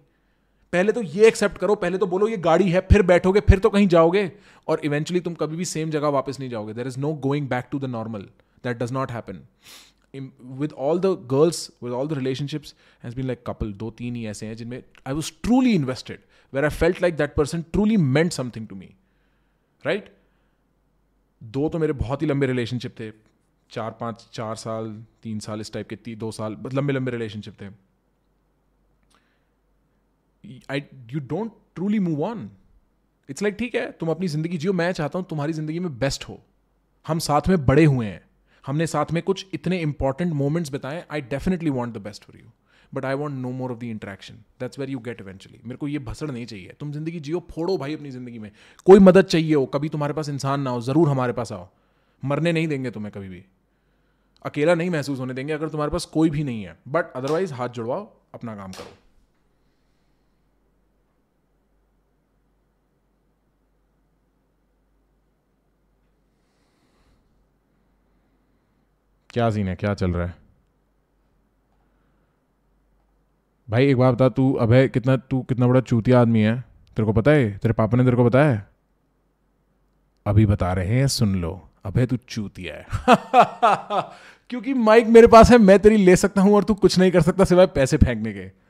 पहले 0.74 0.92
तो 0.92 1.02
ये 1.02 1.28
एक्सेप्ट 1.28 1.58
करो, 1.58 1.76
पहले 1.76 1.98
तो 1.98 2.08
बोलो, 2.08 2.28
ये 2.28 2.38
गाड़ी 2.38 2.70
है, 2.70 2.82
फिर 2.92 3.02
बैठोगे, 3.02 3.40
फिर 3.40 3.60
तो 3.60 3.70
कहीं 3.70 3.88
जाओगे। 3.88 4.32
और 4.68 4.82
इवेंचुअली 4.86 5.20
तुम 5.20 5.34
कभी 5.34 5.56
भी 5.56 5.66
सेम 5.66 5.90
जगह 5.90 6.08
वापस 6.10 6.40
नहीं 6.40 6.50
जाओगे। 6.50 6.74
There 6.74 6.88
is 6.88 7.00
no 7.00 7.14
going 7.24 7.50
back 7.50 7.66
to 7.72 7.80
the 7.80 7.86
normal 7.90 8.28
that 8.64 8.78
does 8.78 8.92
not 8.92 9.12
happen 9.12 9.46
with 10.16 10.74
all 10.74 11.00
the 11.00 11.06
girls 11.32 11.70
with 11.84 11.94
all 11.94 12.08
the 12.08 12.14
relationships 12.14 12.76
has 13.04 13.16
been 13.16 13.26
like 13.26 13.44
couple 13.48 13.74
दो 13.74 13.92
तीन 13.92 14.16
ही 14.16 14.26
ऐसे 14.28 14.46
हैं 14.46 14.56
जिनमें 14.56 14.84
I 15.08 15.14
was 15.14 15.32
truly 15.44 15.72
invested 15.72 16.20
where 16.54 16.64
I 16.64 16.70
felt 16.70 17.02
like 17.02 17.16
that 17.18 17.36
person 17.36 17.62
truly 17.62 17.98
meant 17.98 18.34
something 18.34 18.68
to 18.72 18.80
me. 18.80 18.88
Right 19.86 20.14
दो 21.44 21.70
तो 21.70 21.80
मेरे 21.80 21.94
बहुत 21.94 22.22
ही 22.22 22.28
लंबे 22.28 22.48
रिलेशनशिप 22.48 22.96
थे 23.00 23.12
चार 23.70 23.92
पाँच 23.92 24.28
चार 24.34 24.56
साल 24.56 25.06
तीन 25.24 25.40
साल 25.40 25.62
इस 25.62 25.72
टाइप 25.74 25.90
के 25.90 25.96
ती, 25.96 26.16
दो 26.16 26.32
साल 26.32 26.58
लंबे 26.74 26.94
लंबे 26.94 27.12
रिलेशनशिप 27.12 27.62
थे। 27.62 27.66
I 30.72 30.84
you 31.12 31.20
don't 31.20 31.52
truly 31.76 32.00
move 32.00 32.24
on 32.24 32.50
it's 33.30 33.42
like 33.42 33.56
ठीक 33.56 33.76
है 33.76 33.92
तुम 33.92 34.10
अपनी 34.10 34.28
ज़िंदगी 34.28 34.58
जियो 34.58 34.74
मैं 34.74 34.92
चाहता 34.92 35.20
हूँ 35.20 35.26
तुम्हारी 35.30 35.54
ज़िंदगी 35.54 35.80
में 35.80 35.98
बेस्ट 36.00 36.24
हो। 36.30 36.40
हम 37.06 37.20
साथ 37.20 37.48
में 37.50 37.66
बड़े 37.66 37.86
हुए 37.86 38.06
हैं। 38.06 38.22
हमने 38.68 38.88
साथ 38.88 39.12
में 39.12 39.22
कुछ 39.24 39.46
इतने 39.54 39.80
इंपॉर्टेंट 39.80 40.34
मोमेंट्स 40.34 40.74
बताए 40.74 41.06
I 41.12 41.22
definitely 41.22 41.70
want 41.70 41.94
the 41.96 42.02
best 42.02 42.24
for 42.24 42.38
you 42.40 42.46
but 42.94 43.06
I 43.06 43.14
want 43.14 43.36
no 43.36 43.52
more 43.52 43.72
of 43.72 43.80
the 43.80 43.84
interaction 43.84 44.36
that's 44.60 44.80
where 44.80 44.90
you 44.90 45.00
get 45.00 45.22
eventually 45.22 45.60
मेरे 45.64 45.78
को 45.78 45.88
ये 45.88 46.00
भसड़ 46.00 46.30
नहीं 46.32 46.46
चाहिए। 46.46 46.74
तुम 46.80 46.92
ज़िंदगी 46.92 47.20
जियो, 47.20 47.40
फोड़ो 47.52 47.78
भाई 47.78 47.96
अपनी 47.96 48.12
ज़िंदगी 48.12 48.40
में। 48.40 48.52
कोई 48.86 49.00
मदद 49.00 49.26
चाहिए 49.26 49.56
हो, 49.56 49.66
कभी 49.66 49.90
तुम्हारे 49.90 50.14
पास 50.14 50.30
इंसान 50.30 50.62
ना 50.62 50.70
हो, 50.70 50.82
ज़रूर 50.82 51.10
हमारे 51.10 51.34
पास 51.34 51.52
आओ। 51.52 51.68
मरने 52.24 52.52
नहीं 52.52 52.68
देंगे 52.68 52.92
तुम्हें 52.92 53.12
कभी 53.12 53.30
भी। 53.30 53.44
अकेला 54.46 54.76
नहीं 54.76 54.90
महसूस 54.90 55.20
होने 55.20 55.34
देंगे 55.34 55.54
अगर 55.54 55.70
तुम्हारे 55.70 55.92
पास 55.92 56.06
कोई 56.06 56.30
भी 56.30 56.44
नहीं 56.44 56.64
है। 56.64 56.78
बट 56.88 57.12
अदरवाइज़ 57.12 57.54
हाथ 57.54 57.70
जुड़वाओ, 57.70 58.10
अपना 58.34 58.56
काम 58.56 58.72
करो। 58.72 58.98
क्या 69.34 69.50
सीन 69.50 69.68
है? 69.68 69.76
क्या 69.76 69.94
चल 69.94 70.12
रहा 70.12 70.28
है? 70.28 70.36
भाई, 73.70 73.88
एक 73.88 73.98
बात 73.98 74.16
बता, 74.16 74.30
तू 74.30 74.54
अभय 74.54 74.88
कितना, 74.88 75.16
तू 75.16 75.42
कितना 75.42 75.68
बड़ा 75.68 75.82
चूतिया 75.82 76.22
आदमी 76.22 76.42
है? 76.42 76.56
तेरे 76.96 77.06
को 77.06 77.14
पता 77.14 77.32
है? 77.32 77.58
तेरे 77.58 77.74
पापा 77.74 77.98
ने 77.98 78.04
तेरे 78.04 78.16
को 78.16 78.24
बताया 78.24 78.64
अभी 80.28 80.46
बता 80.46 80.74
रहे 80.74 80.88
हैं, 80.88 81.08
सुन 81.08 81.36
लो। 81.36 81.70
अभय 81.86 82.06
तू 82.06 82.18
चूतिया 82.18 82.76
है। 82.76 82.86
क्योंकि 84.50 84.74
माइक 84.74 85.08
मेरे 85.08 85.28
पास 85.28 85.52
है, 85.52 85.58
मैं 85.58 85.80
तेरी 85.80 85.98
ले 85.98 86.16
सकता 86.16 86.42
हूँ 86.42 86.56
और 86.56 86.64
तू 86.64 86.74
कुछ 86.74 87.00
नहीं 87.00 87.12
कर 87.12 87.22
सकता 87.22 87.44
सिवाय 87.44 87.68
पैसे 87.68 87.98
फेंकने 87.98 88.34
के। 88.34 88.64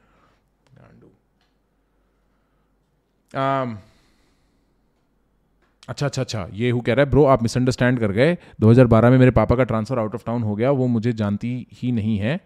अच्छा 5.89 6.05
अच्छा 6.05 6.21
अच्छा 6.21 6.47
ये 6.53 6.69
हु 6.69 6.81
कह 6.81 6.93
रहा 6.93 7.05
है? 7.05 7.09
ब्रो 7.09 7.25
आप 7.25 7.43
मिसअंडरस्टैंड 7.43 7.99
कर 7.99 8.11
गए। 8.11 8.37
2012 8.61 9.09
में 9.09 9.17
मेरे 9.17 9.31
पापा 9.31 9.55
का 9.55 9.63
ट्रांसफ़र 9.63 9.99
आउट 9.99 10.15
ऑफ़ 10.15 10.23
टाउन 10.25 10.43
हो 10.43 10.55
गया, 10.55 10.71
वो 10.71 10.87
मुझे 10.87 11.13
जानती 11.13 11.67
ही 11.73 11.91
नहीं 11.91 12.17
है। 12.17 12.39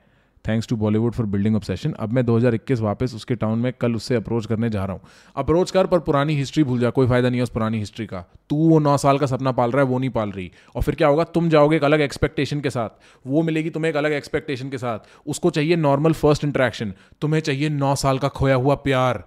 Thanks 0.47 0.67
to 0.67 0.75
Bollywood 0.75 1.13
for 1.13 1.25
building 1.25 1.55
obsession 1.55 1.91
अब 1.91 2.11
मैं 2.11 2.25
2021 2.25 2.79
वापस 2.79 3.15
उसके 3.15 3.35
टाउन 3.35 3.59
में 3.59 3.73
कल 3.81 3.95
उससे 3.95 4.15
अप्रोच 4.15 4.45
करने 4.45 4.69
जा 4.69 4.85
रहा 4.85 4.93
हूँ। 4.93 5.01
अप्रोच 5.35 5.71
कर, 5.71 5.87
पर 5.87 5.99
पुरानी 5.99 6.35
हिस्ट्री 6.35 6.63
भूल 6.63 6.79
जा, 6.79 6.89
कोई 6.89 7.07
फ़ायदा 7.07 7.29
नहीं 7.29 7.39
है 7.39 7.43
उस 7.43 7.49
पुरानी 7.49 7.79
हिस्ट्री 7.79 8.05
का। 8.05 8.25
तू 8.49 8.55
वो 8.55 8.79
नौ 8.79 8.97
साल 8.97 9.17
का 9.17 9.25
सपना 9.25 9.51
पाल 9.51 9.71
रहा 9.71 9.81
है, 9.81 9.87
वो 9.87 9.99
नहीं 9.99 10.09
पाल 10.09 10.31
रही। 10.31 10.51
और 10.75 10.81
फिर 10.81 10.95
क्या 10.95 11.07
होगा? 11.07 11.23
तुम 11.23 11.49
जाओगे 11.49 11.75
एक 11.75 11.83
अलग 11.83 12.01
एक्सपेक्टेशन 12.01 12.61
के 12.61 12.69
साथ। 12.69 12.89
वो 13.27 13.41
मिलेगी 13.41 13.69
तुम्हें 13.69 13.89
एक 13.89 13.97
अलग 13.97 14.11
एक्सपेक्टेशन 14.11 14.69
के 14.69 14.77
साथ। 14.77 14.99
उसको 15.27 15.49
चाहिए 15.49 15.75
नॉर्मल 15.75 16.13
फ़र्स्ट 16.13 16.43
इंट्रैक्शन 16.43 16.93
तुम्हें 17.21 17.41
चाहिए 17.41 17.69
नौ 17.69 17.95
साल 17.95 18.17
का 18.17 18.27
खोया 18.27 18.55
हुआ 18.55 18.75
प्यार। 18.75 19.23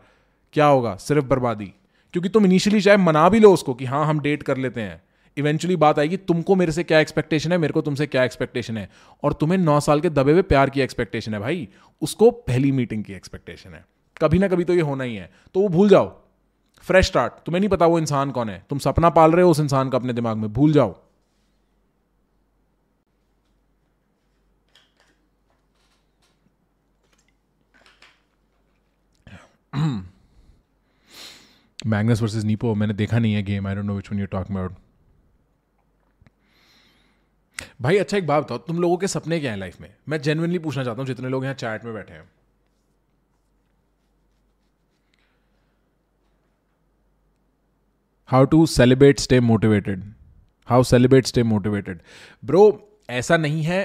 क्या 0.52 0.66
होगा? 0.66 0.96
सिर्फ़ 0.96 1.26
बर्बादी। 1.26 1.72
क्योंकि 2.12 2.28
तुम 2.28 2.44
इनिशियली 2.44 2.80
चाहे 2.80 2.96
मना 2.96 3.28
भी 3.28 3.40
लो 3.40 3.52
उसको 3.52 3.74
कि 3.74 3.84
हाँ 3.84 4.06
हम 4.06 4.20
डेट 4.20 4.42
कर 4.42 4.56
लेते 4.56 4.80
हैं। 4.80 5.02
इवेंचुअली 5.36 5.76
बात 5.76 5.98
आएगी, 5.98 6.16
तुमको 6.16 6.56
मेरे 6.56 6.72
से 6.72 6.84
क्या 6.84 7.00
एक्सपेक्टेशन 7.00 7.52
है, 7.52 7.58
मेरे 7.58 7.72
को 7.72 7.80
तुमसे 7.80 8.06
क्या 8.06 8.24
एक्सपेक्टेशन 8.24 8.78
है? 8.78 8.90
और 9.22 9.32
तुम्हें 9.32 9.58
नौ 9.58 9.80
साल 9.80 10.00
के 10.00 10.10
दबे 10.10 10.32
हुए 10.32 10.42
प्यार 10.42 10.70
की 10.70 10.80
एक्सपेक्टेशन 10.80 11.34
है 11.34 11.40
भाई। 11.40 11.68
उसको 12.02 12.30
पहली 12.30 12.72
मीटिंग 12.72 13.04
की 13.04 13.12
एक्सपेक्टेशन 13.12 13.70
है। 13.70 13.86
कभी 14.22 14.38
ना 14.38 14.48
कभी 14.48 14.64
तो 14.64 14.74
ये 14.74 14.80
होना 14.80 15.04
ही 15.04 15.16
है। 15.16 15.32
तो 15.54 15.60
वो 15.60 15.68
भूल 15.68 15.88
जाओ। 15.88 16.20
फ्रेश 16.82 17.06
स्टार्ट 17.06 17.32
तुम्हें 17.32 17.60
नहीं 17.60 17.68
पता 17.68 17.86
वो 17.86 17.98
इंसान 17.98 18.30
कौन 18.30 18.48
है। 18.48 18.66
तुम 18.70 18.78
सपना 18.78 19.10
पाल 19.10 19.32
रहे 19.32 19.42
हो 19.42 19.50
उस 19.50 19.60
इंसान 19.60 19.90
का 19.90 19.98
अपने 19.98 20.12
दिमाग 20.12 20.36
में। 20.36 20.52
भूल 20.52 20.72
जाओ। 20.72 20.96
मैग्नस 31.86 32.22
वर्सेस 32.22 32.44
नीपो 32.44 32.74
मैंने 32.74 32.94
देखा 32.94 33.18
नहीं 33.18 33.34
है 33.34 33.42
game 33.42 33.66
I 33.66 33.74
don't 33.74 33.86
know 33.86 33.94
which 33.96 34.10
one 34.12 34.18
you 34.20 34.26
talking 34.26 34.56
about 34.56 34.74
भाई 37.80 37.96
अच्छा 37.98 38.16
एक 38.16 38.26
बात 38.26 38.44
बताओ, 38.44 38.58
तुम 38.58 38.78
लोगों 38.80 38.96
के 38.96 39.08
सपने 39.08 39.38
क्या 39.40 39.50
हैं 39.50 39.58
लाइफ 39.58 39.80
में? 39.80 39.94
मैं 40.08 40.20
जेनुअनली 40.22 40.58
पूछना 40.58 40.84
चाहता 40.84 41.00
हूँ, 41.00 41.06
जितने 41.06 41.28
लोग 41.28 41.44
यहाँ 41.44 41.54
चैट 41.54 41.84
में 41.84 41.92
बैठे 41.94 42.14
हैं। 42.14 42.28
How 48.30 48.44
to 48.46 48.64
celibate 48.66 49.20
stay 49.20 49.40
motivated 49.40 50.02
how 50.68 50.82
celibate 50.82 51.26
stay 51.26 51.42
motivated 51.42 52.00
bro 52.44 52.62
ऐसा 53.10 53.36
नहीं 53.36 53.62
है. 53.62 53.80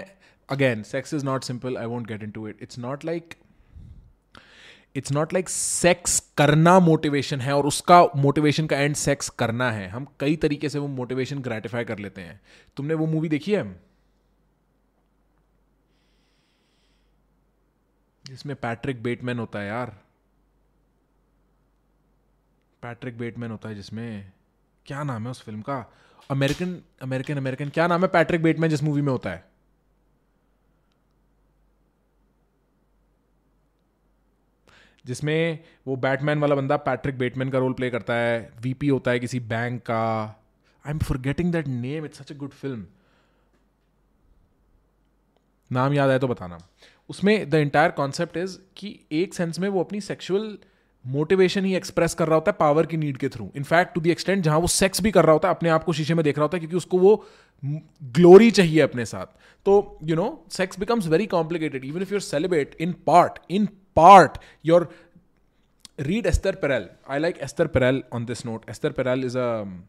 Again 0.50 0.84
sex 0.84 1.14
is 1.14 1.26
not 1.26 1.43
simple 1.43 1.78
I 1.78 1.86
want 1.86 2.08
get 2.08 2.24
into 2.32 2.48
it 2.48 2.62
it's 2.62 2.80
not 2.80 3.06
like 3.06 3.34
it's 4.96 5.12
not 5.12 5.34
like 5.34 5.50
sex 5.50 6.20
करना 6.38 6.80
मोटिवेशन 6.80 7.41
है 7.41 7.54
और 7.54 7.66
उसका 7.66 8.04
मोटिवेशन 8.16 8.68
का 8.68 8.78
एंड 8.78 8.96
सेक्स 8.96 9.30
करना 9.30 9.72
है। 9.72 9.88
हम 9.88 10.08
कई 10.20 10.36
तरीके 10.36 10.70
से 10.70 10.80
वो 10.80 10.88
मोटिवेशन 10.88 11.39
ग्रेटिफाई 11.39 11.84
कर 11.84 12.00
लेते 12.00 12.22
हैं। 12.22 12.41
तुमने 12.78 12.93
वो 12.93 13.06
मूवी 13.06 13.30
देखी 13.30 13.52
है? 13.52 13.82
जिसमें 18.26 18.56
पैट्रिक 18.56 19.04
बेटमैन 19.04 19.39
होता 19.39 19.60
है 19.60 19.68
यार। 19.68 19.98
पैट्रिक 22.82 23.18
बेटमैन 23.18 23.52
होता 23.52 23.70
है 23.70 23.76
जिसमें। 23.76 24.32
क्या 24.86 25.04
नाम 25.04 25.24
है 25.24 25.32
उस 25.32 25.41
फ़िल्म 25.43 25.62
का? 25.62 25.93
अमेरिकन 26.32 26.82
अमेरिकन 27.02 27.38
अमेरिकन 27.38 27.70
क्या 27.70 27.88
नाम 27.88 28.02
है 28.02 28.08
पैट्रिक 28.08 28.43
बेटमैन 28.43 28.70
जिस 28.70 28.84
मूवी 28.84 29.02
में 29.02 29.12
होता 29.12 29.30
है? 29.30 29.55
जिसमें 35.06 35.60
वो 35.88 35.95
बैटमैन 35.97 36.39
वाला 36.39 36.56
बंदा 36.56 36.78
पैट्रिक 36.84 37.18
बेटमैन 37.18 37.49
का 37.49 37.60
रोल 37.60 37.74
प्ले 37.74 37.89
करता 37.89 38.14
है 38.14 38.51
वीपी 38.62 38.88
होता 38.88 39.12
है 39.12 39.20
किसी 39.20 39.39
बैंक 39.47 39.82
का। 39.82 40.03
I 40.86 40.91
am 40.91 40.99
forgetting 41.22 41.51
that 41.51 41.68
name 41.68 42.06
it's 42.06 42.20
such 42.20 42.32
a 42.32 42.36
good 42.36 42.51
film 42.51 42.86
नाम 45.72 45.93
याद 45.93 46.10
आए 46.10 46.20
तो 46.20 46.28
बताना। 46.28 46.58
उसमें 47.10 47.49
द 47.49 47.56
इंटायर 47.56 47.91
कॉन्सेप्ट 47.93 48.38
इज़ 48.38 48.58
कि 48.78 48.99
एक 49.14 49.34
सेंस 49.34 49.60
में 49.60 49.70
वो 49.70 49.84
अपनी 49.84 50.01
सेक्शुअल 50.01 50.58
मोटिवेशन 51.06 51.66
ही 51.66 51.76
एक्सप्रेस 51.76 52.14
कर 52.14 52.28
रहा 52.28 52.36
होता 52.36 52.51
है 52.51 52.58
पावर 52.60 52.86
की 52.86 52.97
नीड 52.97 53.18
के 53.18 53.30
through 53.30 53.49
in fact 53.56 53.93
to 53.95 54.01
the 54.01 54.08
extent 54.08 54.43
जहाँ 54.43 54.58
वो 54.60 54.68
सेक्स 54.68 55.01
भी 55.01 55.12
कर 55.12 55.26
रहा 55.26 55.34
होता 55.34 55.47
है, 55.47 55.56
अपने 55.56 55.70
आप 55.70 55.84
को 55.84 55.93
शीशे 55.93 56.14
में 56.14 56.24
देख 56.24 56.38
रहा 56.38 56.43
होता 56.43 56.58
है, 56.58 56.60
क्योंकि 56.60 56.78
उसको 56.78 56.97
वो 56.99 57.26
ग्लोरी 58.12 58.49
चाहिए 58.51 58.80
अपने 58.82 59.06
साथ। 59.06 59.26
तो 59.66 59.99
you 60.03 60.16
know 60.16 60.45
sex 60.51 60.80
becomes 60.80 61.08
very 61.08 61.26
complicated 61.28 61.86
even 61.86 62.01
if 62.01 62.12
you're 62.12 62.22
celibate 62.22 62.76
in 62.80 62.93
part 63.08 63.39
in 63.49 63.68
part 63.95 64.39
your 64.62 64.81
read 66.09 66.26
esther 66.33 66.53
perel 66.64 66.89
i 67.07 67.18
like 67.18 67.41
esther 67.47 67.66
perel 67.76 68.03
on 68.18 68.26
this 68.31 68.45
note 68.45 68.64
esther 68.74 68.91
perel 68.99 69.24
is 69.31 69.37
a 69.37 69.49
um, 69.62 69.85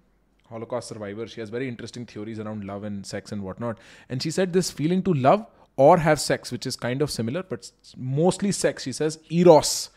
holocaust 0.49 0.93
survivor 0.93 1.27
she 1.27 1.39
has 1.43 1.49
very 1.49 1.67
interesting 1.67 2.05
theories 2.05 2.39
around 2.39 2.65
love 2.71 2.83
and 2.83 3.05
sex 3.05 3.31
and 3.31 3.41
whatnot 3.47 3.77
and 4.09 4.21
she 4.21 4.31
said 4.37 4.51
this 4.53 4.69
feeling 4.79 5.01
to 5.01 5.13
love 5.27 5.45
or 5.77 5.97
have 5.99 6.19
sex 6.19 6.51
which 6.51 6.65
is 6.65 6.75
kind 6.75 7.01
of 7.01 7.09
similar 7.09 7.43
but 7.43 7.71
mostly 7.97 8.51
sex 8.51 8.83
she 8.83 8.91
says 8.91 9.17
eros 9.29 9.89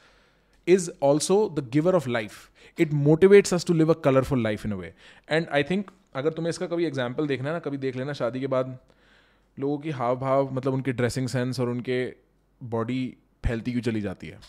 is 0.66 0.88
also 1.00 1.48
the 1.48 1.62
giver 1.76 1.94
of 2.00 2.06
life 2.06 2.38
it 2.76 2.92
motivates 3.08 3.52
us 3.52 3.64
to 3.64 3.74
live 3.74 3.90
a 3.90 3.98
colorful 4.06 4.38
life 4.38 4.64
in 4.64 4.72
a 4.72 4.76
way 4.76 4.92
and 5.28 5.48
i 5.50 5.62
think 5.72 5.92
अगर 6.16 6.32
तुम्हें 6.32 6.50
इसका 6.50 6.66
कभी 6.66 6.84
example 6.86 7.26
देखना 7.26 7.48
है 7.48 7.52
ना 7.54 7.58
कभी 7.60 7.76
देख 7.84 7.96
लेना 7.96 8.12
शादी 8.12 8.40
के 8.40 8.46
बाद 8.46 8.78
लोगों 9.56 9.78
की 9.78 9.90
हाव 10.00 10.16
भाव 10.18 10.50
मतलब 10.54 10.74
उनके 10.74 10.92
ड्रेसिंग 10.92 11.28
सेंस 11.28 11.60
और 11.60 11.68
उनके 11.68 11.96
बॉडी 12.74 13.02
फैलती 13.45 13.71
क्यों 13.71 13.81
चली 13.81 14.01
जाती 14.01 14.27
है? 14.27 14.39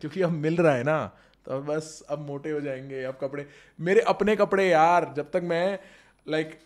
क्योंकि 0.00 0.22
अब 0.22 0.30
मिल 0.30 0.56
रहा 0.56 0.74
है 0.74 0.84
ना 0.84 1.06
तो 1.46 1.60
बस 1.60 2.02
अब 2.08 2.26
मोटे 2.26 2.50
हो 2.50 2.60
जाएँगे 2.60 3.02
अब 3.04 3.18
कपड़े 3.20 3.46
मेरे 3.80 4.00
अपने 4.00 4.36
कपड़े 4.36 4.68
यार 4.68 5.14
जब 5.16 5.30
तक 5.30 5.40
मैं 5.44 5.78
like 6.28 6.58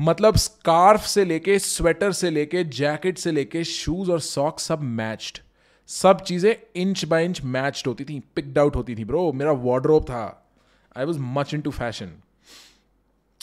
मतलब 0.00 0.36
स्कार्फ 0.36 1.00
से 1.00 1.24
लेके 1.24 1.58
स्वेटर 1.58 2.12
से 2.12 2.30
लेके 2.30 2.64
जैकेट 2.64 3.18
से 3.18 3.32
लेके 3.32 3.64
शूज़ 3.64 4.10
और 4.10 4.20
सॉक्स 4.20 4.62
सब 4.62 4.80
मैच्ड 4.80 5.38
सब 5.86 6.20
चीज़ें 6.20 6.56
इंच 6.76 7.04
बाय 7.04 7.24
इंच 7.24 7.42
मैच्ड 7.42 7.88
होती 7.88 8.04
थी 8.04 8.20
पिकड 8.34 8.58
आउट 8.58 8.76
होती 8.76 8.96
थी 8.96 9.04
ब्रो 9.04 9.32
मेरा 9.32 9.52
वार्ड्रोब 9.52 10.04
था. 10.04 10.52
I 10.96 11.04
was 11.04 11.18
much 11.18 11.54
into 11.60 11.70
fashion 11.70 12.12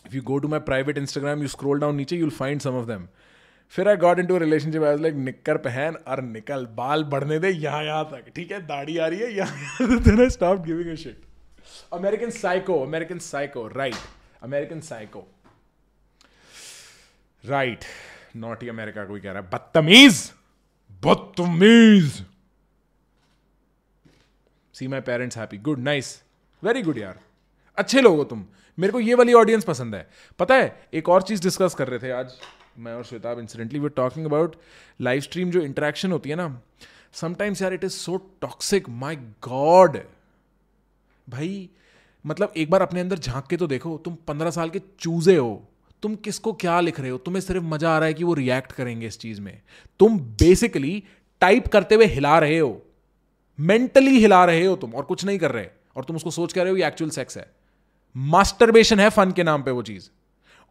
if 0.06 0.14
you 0.14 0.22
go 0.22 0.39
to 0.39 0.47
my 0.47 0.60
private 0.60 0.97
Instagram, 0.97 1.41
you 1.41 1.47
scroll 1.47 1.80
down 1.80 1.97
नीचे, 1.97 2.18
you'll 2.18 2.38
find 2.39 2.62
some 2.62 2.76
of 2.76 2.88
them. 2.88 3.08
फिर 3.74 3.88
I 3.89 3.95
got 3.97 4.20
into 4.26 4.38
relationship 4.38 4.84
I 4.84 4.97
like 4.97 5.16
निक्कर 5.18 5.58
पहन 5.58 5.95
और 6.08 6.22
निकल 6.24 6.66
बाल 6.76 7.04
बढ़ने 7.14 7.38
दे 7.39 7.49
यहाँ 7.49 7.84
यहाँ 7.84 8.04
तक 8.12 8.32
ठीक 8.36 8.51
है 8.51 8.60
दाढ़ी 8.68 8.97
आ 8.97 9.08
रही 9.08 9.20
है 9.20 9.32
यहाँ 9.36 10.30
stop 10.30 10.66
giving 10.66 10.89
a 10.89 10.95
shit 11.04 11.24
American 11.93 12.30
Psycho 12.32 12.80
American 12.84 13.20
Psycho 13.20 13.68
right 13.68 14.43
American 14.43 14.80
Psycho 14.89 15.26
right 17.43 17.86
not 18.36 18.64
he 18.64 18.70
America 18.70 19.06
कोई 19.06 19.20
कह 19.20 19.32
रहा 19.32 19.41
है 19.41 19.49
बदतमीज 19.49 20.22
बदतमीज 21.04 22.24
see 24.76 24.88
my 24.88 25.01
parents 25.10 25.38
happy 25.38 25.58
good 25.70 25.80
nice 25.84 26.18
very 26.64 26.82
good 26.82 26.97
यार 26.97 27.20
अच्छे 27.78 28.01
लोग 28.01 28.18
हो 28.18 28.24
तुम 28.26 28.45
मेरे 28.78 28.93
को 28.93 28.99
ये 28.99 29.13
वाली 29.13 29.34
ऑडियंस 29.34 29.63
पसंद 29.63 29.95
है। 29.95 30.07
पता 30.39 30.55
है, 30.55 30.88
एक 30.93 31.09
और 31.09 31.21
चीज़ 31.21 31.41
डिस्कस 31.41 31.76
कर 31.76 31.88
रहे 31.88 31.99
थे 31.99 32.11
आज, 32.11 32.34
मैं 32.80 32.93
और 32.93 33.03
Shwetab 33.03 33.39
incidentally 33.39 33.80
we 33.80 33.89
talking 33.89 34.26
about 34.26 34.55
live 35.01 35.21
stream 35.21 35.51
जो 35.51 35.61
इंटरेक्शन 35.61 36.11
होती 36.11 36.30
है 36.30 36.36
ना 36.36 36.61
समटाइम्स 37.13 37.61
यार 37.61 37.74
it 37.74 37.84
is 37.84 37.91
so 37.93 38.17
toxic 38.41 38.89
my 38.89 39.15
god 39.47 39.97
भाई 41.28 41.69
मतलब 42.26 42.53
एक 42.57 42.69
बार 42.71 42.82
अपने 42.82 42.99
अंदर 42.99 43.17
झाँक 43.17 43.47
के 43.47 43.57
तो 43.57 43.67
देखो, 43.67 43.97
तुम 43.97 44.15
पंद्रह 44.28 44.51
साल 44.51 44.69
के 44.69 44.82
चूजे 44.99 45.36
हो, 45.36 45.69
तुम 46.03 46.15
किसको 46.15 46.53
क्या 46.53 46.80
लिख 46.80 46.99
रहे 46.99 47.09
हो, 47.09 47.17
तुम्हें 47.17 47.41
सिर्फ़ 47.41 47.63
मज़ा 47.63 47.89
आ 47.89 47.97
रहा 47.97 48.07
है 48.07 48.13
कि 48.13 48.24
वो 48.24 48.34
रिएक्ट 48.34 48.71
करेंगे 48.71 49.07
इस 49.07 49.19
चीज़ 49.19 49.41
में। 49.41 49.61
तुम 49.99 50.19
बेसिकली 50.19 51.03
टाइप 51.41 51.67
करते 51.67 51.95
हुए 51.95 52.05
हिला 52.07 52.38
रहे 52.39 52.57
हो 52.59 52.82
मेंटली 53.59 54.19
हिला 54.19 54.43
रहे 54.45 54.65
हो 54.65 54.76
तुम, 54.76 54.93
और 54.93 55.03
कुछ 55.03 55.26
नहीं 55.26 55.39
कर 55.39 55.51
रहे, 55.51 55.67
और 55.95 56.03
तुम 56.03 56.15
उसको 56.15 56.32
सोच 56.32 56.53
कर 56.53 56.63
रहे 56.63 56.71
हो 56.71 56.78
ये 56.78 56.88
एक्चुअल 56.88 57.11
सेक्स 57.11 57.38
है। 57.38 57.51
मास्टरबेशन 58.16 58.99
है 58.99 59.09
फन 59.09 59.32
के 59.32 59.43
नाम 59.43 59.64
पे 59.64 59.72
वो 59.72 59.82
चीज़। 59.82 60.09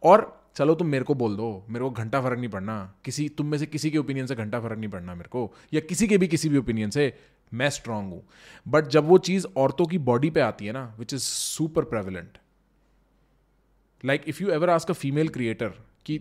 और 0.03 0.43
चलो 0.55 0.75
तुम 0.75 0.87
मेरे 0.87 1.03
को 1.03 1.13
बोल 1.13 1.35
दो, 1.35 1.65
मेरे 1.69 1.85
को 1.85 1.91
घंटा 1.91 2.21
फ़र्क 2.21 2.39
नहीं 2.39 2.49
पड़ना। 2.49 2.93
किसी, 3.05 3.29
तुम 3.29 3.47
में 3.47 3.57
से 3.57 3.65
किसी 3.65 3.91
के 3.91 3.97
ओपिनियन 3.97 4.25
से 4.25 4.35
घंटा 4.35 4.59
फ़र्क 4.59 4.77
नहीं 4.77 4.89
पड़ना 4.89 5.15
मेरे 5.15 5.29
को, 5.29 5.53
या 5.73 5.79
किसी 5.79 6.07
के 6.07 6.17
भी 6.17 6.27
किसी 6.27 6.49
भी 6.49 6.57
ओपिनियन 6.57 6.89
से 6.89 7.13
मैं 7.53 7.69
स्ट्रांग 7.69 8.11
हूँ। 8.11 8.21
बट 8.67 8.87
जब 8.87 9.05
वो 9.05 9.17
चीज़ 9.17 9.47
औरतों 9.57 9.85
की 9.85 9.97
बॉडी 9.97 10.29
पे 10.29 10.39
आती 10.39 10.65
है 10.65 10.71
ना 10.71 10.95
which 10.99 11.13
is 11.13 11.21
super 11.21 11.83
prevalent 11.83 12.37
like 14.05 14.23
if 14.27 14.43
you 14.43 14.49
ever 14.49 14.69
ask 14.69 14.89
a 14.89 14.93
female 14.93 15.27
creator 15.29 15.73
कि 16.05 16.19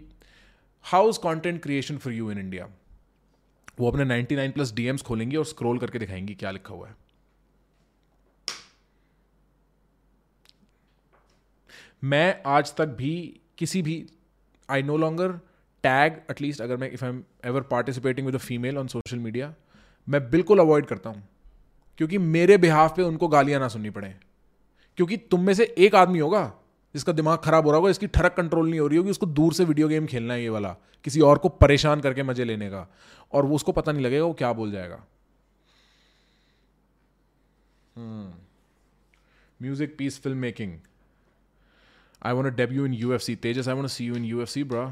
how 0.82 1.08
is 1.08 1.18
content 1.18 1.62
creation 1.62 1.96
for 1.96 2.12
you 2.12 2.30
in 2.30 2.38
India 2.38 2.68
वो 3.80 3.90
अपने 3.90 4.04
99 4.04 4.52
प्लस 4.52 4.72
डीएम्स 4.72 5.02
खोलेंगी 5.02 5.36
और 5.36 5.44
स्क्रोल 5.44 5.78
करके 5.78 5.98
दिखाएँगी 5.98 6.34
क्या 6.34 6.50
लिखा 6.50 6.74
हुआ 6.74 6.88
है। 6.88 6.94
मैं 12.02 12.42
आज 12.46 12.74
तक 12.74 12.86
भी 12.86 13.40
किसी 13.58 13.82
भी 13.82 14.06
I 14.68 14.82
no 14.82 14.96
longer 14.96 15.32
tag 15.84 16.20
at least 16.30 16.60
अगर 16.60 16.76
मैं 16.76 16.90
if 16.90 17.04
I 17.04 17.10
am 17.10 17.22
ever 17.44 17.60
participating 17.60 18.26
with 18.26 18.34
a 18.34 18.38
female 18.38 18.78
on 18.78 18.86
social 18.86 19.18
media 19.18 19.54
मैं 20.08 20.30
बिल्कुल 20.30 20.58
अवॉइड 20.58 20.86
करता 20.86 21.10
हूँ। 21.10 21.22
क्योंकि 21.98 22.18
मेरे 22.18 22.56
बिहाफ 22.58 22.96
पे 22.96 23.02
उनको 23.02 23.28
गालियाँ 23.28 23.60
ना 23.60 23.68
सुननी 23.68 23.90
पड़े। 23.90 24.14
क्योंकि 24.96 25.16
तुम 25.16 25.40
में 25.40 25.54
से 25.54 25.74
एक 25.78 25.94
आदमी 25.94 26.18
होगा, 26.18 26.52
जिसका 26.94 27.12
दिमाग 27.12 27.38
खराब 27.38 27.64
हो 27.64 27.70
रहा 27.70 27.78
होगा, 27.78 27.90
इसकी 27.90 28.06
ठरक 28.06 28.34
कंट्रोल 28.34 28.70
नहीं 28.70 28.80
हो 28.80 28.86
रही 28.86 28.98
होगी, 28.98 29.10
उसको 29.10 29.26
दूर 29.26 29.52
से 29.52 29.64
वीडियो 29.64 29.88
गेम 29.88 30.06
खेलना 30.06 30.34
है 30.34 30.42
ये 30.42 30.48
वाला, 30.48 30.76
किसी 31.04 31.20
और 31.20 31.38
को 31.38 31.48
परेशान 31.48 32.00
करके 32.00 32.22
मज़े 32.22 32.44
लेने 32.44 32.70
का। 32.70 32.86
और 33.32 33.46
वो 33.46 33.54
उसको 33.54 33.72
पता 33.72 33.92
नहीं 33.92 34.04
लगेगा, 34.04 34.24
वो 34.24 34.32
क्या 34.32 34.52
बोल 34.52 34.72
जाएगा। 34.72 35.04
Music 39.62 39.94
piece 39.98 40.22
film 40.22 40.38
making 40.38 40.78
I 42.22 42.32
want 42.32 42.46
to 42.46 42.50
debut 42.52 42.84
in 42.84 42.92
UFC. 42.94 43.36
Tejas, 43.36 43.66
I 43.66 43.74
want 43.74 43.88
to 43.88 43.92
see 43.92 44.04
you 44.04 44.14
in 44.14 44.24
UFC, 44.34 44.68
bro. 44.74 44.90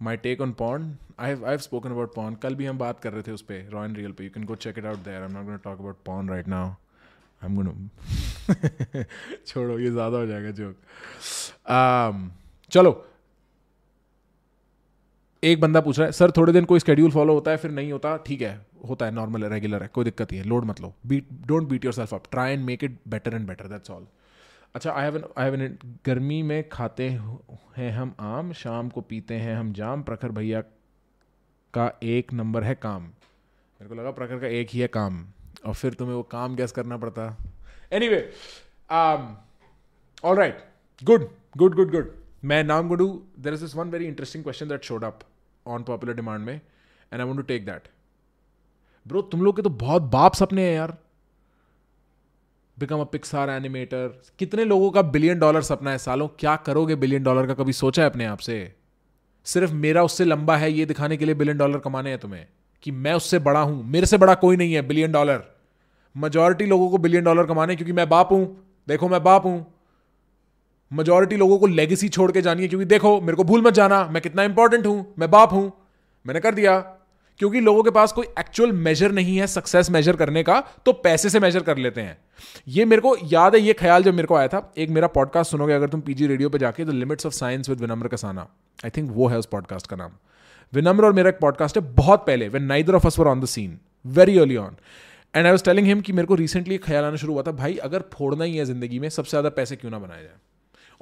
My 0.00 0.16
take 0.16 0.40
on 0.40 0.52
porn 0.58 0.86
I 1.20 1.34
I 1.46 1.58
spoken 1.58 1.90
about 1.90 2.14
porn 2.14 2.34
कल 2.42 2.54
भी 2.54 2.66
हम 2.66 2.78
बात 2.78 3.00
कर 3.00 3.12
रहे 3.12 3.22
थे 3.22 3.32
उस 3.32 3.42
पर 3.50 3.68
रॉ 3.72 3.84
एंड 3.84 3.96
रियल 3.96 4.12
पे 4.12 4.24
you 4.24 4.30
can 4.30 4.44
go 4.44 4.54
check 4.54 4.78
it 4.78 4.84
out 4.84 4.98
there 5.04 5.22
I 5.22 5.28
am 5.28 5.32
not 5.32 5.44
gonna 5.44 5.56
talk 5.64 5.78
about 5.80 5.96
porn 6.06 6.28
right 6.28 6.48
I 6.48 7.46
am 7.46 7.56
gonna 7.56 9.04
छोड़ो 9.46 9.78
ये 9.78 9.90
ज़्यादा 9.90 10.18
हो 10.18 10.26
जाएगा 10.26 10.50
जोक 10.50 10.76
um, 11.70 12.28
चलो। 12.72 12.92
एक 15.42 15.60
बंदा 15.60 15.80
पूछ 15.80 15.98
रहा 15.98 16.06
है 16.06 16.12
सर 16.12 16.30
थोड़े 16.36 16.52
दिन 16.52 16.64
कोई 16.64 16.80
स्केड्यूल 16.80 17.10
फॉलो 17.10 17.34
होता 17.34 17.50
है 17.50 17.56
फिर 17.56 17.70
नहीं 17.70 17.92
होता? 17.92 18.16
ठीक 18.26 18.42
है 18.42 18.54
होता 18.88 19.06
है 19.06 19.12
नॉर्मल 19.14 19.44
है 19.44 19.50
रेगुलर 19.50 19.82
है 19.82 19.88
कोई 19.94 20.04
दिक्कत 20.04 20.32
नहीं 20.32 20.42
है 20.42 20.48
लोड 20.48 20.64
मत 20.64 20.80
लो। 20.80 20.92
Beat 21.06 21.28
don't 21.46 21.68
beat 21.68 21.84
yourself 21.94 22.14
up 22.14 22.24
try 22.30 22.52
and 22.52 22.64
make 22.64 22.84
it 22.84 22.98
better 23.08 23.34
and 23.34 23.46
better 23.46 23.68
that's 23.68 23.90
all 23.90 24.06
अच्छा 24.74 24.92
आई 24.92 25.04
हैव 25.04 25.16
आई 25.38 25.50
हैव 25.50 25.76
गर्मी 26.06 26.42
में 26.42 26.68
खाते 26.68 27.08
हैं 27.76 27.90
हम 27.92 28.14
आम, 28.20 28.52
शाम 28.52 28.88
को 28.88 29.00
पीते 29.00 29.34
हैं 29.36 29.56
हम 29.56 29.72
जाम। 29.72 30.02
प्रखर 30.02 30.30
भैया 30.32 30.60
का 31.74 31.90
एक 32.04 32.32
नंबर 32.32 32.64
है 32.64 32.74
काम। 32.76 33.02
मेरे 33.02 33.88
को 33.88 33.94
लगा 33.94 34.10
प्रखर 34.10 34.38
का 34.38 34.46
एक 34.48 34.68
ही 34.70 34.80
है 34.80 34.88
काम, 34.88 35.24
और 35.66 35.74
फिर 35.74 35.94
तुम्हें 35.94 36.14
वो 36.16 36.22
काम 36.32 36.56
गैस 36.56 36.72
करना 36.72 36.96
पड़ता। 36.96 37.36
Anyway 38.08 38.20
all 40.24 40.36
right 40.36 40.64
good 41.02 41.28
good 41.56 41.74
good 41.74 41.90
good 41.92 42.12
मैं 42.44 42.62
नाम 42.64 42.88
गुडू 42.88 43.08
there 43.38 43.54
is 43.54 43.64
is 43.64 43.76
one 43.76 43.90
very 43.90 44.06
interesting 44.06 44.44
question 44.44 44.68
that 44.68 44.84
showed 44.84 45.04
up 45.04 45.20
on 45.66 45.82
popular 45.84 46.14
demand 46.14 46.44
में 46.46 46.54
and 46.54 47.20
I 47.20 47.26
want 47.26 47.40
to 47.40 47.46
take 47.46 47.66
that 47.66 47.88
bro 49.06 49.22
तुम 49.22 49.42
लोग 49.42 49.56
के 49.56 49.62
तो 49.62 49.70
बहुत 49.78 50.02
बाप 50.12 50.34
सपने 50.34 50.62
हैं 50.62 50.74
यार। 50.74 50.96
बिकम 52.82 53.00
अ 53.00 53.04
पिक्सार 53.04 53.50
एनिमेटर 53.50 54.22
कितने 54.38 54.64
लोगों 54.64 54.90
का 54.90 55.02
बिलियन 55.02 55.38
डॉलर 55.38 55.62
सपना 55.62 55.90
है 55.90 55.98
सालों? 55.98 56.28
क्या 56.38 56.56
करोगे 56.56 56.94
बिलियन 56.94 57.22
डॉलर 57.22 57.46
का? 57.46 57.54
कभी 57.54 57.72
सोचा 57.72 58.02
है 58.02 58.10
अपने 58.10 58.24
आप 58.24 58.38
से? 58.38 58.56
सिर्फ़ 59.44 59.72
मेरा 59.72 60.02
उससे 60.02 60.24
लंबा 60.24 60.56
है 60.56 60.72
ये 60.72 60.86
दिखाने 60.86 61.16
के 61.16 61.24
लिए 61.24 61.34
बिलियन 61.34 61.58
डॉलर 61.58 61.78
कमाने 61.78 62.10
हैं 62.10 62.18
तुम्हें 62.18 62.46
कि 62.82 62.90
मैं 62.90 63.12
उससे 63.14 63.38
बड़ा 63.38 63.60
हूँ। 63.60 63.84
मेरे 63.84 64.06
से 64.06 64.18
बड़ा 64.18 64.34
कोई 64.34 64.56
नहीं 64.56 64.74
है 64.74 64.82
बिलियन 64.82 65.12
डॉलर 65.12 65.42
मेजोरिटी 66.16 66.66
लोगों 66.66 66.90
को 66.90 66.98
बिलियन 66.98 67.24
डॉलर 67.24 67.46
कमाने 67.46 67.76
क्योंकि 67.76 67.92
मैं 67.92 68.08
बाप 68.08 68.32
हूँ। 68.32 68.44
देखो, 68.88 69.08
मैं 69.08 69.22
बाप 69.22 69.44
हूँ। 69.44 69.74
मेजोरिटी 70.92 71.36
लोगों 71.36 71.58
को 71.58 71.66
लेगेसी 71.66 72.08
छोड़ 72.08 72.32
के 72.32 72.42
जानी 72.42 72.62
है 72.62 72.68
क्योंकि 72.68 72.86
देखो, 72.86 73.20
मेरे 73.20 73.36
को 73.36 73.44
भूल 73.44 73.62
मत 73.62 73.74
जाना। 73.74 74.04
मैं 74.06 74.22
कितना 74.22 74.42
इंपॉर्टेंट 74.42 74.86
हूँ। 74.86 75.14
मैं 75.18 75.30
बाप 75.30 75.52
हूँ। 75.52 75.72
मैंने 76.26 76.40
कर 76.40 76.54
दिया। 76.54 76.78
क्योंकि 77.42 77.60
लोगों 77.60 77.82
के 77.82 77.90
पास 77.90 78.12
कोई 78.12 78.26
एक्चुअल 78.38 78.72
मेजर 78.72 79.12
नहीं 79.12 79.36
है 79.36 79.46
सक्सेस 79.48 79.88
मेजर 79.90 80.16
करने 80.16 80.42
का 80.42 80.58
तो 80.86 80.92
पैसे 81.04 81.30
से 81.30 81.40
मेजर 81.40 81.62
कर 81.62 81.78
लेते 81.78 82.00
हैं। 82.00 82.16
ये 82.68 82.84
मेरे 82.84 83.02
को 83.02 83.16
याद 83.24 83.54
है, 83.54 83.60
ये 83.60 83.72
ख्याल 83.74 84.02
जब 84.02 84.14
मेरे 84.14 84.26
को 84.26 84.34
आया 84.34 84.48
था, 84.48 84.72
एक 84.78 84.90
मेरा 84.90 85.06
पॉडकास्ट 85.08 85.50
सुनोगे 85.50 85.74
अगर 85.74 85.88
तुम 85.88 86.00
पीजी 86.00 86.26
रेडियो 86.26 86.48
पे 86.48 86.58
जाके 86.58 86.84
the 86.84 86.90
limits 86.90 87.26
of 87.26 87.34
science 87.34 87.68
with 87.68 87.80
Vinamra 87.80 88.08
Kasana 88.08 88.46
I 88.84 88.90
think 88.90 89.10
वो 89.12 89.28
है 89.28 89.38
उस 89.38 89.46
पॉडकास्ट 89.46 89.86
का 89.86 89.96
नाम। 89.96 90.12
विनम्र 90.72 91.04
और 91.04 91.12
मेरा 91.12 91.28
एक 91.28 91.38
पॉडकास्ट 91.40 91.78
है, 91.78 91.82
बहुत 91.94 92.24
पहले 92.26 92.48
when 92.48 92.64
neither 92.64 92.94
of 92.94 93.06
us 93.06 93.18
were 93.18 93.28
on 93.28 93.40
the 93.40 93.46
scene 93.46 93.78
very 94.04 94.38
early 94.38 94.56
on 94.56 94.76
and 95.34 95.44
I 95.46 95.50
was 95.50 95.64
telling 95.64 95.86
him 95.86 96.00
कि 96.00 96.12
मेरे 96.12 96.26
को 96.26 96.34
रिसेंटली 96.34 96.78
ख्याल 96.78 97.04
आना 97.04 97.16
शुरू 97.16 97.32
हुआ 97.32 97.42
था, 97.42 97.52
भाई, 97.52 97.76
अगर 97.82 98.04
फोड़ना 98.12 98.44
ही 98.44 98.56
है 98.56 98.64
ज़िंदगी 98.64 98.98
में, 98.98 99.08
सबसे 99.08 99.30
ज़्यादा 99.30 99.48
पैसे 99.50 99.76
क्यों 99.76 99.90
ना 99.90 99.98
बनाया 99.98 100.22
जाए? 100.22 100.36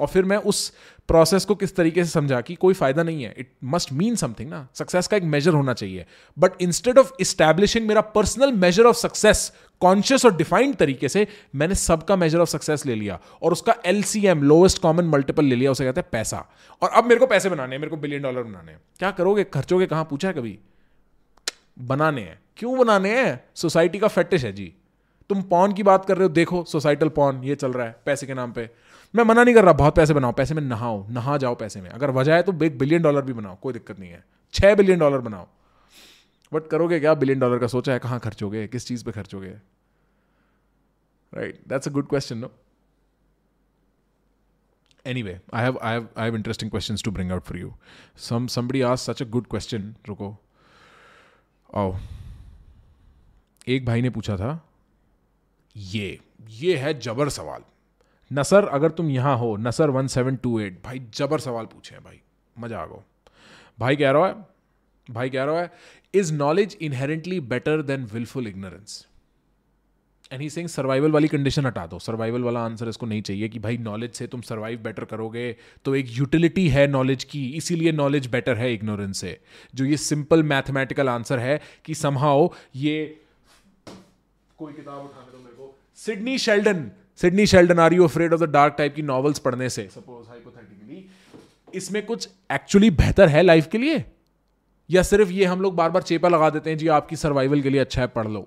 और 0.00 0.06
फिर 0.06 0.24
मैं 0.24 0.36
उस 0.36 0.72
प्रोसेस 1.08 1.44
को 1.44 1.54
किस 1.54 1.76
तरीके 1.76 2.04
से 2.04 2.10
समझा 2.10 2.40
कि 2.40 2.54
कोई 2.54 2.74
फ़ायदा 2.74 3.02
नहीं 3.02 3.22
है। 3.22 3.34
इट 3.38 3.52
मस्ट 3.64 3.92
मीन 3.92 4.16
समथिंग 4.16 4.50
ना। 4.50 4.68
सक्सेस 4.74 5.06
का 5.06 5.16
एक 5.16 5.22
मेजर 5.22 5.50
होना 5.50 5.74
चाहिए। 5.74 6.06
बट 6.38 6.52
इंस्टेड 6.60 6.98
ऑफ़ 6.98 7.12
इस्टेब्लिशिंग 7.20 7.88
मेरा 7.88 8.00
personal 8.00 8.52
major 8.52 8.84
of 8.84 8.96
success 8.96 9.52
conscious 9.80 10.24
और 10.24 10.36
डिफाइंड 10.36 10.76
तरीके 10.76 11.08
से, 11.08 11.26
मैंने 11.54 11.74
सबका 11.74 12.16
मेजर 12.16 12.38
ऑफ़ 12.38 12.48
सक्सेस 12.48 12.86
ले 12.86 12.94
लिया 12.94 13.20
और 13.42 13.52
उसका 13.52 13.74
L 13.86 14.02
C 14.02 14.26
M 14.26 14.42
lowest 14.42 14.82
common 14.82 15.04
multiple 15.04 15.44
ले 15.44 15.54
लिया, 15.54 15.70
उसे 15.70 15.84
कहते 15.84 16.00
हैं 16.00 16.08
पैसा। 16.12 16.46
और 16.82 16.88
अब 16.88 17.04
मेरे 17.04 17.20
को 17.20 17.26
पैसे 17.26 17.48
बनाने 17.48 17.74
हैं, 17.74 17.80
मेरे 17.80 17.90
को 17.90 17.96
बिलियन 17.96 18.22
डॉलर 18.22 18.42
बनाने 18.42 18.72
हैं। 18.72 18.80
क्या 18.98 19.10
करोगे? 19.10 19.44
खर्चोगे 19.44 19.86
कहाँ? 19.86 20.04
पूछा 20.04 20.28
है 20.28 20.34
कभी? 20.34 20.58
बनाने 21.78 22.20
हैं। 22.20 22.38
क्यों 22.56 22.78
बनाने 22.78 23.20
हैं? 23.20 23.44
सोसाइटी 23.54 23.98
का 23.98 24.08
फेटिश 24.08 24.44
है 24.44 24.52
जी। 24.52 24.72
तुम 25.28 25.42
पॉन 25.42 25.72
की 25.72 25.82
बात 25.82 26.04
कर 26.04 26.14
रहे 26.14 26.22
हो, 26.22 26.28
देखो 26.28 26.64
सोसाइटल 26.64 27.08
पॉन 27.08 27.44
ये 27.44 27.54
चल 27.54 27.72
रहा 27.72 27.86
है, 27.86 27.96
पैसे 28.06 28.26
के 28.26 28.34
नाम 28.34 28.52
पे। 28.52 28.70
मैं 29.14 29.24
मना 29.24 29.44
नहीं 29.44 29.54
कर 29.54 29.64
रहा, 29.64 29.72
बहुत 29.72 29.94
पैसे 29.94 30.14
बनाओ, 30.14 30.32
पैसे 30.32 30.54
में 30.54 30.62
नहाओ, 30.62 31.08
नहा 31.08 31.36
जाओ 31.36 31.54
पैसे 31.54 31.80
में। 31.80 31.90
अगर 31.90 32.10
वजह 32.10 32.34
है 32.34 32.42
तो 32.42 32.64
एक 32.64 32.78
बिलियन 32.78 33.02
डॉलर 33.02 33.22
भी 33.22 33.32
बनाओ, 33.32 33.56
कोई 33.56 33.72
दिक्कत 33.72 33.98
नहीं 33.98 34.10
है। 34.10 34.24
छह 34.52 34.74
बिलियन 34.74 34.98
डॉलर 34.98 35.18
बनाओ। 35.18 35.48
बट 36.52 36.66
करोगे 36.66 37.00
क्या? 37.00 37.14
बिलियन 37.14 37.40
डॉलर 37.40 37.58
का 37.58 37.66
सोचा 37.66 37.92
है, 37.92 37.98
कहाँ 37.98 38.20
खर्चोगे? 38.20 38.66
किस 38.68 38.86
चीज़ 38.86 39.04
पे 39.04 39.12
खर्चोगे? 39.12 39.54
Right 41.34 41.60
that's 41.68 41.88
a 41.88 41.90
good 41.90 42.08
question 42.08 42.38
no 42.38 42.50
anyway, 45.06 45.36
i 45.54 45.60
have 45.66 45.76
i 45.76 45.90
have 45.90 46.06
i 46.18 46.24
have 46.24 46.34
interesting 46.38 46.70
questions 46.74 47.02
to 47.08 47.12
bring 47.16 47.30
out 47.34 47.44
for 47.50 47.56
you. 47.60 47.68
Some, 48.18 48.48
somebody 48.48 48.82
asked 48.86 49.08
such 49.10 49.22
a 49.26 49.30
good 49.34 49.48
question, 49.54 50.08
रुको। 50.08 50.36
आओ। 51.74 51.96
एक 53.68 53.86
भाई 53.86 54.02
ने 54.02 54.10
पूछा 54.10 54.36
था, 54.36 54.68
ये 55.76 56.20
ये 56.48 56.76
है 56.76 56.98
जबर 57.00 57.28
सवाल। 57.28 57.62
नसर, 58.30 58.64
अगर 58.66 58.90
तुम 58.90 59.10
यहाँ 59.10 59.36
हो, 59.38 59.56
नसर 59.58 59.90
वन 59.90 60.06
सेवन 60.08 60.36
टू 60.36 60.58
एट 60.60 60.80
भाई 60.84 61.00
जबर 61.14 61.40
सवाल 61.40 61.64
पूछे 61.66 61.94
हैं 61.94 62.04
भाई, 62.04 62.20
मज़ा 62.56 62.78
आ 62.78 62.86
गो 62.86 63.02
भाई 63.78 63.96
कह 63.96 64.10
रहा 64.10 64.26
है, 64.26 64.34
भाई 65.08 65.30
कह 65.30 65.44
रहा 65.44 65.60
है 65.60 65.70
is 66.14 66.32
knowledge 66.34 66.76
inherently 66.82 67.40
better 67.42 67.82
than 67.82 68.04
willful 68.12 68.46
ignorance 68.46 69.06
and 70.30 70.42
he 70.42 70.48
sing 70.50 70.68
survival 70.68 71.10
वाली 71.10 71.28
कंडीशन 71.28 71.66
हटा 71.66 71.86
दो। 71.86 71.98
सर्वाइवल 71.98 72.42
वाला 72.42 72.60
आंसर 72.64 72.88
इसको 72.88 73.06
नहीं 73.06 73.22
चाहिए 73.22 73.48
कि 73.48 73.58
भाई 73.58 73.78
नॉलेज 73.78 74.12
से 74.14 74.26
तुम 74.26 74.40
सर्वाइव 74.42 74.82
बेटर 74.82 75.04
करोगे 75.04 75.54
तो 75.84 75.94
एक 75.96 76.06
यूटिलिटी 76.10 76.68
है 76.68 76.86
नॉलेज 76.88 77.24
की, 77.24 77.46
इसीलिए 77.50 77.92
नॉलेज 77.92 78.26
बेटर 78.26 78.56
है 78.56 78.72
इग्नोरेंस 78.74 79.20
से। 79.20 79.38
जो 79.74 79.84
ये 79.84 79.96
सिंपल 79.98 80.42
मैथमेटिकल 80.44 81.08
आंसर 81.08 81.38
है 81.38 81.60
कि 81.84 81.94
समहाओ 81.96 82.52
ये, 82.76 83.20
कोई 84.58 84.72
किताब 84.72 85.04
उठाने 85.04 85.32
दो 85.32 85.38
मेरे 85.38 85.56
को 85.56 85.74
Sidney 85.98 86.38
Sheldon 86.38 86.90
Sidney 87.18 87.46
Sheldon 87.46 87.78
are 87.78 87.92
you 87.92 88.04
afraid 88.04 88.34
of 88.34 88.40
the 88.40 88.48
dark 88.50 88.74
type 88.78 88.94
की 88.94 89.02
नॉवल्स 89.02 89.38
पढ़ने 89.38 89.68
से? 89.70 89.88
सपोज़ 89.94 90.28
हाइपोथेटिकली 90.28 91.04
इसमें 91.74 92.04
कुछ 92.06 92.28
एक्चुअली 92.52 92.90
बेहतर 92.90 93.28
है 93.28 93.42
लाइफ 93.42 93.66
के 93.66 93.78
लिए? 93.78 94.04
या 94.90 95.02
सिर्फ़ 95.02 95.30
ये 95.30 95.44
हम 95.44 95.60
लोग 95.62 95.74
बार 95.76 95.90
बार 95.90 96.02
चेपा 96.02 96.28
लगा 96.28 96.50
देते 96.50 96.70
हैं 96.70 96.78
जी 96.78 96.88
आपकी 96.88 97.16
सर्वाइवल 97.16 97.60
के 97.62 97.70
लिए 97.70 97.80
अच्छा 97.80 98.00
है 98.00 98.06
पढ़ 98.08 98.28
लो? 98.28 98.46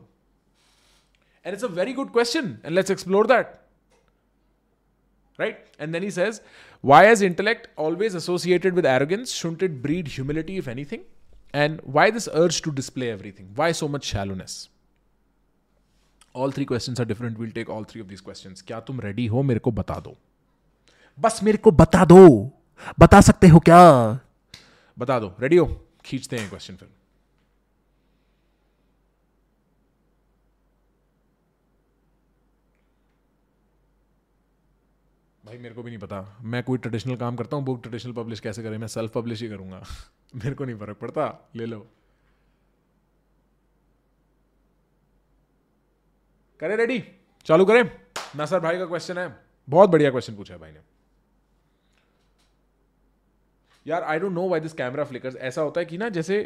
And 1.46 1.54
it's 1.54 1.64
a 1.64 1.68
very 1.68 1.94
good 1.94 2.12
question 2.14 2.58
and 2.66 2.74
let's 2.76 2.92
explore 2.92 3.28
that 3.28 3.54
right 5.40 5.66
and 5.82 5.94
then 5.94 6.04
he 6.04 6.12
says 6.12 6.42
why 6.84 7.06
is 7.06 7.24
intellect 7.24 7.68
always 7.80 8.16
associated 8.16 8.76
with 8.76 8.86
arrogance 8.86 9.34
should 9.34 9.64
it 9.64 9.82
breed 9.82 10.08
humility 10.08 10.58
if 10.58 10.70
anything 10.70 11.02
and 11.56 11.80
why 11.88 12.12
this 12.12 12.28
urge 12.28 12.62
to 12.64 12.72
display 12.72 13.10
everything 13.10 13.56
why 13.58 13.74
so 13.74 13.88
much 13.88 14.06
shallowness 14.06 14.70
all 16.36 16.52
three 16.52 16.66
question 16.66 16.96
are 17.00 17.06
different 17.06 17.40
will 17.40 17.52
take 17.52 17.70
all 17.70 17.84
three 17.84 18.02
of 18.02 18.08
these 18.08 18.22
question 18.22 18.56
क्या 18.68 18.80
तुम 18.80 19.02
ready 19.02 19.28
हो? 19.28 19.44
मेरे 19.44 19.60
को 19.60 19.72
बता 19.72 20.00
दो। 20.00 20.18
बस 21.20 21.44
मेरे 21.44 21.58
को 21.58 21.72
बता 21.72 22.06
दो। 22.06 22.52
बता 23.00 23.22
सकते 23.22 23.48
हो 23.48 23.60
क्या? 23.60 24.14
बता 25.00 25.20
दो। 25.20 25.36
रेडी 25.40 25.58
हो? 25.58 25.88
खींचते 26.06 26.38
हैं 26.38 26.50
क्वेश्चन 26.50 26.76
फिर। 26.76 26.90
भाई, 35.46 35.58
मेरे 35.58 35.76
को 35.76 35.84
भी 35.84 35.92
नहीं 35.92 36.00
पता। 36.00 36.38
मैं 36.42 36.64
कोई 36.64 36.78
ट्रेडिशनल 36.78 37.16
काम 37.16 37.36
करता 37.36 37.58
हूँ 37.58 37.66
बुक 37.66 37.82
ट्रेडिशनल 37.82 38.14
पब्लिश 38.14 38.40
कैसे 38.40 38.64
करें? 38.64 38.78
मैं 38.78 38.88
सेल्फ 38.88 39.12
पब्लिश 39.12 39.42
ही 39.42 39.50
करूँगा। 39.50 39.84
मेरे 40.36 40.56
को 40.56 40.66
नहीं 40.66 40.76
फ़र्क 40.76 40.98
पड़ता। 40.98 41.50
ले 41.56 41.66
लो। 41.66 41.88
करें 46.64 46.76
रेडी 46.78 47.04
चालू 47.48 47.66
करें। 47.66 47.84
नसर 48.38 48.60
भाई 48.60 48.78
का 48.78 48.86
क्वेश्चन 48.86 49.18
है। 49.18 49.28
बहुत 49.68 49.90
बढ़िया 49.90 50.10
क्वेश्चन 50.12 50.36
पूछा 50.36 50.54
है 50.54 50.60
भाई 50.60 50.72
ने। 50.72 50.80
यार 53.86 54.04
I 54.04 54.20
don't 54.20 54.32
know 54.32 54.48
why 54.50 54.60
this 54.60 54.74
camera 54.74 55.04
flickers 55.04 55.36
ऐसा 55.38 55.62
होता 55.62 55.80
है 55.82 55.86
कि 55.86 55.98
ना, 55.98 56.10
जैसे 56.10 56.38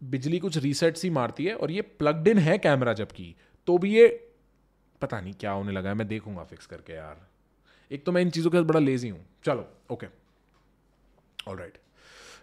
बिजली 0.00 0.38
कुछ 0.38 0.56
रीसेट 0.58 0.96
सी 0.96 1.10
मारती 1.10 1.44
है 1.44 1.54
और 1.56 1.70
ये 1.70 1.82
प्लग्ड 1.98 2.28
इन 2.28 2.38
है 2.38 2.56
कैमरा 2.58 2.92
जबकि 2.94 3.34
तो 3.68 3.78
भी 3.78 3.94
ये 3.94 4.08
पता 5.00 5.20
नहीं 5.20 5.34
क्या 5.40 5.50
होने 5.50 5.72
लगा 5.72 5.88
है। 5.88 5.94
मैं 5.94 6.08
देखूँगा 6.08 6.44
फिक्स 6.44 6.66
करके 6.66 6.92
यार। 6.92 7.26
एक 7.90 8.04
तो 8.04 8.12
मैं 8.12 8.22
इन 8.22 8.30
चीज़ों 8.30 8.50
के 8.50 8.58
साथ 8.58 8.64
बड़ा 8.64 8.80
लेजी 8.80 9.08
हूँ। 9.08 9.24
चलो 9.44 9.68
okay 9.90 10.06
all 11.48 11.56
right 11.56 11.78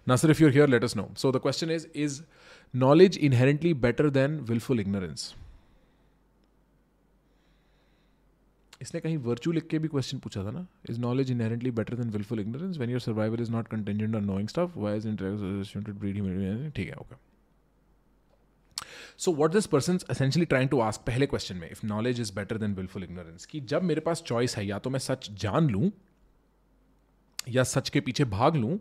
Nasar 0.07 0.31
if 0.31 0.41
you're 0.41 0.51
here 0.51 0.67
let 0.69 0.83
us 0.83 0.95
know 0.97 1.09
so 1.17 1.31
the 1.31 1.41
question 1.41 1.71
is 1.71 1.87
is 1.95 2.21
knowledge 2.73 3.17
inherently 3.19 3.73
better 3.83 4.09
than 4.11 4.39
willful 4.49 4.79
ignorance 4.79 5.33
इसने 8.81 8.99
कहीं 9.01 9.17
वर्चू 9.25 9.51
लिख 9.51 9.67
के 9.67 9.79
भी 9.79 9.87
क्वेश्चन 9.87 10.19
पूछा 10.19 10.43
था 10.45 10.51
ना? 10.51 10.65
Is 10.89 10.99
knowledge 10.99 11.31
inherently 11.31 11.71
better 11.71 11.95
than 11.95 12.09
willful 12.09 12.39
ignorance 12.39 12.77
when 12.77 12.89
your 12.89 12.99
survival 12.99 13.41
is 13.41 13.51
not 13.51 13.67
contingent 13.67 14.15
on 14.15 14.25
knowing 14.25 14.47
stuff 14.47 14.77
why 14.77 14.97
is 14.97 15.07
interested 15.07 15.93
breed 15.95 16.71
ठीक 16.75 16.87
है 16.87 16.95
okay 16.95 17.15
so 19.17 19.31
what 19.31 19.51
this 19.51 19.65
person 19.67 19.99
essentially 20.09 20.45
trying 20.45 20.69
to 20.69 20.79
ask 20.79 21.01
पहले 21.07 21.25
question 21.25 21.55
में 21.55 21.69
if 21.69 21.85
knowledge 21.85 22.21
is 22.21 22.33
better 22.35 22.57
than 22.57 22.73
willful 22.75 23.03
ignorance 23.03 23.45
कि 23.45 23.59
जब 23.61 23.83
मेरे 23.83 24.01
पास 24.01 24.21
choice 24.21 24.57
है, 24.57 24.65
या 24.65 24.79
तो 24.79 24.89
मैं 24.89 24.99
सच 24.99 25.29
जान 25.41 25.69
लूँ, 25.69 25.91
या 27.49 27.63
सच 27.63 27.89
के 27.89 27.99
पीछे 27.99 28.25
भाग 28.25 28.55
लूँ, 28.55 28.79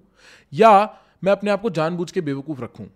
या 0.52 0.72
मैं 1.24 1.32
अपने 1.32 1.50
आप 1.50 1.62
को 1.62 1.70
जानबूझ 1.70 2.10
के 2.12 2.20
बेवकूफ़ 2.20 2.60
रखूँ, 2.60 2.86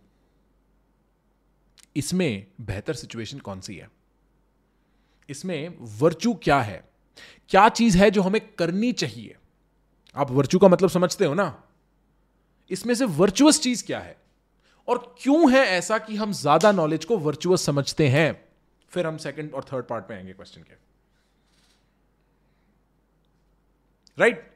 इसमें 1.96 2.46
बेहतर 2.60 2.94
सिचुएशन 2.94 3.38
कौन 3.38 3.60
सी 3.60 3.74
है? 3.76 3.88
इसमें 5.28 5.74
वर्चू 5.98 6.34
क्या 6.34 6.60
है? 6.60 6.82
क्या 7.48 7.68
चीज़ 7.68 7.98
है 7.98 8.10
जो 8.10 8.22
हमें 8.22 8.40
करनी 8.56 8.92
चाहिए? 8.92 9.36
आप 10.16 10.30
वर्चू 10.30 10.58
का 10.58 10.68
मतलब 10.68 10.90
समझते 10.90 11.24
हो 11.24 11.34
ना? 11.34 11.64
इसमें 12.70 12.94
से 12.94 13.04
वर्चुअस 13.04 13.60
चीज़ 13.60 13.84
क्या 13.84 13.98
है? 13.98 14.16
और 14.88 15.14
क्यों 15.22 15.52
है 15.52 15.64
ऐसा 15.66 15.98
कि 15.98 16.16
हम 16.16 16.32
ज़्यादा 16.32 16.72
नॉलेज 16.72 17.04
को 17.04 17.18
वर्चुअस 17.18 17.62
समझते 17.62 18.08
हैं? 18.08 18.44
फिर 18.92 19.06
हम 19.06 19.16
सेकंड 19.16 19.54
और 19.54 19.64
थर्ड 19.64 19.84
पार्ट 19.84 20.04
पे 20.04 20.14
आएँगे 20.14 20.32
क्वेश्चन 20.32 20.62
के। 20.62 20.74
Right 24.18 24.34
right? 24.34 24.50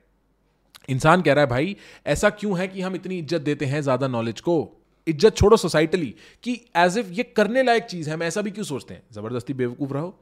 इंसान 0.90 1.22
कह 1.22 1.32
रहा 1.32 1.44
है, 1.44 1.50
भाई, 1.50 1.76
ऐसा 2.06 2.30
क्यों 2.30 2.58
है 2.58 2.68
कि 2.68 2.80
हम 2.80 2.94
इतनी 2.94 3.18
इज़्ज़त 3.18 3.40
देते 3.40 3.64
हैं 3.64 3.80
ज़्यादा 3.82 4.08
नॉलेज 4.08 4.40
को? 4.40 4.82
इज़्ज़त 5.06 5.36
छोड़ो 5.36 5.56
सोसाइटली 5.56 6.14
कि 6.42 6.52
एज 6.76 6.98
इफ़ 6.98 7.06
ये 7.06 7.22
करने 7.22 7.62
लायक 7.62 7.84
चीज़ 7.84 8.08
है, 8.08 8.14
हम 8.14 8.22
ऐसा 8.22 8.42
भी 8.42 8.50
क्यों 8.50 8.64
सोचते 8.64 8.94
हैं? 8.94 9.02
ज़बरदस्ती 9.12 9.54
बेवकूफ़ 9.54 9.92
रहो। 9.92 10.18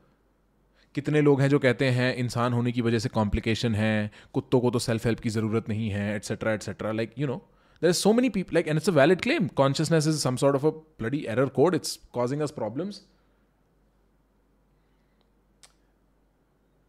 कितने 0.96 1.20
लोग 1.20 1.40
हैं 1.40 1.48
जो 1.48 1.58
कहते 1.58 1.88
हैं 1.90 2.14
इंसान 2.16 2.52
होने 2.52 2.72
की 2.72 2.80
वजह 2.82 2.98
से 2.98 3.08
कॉम्प्लिकेशन 3.10 3.74
है, 3.74 4.10
कुत्तों 4.34 4.60
को 4.60 4.70
तो 4.70 4.78
सेल्फ 4.78 5.06
हेल्प 5.06 5.20
की 5.20 5.30
ज़रूरत 5.30 5.68
नहीं 5.68 5.88
है 5.90 6.14
etcetera 6.14 6.52
etcetera 6.52 6.92
like 6.92 7.12
you 7.18 7.26
know 7.26 7.36
there 7.82 7.90
is 7.90 7.96
so 7.96 8.12
many 8.12 8.28
people 8.30 8.54
like 8.54 8.68
and 8.68 8.76
it's 8.76 8.88
a 8.88 8.92
valid 8.92 9.20
claim 9.22 9.48
consciousness 9.56 10.06
is 10.08 10.18
some 10.20 10.36
sort 10.36 10.56
of 10.56 10.66
a 10.66 10.70
bloody 10.98 11.24
error 11.28 11.48
code 11.58 11.74
it's 11.74 11.98
causing 12.12 12.40
us 12.42 12.50
problems 12.52 13.00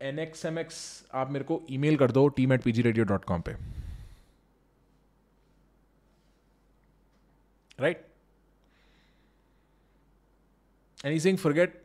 N 0.01 0.20
X 0.20 0.45
M 0.45 0.60
X 0.60 0.78
आप 1.16 1.32
मेरे 1.32 1.45
को 1.45 1.62
email 1.72 1.97
कर 1.97 2.12
दो 2.12 2.28
team 2.38 2.53
at 2.53 2.62
PG 2.64 2.82
radio 2.82 3.05
dot 3.05 3.26
com 3.26 3.41
पे. 3.41 3.55
Right 7.80 8.05
anything 11.20 11.38
forget 11.38 11.82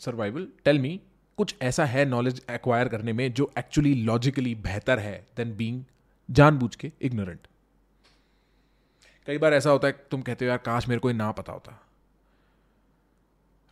survival 0.00 0.48
tell 0.64 0.78
me 0.78 1.00
कुछ 1.36 1.54
ऐसा 1.62 1.84
है 1.84 2.04
knowledge 2.04 2.46
acquire 2.50 2.88
करने 2.88 3.12
में 3.12 3.32
जो 3.32 3.52
एक्चुअली 3.58 3.94
लॉजिकली 3.94 4.54
बेहतर 4.54 4.98
है 4.98 5.26
देन 5.36 5.56
बींग 5.56 5.84
जानबूझ 6.30 6.76
के 6.76 6.92
इग्नोरेंट 7.02 7.40
कई 9.26 9.38
बार 9.38 9.54
ऐसा 9.54 9.70
होता 9.70 9.88
है, 9.88 10.06
तुम 10.10 10.22
कहते 10.22 10.44
हो, 10.44 10.48
यार, 10.48 10.58
काश 10.58 10.88
मेरे 10.88 10.98
को 10.98 11.12
ना 11.12 11.32
पता 11.32 11.52
होता. 11.52 11.82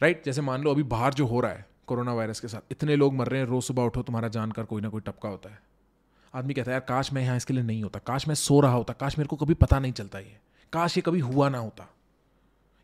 Right 0.02 0.14
right? 0.14 0.26
जैसे 0.26 0.40
मान 0.40 0.62
लो, 0.62 0.70
अभी 0.70 0.82
बाहर 0.82 1.14
जो 1.14 1.26
हो 1.26 1.40
रहा 1.40 1.52
है 1.52 1.66
कोरोना 1.86 2.14
वायरस 2.14 2.40
के 2.40 2.48
साथ, 2.48 2.60
इतने 2.70 2.96
लोग 2.96 3.14
मर 3.14 3.28
रहे 3.28 3.40
हैं, 3.40 3.46
रोज 3.46 3.64
सुबह 3.64 3.82
उठो, 3.82 4.02
तुम्हारा 4.02 4.28
जानकर 4.28 4.64
कोई 4.64 4.82
ना 4.82 4.88
कोई 4.88 5.00
टपका 5.00 5.28
होता 5.28 5.50
है। 5.50 5.62
आदमी 6.34 6.54
कहता 6.54 6.70
है, 6.70 6.72
यार, 6.72 6.80
काश 6.80 7.12
मैं 7.12 7.22
यहाँ 7.22 7.36
इसके 7.36 7.54
लिए 7.54 7.62
नहीं 7.62 7.82
होता, 7.82 7.98
काश 7.98 8.28
मैं 8.28 8.34
सो 8.34 8.60
रहा 8.60 8.72
होता, 8.72 8.92
काश 8.92 9.18
मेरे 9.18 9.28
को 9.28 9.36
कभी 9.36 9.54
पता 9.54 9.78
नहीं 9.78 9.92
चलता 9.92 10.18
ये, 10.18 10.36
काश 10.72 10.96
ये 10.96 11.02
कभी 11.02 11.20
हुआ 11.20 11.48
ना 11.48 11.58
होता। 11.58 11.93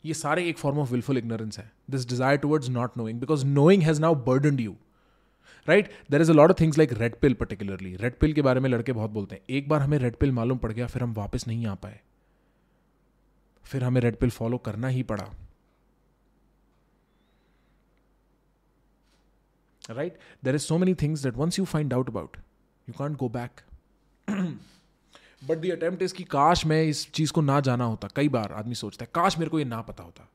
ये 0.04 0.14
सारे 0.14 0.48
एक 0.48 0.58
फॉर्म 0.58 0.78
ऑफ़ 0.78 0.90
विलफुल 0.90 1.18
इग्नोरेंस 1.18 1.58
है. 1.58 1.70
This 1.90 2.08
desire 2.08 2.38
towards 2.38 2.68
not 2.68 2.96
knowing 2.96 3.20
because 3.20 3.44
knowing 3.46 3.82
has 3.82 4.00
now 4.00 4.14
burden 4.24 4.58
you 4.58 4.76
right 5.68 5.90
there 6.10 6.20
is 6.20 6.30
a 6.30 6.34
lot 6.34 6.50
of 6.50 6.60
things 6.60 6.78
like 6.78 6.92
red 6.92 7.16
pill 7.20 7.34
particularly 7.34 7.96
red 7.96 8.18
pill 8.18 8.32
के 8.32 8.42
बारे 8.42 8.60
में 8.60 8.70
लड़के 8.70 8.92
बहुत 8.92 9.10
बोलते 9.10 9.34
हैं। 9.34 9.42
एक 9.50 9.68
बार 9.68 9.82
हमें 9.82 9.98
रेड 9.98 10.16
पिल 10.16 10.32
मालूम 10.32 10.58
पड़ 10.58 10.72
गया, 10.72 10.86
फिर 10.86 11.02
हम 11.02 11.12
वापस 11.12 11.46
नहीं 11.48 11.66
आ 11.66 11.74
पाए। 11.74 12.00
फिर 13.64 13.84
हमें 13.84 14.00
रेड 14.00 14.16
पिल 14.16 14.30
फॉलो 14.30 14.58
करना 14.58 14.88
ही 14.88 15.02
पड़ा। 15.02 15.28
Right 19.90 20.18
there 20.44 20.54
is 20.54 20.62
so 20.62 20.78
many 20.78 20.94
things 20.94 21.26
that 21.26 21.36
once 21.36 21.58
you 21.58 21.64
find 21.64 21.94
out 21.94 22.08
about 22.08 22.36
you 22.88 22.94
can't 22.94 23.16
go 23.16 23.28
back. 23.28 23.50
But 25.48 25.58
the 25.58 25.70
attempt 25.70 26.02
is 26.02 26.14
कि 26.14 26.24
काश 26.24 26.66
मैं 26.66 26.82
इस 26.84 27.12
चीज़ 27.12 27.32
को 27.32 27.40
ना 27.40 27.60
जाना 27.60 27.84
होता। 27.84 28.08
कई 28.16 28.28
बार 28.28 28.52
आदमी 28.52 28.74
सोचता 28.74 29.04
है, 29.04 29.10
काश 29.14 29.38
मेरे 29.38 29.50
को 29.50 29.58
ये 29.58 29.64
ना 29.64 29.80
पता 29.80 30.04
होता। 30.04 30.28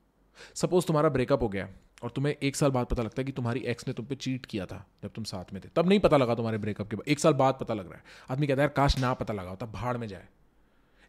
सपोज़ 0.55 0.85
तुम्हारा 0.85 1.09
ब्रेकअप 1.09 1.41
हो 1.41 1.49
गया 1.49 1.69
और 2.03 2.09
तुम्हें 2.09 2.35
एक 2.43 2.55
साल 2.55 2.71
बाद 2.71 2.85
पता 2.85 3.03
लगता 3.03 3.21
है 3.21 3.25
कि 3.25 3.31
तुम्हारी 3.31 3.59
एक्स 3.59 3.87
ने 3.87 3.93
तुम 3.93 4.05
पे 4.05 4.15
चीट 4.15 4.45
किया 4.45 4.65
था 4.65 4.85
जब 5.03 5.09
तुम 5.15 5.23
साथ 5.23 5.53
में 5.53 5.61
थे। 5.65 5.69
तब 5.75 5.89
नहीं 5.89 5.99
पता 5.99 6.17
लगा 6.17 6.35
तुम्हारे 6.35 6.57
ब्रेकअप 6.57 6.89
के 6.89 6.95
बाद। 6.95 7.07
एक 7.07 7.19
साल 7.19 7.33
बाद 7.33 7.57
पता 7.59 7.73
लग 7.73 7.85
रहा 7.85 7.95
है। 7.95 8.03
आदमी 8.31 8.47
कहता 8.47 8.61
है, 8.61 8.67
यार, 8.67 8.73
काश 8.75 8.97
ना 8.97 9.13
पता 9.13 9.33
लगा 9.33 9.49
होता, 9.49 9.65
भाड़ 9.65 9.97
में 9.97 10.07
जाए। 10.07 10.25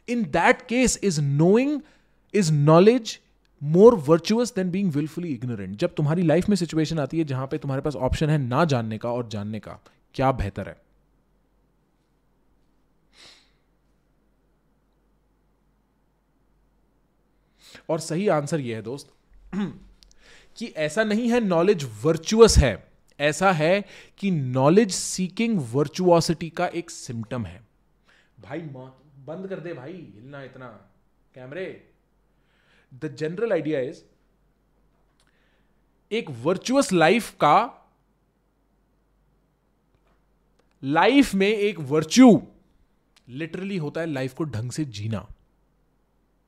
In 0.08 0.22
that 0.22 0.62
case 0.62 1.00
is 1.02 1.20
knowing 1.20 1.80
is 2.34 2.52
knowledge 2.52 3.18
more 3.62 3.94
virtuous 3.94 4.54
than 4.54 4.70
being 4.70 4.92
willfully 4.92 5.28
ignorant 5.28 5.76
जब 5.76 5.94
तुम्हारी 5.94 6.22
लाइफ 6.22 6.48
में 6.48 6.56
सिचुएशन 6.56 6.98
आती 6.98 7.18
है 7.18 7.24
जहाँ 7.24 7.46
पे 7.46 7.58
तुम्हारे 7.58 7.82
पास 7.82 7.96
ऑप्शन 7.96 8.30
है 8.30 8.38
ना 8.38 8.64
जानने 8.64 8.98
का 8.98 9.10
और 9.10 9.28
जानने 9.28 9.60
का, 9.60 9.78
क्या 10.14 10.32
बेहतर 10.32 10.68
है? 10.68 10.85
और 17.88 18.00
सही 18.00 18.28
आंसर 18.28 18.60
यह 18.60 18.76
है, 18.76 18.82
दोस्त, 18.82 19.12
कि 20.56 20.66
ऐसा 20.66 21.04
नहीं 21.04 21.28
है 21.30 21.40
नॉलेज 21.40 21.84
वर्चुअस 22.02 22.56
है, 22.58 22.86
ऐसा 23.18 23.52
है 23.52 23.84
कि 24.18 24.30
नॉलेज 24.30 24.92
सीकिंग 24.92 25.58
वर्चुअसिटी 25.72 26.50
का 26.50 26.66
एक 26.66 26.90
सिम्टम 26.90 27.46
है। 27.46 27.60
भाई 28.40 28.60
बंद 28.60 29.46
कर 29.48 29.60
दे 29.60 29.72
भाई, 29.74 29.92
हिलना 30.14 30.42
इतना, 30.42 30.66
कैमरे। 31.34 31.66
द 32.92 33.14
जनरल 33.14 33.52
आइडिया 33.52 33.80
इज़ 33.80 34.02
एक 36.10 36.30
वर्चुअस 36.42 36.92
लाइफ 36.92 37.30
का 37.34 37.82
लाइफ 40.82 41.34
में 41.34 41.48
एक 41.48 41.78
वर्च्यू 41.80 42.42
लिटरली 43.28 43.76
होता 43.76 44.00
है 44.00 44.06
लाइफ 44.06 44.34
को 44.34 44.44
ढंग 44.44 44.70
से 44.70 44.84
जीना। 44.84 45.26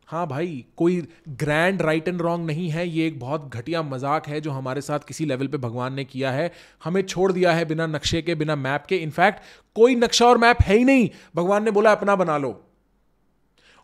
हाँ 0.09 0.26
भाई, 0.26 0.64
कोई 0.76 1.00
ग्रैंड 1.30 1.82
राइट 1.82 2.06
एंड 2.09 2.20
रॉन्ग 2.22 2.46
नहीं 2.46 2.68
है। 2.70 2.86
ये 2.88 3.06
एक 3.06 3.18
बहुत 3.20 3.50
घटिया 3.54 3.82
मज़ाक 3.82 4.26
है 4.26 4.40
जो 4.40 4.50
हमारे 4.50 4.80
साथ 4.80 4.98
किसी 4.98 5.24
लेवल 5.24 5.46
पे 5.46 5.59
भगवान 5.59 5.94
ने 5.94 6.04
किया 6.04 6.30
है। 6.30 6.50
हमें 6.84 7.00
छोड़ 7.02 7.30
दिया 7.32 7.52
है 7.52 7.64
बिना 7.64 7.86
नक्शे 7.86 8.22
के, 8.22 8.34
बिना 8.34 8.56
मैप 8.56 8.86
के। 8.88 8.96
इनफैक्ट 8.96 9.42
कोई 9.76 9.94
नक्शा 9.94 10.26
और 10.26 10.38
मैप 10.38 10.62
है 10.62 10.76
ही 10.76 10.84
नहीं। 10.84 11.09
भगवान 11.36 11.64
ने 11.64 11.70
बोला, 11.70 11.92
अपना 11.92 12.16
बना 12.16 12.36
लो। 12.38 12.61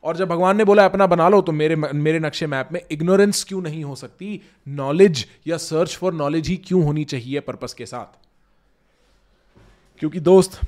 और 0.04 0.16
जब 0.16 0.28
भगवान 0.28 0.56
ने 0.56 0.64
बोला, 0.64 0.84
अपना 0.84 1.06
बना 1.06 1.28
लो 1.28 1.40
तो 1.40 1.52
मेरे 1.52 1.76
मेरे 1.76 2.18
नक्शे 2.18 2.46
मैप 2.46 2.68
में 2.72 2.80
इग्नोरेंस 2.90 3.44
क्यों 3.44 3.60
नहीं 3.62 3.82
हो 3.84 3.94
सकती? 3.94 4.40
नॉलेज 4.66 5.26
या 5.46 5.56
सर्च 5.56 5.96
फॉर 5.96 6.14
नॉलेज 6.14 6.48
ही 6.48 6.56
क्यों 6.56 6.82
होनी 6.84 7.04
चाहिए 7.04 7.40
पर्पस 7.40 7.74
के 7.74 7.86
साथ? 7.86 8.18
क्योंकि 10.02 10.20
दोस्त, 10.20 10.60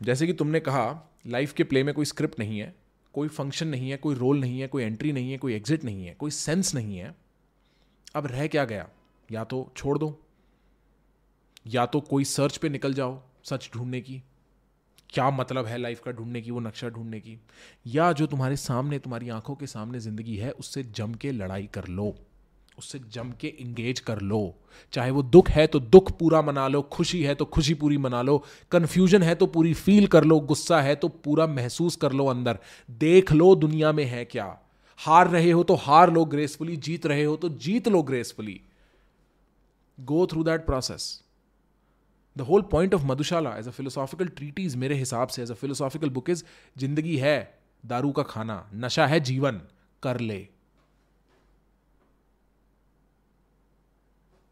जैसे 0.00 0.26
कि 0.26 0.32
तुमने 0.32 0.60
कहा 0.60 0.86
लाइफ 1.26 1.52
के 1.52 1.64
प्ले 1.64 1.82
में 1.82 1.94
कोई 1.94 2.04
स्क्रिप्ट 2.04 2.38
नहीं 2.38 2.58
है। 2.58 2.74
कोई 3.14 3.28
फ़ंक्शन 3.28 3.68
नहीं 3.68 3.90
है, 3.90 3.96
कोई 3.96 4.14
रोल 4.14 4.40
नहीं 4.40 4.60
है, 4.60 4.68
कोई 4.68 4.82
एंट्री 4.82 5.12
नहीं 5.12 5.30
है, 5.32 5.38
कोई 5.38 5.54
एग्जिट 5.54 5.84
नहीं 5.84 6.06
है, 6.06 6.14
कोई 6.14 6.30
सेंस 6.30 6.74
नहीं 6.74 6.96
है, 6.96 7.14
अब 8.14 8.26
रह 8.26 8.46
क्या 8.46 8.64
गया? 8.64 8.88
या 9.28 9.44
तो 9.44 9.72
छोड़ 9.76 9.98
दो, 9.98 10.18
या 11.66 11.86
तो 11.86 12.00
कोई 12.00 12.24
सर्च 12.24 12.56
पे 12.56 12.68
निकल 12.68 12.94
जाओ 12.94 13.20
सच 13.44 13.70
ढूँढने 13.74 14.00
की। 14.00 14.22
क्या 15.10 15.30
मतलब 15.30 15.66
है 15.66 15.78
लाइफ 15.78 16.00
का 16.00 16.12
ढूँढने 16.12 16.40
की, 16.42 16.50
वो 16.50 16.60
नक्शा 16.60 16.88
ढूँढने 16.88 17.20
की? 17.20 17.38
या 17.86 18.12
जो 18.12 18.26
तुम्हारे 18.26 18.56
सामने, 18.56 18.98
तुम्हारी 18.98 19.28
आँखों 19.28 19.54
के 19.54 19.66
सामने 19.66 20.00
ज़िंदगी 20.00 20.36
है, 20.36 20.50
उससे 20.50 20.82
जम 20.82 21.14
के 21.14 21.32
लड़ाई 21.32 21.66
कर 21.66 21.86
लो। 21.86 22.14
उससे 22.78 22.98
जम 23.12 23.32
के 23.40 23.48
इंगेज 23.60 24.00
कर 24.00 24.20
लो। 24.22 24.42
चाहे 24.92 25.10
वो 25.10 25.22
दुख 25.24 25.48
है 25.50 25.66
तो 25.66 25.80
दुख 25.80 26.10
पूरा 26.18 26.42
मना 26.42 26.66
लो, 26.68 26.82
खुशी 26.82 27.22
है 27.22 27.34
तो 27.34 27.44
खुशी 27.46 27.74
पूरी 27.74 27.98
मना 27.98 28.22
लो 28.22 28.36
कन्फ्यूज़न 28.72 29.22
है 29.22 29.34
तो 29.34 29.46
पूरी 29.48 29.72
फील 29.76 30.06
कर 30.06 30.24
लो, 30.24 30.40
गुस्सा 30.42 30.80
है 30.82 30.94
तो 30.96 31.08
पूरा 31.08 31.46
महसूस 31.48 31.96
कर 31.96 32.12
लो 32.12 32.26
अंदर। 32.26 32.58
देख 32.90 33.32
लो 33.32 33.54
दुनिया 33.56 33.92
में 33.92 34.04
है 34.04 34.24
क्या। 34.24 34.46
हार 34.98 35.28
रहे 35.28 35.50
हो 35.50 35.62
तो 35.62 35.74
हार 35.78 36.12
लो 36.12 36.24
ग्रेसफुली 36.26 36.76
जीत 36.78 37.06
रहे 37.06 37.24
हो 37.24 37.36
तो 37.36 37.48
जीत 37.58 37.88
लो 37.88 38.02
gracefully 38.02 38.60
go 39.98 40.26
through 40.26 40.42
that 40.44 40.66
process 40.66 41.06
the 42.36 42.40
whole 42.40 42.62
point 42.70 42.94
of 42.94 43.04
Madhushala 43.06 43.56
as 43.58 43.68
a 43.68 43.70
philosophical 43.70 44.28
treatise 44.36 44.76
मेरे 44.76 44.94
हिसाब 44.94 45.28
से 45.28 45.42
as 45.42 45.50
a 45.50 45.54
philosophical 45.54 46.10
book 46.10 46.30
is 46.30 46.44
ज़िंदगी 46.76 47.16
है 47.16 47.36
दारू 47.84 48.12
का 48.12 48.22
खाना 48.24 48.64
नशा 48.74 49.06
है 49.06 49.20
जीवन 49.20 49.60
कर 50.02 50.20
ले 50.20 50.38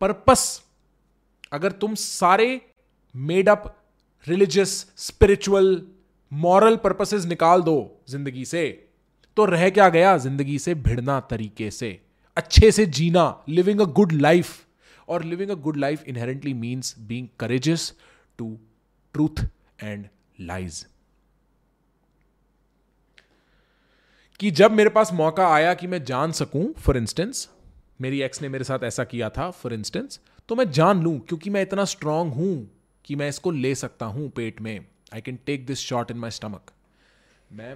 पर्पस 0.00 0.62
अगर 1.52 1.72
तुम 1.72 1.94
सारे 1.94 2.60
made 3.16 3.48
up 3.48 3.82
religious 4.28 4.86
spiritual 4.96 5.86
moral 6.32 6.76
purposes 6.76 7.24
निकाल 7.24 7.62
दो 7.62 8.00
ज़िंदगी 8.08 8.44
से 8.44 8.90
तो 9.36 9.44
रह 9.44 9.70
क्या 9.70 9.88
गया 9.88 10.16
ज़िंदगी 10.16 10.58
से 10.58 10.74
भिड़ना 10.74 11.20
तरीके 11.20 11.70
से? 11.70 12.00
अच्छे 12.36 12.72
से 12.72 12.86
जीना 12.86 13.44
लिविंग 13.48 13.80
अ 13.80 13.84
गुड 13.84 14.12
लाइफ 14.12 14.66
और 15.08 15.24
living 15.24 15.50
a 15.50 15.54
good 15.54 15.76
life 15.76 16.04
inherently 16.04 16.54
means 16.54 16.98
being 16.98 17.28
courageous 17.40 17.94
to 18.38 18.58
truth 19.12 19.48
and 19.82 20.06
lies 20.40 20.86
कि 24.40 24.50
जब 24.50 24.72
मेरे 24.72 24.90
पास 24.90 25.12
मौका 25.12 25.48
आया 25.48 25.74
कि 25.74 25.86
मैं 25.86 26.04
जान 26.04 26.32
सकूँ 26.32 26.72
फॉर 26.72 26.96
इंस्टेंस 26.96 27.48
मेरी 28.00 28.20
एक्स 28.22 28.42
ने 28.42 28.48
मेरे 28.48 28.64
साथ 28.64 28.84
ऐसा 28.84 29.04
किया 29.04 29.28
था 29.30 29.50
फॉर 29.52 29.72
इंस्टेंस 29.74 30.20
तो 30.48 30.54
मैं 30.56 30.70
जान 30.72 31.02
लूँ, 31.02 31.18
क्योंकि 31.20 31.50
मैं 31.50 31.62
इतना 31.62 31.84
स्ट्रांग 31.84 32.32
हूँ 32.32 32.70
कि 33.04 33.16
मैं 33.16 33.28
इसको 33.28 33.50
ले 33.50 33.74
सकता 33.74 34.06
हूँ 34.06 34.28
पेट 34.30 34.60
में। 34.60 34.86
I 35.14 35.20
can 35.20 35.38
take 35.46 35.66
this 35.66 35.78
shot 35.80 36.10
in 36.10 36.16
my 36.18 36.30
stomach 36.30 36.70
मैं 37.52 37.72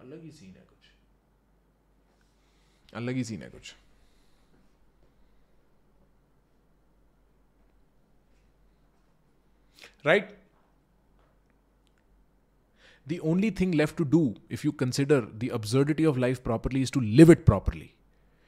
अलग 0.00 0.22
ही 0.22 0.30
सीन 0.30 0.50
है 0.50 0.64
कुछ। 0.68 0.90
अलग 2.96 3.14
ही 3.14 3.24
सीन 3.24 3.42
है 3.42 3.48
कुछ। 3.50 3.74
Right 10.06 10.24
right? 10.24 10.43
The 13.06 13.20
only 13.20 13.50
thing 13.50 13.72
left 13.72 13.96
to 13.96 14.04
do, 14.04 14.22
if 14.50 14.64
you 14.64 14.72
consider 14.72 15.20
the 15.42 15.50
absurdity 15.50 16.04
of 16.04 16.16
life 16.18 16.42
properly, 16.44 16.82
is 16.82 16.90
to 16.90 17.00
live 17.20 17.34
it 17.36 17.44
properly. 17.50 17.90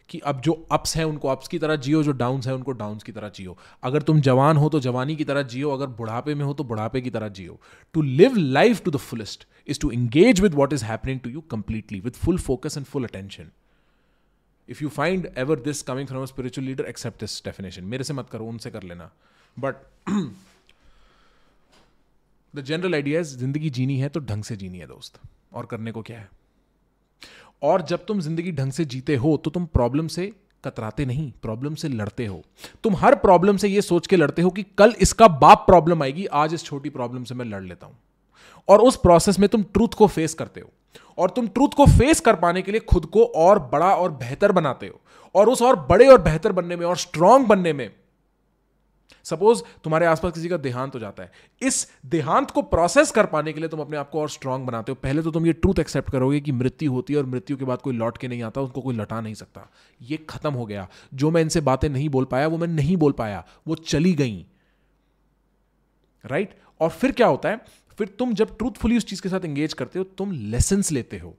कि 0.08 0.18
अब 0.18 0.40
जो 0.40 0.52
अप्स 0.72 0.96
हैं 0.96 1.04
उनको 1.04 1.28
अप्स 1.28 1.48
की 1.48 1.58
तरह 1.58 1.76
जियो, 1.76 2.02
जो 2.02 2.12
डाउन्स 2.12 2.46
हैं 2.46 2.54
उनको 2.54 2.72
डाउन्स 2.72 3.02
की 3.02 3.12
तरह 3.12 3.28
जियो। 3.28 3.56
अगर 3.82 4.02
तुम 4.02 4.20
जवान 4.20 4.56
हो 4.56 4.68
तो 4.68 4.80
जवानी 4.80 5.16
की 5.16 5.24
तरह 5.24 5.42
जियो, 5.42 5.70
अगर 5.70 5.86
बुढ़ापे 5.86 6.34
में 6.34 6.44
हो 6.44 6.54
तो 6.54 6.64
बुढ़ापे 6.64 7.00
की 7.00 7.10
तरह 7.10 7.28
जियो। 7.28 7.60
To 7.94 8.02
live 8.02 8.36
life 8.36 8.82
to 8.84 8.90
the 8.90 8.96
fullest 8.96 9.46
is 9.66 9.80
to 9.80 9.90
engage 9.90 10.40
with 10.40 10.54
what 10.54 10.72
is 10.72 10.84
happening 10.84 11.20
to 11.20 11.30
you 11.30 11.40
completely 11.40 12.00
with 12.00 12.12
full 12.12 12.38
focus 12.38 12.76
and 12.76 12.86
full 12.86 13.04
attention 13.04 13.50
if 14.68 14.82
you 14.82 14.88
find 14.88 15.28
ever 15.38 15.60
this 15.60 15.82
coming 15.82 16.08
from 16.08 16.22
a 16.22 16.26
spiritual 16.26 16.66
leader 16.66 16.84
accept 16.84 17.20
this 17.20 17.44
definition 17.44 17.84
मेरे 17.84 18.04
से 18.04 18.14
मत 18.14 18.30
करो, 18.30 18.46
उनसे 18.46 18.70
कर 18.70 18.82
लेना। 18.82 19.10
But 19.58 19.74
the 22.56 22.60
general 22.60 22.94
idea 22.94 23.20
ज़िंदगी 23.22 23.70
जीनी 23.70 23.98
है 23.98 24.08
तो 24.08 24.20
ढंग 24.20 24.42
से 24.44 24.54
जीनी 24.56 24.78
है 24.78 24.86
दोस्त। 24.86 25.18
और 25.52 25.66
करने 25.66 25.92
को 25.92 26.02
क्या 26.02 26.18
है? 26.18 26.28
और 27.62 27.82
जब 27.82 28.04
तुम 28.06 28.20
ज़िंदगी 28.20 28.52
ढंग 28.52 28.72
से 28.72 28.84
जीते 28.84 29.16
हो 29.16 29.36
तो 29.36 29.50
तुम 29.50 29.66
प्रॉब्लम 29.66 30.06
से 30.08 30.32
कतराते 30.64 31.04
नहीं 31.06 31.30
प्रॉब्लम 31.42 31.74
से 31.74 31.88
लड़ते 31.88 32.26
हो। 32.26 32.40
तुम 32.84 32.96
हर 32.96 33.14
प्रॉब्लम 33.16 33.56
से 33.56 33.68
ये 33.68 33.82
सोच 33.82 34.06
के 34.06 34.16
लड़ते 34.16 34.42
हो 34.42 34.50
कि 34.50 34.62
कल 34.78 34.94
इसका 35.00 35.28
बाप 35.28 35.64
प्रॉब्लम 35.66 36.02
आएगी, 36.02 36.24
आज 36.26 36.54
इस 36.54 36.64
छोटी 36.64 36.90
प्रॉब्लम 36.90 37.24
से 37.24 37.34
मैं 37.34 37.46
लड़ 37.46 37.62
लेता 37.62 37.86
हूँ। 37.86 37.96
और 38.68 38.80
उस 38.80 38.96
प्रोसेस 38.96 39.38
में 39.38 39.48
तुम 39.48 39.62
ट्रूथ 39.64 39.94
को 39.98 40.06
फेस 40.06 40.34
करते 40.34 40.60
हो। 40.60 40.70
और 41.18 41.30
तुम 41.30 41.48
ट्रूथ 41.48 41.76
को 41.76 41.86
फेस 41.88 42.20
कर 42.20 42.36
पाने 42.36 42.62
के 42.62 42.72
लिए 42.72 42.80
खुद 42.82 43.06
को 43.06 43.24
और 43.36 43.58
बड़ा 43.72 43.94
और 43.94 44.12
बेहतर 44.14 44.52
बनाते 44.52 44.86
हो। 44.86 45.00
और 45.34 45.48
उस 45.48 45.62
और 45.62 45.86
बड़े 45.86 46.08
और 46.08 46.22
बेहतर 46.22 46.52
बनने 46.52 46.76
में 46.76 46.86
और 46.86 46.96
स्ट्रांग 46.96 47.46
बनने 47.46 47.72
में 47.72 47.90
सपोज़ 49.30 49.62
तुम्हारे 49.84 50.06
आसपास 50.06 50.32
किसी 50.32 50.48
का 50.48 50.56
देहांत 50.56 50.94
हो 50.94 51.00
जाता 51.00 51.22
है। 51.22 51.32
इस 51.62 51.92
देहांत 52.06 52.50
को 52.50 52.62
प्रोसेस 52.62 53.10
कर 53.10 53.26
पाने 53.26 53.52
के 53.52 53.60
लिए 53.60 53.68
तुम 53.68 53.80
अपने 53.80 53.96
आप 53.96 54.10
को 54.10 54.20
और 54.20 54.30
स्ट्रांग 54.30 54.66
बनाते 54.66 54.92
हो। 54.92 54.96
पहले 55.02 55.22
तो 55.22 55.30
तुम 55.30 55.46
ये 55.46 55.52
ट्रूथ 55.52 55.78
एक्सेप्ट 55.78 56.10
करोगे 56.10 56.40
कि 56.40 56.52
मृत्यु 56.52 56.92
होती 56.92 57.12
है 57.12 57.18
और 57.18 57.26
मृत्यु 57.26 57.56
के 57.56 57.64
बाद 57.64 57.78
कोई 57.78 57.94
लौट 57.94 58.18
के 58.18 58.28
नहीं 58.28 58.42
आता 58.42 58.60
उनको 58.60 58.80
कोई 58.80 58.96
लटा 58.96 59.20
नहीं 59.20 59.34
सकता। 59.34 59.70
ये 60.02 60.16
खत्म 60.16 60.54
हो 60.54 60.66
गया। 60.66 60.88
जो 61.14 61.30
मैं 61.30 61.40
इनसे 61.40 61.60
बातें 61.60 61.88
नहीं 61.88 62.08
बोल 62.08 62.24
पाया, 62.24 62.46
वो 62.46 62.58
मैं 62.58 62.68
नहीं 62.68 62.96
बोल 62.96 63.12
पाया। 63.12 63.46
वो 63.66 63.74
चली 63.74 64.14
गई। 64.14 64.46
राइट 66.26 66.58
और 66.80 66.90
फिर 66.90 67.12
क्या 67.12 67.26
होता 67.26 67.48
है? 67.48 67.60
फिर 67.98 68.06
तुम 68.06 68.34
जब 68.34 68.58
ट्रूथफुली 68.58 68.96
उस 68.96 69.04
चीज़ 69.04 69.22
के 69.22 69.28
साथ 69.28 69.44
एंगेज 69.44 69.72
करते 69.72 69.98
हो, 69.98 70.04
तुम 70.04 70.32
लेसन 70.32 70.82
लेते 70.92 71.18
हो। 71.18 71.36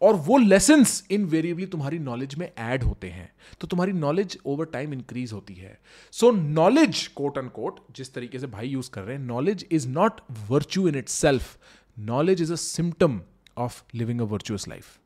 और 0.00 0.14
वो 0.16 0.38
लेसन 0.38 0.84
इनवेरिएबली 1.10 1.66
तुम्हारी 1.66 1.98
नॉलेज 1.98 2.34
में 2.34 2.48
ऐड 2.48 2.82
होते 2.82 3.08
हैं। 3.08 3.30
तो 3.60 3.66
तुम्हारी 3.66 3.92
नॉलेज 3.94 4.38
ओवर 4.46 4.66
टाइम 4.66 4.92
इंक्रीज 4.92 5.32
होती 5.32 5.54
है। 5.54 5.78
So 6.12 6.30
knowledge 6.30 7.06
quote 7.06 7.38
and 7.38 7.50
quote 7.50 7.80
जिस 7.96 8.14
तरीके 8.14 8.38
से 8.38 8.46
भाई 8.46 8.68
यूज़ 8.68 8.90
कर 8.90 9.02
रहे 9.02 9.16
हैं 9.16 9.24
knowledge 9.24 9.66
is 9.72 9.88
not 9.88 10.20
virtue 10.50 10.88
in 10.88 10.96
itself 11.08 11.58
knowledge 11.96 12.42
is 12.42 12.52
a 12.52 12.56
symptom 12.56 13.20
of 13.58 13.82
living 13.94 14.20
a 14.20 14.24
virtuous 14.24 14.68
life 14.68 14.98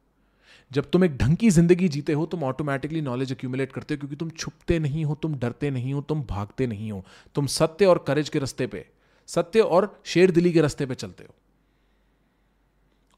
जब 0.71 0.89
तुम 0.91 1.05
एक 1.05 1.16
ढंग 1.16 1.37
की 1.37 1.49
ज़िंदगी 1.51 1.89
जीते 1.89 2.12
हो, 2.12 2.25
तुम 2.27 2.45
ऑटोमेटिकली 2.45 3.01
नॉलेज 3.01 3.33
अक्यूमुलेट 3.33 3.73
करते 3.73 3.95
हो 3.95 3.99
क्योंकि 3.99 4.16
तुम 4.16 4.31
छुपते 4.31 4.79
नहीं 4.79 5.05
हो, 5.05 5.15
तुम 5.15 5.35
डरते 5.35 5.71
नहीं 5.71 5.93
हो, 5.95 6.01
तुम 6.01 6.23
भागते 6.23 6.66
नहीं 6.66 6.91
हो। 6.93 7.05
तुम 7.35 7.47
सत्य 7.47 7.87
और 7.87 8.05
करेज 8.07 8.29
के 8.29 8.39
रस्ते 8.39 8.66
पे, 8.66 8.85
सत्य 9.29 9.61
और 9.61 10.01
शेर 10.05 10.31
दिली 10.31 10.53
के 10.53 10.61
रस्ते 10.61 10.87
पे 10.87 10.95
चलते 10.95 11.25
हो। 11.25 11.35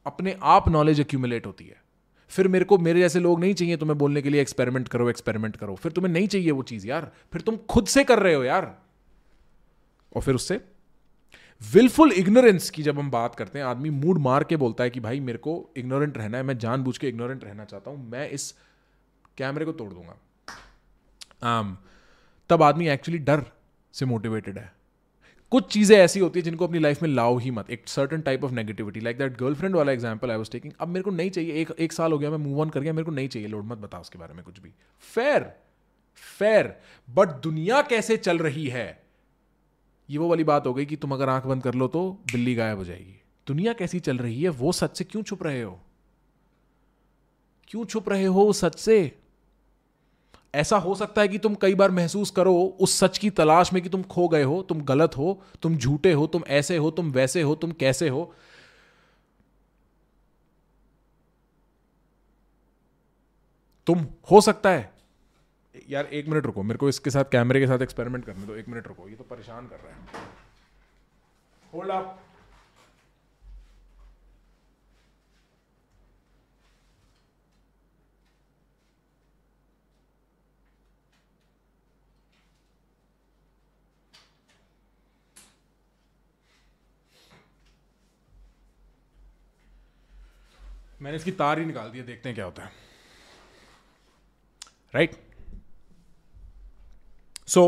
अपने 0.07 0.39
आप 0.43 0.69
नॉलेज 0.69 1.01
एक्यूमुलेट 1.01 1.47
होती 1.47 1.65
है। 1.65 1.83
फिर 2.29 2.49
मेरे 2.49 2.65
को 2.65 2.79
मेरे 2.79 3.01
जैसे 3.01 3.21
लोग 3.21 3.41
नहीं 3.41 3.55
चाहिए 3.55 3.77
तुम्हें 3.77 3.99
बोलने 3.99 4.23
के 4.23 4.31
लिए 4.31 4.41
एक्सपेरिमेंट 4.41 4.89
करो 4.89 5.11
एक्सपेरिमेंट 5.11 5.57
करो। 5.57 5.75
फिर 5.75 5.93
तुम्हें 5.93 6.13
नहीं 6.13 6.29
चाहिए 6.29 6.51
वो 6.51 6.63
चीज़ 6.63 6.87
यार। 6.87 7.13
फिर 7.33 7.41
तुम 7.41 7.57
खुद 7.57 7.87
से 7.87 8.05
कर 8.05 8.19
रहे 8.19 8.35
हो 8.35 8.45
यार। 8.45 8.83
और 10.17 10.23
फिर 10.23 10.35
उससे 10.35 10.61
विलफुल 11.73 12.13
इग्नोरेंस 12.13 12.71
की 12.71 12.83
जब 12.83 12.99
हम 12.99 13.11
बात 13.11 13.35
करते 13.35 13.59
हैं 13.59 13.67
आदमी 13.67 13.91
मूड 13.91 14.19
मार 14.19 14.45
के 14.45 14.57
बोलता 14.57 14.85
है 14.85 14.91
कि 14.91 15.01
भाई 15.01 15.21
मेरे 15.21 15.39
को 15.39 15.71
इग्नोरेंट 15.77 16.19
रहना 16.19 16.37
है 16.37 16.43
मैं 16.43 16.59
जानबूझ 16.59 16.99
के 16.99 17.09
इग्नोरेंट 17.09 17.45
रहना 17.45 17.65
चाहता 17.65 17.91
हूँ 17.91 18.11
मैं 18.11 18.31
इस 18.31 18.55
कैमरे 19.37 19.65
को 19.65 19.73
तोड़ 19.73 19.93
दूँगा। 19.93 20.17
um, 21.39 21.77
तब 22.49 22.63
आदमी 22.63 22.89
एक्चुअली 22.89 23.19
डर 23.19 23.45
से 23.93 24.07
मोटिवेटेड 24.07 24.59
है। 24.59 24.73
कुछ 25.53 25.67
चीज़ें 25.73 25.97
ऐसी 25.97 26.21
होती 26.21 26.39
है 26.39 26.45
जिनको 26.45 26.67
अपनी 26.67 26.79
लाइफ 26.79 27.03
में 27.03 27.09
लाओ 27.09 27.37
ही 27.39 27.51
मत। 27.51 27.71
एक 27.71 27.89
certain 27.89 28.21
type 28.21 28.45
of 28.45 28.53
negativity 28.53 29.01
like 29.01 29.19
that 29.19 29.37
girlfriend 29.39 29.77
वाला 29.77 29.93
एग्ज़ाम्पल 29.93 30.31
आई 30.31 30.37
वॉज़ 30.37 30.51
टेकिंग 30.51 30.73
अब 30.81 30.89
मेरे 30.89 31.03
को 31.03 31.11
नहीं 31.11 31.31
चाहिए, 31.31 31.53
एक 31.53 31.71
एक 31.71 31.93
साल 31.93 32.13
हो 32.13 32.19
गया, 32.19 32.31
मैं 32.31 32.39
मूव 32.39 32.61
ऑन 32.61 32.71
कर 32.71 32.81
गया, 32.81 32.93
मेरे 32.93 33.05
को 33.05 33.11
नहीं 33.11 33.29
चाहिए 33.29 33.49
लोड 33.49 33.65
मत 33.65 33.79
बता 33.79 33.99
उसके 33.99 34.19
बारे 34.19 34.35
में 34.35 34.43
कुछ 34.45 34.59
भी। 34.61 34.73
फेयर 35.15 35.51
फेयर 36.39 36.75
बट 37.09 37.29
दुनिया 37.43 37.81
कैसे 37.83 38.17
चल 38.17 38.39
रही 38.39 38.67
है? 38.67 38.87
ये 40.09 40.19
वो 40.19 40.29
वाली 40.29 40.45
बात 40.45 40.67
हो 40.67 40.75
गई 40.75 40.87
कि 40.87 40.97
तुम 40.97 41.13
अगर 41.13 41.29
आँख 41.29 41.47
बंद 41.47 41.63
कर 41.63 41.75
लो 41.75 41.89
तो 41.89 42.11
बिल्ली 42.33 42.55
गायब 42.55 42.79
हो 42.79 42.85
जाएगी। 42.85 43.21
दुनिया 43.47 43.73
कैसी 43.73 44.01
चल 44.01 44.19
रही 44.19 44.43
है? 44.43 44.49
वो 44.49 44.73
सच 44.73 44.97
से 44.99 45.05
क्यों 45.05 45.23
छुप 45.23 45.43
रहे 45.43 45.63
हो? 45.63 45.79
क्यों 47.71 47.85
छुप 47.85 48.09
रहे 48.09 48.25
हो 48.25 48.53
सच 48.53 48.79
से? 48.79 48.99
ऐसा 50.57 50.77
हो 50.77 50.95
सकता 50.95 51.21
है 51.21 51.29
कि 51.29 51.39
तुम 51.39 51.55
कई 51.55 51.75
बार 51.75 51.91
महसूस 51.91 52.31
करो 52.31 52.55
उस 52.81 52.99
सच 52.99 53.19
की 53.19 53.31
तलाश 53.31 53.73
में 53.73 53.83
कि 53.83 53.89
तुम 53.89 54.03
खो 54.03 54.29
गए 54.29 54.43
हो, 54.43 54.63
तुम 54.63 54.81
गलत 54.81 55.17
हो, 55.17 55.43
तुम 55.63 55.77
झूठे 55.77 56.13
हो, 56.13 56.27
तुम 56.27 56.43
ऐसे 56.49 56.77
हो, 56.77 56.91
तुम 56.91 57.11
वैसे 57.11 57.43
हो, 57.43 57.55
तुम 57.55 57.73
कैसे 57.73 58.09
हो। 58.09 58.35
तुम, 63.87 64.07
हो 64.31 64.41
सकता 64.41 64.71
है। 64.71 64.95
यार, 65.91 66.07
एक 66.07 66.29
मिनट 66.29 66.47
रुको, 66.47 66.63
मेरे 66.63 66.79
को 66.79 66.89
इसके 66.89 67.11
साथ 67.11 67.25
कैमरे 67.33 67.61
के 67.61 67.67
साथ 67.67 67.83
एक्सपेरिमेंट 67.83 68.25
करने 68.25 68.47
दो, 68.47 68.55
एक 68.55 68.69
मिनट 68.69 68.89
रुको, 68.89 69.09
ये 69.09 69.15
तो 69.15 69.25
परेशान 69.25 69.67
कर 69.67 69.77
रहा 69.77 69.95
है। 69.95 70.29
होल्ड 71.75 71.91
अप 71.91 72.26
मैंने 91.03 91.17
इसकी 91.17 91.31
तार 91.41 91.59
ही 91.59 91.65
निकाल 91.65 91.91
दिया 91.91 92.05
देखते 92.05 92.29
हैं 92.29 92.35
क्या 92.35 92.45
होता 92.45 92.63
है। 92.63 92.71
Right 94.95 95.17
so 97.49 97.65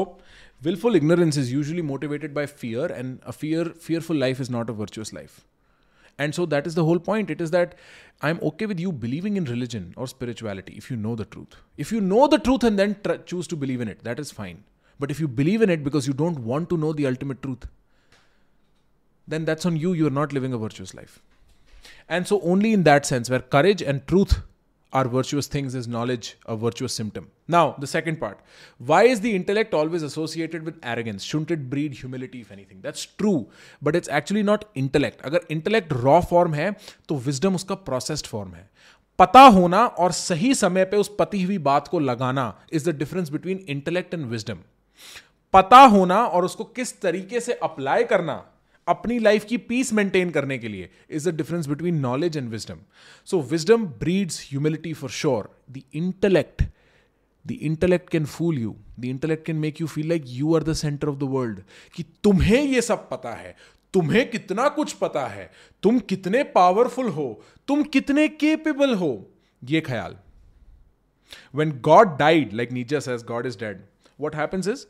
willful 0.62 0.96
ignorance 0.96 1.38
is 1.38 1.52
usually 1.54 1.82
motivated 1.82 2.34
by 2.34 2.46
fear 2.46 2.92
and 2.92 3.18
a 3.20 3.30
fear 3.30 3.68
fearful 3.82 4.18
life 4.20 4.40
is 4.40 4.50
not 4.52 4.70
a 4.70 4.72
virtuous 4.72 5.14
life 5.14 5.38
and 6.20 6.32
so 6.34 6.46
that 6.46 6.66
is 6.66 6.76
the 6.76 6.78
whole 6.78 6.98
point 6.98 7.30
it 7.30 7.40
is 7.40 7.52
that 7.52 7.74
I 8.24 8.30
am 8.30 8.38
okay 8.42 8.66
with 8.66 8.80
you 8.80 8.92
believing 9.04 9.36
in 9.36 9.46
religion 9.46 9.92
और 9.98 10.08
spirituality 10.08 10.72
if 10.72 10.92
you 10.92 10.98
know 11.00 11.14
the 11.16 11.26
truth 11.30 11.58
if 11.78 11.94
you 11.94 12.00
know 12.00 12.26
the 12.28 12.40
truth 12.42 12.64
and 12.64 12.76
then 12.76 12.94
choose 13.18 13.48
to 13.48 13.56
believe 13.56 13.82
in 13.82 13.88
it 13.88 14.02
that 14.04 14.20
is 14.20 14.32
fine 14.34 14.58
but 15.00 15.10
if 15.10 15.20
you 15.20 15.28
believe 15.28 15.62
in 15.62 15.70
it 15.70 15.80
because 15.80 16.08
you 16.08 16.14
don't 16.16 16.38
want 16.38 16.68
to 16.68 16.76
know 16.76 16.92
the 16.94 17.04
ultimate 17.06 17.40
truth 17.42 17.68
then 19.28 19.44
that's 19.44 19.66
on 19.66 19.76
you 19.76 19.94
you 19.94 20.06
are 20.06 20.12
not 20.12 20.32
living 20.32 20.54
a 20.54 20.56
virtuous 20.56 20.94
life 20.94 21.18
and 22.08 22.26
so, 22.26 22.40
only 22.42 22.72
in 22.72 22.84
that 22.84 23.06
sense, 23.06 23.30
where 23.30 23.40
courage 23.40 23.82
and 23.82 24.06
truth 24.06 24.40
are 24.92 25.06
virtuous 25.06 25.46
things, 25.46 25.74
is 25.74 25.86
knowledge 25.86 26.36
a 26.46 26.56
virtuous 26.56 26.94
symptom. 26.94 27.30
Now, 27.46 27.76
the 27.78 27.86
second 27.86 28.20
part 28.20 28.40
why 28.78 29.02
is 29.04 29.20
the 29.20 29.34
intellect 29.34 29.74
always 29.74 30.02
associated 30.02 30.62
with 30.62 30.78
arrogance? 30.82 31.22
Shouldn't 31.22 31.50
it 31.50 31.68
breed 31.70 31.94
humility, 31.94 32.40
if 32.40 32.50
anything? 32.50 32.80
That's 32.82 33.04
true, 33.04 33.48
but 33.82 33.96
it's 33.96 34.08
actually 34.08 34.42
not 34.42 34.64
intellect. 34.74 35.22
अगर 35.24 35.46
intellect 35.50 35.92
raw 36.04 36.20
form 36.32 36.54
है 36.54 36.70
तो 37.08 37.20
wisdom 37.28 37.54
उसका 37.54 37.84
processed 37.84 38.30
form 38.34 38.54
है 38.54 38.68
पता 39.18 39.40
होना 39.40 39.84
और 39.86 40.12
सही 40.12 40.54
समय 40.54 40.84
पे 40.90 40.96
उस 40.96 41.10
पती 41.18 41.42
हुई 41.42 41.58
बात 41.58 41.88
को 41.88 41.98
लगाना 41.98 42.52
is 42.72 42.90
the 42.90 42.94
difference 42.96 43.30
between 43.30 43.64
intellect 43.68 44.14
and 44.14 44.26
wisdom 44.26 44.58
पता 45.52 45.80
होना 45.94 46.24
और 46.24 46.44
उसको 46.44 46.64
किस 46.76 47.00
तरीके 47.00 47.40
से 47.40 47.52
अप्लाई 47.62 48.04
करना 48.04 48.44
अपनी 48.88 49.18
लाइफ 49.18 49.44
की 49.44 49.56
पीस 49.56 49.92
मेंटेन 49.92 50.30
करने 50.30 50.58
के 50.58 50.68
लिए 50.68 50.90
is 51.10 51.30
the 51.30 51.34
difference 51.34 51.66
between 51.66 51.94
knowledge 51.94 52.36
and 52.36 52.50
wisdom 52.50 52.78
so 53.24 53.42
wisdom 53.42 53.86
breeds 53.86 54.46
humility 54.50 54.92
for 54.92 55.10
sure 55.10 55.62
the 55.70 55.82
intellect 55.94 56.62
the 57.46 57.50
intellect 57.50 58.10
can 58.10 58.24
fool 58.24 58.58
you 58.58 58.76
the 59.00 59.04
intellect 59.04 59.46
can 59.46 59.56
make 59.56 59.80
you 59.80 59.86
feel 59.86 60.08
like 60.08 60.24
you 60.26 60.54
are 60.54 60.62
the 60.62 60.72
centre 60.72 61.08
of 61.08 61.16
the 61.16 61.22
world 61.22 61.60
कि 61.94 62.02
तुम्हें 62.02 62.62
ये 62.62 62.82
सब 62.82 63.08
पता 63.10 63.30
है। 63.30 63.56
तुम्हें 63.94 64.30
कितना 64.30 64.68
कुछ 64.68 64.92
पता 64.92 65.26
है। 65.26 65.50
तुम 65.82 65.98
कितने 65.98 66.42
पावरफुल 66.42 67.08
हो। 67.08 67.44
तुम 67.68 67.82
कितने 67.82 68.28
केपेबल 68.28 68.94
हो। 68.94 69.30
ये 69.64 69.80
ख्याल। 69.80 70.16
When 71.54 71.80
God 71.80 72.18
died 72.18 72.52
like 72.52 72.70
nietzsche 72.70 73.08
says, 73.08 73.24
god 73.30 73.46
is 73.46 73.56
dead, 73.62 73.76
what 74.20 74.38
happens 74.40 74.68
is 74.74 74.86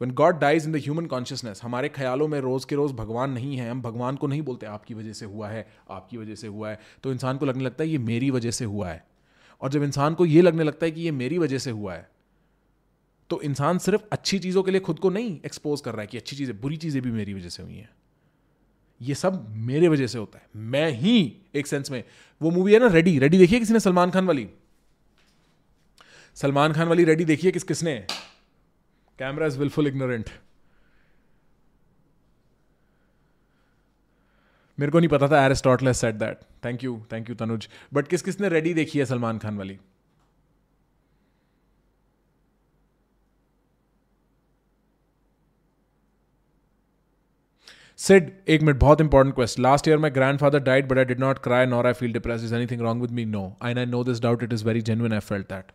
one 0.00 0.10
God 0.10 0.38
dies 0.38 0.64
in 0.66 0.72
the 0.72 0.76
human 0.76 1.06
consciousness 1.06 1.60
हमारे 1.62 1.88
ख्यालों 1.88 2.28
में 2.28 2.38
रोज 2.40 2.64
के 2.64 2.74
रोज 2.74 2.92
भगवान 2.92 3.30
नहीं 3.30 3.56
है, 3.56 3.70
हम 3.70 3.82
भगवान 3.82 4.16
को 4.16 4.26
नहीं 4.26 4.42
बोलते, 4.42 4.66
आपकी 4.66 4.94
वजह 4.94 5.12
से 5.12 5.26
हुआ 5.26 5.48
है, 5.48 5.66
आपकी 5.90 6.16
वजह 6.16 6.34
से 6.34 6.46
हुआ 6.46 6.70
है। 6.70 6.80
तो 7.02 7.12
इंसान 7.12 7.36
को 7.36 7.46
लगने 7.46 7.64
लगता 7.64 7.84
है 7.84 7.90
ये 7.90 7.98
मेरी 8.00 8.30
वजह 8.30 8.50
से 8.50 8.64
हुआ 8.64 8.88
है। 8.88 9.04
और 9.62 9.70
जब 9.70 9.82
इंसान 9.82 10.14
को 10.14 10.26
ये 10.26 10.42
लगने 10.42 10.64
लगता 10.64 10.86
है 10.86 10.92
कि 10.92 11.00
ये 11.00 11.10
मेरी 11.12 11.38
वजह 11.38 11.58
से 11.58 11.70
हुआ 11.70 11.94
है 11.94 12.08
तो 13.30 13.40
इंसान 13.42 13.78
सिर्फ़ 13.78 14.02
अच्छी 14.12 14.38
चीज़ों 14.38 14.62
के 14.62 14.70
लिए 14.70 14.80
खुद 14.80 14.98
को 14.98 15.10
नहीं 15.10 15.30
एक्सपोज 15.46 15.80
कर 15.80 15.92
रहा 15.92 16.00
है 16.00 16.06
कि 16.06 16.16
अच्छी 16.16 16.36
चीज़ें, 16.36 16.60
बुरी 16.60 16.76
चीज़ें 16.76 17.02
भी 17.02 17.10
मेरी 17.10 17.34
वजह 17.34 17.48
से 17.48 17.62
हुई 17.62 17.76
हैं। 17.76 17.88
ये 19.00 19.14
सब 19.14 19.48
मेरे 19.48 19.88
वजह 19.88 20.06
से 20.06 20.18
होता 20.18 20.38
है। 20.38 20.44
मैं 20.56 20.90
ही 20.90 21.36
एक 21.54 21.66
सेंस 21.66 21.90
में, 21.90 22.02
वो 22.40 22.50
मूवी 22.50 22.72
है 22.72 22.78
ना 22.78 22.86
रेडी 22.88 23.18
रेडी 23.18 23.38
देखिए 23.38 23.58
किसी 23.58 23.72
ने? 23.72 23.80
सलमान 23.80 24.10
खान 24.10 24.26
वाली। 24.26 24.48
सलमान 26.36 26.72
खान 26.72 26.88
वाली 26.88 27.04
रेडी 27.04 27.24
देखिए 27.24 27.50
किस, 27.50 27.62
किसने? 27.62 28.06
कैमरा 29.18 29.46
इज़ 29.46 29.58
विलफुल 29.58 29.86
इग्नोरेंट 29.86 30.30
मेरे 34.78 34.92
को 34.92 34.98
नहीं 34.98 35.08
पता 35.08 35.28
था 35.28 35.44
Aristotle 35.44 35.92
said 35.92 36.14
that 36.14 36.40
thank 36.64 36.84
you 36.84 37.00
thank 37.12 37.28
you 37.28 37.34
Tanuj 37.34 37.68
but 37.94 38.08
किस 38.08 38.22
किसने 38.22 38.48
रेडी 38.48 38.74
देखी 38.74 38.98
है 38.98 39.04
सलमान 39.04 39.38
खान 39.38 39.58
वाली? 39.58 39.78
Sid, 47.98 48.26
एक 48.48 48.62
मिनट 48.62 48.78
बहुत 48.78 49.00
important 49.00 49.34
question 49.34 49.62
last 49.62 49.88
year 49.88 49.98
my 49.98 50.10
grandfather 50.38 50.58
died 50.62 50.88
but 50.88 50.98
I 50.98 51.04
did 51.04 51.20
not 51.20 51.38
cry 51.42 51.66
nor 51.66 51.86
I 51.86 51.92
feel 51.92 52.12
depress 52.12 52.42
is 52.44 52.54
anything 52.54 52.80
wrong 52.80 53.02
with 53.02 53.10
me 53.10 53.24
no 53.24 53.44
I 53.62 53.74
I 53.74 53.86
know 53.86 54.02
this 54.04 54.20
doubt 54.22 54.42
it 54.42 54.52
is 54.52 54.64
very 54.64 54.80
genuine 54.88 55.12
I 55.12 55.20
felt 55.20 55.48
that 55.48 55.72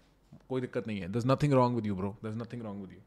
कोई 0.49 0.61
दिक्कत 0.61 0.87
नहीं 0.87 0.99
है. 0.99 1.11
There's 1.11 1.23
nothing 1.27 1.53
wrong 1.53 1.75
with 1.75 1.85
you 1.85 1.95
bro 1.95 2.15
there's 2.25 2.35
nothing 2.35 2.61
wrong 2.61 2.81
with 2.81 2.91
you 2.91 2.99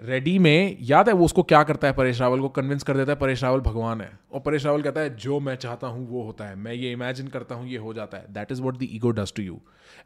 ready 0.00 0.38
में, 0.38 0.76
याद 0.80 1.08
है 1.08 1.14
वो 1.14 1.24
उसको 1.24 1.42
क्या 1.42 1.62
करता 1.62 1.86
है? 1.86 1.92
परेश 1.92 2.20
रावल 2.20 2.40
को 2.40 2.48
कन्विंस 2.48 2.82
कर 2.82 2.96
देता 2.96 3.12
है, 3.12 3.18
परेश 3.18 3.42
रावल 3.42 3.60
भगवान 3.60 4.00
है। 4.00 4.18
और 4.32 4.40
परेश 4.40 4.66
रावल 4.66 4.82
कहता 4.82 5.00
है, 5.00 5.16
जो 5.16 5.40
मैं 5.40 5.56
चाहता 5.56 5.86
हूँ, 5.86 6.10
वो 6.10 6.22
होता 6.22 6.44
है। 6.44 6.56
मैं 6.56 6.72
ये 6.72 6.92
इमेजिन 6.92 7.28
करता 7.28 7.54
हूँ, 7.54 7.68
ये 7.68 7.78
हो 7.78 7.94
जाता 7.94 8.18
है। 8.18 8.32
That 8.32 8.52
is 8.52 8.62
what 8.62 8.76
the 8.76 8.82
ego 8.82 9.10
does 9.10 9.32
to 9.32 9.42
you 9.42 9.60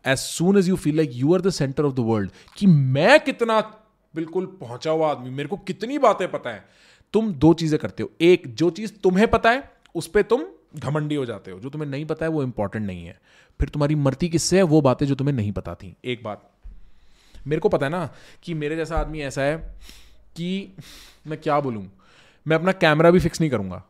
as 0.06 0.18
soon 0.18 0.58
as 0.58 0.68
you 0.68 0.76
feel 0.76 0.96
like 0.96 1.10
you 1.12 1.34
are 1.34 1.40
the 1.40 1.50
centre 1.50 1.84
of 1.84 1.94
the 1.94 1.98
world 1.98 2.30
कि 2.56 2.66
मैं 2.66 3.20
कितना 3.20 3.60
बिल्कुल 4.14 4.46
पहुँचा 4.46 4.90
हुआ 4.90 5.10
आदमी, 5.10 5.30
मेरे 5.30 5.48
को 5.48 5.56
कितनी 5.56 5.98
बातें 5.98 6.30
पता 6.30 6.50
है। 6.50 6.64
तुम 7.12 7.32
दो 7.32 7.54
चीज़ें 7.54 7.80
करते 7.80 8.02
हो। 8.02 8.10
एक, 8.20 8.54
जो 8.54 8.70
चीज़ 8.70 8.92
तुम्हें 9.02 9.28
पता 9.28 9.50
है, 9.50 9.70
उस 9.94 10.06
पर 10.06 10.22
तुम 10.22 10.44
घमंडी 10.76 11.14
हो 11.14 11.24
जाते 11.26 11.50
हो। 11.50 11.60
जो 11.60 11.70
तुम्हें 11.70 11.90
नहीं 11.90 12.04
पता 12.04 12.26
है, 12.26 12.30
वो 12.30 12.42
इंपॉर्टेंट 12.42 12.86
नहीं 12.86 13.06
है। 13.06 13.20
फिर 13.60 13.68
तुम्हारी 13.68 13.94
मर्ती 13.94 14.28
किससे 14.28 14.56
है? 14.56 14.62
वो 14.62 14.80
बातें 14.80 15.06
जो 15.06 15.14
तुम्हें 15.14 15.34
नहीं 15.34 15.52
पता 15.52 15.74
थी। 15.74 15.96
एक 16.04 16.24
बात 16.24 16.50
मेरे 17.46 17.60
को 17.60 17.68
पता 17.68 17.86
है 17.86 17.92
ना 17.92 18.08
कि 18.42 18.54
मेरे 18.54 18.76
जैसा 18.76 18.96
आदमी 18.96 19.20
ऐसा 19.20 19.42
है 19.42 19.56
कि 20.36 20.74
मैं 21.26 21.40
क्या 21.40 21.60
बोलूँ? 21.60 21.86
मैं 22.46 22.56
अपना 22.56 22.72
कैमरा 22.72 23.10
भी 23.10 23.20
फिक्स 23.20 23.40
नहीं 23.40 23.50
करूँगा। 23.50 23.82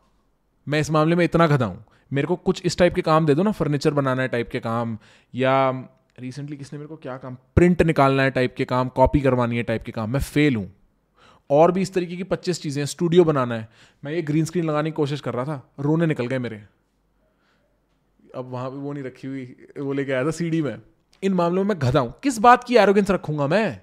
मैं 0.67 0.79
इस 0.79 0.89
मामले 0.91 1.15
में 1.15 1.23
इतना 1.25 1.47
गधा 1.47 1.65
हूँ। 1.65 1.83
मेरे 2.11 2.27
को 2.27 2.35
कुछ 2.35 2.61
इस 2.65 2.77
टाइप 2.77 2.95
के 2.95 3.01
काम 3.01 3.25
दे 3.25 3.35
दो 3.35 3.43
ना 3.43 3.51
फर्नीचर 3.51 3.93
बनाना 3.93 4.21
है 4.21 4.27
टाइप 4.27 4.49
के 4.49 4.59
काम, 4.59 4.97
या 5.33 5.69
रिसेंटली 6.19 6.57
किसने 6.57 6.79
मेरे 6.79 6.87
को 6.87 6.95
क्या 6.95 7.17
काम 7.17 7.35
प्रिंट 7.55 7.81
निकालना 7.81 8.23
है 8.23 8.31
टाइप 8.31 8.55
के 8.57 8.65
काम 8.65 8.89
कॉपी 8.89 9.21
करवानी 9.21 9.57
है 9.57 9.63
टाइप 9.63 9.83
के 9.83 9.91
काम, 9.91 10.11
मैं 10.11 10.19
फेल 10.19 10.55
हूँ। 10.55 10.71
और 11.49 11.71
भी 11.71 11.81
इस 11.81 11.93
तरीके 11.93 12.17
की 12.17 12.23
पच्चीस 12.23 12.61
चीज़ें 12.61 12.85
स्टूडियो 12.85 13.23
बनाना 13.23 13.55
है। 13.55 13.67
मैं 14.03 14.11
ये 14.11 14.21
ग्रीन 14.21 14.45
स्क्रीन 14.45 14.65
लगाने 14.65 14.89
की 14.89 14.95
कोशिश 14.95 15.21
कर 15.21 15.33
रहा 15.33 15.45
था, 15.45 15.73
रोने 15.79 16.05
निकल 16.05 16.27
गए 16.27 16.39
मेरे। 16.39 16.61
अब 18.35 18.51
वहाँ 18.51 18.69
पे 18.69 18.77
वो 18.77 18.93
नहीं 18.93 19.03
रखी 19.03 19.27
हुई, 19.27 19.55
वो 19.77 19.93
लेके 19.93 20.11
आया 20.11 20.25
था 20.25 20.31
सीडी 20.31 20.61
में। 20.61 20.77
इन 21.23 21.33
मामलों 21.33 21.63
में 21.63 21.77
गधा 21.79 21.99
हूँ 21.99 22.13
किस 22.23 22.37
बात 22.37 22.63
की 22.63 22.75
एरोगेंस 22.75 23.11
रखूँगा 23.11 23.47
मैं? 23.47 23.81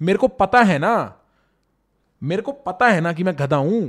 मेरे 0.00 0.18
को 0.18 0.28
पता 0.28 0.62
है 0.62 0.78
ना। 0.78 1.14
मेरे 2.22 2.42
को 2.42 2.52
पता 2.52 2.88
है 2.88 3.00
ना 3.00 3.12
कि 3.12 3.24
मैं 3.24 3.34
गधा 3.34 3.56
हूँ 3.56 3.82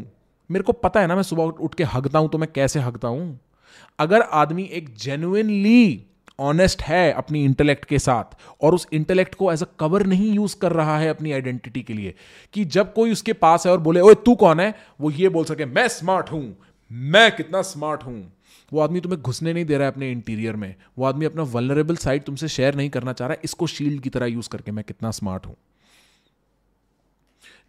मेरे 0.49 0.63
को 0.63 0.71
पता 0.71 0.99
है 0.99 1.07
ना 1.07 1.15
मैं 1.15 1.23
सुबह 1.23 1.43
उठ 1.43 1.75
के 1.75 1.83
हगता 1.83 2.19
हूँ 2.19 2.29
तो 2.29 2.37
मैं 2.37 2.51
कैसे 2.51 2.79
हगता 2.79 3.07
हूँ 3.07 3.39
अगर 3.99 4.21
आदमी 4.21 4.63
एक 4.63 4.93
जेन्युइनली 4.95 6.03
ऑनेस्ट 6.39 6.81
है 6.81 7.11
अपनी 7.11 7.43
इंटेलेक्ट 7.45 7.85
के 7.85 7.99
साथ 7.99 8.37
और 8.61 8.75
उस 8.75 8.87
इंटेलेक्ट 8.93 9.35
को 9.35 9.51
एज 9.53 9.63
अ 9.63 9.65
कवर 9.79 10.05
नहीं 10.05 10.31
यूज़ 10.33 10.55
कर 10.59 10.71
रहा 10.71 10.97
है 10.99 11.09
अपनी 11.09 11.31
आइडेंटिटी 11.31 11.81
के 11.81 11.93
लिए, 11.93 12.13
कि 12.53 12.65
जब 12.65 12.93
कोई 12.93 13.11
उसके 13.11 13.33
पास 13.33 13.65
है 13.65 13.71
और 13.71 13.79
बोले, 13.79 13.99
ओए, 13.99 14.15
तू 14.15 14.35
कौन 14.35 14.59
है? 14.59 14.73
वो 15.01 15.11
ये 15.11 15.29
बोल 15.29 15.45
सके, 15.45 15.65
मैं 15.65 15.87
स्मार्ट 15.87 16.31
हूँ। 16.31 16.57
मैं 16.91 17.35
कितना 17.35 17.61
स्मार्ट 17.61 18.03
हूँ। 18.03 18.36
वो 18.71 18.79
आदमी 18.79 18.99
तुम्हें 18.99 19.21
घुसने 19.21 19.53
नहीं 19.53 19.65
दे 19.65 19.77
रहा 19.77 19.87
है 19.87 19.91
अपने 19.91 20.11
इंटीरियर 20.11 20.55
में। 20.55 20.75
वो 20.97 21.05
आदमी 21.05 21.25
अपना 21.25 21.43
वलरेबल 21.45 21.95
साइड 21.97 22.23
तुमसे 22.23 22.47
शेयर 22.47 22.75
नहीं 22.75 22.89
करना 22.89 23.13
चाह 23.13 23.27
रहा 23.27 23.33
है, 23.33 23.41
इसको 23.43 23.67
शील्ड 23.67 24.01
की 24.01 24.09
तरह 24.09 24.25
यूज़ 24.25 24.49
करके 24.49 24.71
मैं 24.71 24.83
कितना 24.83 25.11
स्मार्ट 25.11 25.45
हूँ। 25.45 25.55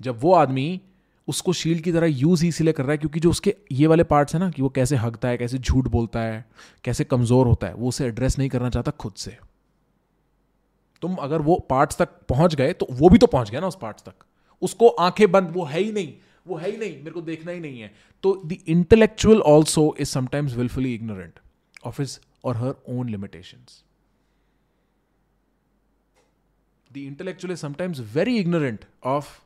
जब 0.01 0.21
वो 0.21 0.35
आदमी 0.35 0.81
उसको 1.29 1.53
शील्ड 1.53 1.83
की 1.83 1.93
तरह 1.93 2.07
यूज़ 2.09 2.43
ही 2.43 2.49
इसीलिए 2.49 2.73
कर 2.73 2.83
रहा 2.83 2.93
है 2.93 2.99
क्योंकि 2.99 3.21
जो 3.21 3.31
उसके 3.31 3.55
ये 3.73 3.87
वाले 3.87 4.05
पार्ट्स 4.05 4.35
है 4.35 4.41
ना, 4.41 4.51
कि 4.51 4.63
वो 4.63 4.69
कैसे 4.69 4.97
हगता 4.97 5.29
है, 5.29 5.37
कैसे 5.39 5.59
झूठ 5.59 5.89
बोलता 5.89 6.21
है, 6.21 6.45
कैसे 6.85 7.05
कमज़ोर 7.05 7.47
होता 7.47 7.67
है, 7.67 7.75
वो 7.75 7.89
उसे 7.89 8.07
एड्रेस 8.07 8.39
नहीं 8.39 8.49
करना 8.49 8.71
चाहता 8.71 8.91
खुद 8.93 9.13
से। 9.17 9.37
तुम 11.03 11.15
अगर 11.17 11.41
वो 11.41 11.57
पार्ट्स 11.71 11.97
तक 11.97 12.09
पहुँच 12.29 12.55
गए 12.55 12.73
तो 12.73 12.87
वो 12.91 13.09
भी 13.09 13.19
तो 13.19 13.27
पहुँच 13.27 13.51
गया 13.51 13.61
ना 13.61 13.67
उस 13.67 13.79
पार्ट्स 13.83 14.03
तक। 14.03 14.25
उसको 14.63 14.89
आँखें 14.89 15.31
बंद, 15.33 15.51
वो 15.51 15.65
है 15.65 15.81
ही 15.81 15.93
नहीं। 15.93 16.13
वो 16.49 16.57
है 16.57 16.71
ही 16.71 16.77
नहीं, 16.77 16.97
मेरे 16.99 17.11
को 17.11 17.21
देखना 17.23 17.53
ही 17.53 17.61
नहीं 17.61 17.81
है। 17.81 17.93
तो 18.25 18.35
the 18.45 18.59
intellectual 18.69 19.41
also 19.47 19.95
is 20.01 20.09
sometimes 20.09 20.55
willfully 20.57 20.95
ignorant 20.95 21.41
of 21.87 22.01
his 22.03 22.21
और 22.45 22.57
her 22.57 22.75
own 22.89 23.09
limitation 23.09 23.67
the 26.91 26.97
intellectual 26.97 27.53
is 27.53 27.61
sometimes 27.61 28.01
very 28.15 28.39
ignorant 28.39 28.85
of 29.07 29.37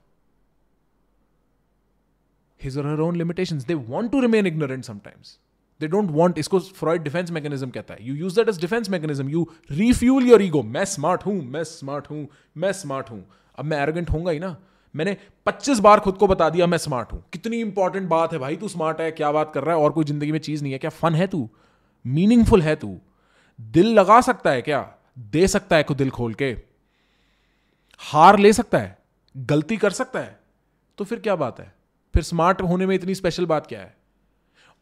his 2.61 2.77
or 2.81 2.83
her 2.85 3.01
own 3.03 3.17
limitations. 3.19 3.65
They 3.69 3.75
want 3.75 4.13
to 4.13 4.19
remain 4.23 4.49
ignorant 4.49 4.89
sometimes. 4.89 5.31
They 5.81 5.89
don't 5.95 6.11
want, 6.17 6.39
इसको 6.39 6.59
Freud 6.81 7.03
defence 7.03 7.31
mechanism 7.31 7.71
कहता 7.71 7.95
है। 7.95 8.07
You 8.09 8.15
use 8.15 8.35
that 8.37 8.49
as 8.49 8.61
defence 8.61 8.91
mechanism 8.91 9.29
you 9.29 9.43
refuel 9.71 10.27
your 10.27 10.43
ego 10.43 10.63
मैं 10.63 10.85
smart 10.85 11.27
हूँ, 11.27 11.35
मैं 11.45 11.65
smart 11.65 12.11
हूँ, 12.11 12.27
मैं 12.57 12.73
smart 12.73 13.11
हूँ। 13.11 13.25
अब 13.59 13.65
मैं 13.65 13.79
एरोगेंट 13.79 14.11
होऊँगा 14.11 14.31
ही 14.31 14.39
ना। 14.39 14.57
मैंने 14.95 15.17
25 15.47 15.79
बार 15.79 16.01
खुद 16.01 16.17
को 16.17 16.27
बता 16.27 16.49
दिया, 16.51 16.67
मैं 16.67 16.79
स्मार्ट 16.79 17.13
हूँ। 17.13 17.23
कितनी 17.33 17.61
इंपॉर्टेंट 17.61 18.09
बात 18.09 18.33
है 18.33 18.39
भाई, 18.39 18.57
तू 18.57 18.69
स्मार्ट 18.69 19.01
है, 19.01 19.11
क्या 19.11 19.31
बात 19.33 19.53
कर 19.55 19.65
रहा 19.65 19.77
है, 19.77 19.83
और 19.83 19.93
कोई 19.93 20.05
ज़िंदगी 20.05 20.33
में 20.33 20.39
चीज़ 20.39 20.63
नहीं 20.63 20.73
है। 20.73 20.79
क्या 20.79 20.91
फन 20.91 21.15
है 21.15 21.27
तू? 21.27 21.49
मीनिंगफुल 22.05 22.63
है 22.63 22.75
तू। 22.77 22.99
दिल 23.59 23.93
लगा 23.95 24.21
सकता 24.21 24.51
है 24.51 24.63
क्या? 24.63 24.95
दे 25.19 25.47
सकता 25.49 25.77
है 25.77 25.83
को 25.83 25.95
दिल 25.95 26.11
खोल 26.11 26.35
के। 26.35 26.57
हार 28.01 28.39
ले 28.39 28.53
सकता 28.53 28.79
है, 28.79 28.99
गलती 29.35 29.77
कर 29.77 29.91
सकता 29.93 30.21
है 30.21 30.41
तो 30.99 31.05
फिर 31.05 31.19
क्या 31.19 31.35
बात 31.37 31.61
है? 31.61 31.73
फिर 32.15 32.23
स्मार्ट 32.23 32.61
होने 32.63 32.87
में 32.87 32.95
इतनी 32.95 33.15
स्पेशल 33.15 33.47
बात 33.47 33.67
क्या 33.67 33.81
है? 33.81 33.95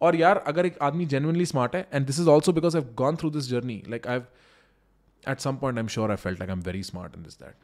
और 0.01 0.17
यार, 0.17 0.39
अगर 0.39 0.67
एक 0.67 0.79
आदमी 0.83 1.07
जेनुअनली 1.07 1.47
स्मार्ट 1.47 1.75
है 1.77 1.89
and 1.93 2.07
this 2.07 2.21
is 2.21 2.29
also 2.29 2.53
because 2.53 2.77
I 2.77 2.83
gone 2.97 3.17
through 3.17 3.31
this 3.31 3.49
journey 3.51 3.83
like 3.89 4.07
I 4.07 4.21
at 5.25 5.41
some 5.41 5.57
point 5.57 5.79
I 5.79 5.83
am 5.83 5.89
sure 5.89 6.11
I 6.11 6.17
felt 6.17 6.39
like 6.41 6.51
I 6.51 6.57
am 6.57 6.63
very 6.63 6.83
smart 6.83 7.17
in 7.17 7.23
this 7.23 7.39
that 7.39 7.55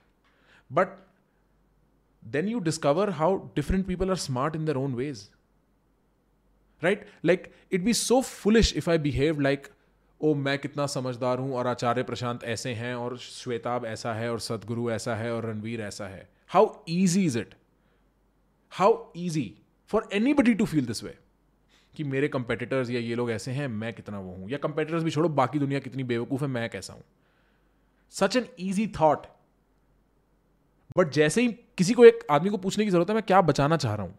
but 0.70 0.88
then 2.32 2.48
you 2.48 2.60
discover 2.60 3.10
how 3.12 3.30
different 3.54 3.86
people 3.88 4.10
are 4.10 4.20
smart 4.26 4.54
in 4.54 4.64
their 4.64 4.78
own 4.78 4.94
ways. 4.96 5.30
Right? 6.82 7.04
Like, 7.22 7.52
it'd 7.70 7.86
be 7.86 7.92
so 7.92 8.22
foolish 8.22 8.74
if 8.76 8.88
I 8.88 8.98
behaved 9.08 9.42
like, 9.46 9.70
ओ 10.20 10.34
मैं 10.34 10.58
कितना 10.58 10.86
समझदार 10.86 11.38
हूँ 11.38 11.54
और 11.54 11.66
आचार्य 11.66 12.02
प्रशांत 12.02 12.44
ऐसे 12.44 12.72
हैं 12.74 12.94
और 12.94 13.18
श्वेताब 13.18 13.84
ऐसा 13.84 14.14
है 14.14 14.32
और 14.32 14.40
सदगुरु 14.40 14.90
ऐसा 14.90 15.14
है 15.14 15.34
और 15.34 15.46
रणवीर 15.46 15.80
ऐसा 15.80 16.06
है. 16.06 16.28
How 16.48 16.84
easy 16.88 17.24
is 17.24 17.38
it 17.38 17.54
how 18.70 19.12
easy 19.16 19.54
for 19.88 20.08
anybody 20.34 20.54
to 20.54 20.64
feel 20.64 20.86
this 20.86 21.04
way 21.04 21.18
कि 21.96 22.04
मेरे 22.04 22.28
कंपेटिटर्स 22.28 22.90
या 22.90 23.00
ये 23.00 23.14
लोग 23.14 23.30
ऐसे 23.30 23.50
हैं 23.50 23.68
मैं 23.68 23.92
कितना 23.94 24.20
वो 24.20 24.32
हूँ? 24.32 24.50
या 24.50 24.58
कंपेटिटर्स 24.58 25.02
भी 25.02 25.10
छोड़ो 25.10 25.28
बाकी 25.28 25.58
दुनिया 25.58 25.80
कितनी 25.80 26.04
बेवकूफ़ 26.04 26.42
है 26.42 26.48
मैं 26.48 26.70
कैसा 26.70 26.92
हूँ? 26.92 27.02
Such 28.10 28.36
an 28.36 28.46
easy 28.60 28.86
thought 28.86 29.26
but 30.96 31.10
जैसे 31.10 31.42
ही 31.42 31.48
किसी 31.78 31.94
को 31.94 32.04
एक 32.04 32.26
आदमी 32.30 32.50
को 32.50 32.56
पूछने 32.56 32.84
की 32.84 32.90
ज़रूरत 32.90 33.08
है, 33.08 33.14
मैं 33.14 33.22
क्या 33.22 33.40
बचाना 33.40 33.76
चाह 33.76 33.94
रहा 33.94 34.06
हूँ? 34.06 34.18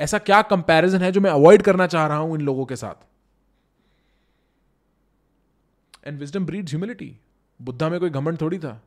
ऐसा 0.00 0.18
क्या 0.18 0.42
कंपैरिजन 0.42 1.02
है 1.02 1.12
जो 1.12 1.20
मैं 1.20 1.30
अवॉइड 1.30 1.62
करना 1.62 1.86
चाह 1.86 2.06
रहा 2.06 2.16
हूँ 2.16 2.34
इन 2.34 2.40
लोगों 2.40 2.66
के 2.66 2.76
साथ? 2.76 3.06
And 6.06 6.18
wisdom 6.18 6.46
breed 6.46 6.68
humility 6.68 7.16
Buddha 7.60 7.88
में 7.88 8.00
कोई 8.00 8.10
घमंड 8.10 8.40
थोड़ी 8.40 8.58
था। 8.58 8.80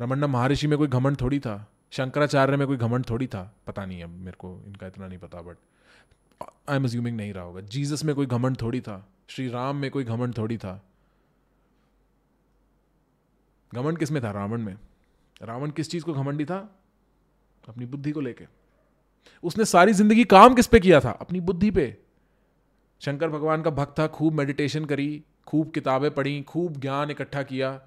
रमन्ना 0.00 0.26
महर्षि 0.26 0.66
में 0.66 0.78
कोई 0.78 0.88
घमंड 0.88 1.20
थोड़ी 1.20 1.38
था। 1.40 1.72
शंकराचार्य 1.90 2.56
में 2.56 2.66
कोई 2.66 2.76
घमंड 2.76 3.10
थोड़ी 3.10 3.26
था। 3.26 3.54
पता 3.66 3.84
नहीं, 3.84 4.02
अब 4.02 4.10
मेरे 4.10 4.36
को 4.38 4.62
इनका 4.66 4.86
इतना 4.86 5.08
नहीं 5.08 5.18
पता 5.18 5.42
बट 5.42 5.56
आई 6.68 6.76
एम 6.76 6.84
अज्यूमिंग 6.84 7.16
नहीं 7.16 7.32
रहा 7.32 7.44
होगा। 7.44 7.60
जीसस 7.60 8.04
में 8.04 8.14
कोई 8.14 8.26
घमंड 8.26 8.60
थोड़ी 8.62 8.80
था। 8.80 9.08
श्री 9.28 9.48
राम 9.48 9.76
में 9.76 9.90
कोई 9.90 10.04
घमंड 10.04 10.36
थोड़ी 10.38 10.58
था। 10.58 10.82
घमंड 13.74 13.98
किसमें 13.98 14.22
था? 14.22 14.30
रावण 14.30 14.62
में। 14.62 14.76
रावण 15.42 15.70
किस 15.70 15.90
चीज़ 15.90 16.04
को 16.04 16.12
घमंडी 16.12 16.44
था? 16.44 16.80
अपनी 17.68 17.86
बुद्धि 17.86 18.10
को 18.12 18.20
लेके। 18.20 18.44
उसने 19.42 19.64
सारी 19.64 19.92
ज़िंदगी 19.92 20.24
काम 20.24 20.54
किस 20.54 20.66
पे 20.66 20.80
किया 20.80 21.00
था? 21.00 21.10
अपनी 21.10 21.40
बुद्धि 21.40 21.70
पे। 21.70 21.96
शंकर 23.00 23.28
भगवान 23.28 23.62
का 23.62 23.70
भक्त 23.70 23.98
था, 23.98 24.06
खूब 24.06 24.32
मेडिटेशन 24.32 24.84
करी, 24.84 25.22
खूब 25.46 25.70
किताबें 25.70 26.10
पढ़ी, 26.10 26.42
खूब 26.42 26.80
ज्ञान 26.80 27.10
इकट्ठा 27.10 27.42
किया। 27.42 27.80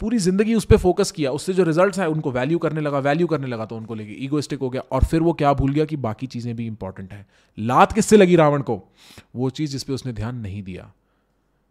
पूरी 0.00 0.18
ज़िंदगी 0.18 0.54
उस 0.54 0.64
पर 0.64 0.76
फोकस 0.76 1.10
किया। 1.10 1.30
उससे 1.30 1.52
जो 1.52 1.64
रिज़ल्ट 1.64 1.98
आए, 1.98 2.06
उनको 2.06 2.32
वैल्यू 2.32 2.58
करने 2.58 2.80
लगा 2.80 2.98
वैल्यू 2.98 3.26
करने 3.26 3.46
लगा 3.46 3.66
तो 3.66 3.76
उनको 3.76 3.94
लेके। 3.94 4.12
ईगोस्टिक 4.12 4.58
हो 4.58 4.70
गया। 4.70 4.82
और 4.92 5.04
फिर 5.04 5.20
वो 5.20 5.32
क्या 5.32 5.52
भूल 5.54 5.72
गया 5.72 5.84
कि 5.84 5.96
बाकी 5.96 6.26
चीज़ें 6.26 6.56
भी 6.56 6.66
इंपॉर्टेंट 6.66 7.12
है। 7.12 7.26
लात 7.58 7.92
किससे 7.92 8.16
लगी 8.16 8.36
रावण 8.36 8.62
को? 8.62 8.88
वो 9.36 9.50
चीज़ 9.50 9.72
जिसपे 9.72 9.92
उसने 9.92 10.12
ध्यान 10.12 10.36
नहीं 10.36 10.62
दिया। 10.62 10.92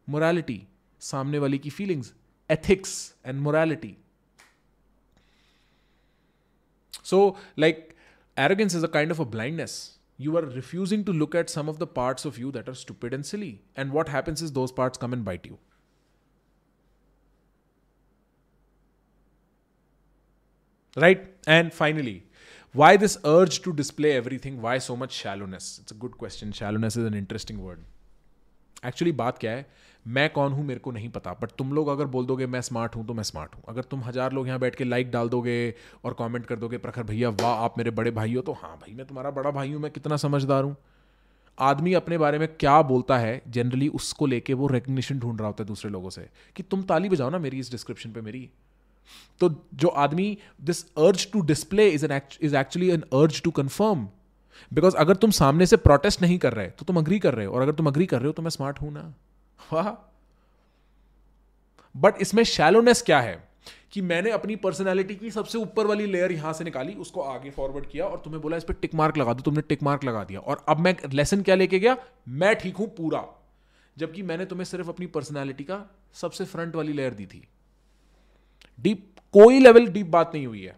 मोरालिटी 0.10 0.68
सामने 1.00 1.40
वाली 1.40 1.58
की 1.58 1.70
feelings 1.70 2.14
ethics 2.50 3.16
and 3.26 3.40
morality 3.42 3.98
so 7.09 7.37
like 7.59 7.91
arrogance 8.43 8.75
is 8.77 8.85
a 8.87 8.89
kind 8.95 9.15
of 9.15 9.21
a 9.23 9.25
blindness 9.33 9.75
you 10.25 10.37
are 10.39 10.45
refusing 10.55 11.03
to 11.09 11.13
look 11.19 11.35
at 11.41 11.53
some 11.53 11.69
of 11.73 11.77
the 11.83 11.87
parts 11.99 12.25
of 12.31 12.39
you 12.39 12.49
that 12.57 12.71
are 12.73 12.75
stupid 12.81 13.15
and 13.19 13.27
silly 13.29 13.51
and 13.83 13.93
what 13.97 14.09
happens 14.15 14.43
is 14.47 14.53
those 14.57 14.73
parts 14.81 15.03
come 15.05 15.13
and 15.17 15.25
bite 15.29 15.47
you 15.51 15.59
right 20.97 21.27
and 21.47 21.73
finally 21.73 22.17
why 22.73 22.97
this 22.97 23.17
urge 23.25 23.61
to 23.63 23.73
display 23.73 24.13
everything 24.13 24.61
why 24.61 24.77
so 24.79 24.97
much 24.97 25.13
shallowness 25.13 25.79
it's 25.83 25.93
a 25.93 26.01
good 26.05 26.17
question 26.19 26.53
shallowness 26.53 26.97
is 26.97 27.11
an 27.13 27.19
interesting 27.25 27.67
word 27.69 27.85
actually 28.85 29.13
बात 29.19 29.39
क्या 29.39 29.53
है 29.53 29.67
मैं 30.06 30.30
कौन 30.30 30.52
हूँ 30.52 30.64
मेरे 30.66 30.80
को 30.80 30.92
नहीं 30.92 31.10
पता 31.10 31.34
बट 31.42 31.52
तुम 31.58 31.74
लोग 31.74 31.88
अगर 31.88 32.06
बोल 32.08 32.26
दोगे 32.26 32.46
मैं 32.48 32.62
स्मार्ट 32.62 32.96
हूँ 32.96 33.06
तो 33.08 33.14
मैं 33.14 33.24
स्मार्ट 33.24 33.56
हूँ। 33.56 33.64
अगर 33.70 33.84
तुम 33.84 34.04
हज़ार 34.04 34.34
लोग 34.34 34.48
यहाँ 34.48 34.60
बैठ 34.60 34.76
के 34.76 34.84
लाइक 34.84 35.12
डाल 35.12 35.30
दोगे 35.30 35.74
और 36.06 36.16
कमेंट 36.20 36.46
कर 36.46 36.56
दोगे, 36.56 36.78
प्रखर 36.78 37.04
भैया, 37.04 37.30
वाह, 37.32 37.64
आप 37.64 37.78
मेरे 37.78 37.92
बड़े 37.92 38.12
भाई 38.12 38.34
हो 38.36 38.42
तो 38.42 38.54
हाँ 38.54 38.76
भाई, 38.76 38.94
मैं 38.94 39.06
तुम्हारा 39.08 39.32
बड़ा 39.32 39.52
भाई 39.52 39.72
हूँ, 39.72 39.82
मैं 39.82 39.92
कितना 39.92 40.18
समझदार 40.18 40.64
हूँ। 40.64 40.76
आदमी 41.58 41.94
अपने 41.94 42.18
बारे 42.18 42.40
में 42.40 42.48
क्या 42.50 42.82
बोलता 42.84 43.18
है 43.18 43.42
जनरली 43.50 43.88
उसको 43.90 44.26
लेके 44.28 44.54
वो 44.54 44.68
रिकग्निशन 44.70 45.20
ढूंढ 45.20 45.40
रहा 45.40 45.48
होता 45.48 45.64
है 45.64 45.68
दूसरे 45.68 45.92
लोगों 45.92 46.10
से, 46.10 46.28
कि 46.56 46.64
तुम 46.64 46.84
ताली 46.84 47.10
बजाओ 47.10 47.30
ना 47.30 47.38
मेरी 47.40 47.60
इस 47.60 47.72
डिस्क्रिप्शन 47.72 48.12
पे 48.12 48.22
मेरी। 48.22 48.50
तो 49.42 49.50
जो 49.76 49.88
आदमी 50.00 50.38
this 50.62 50.84
urge 50.98 51.28
to 51.32 51.42
display 51.44 51.90
is 51.90 52.06
an 52.06 52.20
is 52.42 52.56
actually 52.58 52.90
an 52.90 53.04
urge 53.14 53.42
to 53.44 53.52
confirm 53.54 54.08
because 54.72 54.96
अगर 54.98 55.16
तुम 55.16 55.32
सामने 55.34 55.66
से 55.66 55.78
प्रोटेस्ट 55.80 56.22
नहीं 56.22 56.38
कर 56.40 56.54
रहे 56.54 56.68
तो 56.70 56.86
तुम 56.86 56.98
अग्री 56.98 57.20
कर 57.20 57.34
रहे 57.34 57.46
हो, 57.46 57.54
और 57.54 57.62
अगर 57.62 57.74
तुम 57.74 57.88
अग्री 57.88 58.06
कर 58.06 58.18
रहे 58.18 58.28
हो 58.28 58.34
तो 58.34 58.42
मैं 58.42 58.50
स्मार्ट 58.50 58.82
हूँ 58.82 58.92
ना। 58.94 59.14
वाह। 59.74 60.06
बट 61.98 62.14
इसमें 62.22 62.44
शैलोनेस 62.44 63.02
क्या 63.02 63.20
है? 63.20 63.50
कि 63.92 64.02
मैंने 64.02 64.32
अपनी 64.32 64.56
पर्सनैलिटी 64.56 65.16
की 65.16 65.32
सबसे 65.32 65.58
ऊपर 65.58 65.88
वाली 65.88 66.06
लेयर 66.06 66.32
यहाँ 66.32 66.54
से 66.54 66.64
निकाली, 66.64 66.94
उसको 66.94 67.22
आगे 67.22 67.50
फॉरवर्ड 67.50 67.86
किया 67.86 68.06
और 68.06 68.22
तुम्हें 68.26 68.42
बोला, 68.42 68.58
इस 68.58 68.64
पर 68.64 68.74
टिक 68.74 68.96
मार्क 68.96 69.18
लगा 69.18 69.34
दो। 69.34 69.42
तुमने 69.42 69.62
टिक 69.62 69.84
मार्क 69.84 70.04
लगा 70.04 70.24
दिया। 70.24 70.40
और 70.40 70.66
अब 70.70 70.80
मैं 70.80 70.96
लेसन 71.14 71.42
क्या 71.42 71.56
लेके 71.56 71.80
गया? 71.80 71.98
मैं 72.28 72.56
ठीक 72.56 72.76
हूँ 72.76 72.88
पूरा। 72.88 73.26
जबकि 73.98 74.22
मैंने 74.22 74.46
तुम्हें 74.46 74.66
सिर्फ़ 74.66 74.90
अपनी 74.90 75.08
पर्सनैलिटी 75.08 75.64
का 75.64 75.96
सबसे 76.14 76.46
फ्रंट 76.46 76.76
वाली 76.76 76.94
लेयर 76.94 77.14
दी 77.14 77.26
थी। 77.26 77.48
डीप 78.80 79.16
कोई 79.34 79.60
लेवल 79.60 79.88
डीप 79.88 80.08
बात 80.08 80.32
नहीं 80.34 80.48
हुई 80.48 80.64
है। 80.64 80.78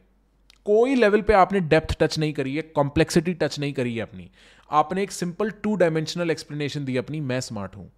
कोई 0.65 0.95
लेवल 0.95 1.21
पे 1.21 1.33
आपने 1.33 1.59
डेप्थ 1.59 1.99
टच 1.99 2.19
नहीं 2.19 2.33
करी 2.33 2.55
है 2.55 2.61
कॉम्प्लेक्सिटी 2.61 3.33
टच 3.33 3.59
नहीं 3.59 3.73
करी 3.73 3.95
है 3.95 4.01
अपनी। 4.01 4.31
आपने 4.71 5.03
एक 5.03 5.11
सिंपल 5.11 5.51
टू 5.51 5.75
डायमेंशनल 5.75 6.31
एक्सप्लेनेशन 6.31 6.85
दी 6.85 6.97
अपनी, 6.97 7.19
मैं 7.19 7.41
स्मार्ट 7.41 7.75
हूँ। 7.75 7.91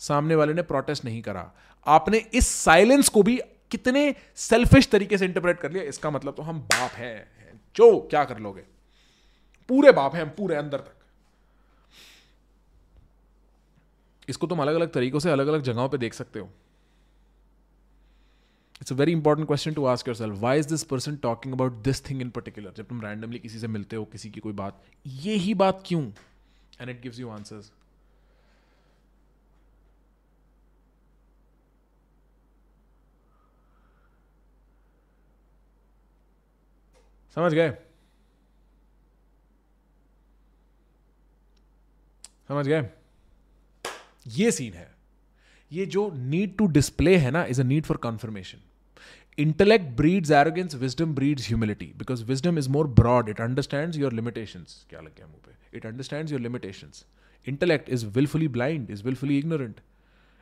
सामने 0.00 0.34
वाले 0.34 0.54
ने 0.54 0.62
प्रोटेस्ट 0.62 1.04
नहीं 1.04 1.22
करा। 1.22 1.50
आपने 1.86 2.18
इस 2.34 2.48
साइलेंस 2.48 3.08
को 3.08 3.22
भी 3.22 3.40
कितने 3.70 4.14
सेल्फिश 4.36 4.88
तरीके 4.88 5.18
से 5.18 5.24
इंटरप्रेट 5.24 5.60
कर 5.60 5.72
लिया, 5.72 5.82
इसका 5.84 6.10
मतलब 6.10 6.34
तो 6.34 6.42
हम 6.42 6.60
बाप 6.60 6.90
हैं 6.92 7.60
जो, 7.76 7.98
क्या 8.00 8.24
कर 8.24 8.38
लोगे? 8.38 8.62
पूरे 9.70 9.92
बाप 9.92 10.14
हैं 10.14 10.22
हम, 10.22 10.28
पूरे 10.28 10.56
अंदर 10.56 10.78
तक। 10.78 10.96
इसको 14.28 14.46
तुम 14.46 14.62
अलग 14.62 14.74
अलग 14.74 14.92
तरीकों 14.92 15.18
से 15.18 15.30
अलग 15.30 15.46
अलग 15.46 15.62
जगहों 15.62 15.88
पे 15.88 15.98
देख 15.98 16.14
सकते 16.14 16.38
हो। 16.38 16.48
It's 18.80 18.92
a 18.92 18.96
very 18.96 19.12
important 19.12 19.46
question 19.46 19.72
to 19.74 19.84
ask 19.84 20.08
yourself 20.16 20.36
why 20.40 20.58
is 20.58 20.68
this 20.68 20.82
person 20.84 21.16
talking 21.16 21.54
about 21.54 21.72
this 21.82 22.04
thing 22.10 22.20
in 22.22 22.30
particular 22.30 22.72
जब 22.76 22.86
तुम 22.86 23.00
रैंडमली 23.02 23.38
किसी 23.38 23.58
से 23.58 23.66
मिलते 23.68 23.96
हो, 23.96 24.04
किसी 24.04 24.30
की 24.30 24.40
कोई 24.40 24.52
बात, 24.52 24.82
ये 25.06 25.34
ही 25.36 25.54
बात 25.54 25.82
क्यों? 25.86 26.02
And 26.80 26.90
it 26.90 27.02
gives 27.02 27.18
you 27.18 27.28
answers 27.30 27.72
समझ 37.36 37.52
गए? 37.54 37.70
समझ 42.48 42.66
गए? 42.68 42.88
ये 44.26 44.50
सीन 44.50 44.72
है। 44.72 44.88
ये 45.70 45.84
जो 45.86 46.10
नीड 46.14 46.56
टू 46.56 46.66
डिस्प्ले 46.68 47.16
है 47.16 47.30
ना 47.30 47.44
is 47.44 47.60
a 47.60 47.64
need 47.64 47.84
for 47.84 47.96
confirmation 48.02 48.58
intellect 49.38 49.86
breeds 49.96 50.30
arrogance 50.30 50.74
wisdom 50.74 51.14
breeds 51.14 51.46
humility 51.48 51.92
because 51.98 52.24
wisdom 52.24 52.58
is 52.58 52.68
more 52.70 52.86
broad 53.00 53.28
it 53.28 53.40
understand 53.40 53.96
your 53.96 54.12
limitation 54.12 54.64
क्या 54.90 55.00
लग 55.00 55.16
गया 55.16 55.26
मुँह 55.26 55.40
पे? 55.46 55.76
It 55.76 55.86
understand 55.86 56.30
your 56.30 56.40
limitation 56.40 56.90
intellect 57.46 57.88
is 57.88 58.06
willfully 58.06 58.48
blind 58.48 58.90
is 58.90 59.04
willfully 59.04 59.38
ignorant 59.38 59.80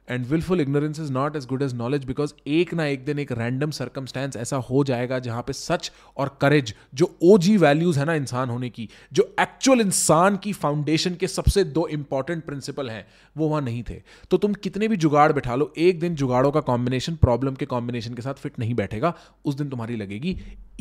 and 0.09 0.26
willful 0.26 0.60
ignorance 0.60 1.01
is 1.01 1.12
not 1.12 1.36
as 1.36 1.47
good 1.47 1.62
as 1.62 1.74
knowledge 1.74 2.05
because 2.05 2.32
एक 2.48 2.72
ना 2.74 2.85
एक 2.86 3.05
दिन 3.05 3.18
एक 3.18 3.32
रैंडम 3.32 3.70
सर्कमस्टेंस 3.70 4.36
ऐसा 4.36 4.56
हो 4.68 4.82
जाएगा 4.85 5.18
जहाँ 5.18 5.43
पे 5.43 5.52
सच 5.52 5.90
और 6.16 6.36
करेज 6.40 6.74
जो 6.94 7.10
ओ 7.22 7.36
जी 7.39 7.56
वैल्यूज़ 7.56 7.98
है 7.98 8.05
ना 8.05 8.14
इंसान 8.14 8.51
होने 8.51 8.70
की 8.70 8.89
जो 9.12 9.28
एक्चुअल 9.40 9.80
इंसान 9.80 10.36
की 10.36 10.52
फाउंडेशन 10.55 11.14
के 11.14 11.28
सबसे 11.28 11.64
दो 11.70 11.86
इंपॉर्टेंट 11.90 12.44
प्रिंसिपल 12.44 12.90
हैं 12.90 13.05
वो 13.36 13.48
वहाँ 13.48 13.62
नहीं 13.62 13.82
थे 13.82 14.01
तो 14.30 14.36
तुम 14.36 14.55
कितने 14.60 14.89
भी 14.89 14.97
जुगाड़ 14.98 15.30
बैठा 15.32 15.55
लो 15.55 15.72
एक 15.78 16.01
दिन 16.01 16.14
जुगाड़ों 16.14 16.51
का 16.51 16.60
कॉम्बिनेशन 16.62 17.16
प्रॉब्लम 17.18 17.55
के 17.55 17.66
कॉम्बिनेशन 17.66 18.14
के 18.14 18.22
साथ 18.22 18.35
फिट 18.36 18.59
नहीं 18.59 18.74
बैठेगा 18.74 19.14
उस 19.44 19.55
दिन 19.55 19.68
तुम्हारी 19.68 19.97
लगेगी 19.97 20.36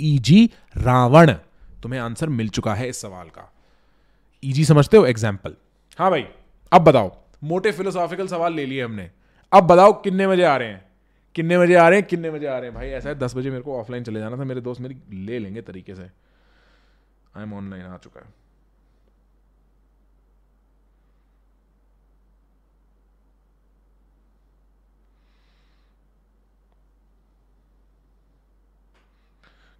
ईजी 0.05 0.49
रावण 0.77 1.31
तुम्हें 1.83 1.99
आंसर 1.99 2.29
मिल 2.31 2.49
चुका 2.49 2.73
है 2.73 2.89
इस 2.89 3.01
सवाल 3.01 3.29
का 3.29 3.51
ईजी 4.43 4.65
समझते 4.65 4.97
हो 4.97 5.05
एग्ज़ाम्पल 5.05 5.55
हाँ 5.99 6.09
भाई 6.11 6.25
अब 6.71 6.81
बताओ 6.81 7.15
मोटे 7.43 7.71
फिलोसॉफिकल 7.71 8.27
सवाल 8.27 8.53
ले 8.53 8.65
लिए 8.65 8.83
हमने 8.83 9.09
अब 9.53 9.63
बताओ 9.63 10.01
कितने 10.01 10.27
बजे 10.27 10.43
आ 10.43 10.57
रहे 10.57 10.67
हैं? 10.67 10.85
कितने 11.35 11.57
बजे 11.57 11.75
आ 11.75 11.89
रहे 11.89 11.99
हैं? 11.99 12.07
कितने 12.07 12.29
बजे 12.29 12.47
आ 12.47 12.57
रहे 12.57 12.65
हैं? 12.65 12.73
भाई, 12.75 12.87
ऐसा 12.87 13.09
है, 13.09 13.15
दस 13.15 13.35
बजे 13.35 13.49
मेरे 13.49 13.61
को 13.61 13.79
ऑफलाइन 13.79 14.03
चले 14.03 14.19
जाना 14.19 14.37
था, 14.37 14.43
मेरे 14.43 14.61
दोस्त 14.61 14.81
मेरी 14.81 15.25
ले 15.25 15.39
लेंगे 15.39 15.61
तरीके 15.61 15.95
से। 15.95 16.03
आई 17.37 17.43
एम 17.43 17.53
ऑनलाइन 17.53 17.83
आ 17.83 17.97
चुका 17.97 18.21
है। 18.21 18.47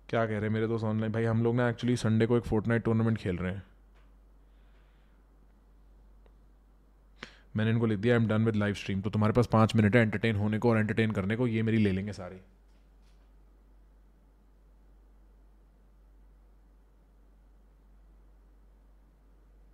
क्या 0.09 0.25
कह 0.25 0.31
रहे 0.31 0.41
हैं 0.41 0.49
मेरे 0.49 0.67
दोस्त 0.67 0.85
ऑनलाइन 0.85 1.13
भाई, 1.13 1.23
हम 1.23 1.43
लोग 1.43 1.55
ना 1.55 1.69
एक्चुअली 1.69 1.95
संडे 1.95 2.25
को 2.25 2.37
एक 2.37 2.43
फोर्ट 2.43 2.71
टूर्नामेंट 2.71 3.17
खेल 3.17 3.37
रहे 3.37 3.53
हैं। 3.53 3.63
मैंने 7.57 7.71
इनको 7.71 7.85
लिख 7.85 7.99
दिया 7.99 8.15
I 8.15 8.21
am 8.21 8.27
done 8.27 8.45
with 8.45 8.55
live 8.55 8.73
stream 8.75 9.01
तो 9.01 9.09
तुम्हारे 9.09 9.33
पास 9.33 9.47
पाँच 9.51 9.75
मिनट 9.75 9.95
है 9.95 10.01
एंटरटेन 10.01 10.35
होने 10.35 10.59
को 10.59 10.69
और 10.69 10.77
एंटरटेन 10.79 11.11
करने 11.11 11.35
को, 11.35 11.47
ये 11.47 11.61
मेरी 11.63 11.77
ले 11.77 11.91
लेंगे 11.91 12.13
सारे। 12.13 12.39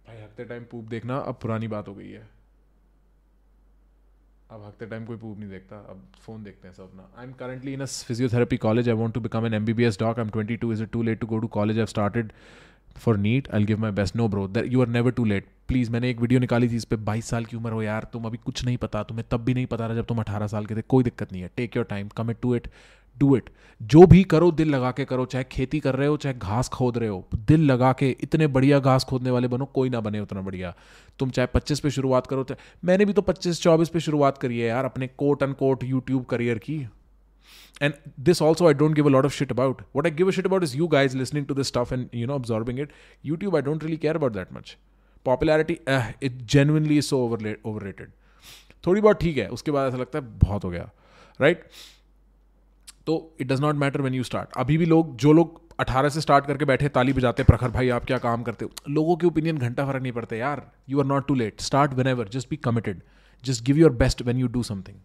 भाई 0.08 0.22
हकते 0.24 0.46
टाइम 0.46 0.64
पूप 0.72 0.86
देखना, 0.90 1.18
अब 1.18 1.40
पुरानी 1.42 1.68
बात 1.68 1.88
हो 1.88 1.96
गई 1.96 2.10
है। 2.12 2.28
अब 4.52 4.64
हकते 4.64 4.86
टाइम 4.86 5.06
कोई 5.06 5.18
पूप 5.18 5.38
नहीं 5.40 5.50
देखता, 5.50 5.78
अब 5.90 6.02
फ़ोन 6.26 6.44
देखते 6.44 6.68
हैं 6.68 6.74
सब 6.76 6.84
अपना। 6.84 7.10
I 7.18 7.26
am 7.26 7.32
currently 7.34 7.74
in 7.74 7.82
a 7.82 7.86
physiotherapy 8.08 8.58
college 8.66 8.90
I 8.90 8.96
want 8.96 9.14
to 9.14 9.20
become 9.22 9.46
an 9.46 9.54
MBBS 9.54 10.00
doc 10.00 10.20
I 10.20 10.26
am 10.26 10.32
22 10.32 10.72
is 10.74 10.84
it 10.84 10.90
too 10.92 11.02
late 11.04 11.20
to 11.20 11.28
go 11.28 11.40
to 11.40 11.48
college 11.56 11.80
I 11.80 11.86
started 11.88 12.32
for 12.96 13.18
NEET 13.18 13.48
I 13.54 13.66
give 13.66 13.80
my 13.80 13.92
best 13.92 14.16
no 14.16 14.28
bro 14.28 14.48
that 14.48 14.72
you 14.74 14.82
are 14.82 14.88
never 14.88 15.12
too 15.12 15.26
late 15.26 15.48
please 15.68 15.92
मैंने 15.92 16.10
एक 16.10 16.20
video 16.20 16.40
निकाली 16.40 16.70
थी 16.70 16.76
इस 16.76 16.86
पर 16.86 16.96
बाईस 16.96 17.26
साल 17.26 17.46
की 17.46 17.58
उम्र 17.58 17.72
हो 17.72 17.82
यार, 17.82 18.08
तुम 18.14 18.26
अभी 18.26 18.38
कुछ 18.38 18.66
नहीं 18.66 18.78
पता, 18.78 19.04
तुम्हें 19.04 19.26
तब 19.32 19.44
भी 19.44 19.54
नहीं 19.54 19.66
पता 19.66 19.86
रहा 19.86 19.96
जब 19.96 20.06
तुम 20.06 20.20
अठारह 20.20 20.48
साल 20.48 20.66
के 20.66 20.76
थे, 20.76 20.82
कोई 20.82 21.04
दिक्कत 21.04 21.32
नहीं 21.32 21.42
है। 21.42 21.50
Take 21.58 21.76
your 21.76 21.86
time 21.86 22.08
commit 22.08 22.38
to 22.42 22.56
it 22.56 22.68
do 23.20 23.36
it 23.38 23.50
जो 23.82 24.06
भी 24.06 24.24
करो, 24.24 24.52
दिल 24.52 24.70
लगा 24.70 24.92
के 24.92 25.06
करो, 25.06 25.26
चाहे 25.26 25.46
खेती 25.52 25.80
कर 25.80 25.96
रहे 25.96 26.08
हो, 26.08 26.18
चाहे 26.18 26.36
घास 26.36 26.70
खोद 26.70 26.98
रहे 26.98 27.10
हो, 27.10 27.28
दिल 27.36 27.66
लगा 27.66 27.94
के 27.94 28.10
इतने 28.22 28.48
बढ़िया 28.48 28.80
घास 28.80 29.04
खोदने 29.04 29.32
वाले 29.32 29.48
बनो, 29.48 29.66
कोई 29.66 29.90
ना 29.90 30.00
बने 30.00 30.20
उतना 30.20 30.42
बढ़िया। 30.42 30.74
तुम 31.20 31.30
चाहे 31.30 31.48
पच्चीस 31.54 31.80
पे 31.80 31.90
शुरुआत 31.90 32.28
करो, 32.28 32.44
चाहे, 32.44 32.72
मैंने 32.86 33.06
भी 33.06 33.14
तो 33.14 33.22
पच्चीस, 33.22 33.62
चौबीस 33.62 33.90
पे 33.90 34.00
शुरुआत 34.00 34.38
करी 34.38 34.60
है 34.60 34.68
यार, 34.68 34.86
अपने 34.86 35.08
कोट 35.08 35.44
अन 35.44 35.54
कोट 35.54 35.84
यूट्यूब 35.84 36.26
करियर 36.26 36.58
की। 36.58 36.88
And 37.88 38.00
this 38.30 38.42
also 38.48 38.70
i 38.70 38.74
don't 38.82 39.00
give 39.02 39.12
a 39.12 39.14
lot 39.16 39.30
of 39.30 39.38
shit 39.40 39.54
about. 39.56 39.86
What 39.98 40.10
i 40.10 40.12
give 40.22 40.34
a 40.34 40.36
shit 40.40 40.50
about 40.52 40.66
is 40.70 40.76
you 40.82 40.90
guys 40.96 41.16
listening 41.22 41.48
to 41.52 41.60
this 41.60 41.72
stuff 41.74 41.94
and, 41.98 42.18
you 42.22 42.32
know, 42.32 42.42
absorbing 42.44 42.82
it. 42.86 42.98
Youtube, 43.32 43.58
i 43.60 43.64
don't 43.70 43.88
really 43.88 44.02
care 44.08 44.18
about 44.22 44.42
that 44.42 44.58
much. 44.58 44.76
Popularity 45.26 45.74
it 46.26 46.42
genuinely 46.52 46.98
is 46.98 47.06
so 47.06 47.18
overrated 47.66 48.10
थोड़ी 48.86 49.02
बहुत 49.02 49.20
ठीक 49.20 49.38
है, 49.38 49.48
उसके 49.48 49.72
बाद 49.72 49.88
ऐसा 49.88 49.98
लगता 49.98 50.20
है 50.20 50.26
बहुत 50.40 50.64
हो 50.64 50.70
गया 50.70 50.90
राइट? 51.42 51.64
तो 53.08 53.36
it 53.42 53.48
does 53.48 53.62
not 53.62 53.76
matter 53.76 54.02
when 54.02 54.14
you 54.14 54.24
start 54.24 54.58
अभी 54.58 54.78
भी 54.78 54.86
लोग, 54.86 55.16
जो 55.18 55.34
लोग 55.34 55.62
अठारह 55.80 56.10
से 56.10 56.22
स्टार्ट 56.22 56.46
करके 56.46 56.66
बैठे, 56.66 56.90
ताली 56.90 57.14
बजाते, 57.14 57.44
प्रखर 57.44 57.70
भाई, 57.70 57.90
आप 57.90 58.06
क्या 58.06 58.18
काम 58.18 58.44
करते 58.44 58.66
हो? 58.66 58.72
लोगों 58.90 59.16
के 59.18 59.28
ओपिनियन 59.28 59.58
घंटा 59.58 59.86
फ़र्क 59.86 60.02
नहीं 60.02 60.12
पड़ते, 60.12 60.38
यार. 60.38 60.70
You 60.90 61.00
are 61.00 61.06
not 61.06 61.28
too 61.28 61.36
late 61.36 61.62
start 61.62 61.94
whenever 62.08 62.28
just 62.34 62.50
be 62.50 62.58
committed 62.66 63.02
just 63.44 63.64
give 63.66 63.78
your 63.78 63.92
best 64.04 64.22
when 64.22 64.38
you 64.38 64.48
do 64.48 64.64
something 64.64 64.98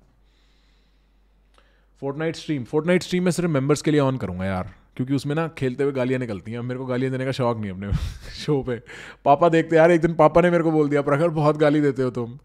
Fortnite 2.00 2.36
stream 2.36 2.64
Fortnite 2.64 3.02
stream 3.02 3.24
में 3.24 3.30
सिर्फ़ 3.30 3.50
मेंबर्स 3.50 3.82
के 3.82 3.90
लिए 3.90 4.00
ऑन 4.00 4.16
करूँगा 4.16 4.44
यार, 4.44 4.74
क्योंकि 4.96 5.14
उसमें 5.14 5.34
ना 5.34 5.48
खेलते 5.48 5.82
हुए 5.82 5.92
गालियाँ 5.92 6.20
निकलती 6.20 6.52
हैं। 6.52 6.60
मेरे 6.60 6.80
को 6.80 6.86
गालियाँ 6.86 7.12
देने 7.12 7.24
का 7.24 7.32
शौक 7.32 7.58
नहीं 7.58 7.70
अपने 7.70 7.92
शो 8.34 8.62
पे। 8.62 8.82
पापा 9.24 9.48
देखते 9.48 9.76
यार, 9.76 9.90
एक 9.90 10.00
दिन 10.00 10.14
पापा 10.14 10.40
ने 10.40 10.50
मेरे 10.50 10.64
को 10.64 10.70
बोल 10.70 10.88
दिया 10.88 11.02
प्रखर 11.02 11.28
बहुत 11.28 11.56
गाली 11.56 11.80
देते 11.80 12.02
हो 12.02 12.10
तुम। 12.10 12.38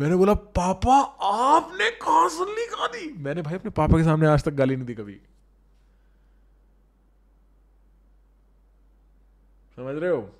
मैंने 0.00 0.16
बोला, 0.16 0.34
पापा, 0.34 0.96
आपने 1.22 1.90
कहा 1.90 2.28
सुन 2.28 2.48
ली 2.48 2.66
गाली? 2.66 3.14
मैंने 3.18 3.42
भाई 3.42 3.54
अपने 3.54 3.70
पापा 3.70 3.98
के 3.98 4.04
सामने 4.04 4.26
आज 4.26 4.44
तक 4.44 4.52
गाली 4.52 4.76
नहीं 4.76 4.86
दी 4.86 4.94
कभी। 4.94 5.20
समझ 9.76 10.02
रहे 10.02 10.10
हो? 10.10 10.39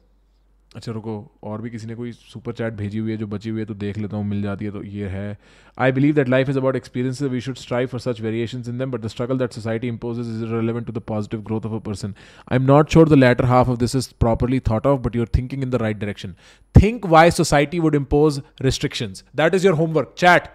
अच्छा 0.76 0.92
रुको, 0.92 1.14
और 1.44 1.62
भी 1.62 1.70
किसी 1.70 1.86
ने 1.86 1.94
कोई 1.94 2.10
सुपर 2.12 2.52
चैट 2.52 2.72
भेजी 2.72 2.98
हुई 2.98 3.10
है 3.10 3.16
जो 3.16 3.26
बची 3.26 3.50
हुई 3.50 3.60
है 3.60 3.64
तो 3.66 3.74
देख 3.74 3.96
लेता 3.98 4.16
हूँ, 4.16 4.24
मिल 4.24 4.42
जाती 4.42 4.64
है 4.64 4.70
तो 4.70 4.82
ये 4.84 5.06
है। 5.08 5.38
I 5.78 5.92
believe 5.92 6.14
that 6.14 6.28
life 6.28 6.48
is 6.48 6.58
about 6.58 6.76
experience 6.76 7.22
we 7.22 7.40
should 7.40 7.56
strive 7.56 7.86
for 7.86 8.00
such 8.00 8.20
variation 8.20 8.62
in 8.68 8.78
them 8.78 8.90
but 8.90 9.00
the 9.00 9.08
struggle 9.08 9.38
that 9.38 9.52
society 9.52 9.88
imposes 9.88 10.28
is 10.34 10.44
relevant 10.52 10.86
to 10.86 10.92
the 10.92 10.98
positive 11.08 11.40
growth 11.40 11.66
of 11.66 11.74
a 11.74 11.78
person 11.86 12.14
I 12.52 12.56
am 12.56 12.62
not 12.62 12.90
sure 12.90 13.08
the 13.08 13.12
latter 13.12 13.44
half 13.44 13.70
of 13.70 13.78
this 13.78 13.96
is 13.96 14.08
properly 14.20 14.60
thought 14.70 14.86
of 14.86 15.00
but 15.00 15.16
you're 15.16 15.28
thinking 15.36 15.62
in 15.62 15.70
the 15.70 15.74
right 15.74 15.96
direction 15.96 16.34
think 16.74 17.06
why 17.06 17.30
society 17.30 17.78
would 17.78 17.94
impose 17.94 18.40
restrictions 18.62 19.24
that 19.36 19.54
is 19.54 19.66
your 19.66 19.74
homework 19.74 20.14
chat 20.18 20.48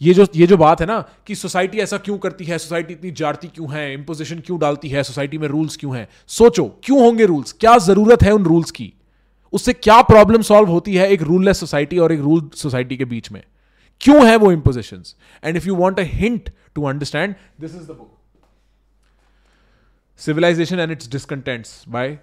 ये 0.00 0.14
जो 0.14 0.26
ये 0.36 0.46
जो 0.46 0.56
बात 0.56 0.80
है 0.80 0.86
ना 0.86 0.98
कि 1.26 1.34
society 1.34 1.78
ऐसा 1.78 1.98
क्यों 1.98 2.18
करती 2.18 2.44
है 2.44 2.58
सोसाइटी 2.58 2.92
इतनी 2.94 3.10
जारती 3.12 3.48
क्यों 3.48 3.70
है 3.72 3.92
इम्पोजिशन 3.94 4.40
क्यों 4.40 4.58
डालती 4.60 4.88
है 4.88 5.02
सोसाइटी 5.02 5.38
में 5.38 5.48
रूल्स 5.48 5.76
क्यों 5.76 5.96
हैं? 5.96 6.06
सोचो, 6.28 6.64
क्यों 6.84 7.00
होंगे 7.00 7.26
रूल्स 7.26 7.52
क्या 7.52 7.76
ज़रूरत 7.78 8.22
है 8.22 8.32
उन 8.32 8.44
रूल्स 8.44 8.70
की? 8.70 8.92
उससे 9.54 9.72
क्या 9.72 10.00
प्रॉब्लम 10.02 10.42
सॉल्व 10.42 10.70
होती 10.70 10.94
है 10.94 11.08
एक 11.10 11.22
रूललेस 11.22 11.60
सोसाइटी 11.60 11.98
और 11.98 12.12
एक 12.12 12.20
रूल 12.20 12.50
सोसाइटी 12.54 12.96
के 12.96 13.04
बीच 13.04 13.30
में? 13.32 13.42
क्यों 14.00 14.26
है 14.26 14.36
वो 14.36 14.50
imposition 14.52 15.02
and 15.44 15.56
if 15.56 15.66
you 15.66 15.74
want 15.74 16.00
a 16.00 16.02
hint 16.02 16.50
to 16.74 16.84
understand 16.84 17.34
this 17.60 17.74
is 17.74 17.82
the 17.82 17.90
book 17.90 18.10
civilisation 20.20 20.80
and 20.80 20.92
its 20.92 21.10
discontents 21.10 21.84
by 21.88 22.18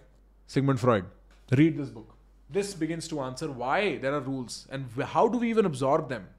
Sigmund 0.50 0.78
Freud 0.78 1.06
read 1.54 1.78
this 1.78 1.90
book 1.90 2.08
this 2.52 2.80
begins 2.80 3.10
to 3.10 3.20
answer 3.20 3.48
why 3.58 3.92
there 3.98 4.14
are 4.14 4.22
rules 4.22 4.60
and 4.74 5.04
how 5.04 5.28
do 5.28 5.40
we 5.40 5.50
even 5.50 5.72
absorb 5.72 6.08
them? 6.14 6.30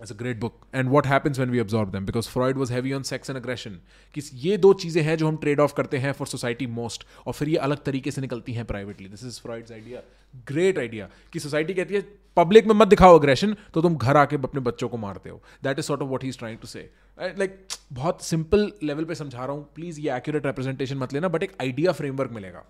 It's 0.00 0.10
a 0.10 0.14
great 0.14 0.38
book. 0.38 0.66
And 0.74 0.90
what 0.90 1.06
happens 1.06 1.38
when 1.38 1.50
we 1.50 1.58
absorb 1.58 1.92
them? 1.92 2.04
Because 2.04 2.26
Freud 2.26 2.58
was 2.58 2.68
heavy 2.68 2.92
on 2.92 3.04
sex 3.04 3.30
and 3.30 3.38
aggression. 3.38 3.78
कि 4.14 4.22
ये 4.38 4.56
दो 4.58 4.72
चीज़ें 4.74 5.02
हैं 5.02 5.16
जो 5.16 5.28
हम 5.28 5.36
trade 5.36 5.60
off 5.60 5.74
करते 5.74 5.98
हैं 5.98 6.12
for 6.12 6.26
society 6.26 6.66
most 6.72 7.06
और 7.26 7.32
फिर 7.32 7.48
ये 7.48 7.56
अलग 7.66 7.82
तरीके 7.84 8.10
से 8.10 8.20
निकलती 8.20 8.52
हैं 8.52 8.64
privately 8.64 9.08
this 9.08 9.24
is 9.24 9.40
Freud's 9.40 9.72
idea 9.72 10.02
great 10.48 10.78
idea 10.78 11.08
कि 11.32 11.40
सोसाइटी 11.40 11.74
कहती 11.74 11.94
है 11.94 12.04
पब्लिक 12.36 12.66
में 12.66 12.74
मत 12.74 12.88
दिखाओ 12.88 13.18
अग्रेशन 13.18 13.56
तो 13.74 13.82
तुम 13.82 13.96
घर 13.96 14.16
आके 14.16 14.36
अपने 14.38 14.60
बच्चों 14.62 14.88
को 14.88 14.96
मारते 14.98 15.30
हो 15.30 15.40
that 15.64 15.78
is 15.78 15.86
sort 15.86 16.02
of 16.02 16.10
what 16.10 16.22
he 16.22 16.28
is 16.28 16.38
trying 16.38 16.58
to 16.58 16.66
say 16.68 16.90
like 17.18 17.58
बहुत 17.92 18.22
सिंपल 18.24 18.72
लेवल 18.82 19.04
पे 19.04 19.14
समझा 19.14 19.44
रहा 19.44 19.52
हूँ 19.52 19.68
प्लीज़ 19.74 20.00
ये 20.00 20.16
एक्यूरेट 20.16 20.46
रिप्रेजेंटेशन 20.46 20.96
मत 20.98 21.12
लेना 21.12 21.28
बट 21.28 21.42
एक 21.42 21.56
आइडिया 21.60 21.92
फ्रेमवर्क 21.92 22.30
मिलेगा 22.32 22.64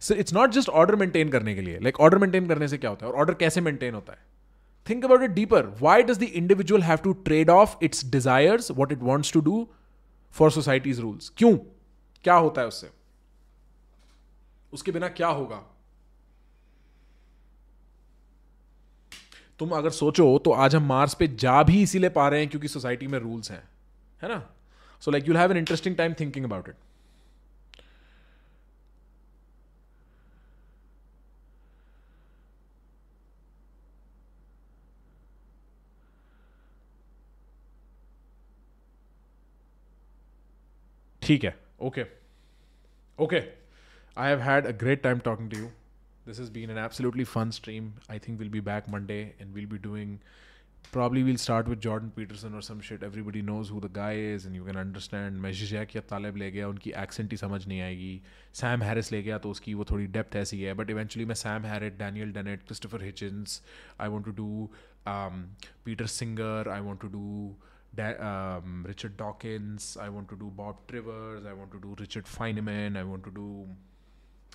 so 0.00 0.14
it's 0.16 0.34
not 0.34 0.50
just 0.52 0.68
order 0.80 0.96
maintain 0.96 1.28
करने 1.30 1.54
के 1.54 1.60
लिए 1.60 1.78
लाइक 1.80 2.00
ऑर्डर 2.00 2.18
मेंटेन 2.18 2.48
करने 2.48 2.68
से 2.68 2.78
क्या 2.78 2.90
होता 2.90 3.06
है 3.06 3.12
और 3.12 3.18
ऑर्डर 3.18 3.34
कैसे 3.40 3.60
मेंटेन 3.60 3.94
होता 3.94 4.12
है 4.12 4.29
think 4.90 5.04
about 5.04 5.22
it 5.22 5.30
deeper 5.30 5.66
why 5.80 6.02
does 6.02 6.18
the 6.18 6.22
individual 6.22 6.82
have 6.82 6.98
to 6.98 7.12
trade 7.24 7.50
off 7.50 7.76
its 7.82 8.04
desire 8.10 8.60
what 8.70 8.92
it 8.92 9.02
wants 9.02 9.32
to 9.32 9.40
do 9.40 9.66
for 10.34 10.50
society's 10.50 11.00
rules 11.00 11.32
क्यों? 11.36 11.56
क्या 12.24 12.34
होता 12.34 12.60
है 12.60 12.68
उससे? 12.68 12.90
उसके 14.72 14.92
बिना 14.92 15.08
क्या 15.08 15.28
होगा? 15.28 15.62
तुम 19.58 19.70
अगर 19.70 19.90
सोचो 19.90 20.38
तो 20.38 20.50
आज 20.50 20.74
हम 20.76 20.86
मार्स 20.86 21.14
पे 21.14 21.26
जा 21.28 21.62
भी 21.62 21.82
इसीलिए 21.82 22.10
पा 22.10 22.28
रहे 22.28 22.40
हैं 22.40 22.48
क्योंकि 22.48 22.68
सोसाइटी 22.68 23.06
में 23.06 23.18
रूल्स 23.18 23.50
हैं। 23.50 23.62
है 24.22 24.28
ना? 24.28 24.42
So 25.02 25.10
like 25.10 25.28
you 25.28 25.36
have 25.36 25.50
an 25.50 25.56
interesting 25.56 25.96
time 25.96 26.14
thinking 26.20 26.44
about 26.44 26.68
it 26.68 26.74
ठीक 41.30 41.44
है। 41.44 41.54
Okay 41.80 42.04
okay 43.18 43.40
I 44.16 44.28
have 44.28 44.40
had 44.40 44.66
a 44.66 44.70
great 44.78 45.02
time 45.02 45.18
talking 45.24 45.50
to 45.50 45.58
you 45.58 45.66
this 46.26 46.40
is 46.40 46.50
been 46.52 46.70
an 46.70 46.78
absolutely 46.84 47.24
fun 47.24 47.50
stream 47.58 47.92
I 48.10 48.18
think 48.28 48.38
will 48.38 48.48
be 48.50 48.60
back 48.68 48.88
Monday 48.90 49.18
and 49.40 49.52
will 49.54 49.66
be 49.66 49.78
doing 49.84 50.16
probably 50.92 51.22
will 51.22 51.36
start 51.36 51.68
with 51.68 51.78
Jordan 51.80 52.08
Peterson 52.16 52.54
और 52.54 52.62
some 52.62 52.80
everybody 52.94 53.42
knows 53.42 53.70
who 53.72 53.80
the 53.80 53.92
guys 53.96 54.46
and 54.46 54.56
you 54.56 54.64
can 54.64 54.76
understand 54.76 55.40
मैशिजैक 55.40 55.96
या 55.96 56.02
Taleb 56.10 56.36
ले 56.36 56.50
गया, 56.50 56.68
उनकी 56.68 56.90
accent 57.02 57.30
ही 57.30 57.36
समझ 57.36 57.66
नहीं 57.66 57.80
आएगी। 57.80 58.20
Sam 58.60 58.82
Harris 58.82 59.12
ले 59.12 59.22
गया 59.22 59.38
तो 59.38 59.50
उसकी 59.50 59.74
वो 59.74 59.84
थोड़ी 59.90 60.06
डेप्थ 60.18 60.36
ऐसी 60.36 60.60
है 60.62 60.74
बट 60.74 60.90
इवेंचुअली 60.90 61.26
मैं 61.26 61.34
Sam 61.44 61.64
Harris 61.66 61.98
Daniel 61.98 62.32
Dennett 62.32 62.62
Christopher 62.62 63.04
Hitchens 63.04 63.62
I 64.00 64.08
want 64.08 64.26
to 64.26 64.32
do 64.42 64.70
Peter 65.06 66.06
Singer 66.18 66.70
I 66.70 66.80
want 66.80 67.00
to 67.00 67.08
do 67.08 67.56
um, 67.98 68.84
Richard 68.86 69.16
Dawkins. 69.16 69.96
I 70.00 70.08
want 70.08 70.28
to 70.28 70.36
do 70.36 70.52
Bob 70.54 70.76
Trivers. 70.88 71.44
I 71.46 71.52
want 71.52 71.72
to 71.72 71.80
do 71.80 71.94
Richard 71.98 72.24
Feynman. 72.24 72.96
I 72.96 73.02
want 73.02 73.24
to 73.24 73.30
do, 73.30 73.66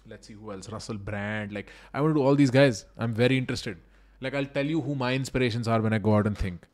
let's 0.07 0.27
see 0.27 0.33
who 0.33 0.51
else, 0.51 0.69
Russell 0.69 0.97
Brand. 0.97 1.51
Like, 1.51 1.69
I 1.93 2.01
want 2.01 2.15
to 2.15 2.19
do 2.19 2.25
all 2.25 2.35
these 2.35 2.51
guys. 2.51 2.85
I'm 2.97 3.13
very 3.13 3.37
interested. 3.37 3.77
Like, 4.21 4.33
I'll 4.33 4.45
tell 4.45 4.65
you 4.65 4.81
who 4.81 4.95
my 4.95 5.13
inspirations 5.13 5.67
are 5.67 5.81
when 5.81 5.93
I 5.93 5.97
go 5.97 6.15
out 6.15 6.27
and 6.27 6.37
think. 6.37 6.65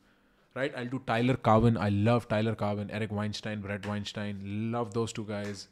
Right? 0.54 0.72
I'll 0.76 0.86
do 0.86 1.02
Tyler 1.06 1.36
Cowen. 1.36 1.76
I 1.78 1.88
love 1.88 2.28
Tyler 2.28 2.54
Cowen, 2.54 2.90
Eric 2.90 3.10
Weinstein, 3.10 3.60
Brett 3.60 3.86
Weinstein. 3.86 4.70
Love 4.70 4.92
those 4.92 5.12
two 5.12 5.24
guys. 5.24 5.68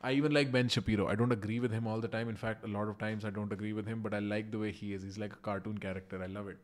I 0.00 0.12
even 0.12 0.32
like 0.32 0.52
Ben 0.52 0.68
Shapiro. 0.68 1.08
I 1.08 1.14
don't 1.14 1.32
agree 1.32 1.60
with 1.60 1.72
him 1.72 1.86
all 1.86 2.00
the 2.00 2.08
time. 2.08 2.28
In 2.28 2.36
fact, 2.36 2.64
a 2.64 2.68
lot 2.68 2.88
of 2.88 2.98
times 2.98 3.24
I 3.24 3.30
don't 3.30 3.52
agree 3.52 3.72
with 3.72 3.86
him, 3.86 4.00
but 4.00 4.14
I 4.14 4.18
like 4.18 4.50
the 4.50 4.58
way 4.58 4.72
he 4.72 4.92
is. 4.92 5.02
He's 5.02 5.18
like 5.18 5.32
a 5.32 5.36
cartoon 5.36 5.78
character. 5.78 6.22
I 6.22 6.26
love 6.26 6.48
it. 6.48 6.58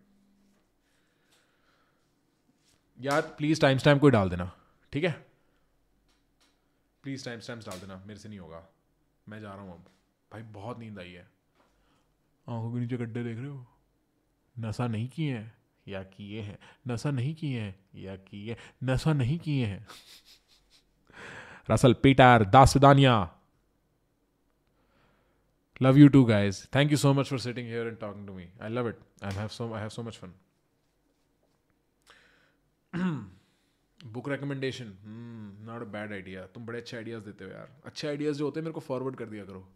यार 3.01 3.23
please 3.23 3.61
time 3.61 3.79
stamp 3.79 4.01
कोई 4.01 4.11
डाल 4.11 4.31
देना, 4.31 4.53
ठीक 4.93 5.05
है? 5.05 5.27
Please 7.03 7.25
time 7.25 7.41
stamp 7.41 7.67
डाल 7.67 7.79
देना, 7.79 8.03
मेरे 8.07 8.21
से 8.21 8.29
नहीं 8.29 8.39
होगा। 8.39 8.69
मैं 9.29 9.41
जा 9.41 9.53
रहा 9.53 9.63
हूँ 9.63 9.73
अब। 9.73 9.85
भाई, 10.33 10.43
बहुत 10.43 10.79
नींद 10.79 10.99
आई 10.99 11.11
है। 11.11 11.31
आँखों 12.49 12.73
के 12.73 12.81
नीचे 12.81 12.97
गड्ढे 12.97 13.25
देख 13.25 13.39
रहे 13.39 13.49
हो? 13.49 13.67
नशा 14.59 14.87
नहीं 14.87 15.09
किए 15.09 15.37
हैं, 15.37 15.55
या 15.89 16.03
किए 16.03 16.41
हैं? 16.41 16.59
नशा 16.89 17.11
नहीं 17.11 17.35
किए 17.35 17.61
हैं, 17.61 17.81
या 17.95 18.17
किए 18.17 18.57
नशा 18.85 19.13
नहीं 19.13 19.39
किए 19.39 19.67
हैं। 19.67 19.87
रसल 21.71 21.93
पीटर 21.93 22.45
दास 22.45 22.77
विदानिया 22.77 23.31
love 25.83 25.99
you 25.99 26.11
too, 26.11 26.25
guys. 26.29 26.57
Thank 26.71 26.93
you 26.93 26.99
so 27.05 27.15
much 27.19 27.31
for 27.33 27.39
sitting 27.39 27.67
here 27.67 27.89
and 27.91 27.99
talking 27.99 28.27
to 28.27 28.35
me. 28.37 28.45
I 28.63 28.69
love 28.79 28.89
it. 28.91 29.29
I 29.29 29.35
have 29.39 29.53
so, 29.53 29.73
i 29.75 29.83
have 29.85 29.95
so 29.99 30.11
much 30.11 30.44
book 32.95 34.29
recommendation 34.29 34.93
not 35.67 35.83
a 35.83 35.85
bad 35.93 36.13
idea 36.13 36.43
तुम 36.55 36.67
बड़े 36.67 36.79
अच्छे 36.79 36.97
ideas 36.97 37.25
देते 37.25 37.45
हो 37.45 37.51
यार। 37.51 37.69
अच्छे 37.87 38.09
ideas 38.09 38.37
जो 38.39 38.45
होते 38.45 38.61
हैं, 38.61 38.65
मेरे 38.65 38.75
को 38.75 38.81
फॉरवर्ड 38.81 39.17
कर 39.17 39.27
दिया 39.27 39.45
करो। 39.45 39.67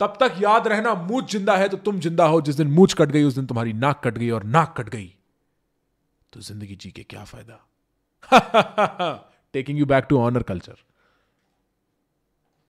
तब 0.00 0.16
तक 0.20 0.34
याद 0.42 0.68
रहना, 0.68 0.94
मूछ 0.96 1.32
ज़िंदा 1.32 1.56
है 1.56 1.68
तो 1.68 1.76
तुम 1.78 2.00
ज़िंदा 2.00 2.26
हो। 2.26 2.40
जिस 2.40 2.56
दिन 2.56 2.68
मूछ 2.70 2.94
कट 2.94 3.10
गई, 3.10 3.22
उस 3.24 3.34
दिन 3.34 3.46
तुम्हारी 3.46 3.72
नाक 3.74 4.00
कट 4.04 4.18
गई 4.18 4.30
और 4.30 4.44
नाक 4.46 4.74
कट 4.76 4.88
गई। 4.88 5.14
तो 6.32 6.40
ज़िंदगी 6.40 6.76
जी 6.76 6.90
के 6.90 7.02
क्या 7.04 7.24
फ़ायदा? 7.24 7.58
Taking 9.54 9.78
you 9.78 9.86
back 9.86 10.06
to 10.10 10.18
honour 10.18 10.42
culture 10.44 10.76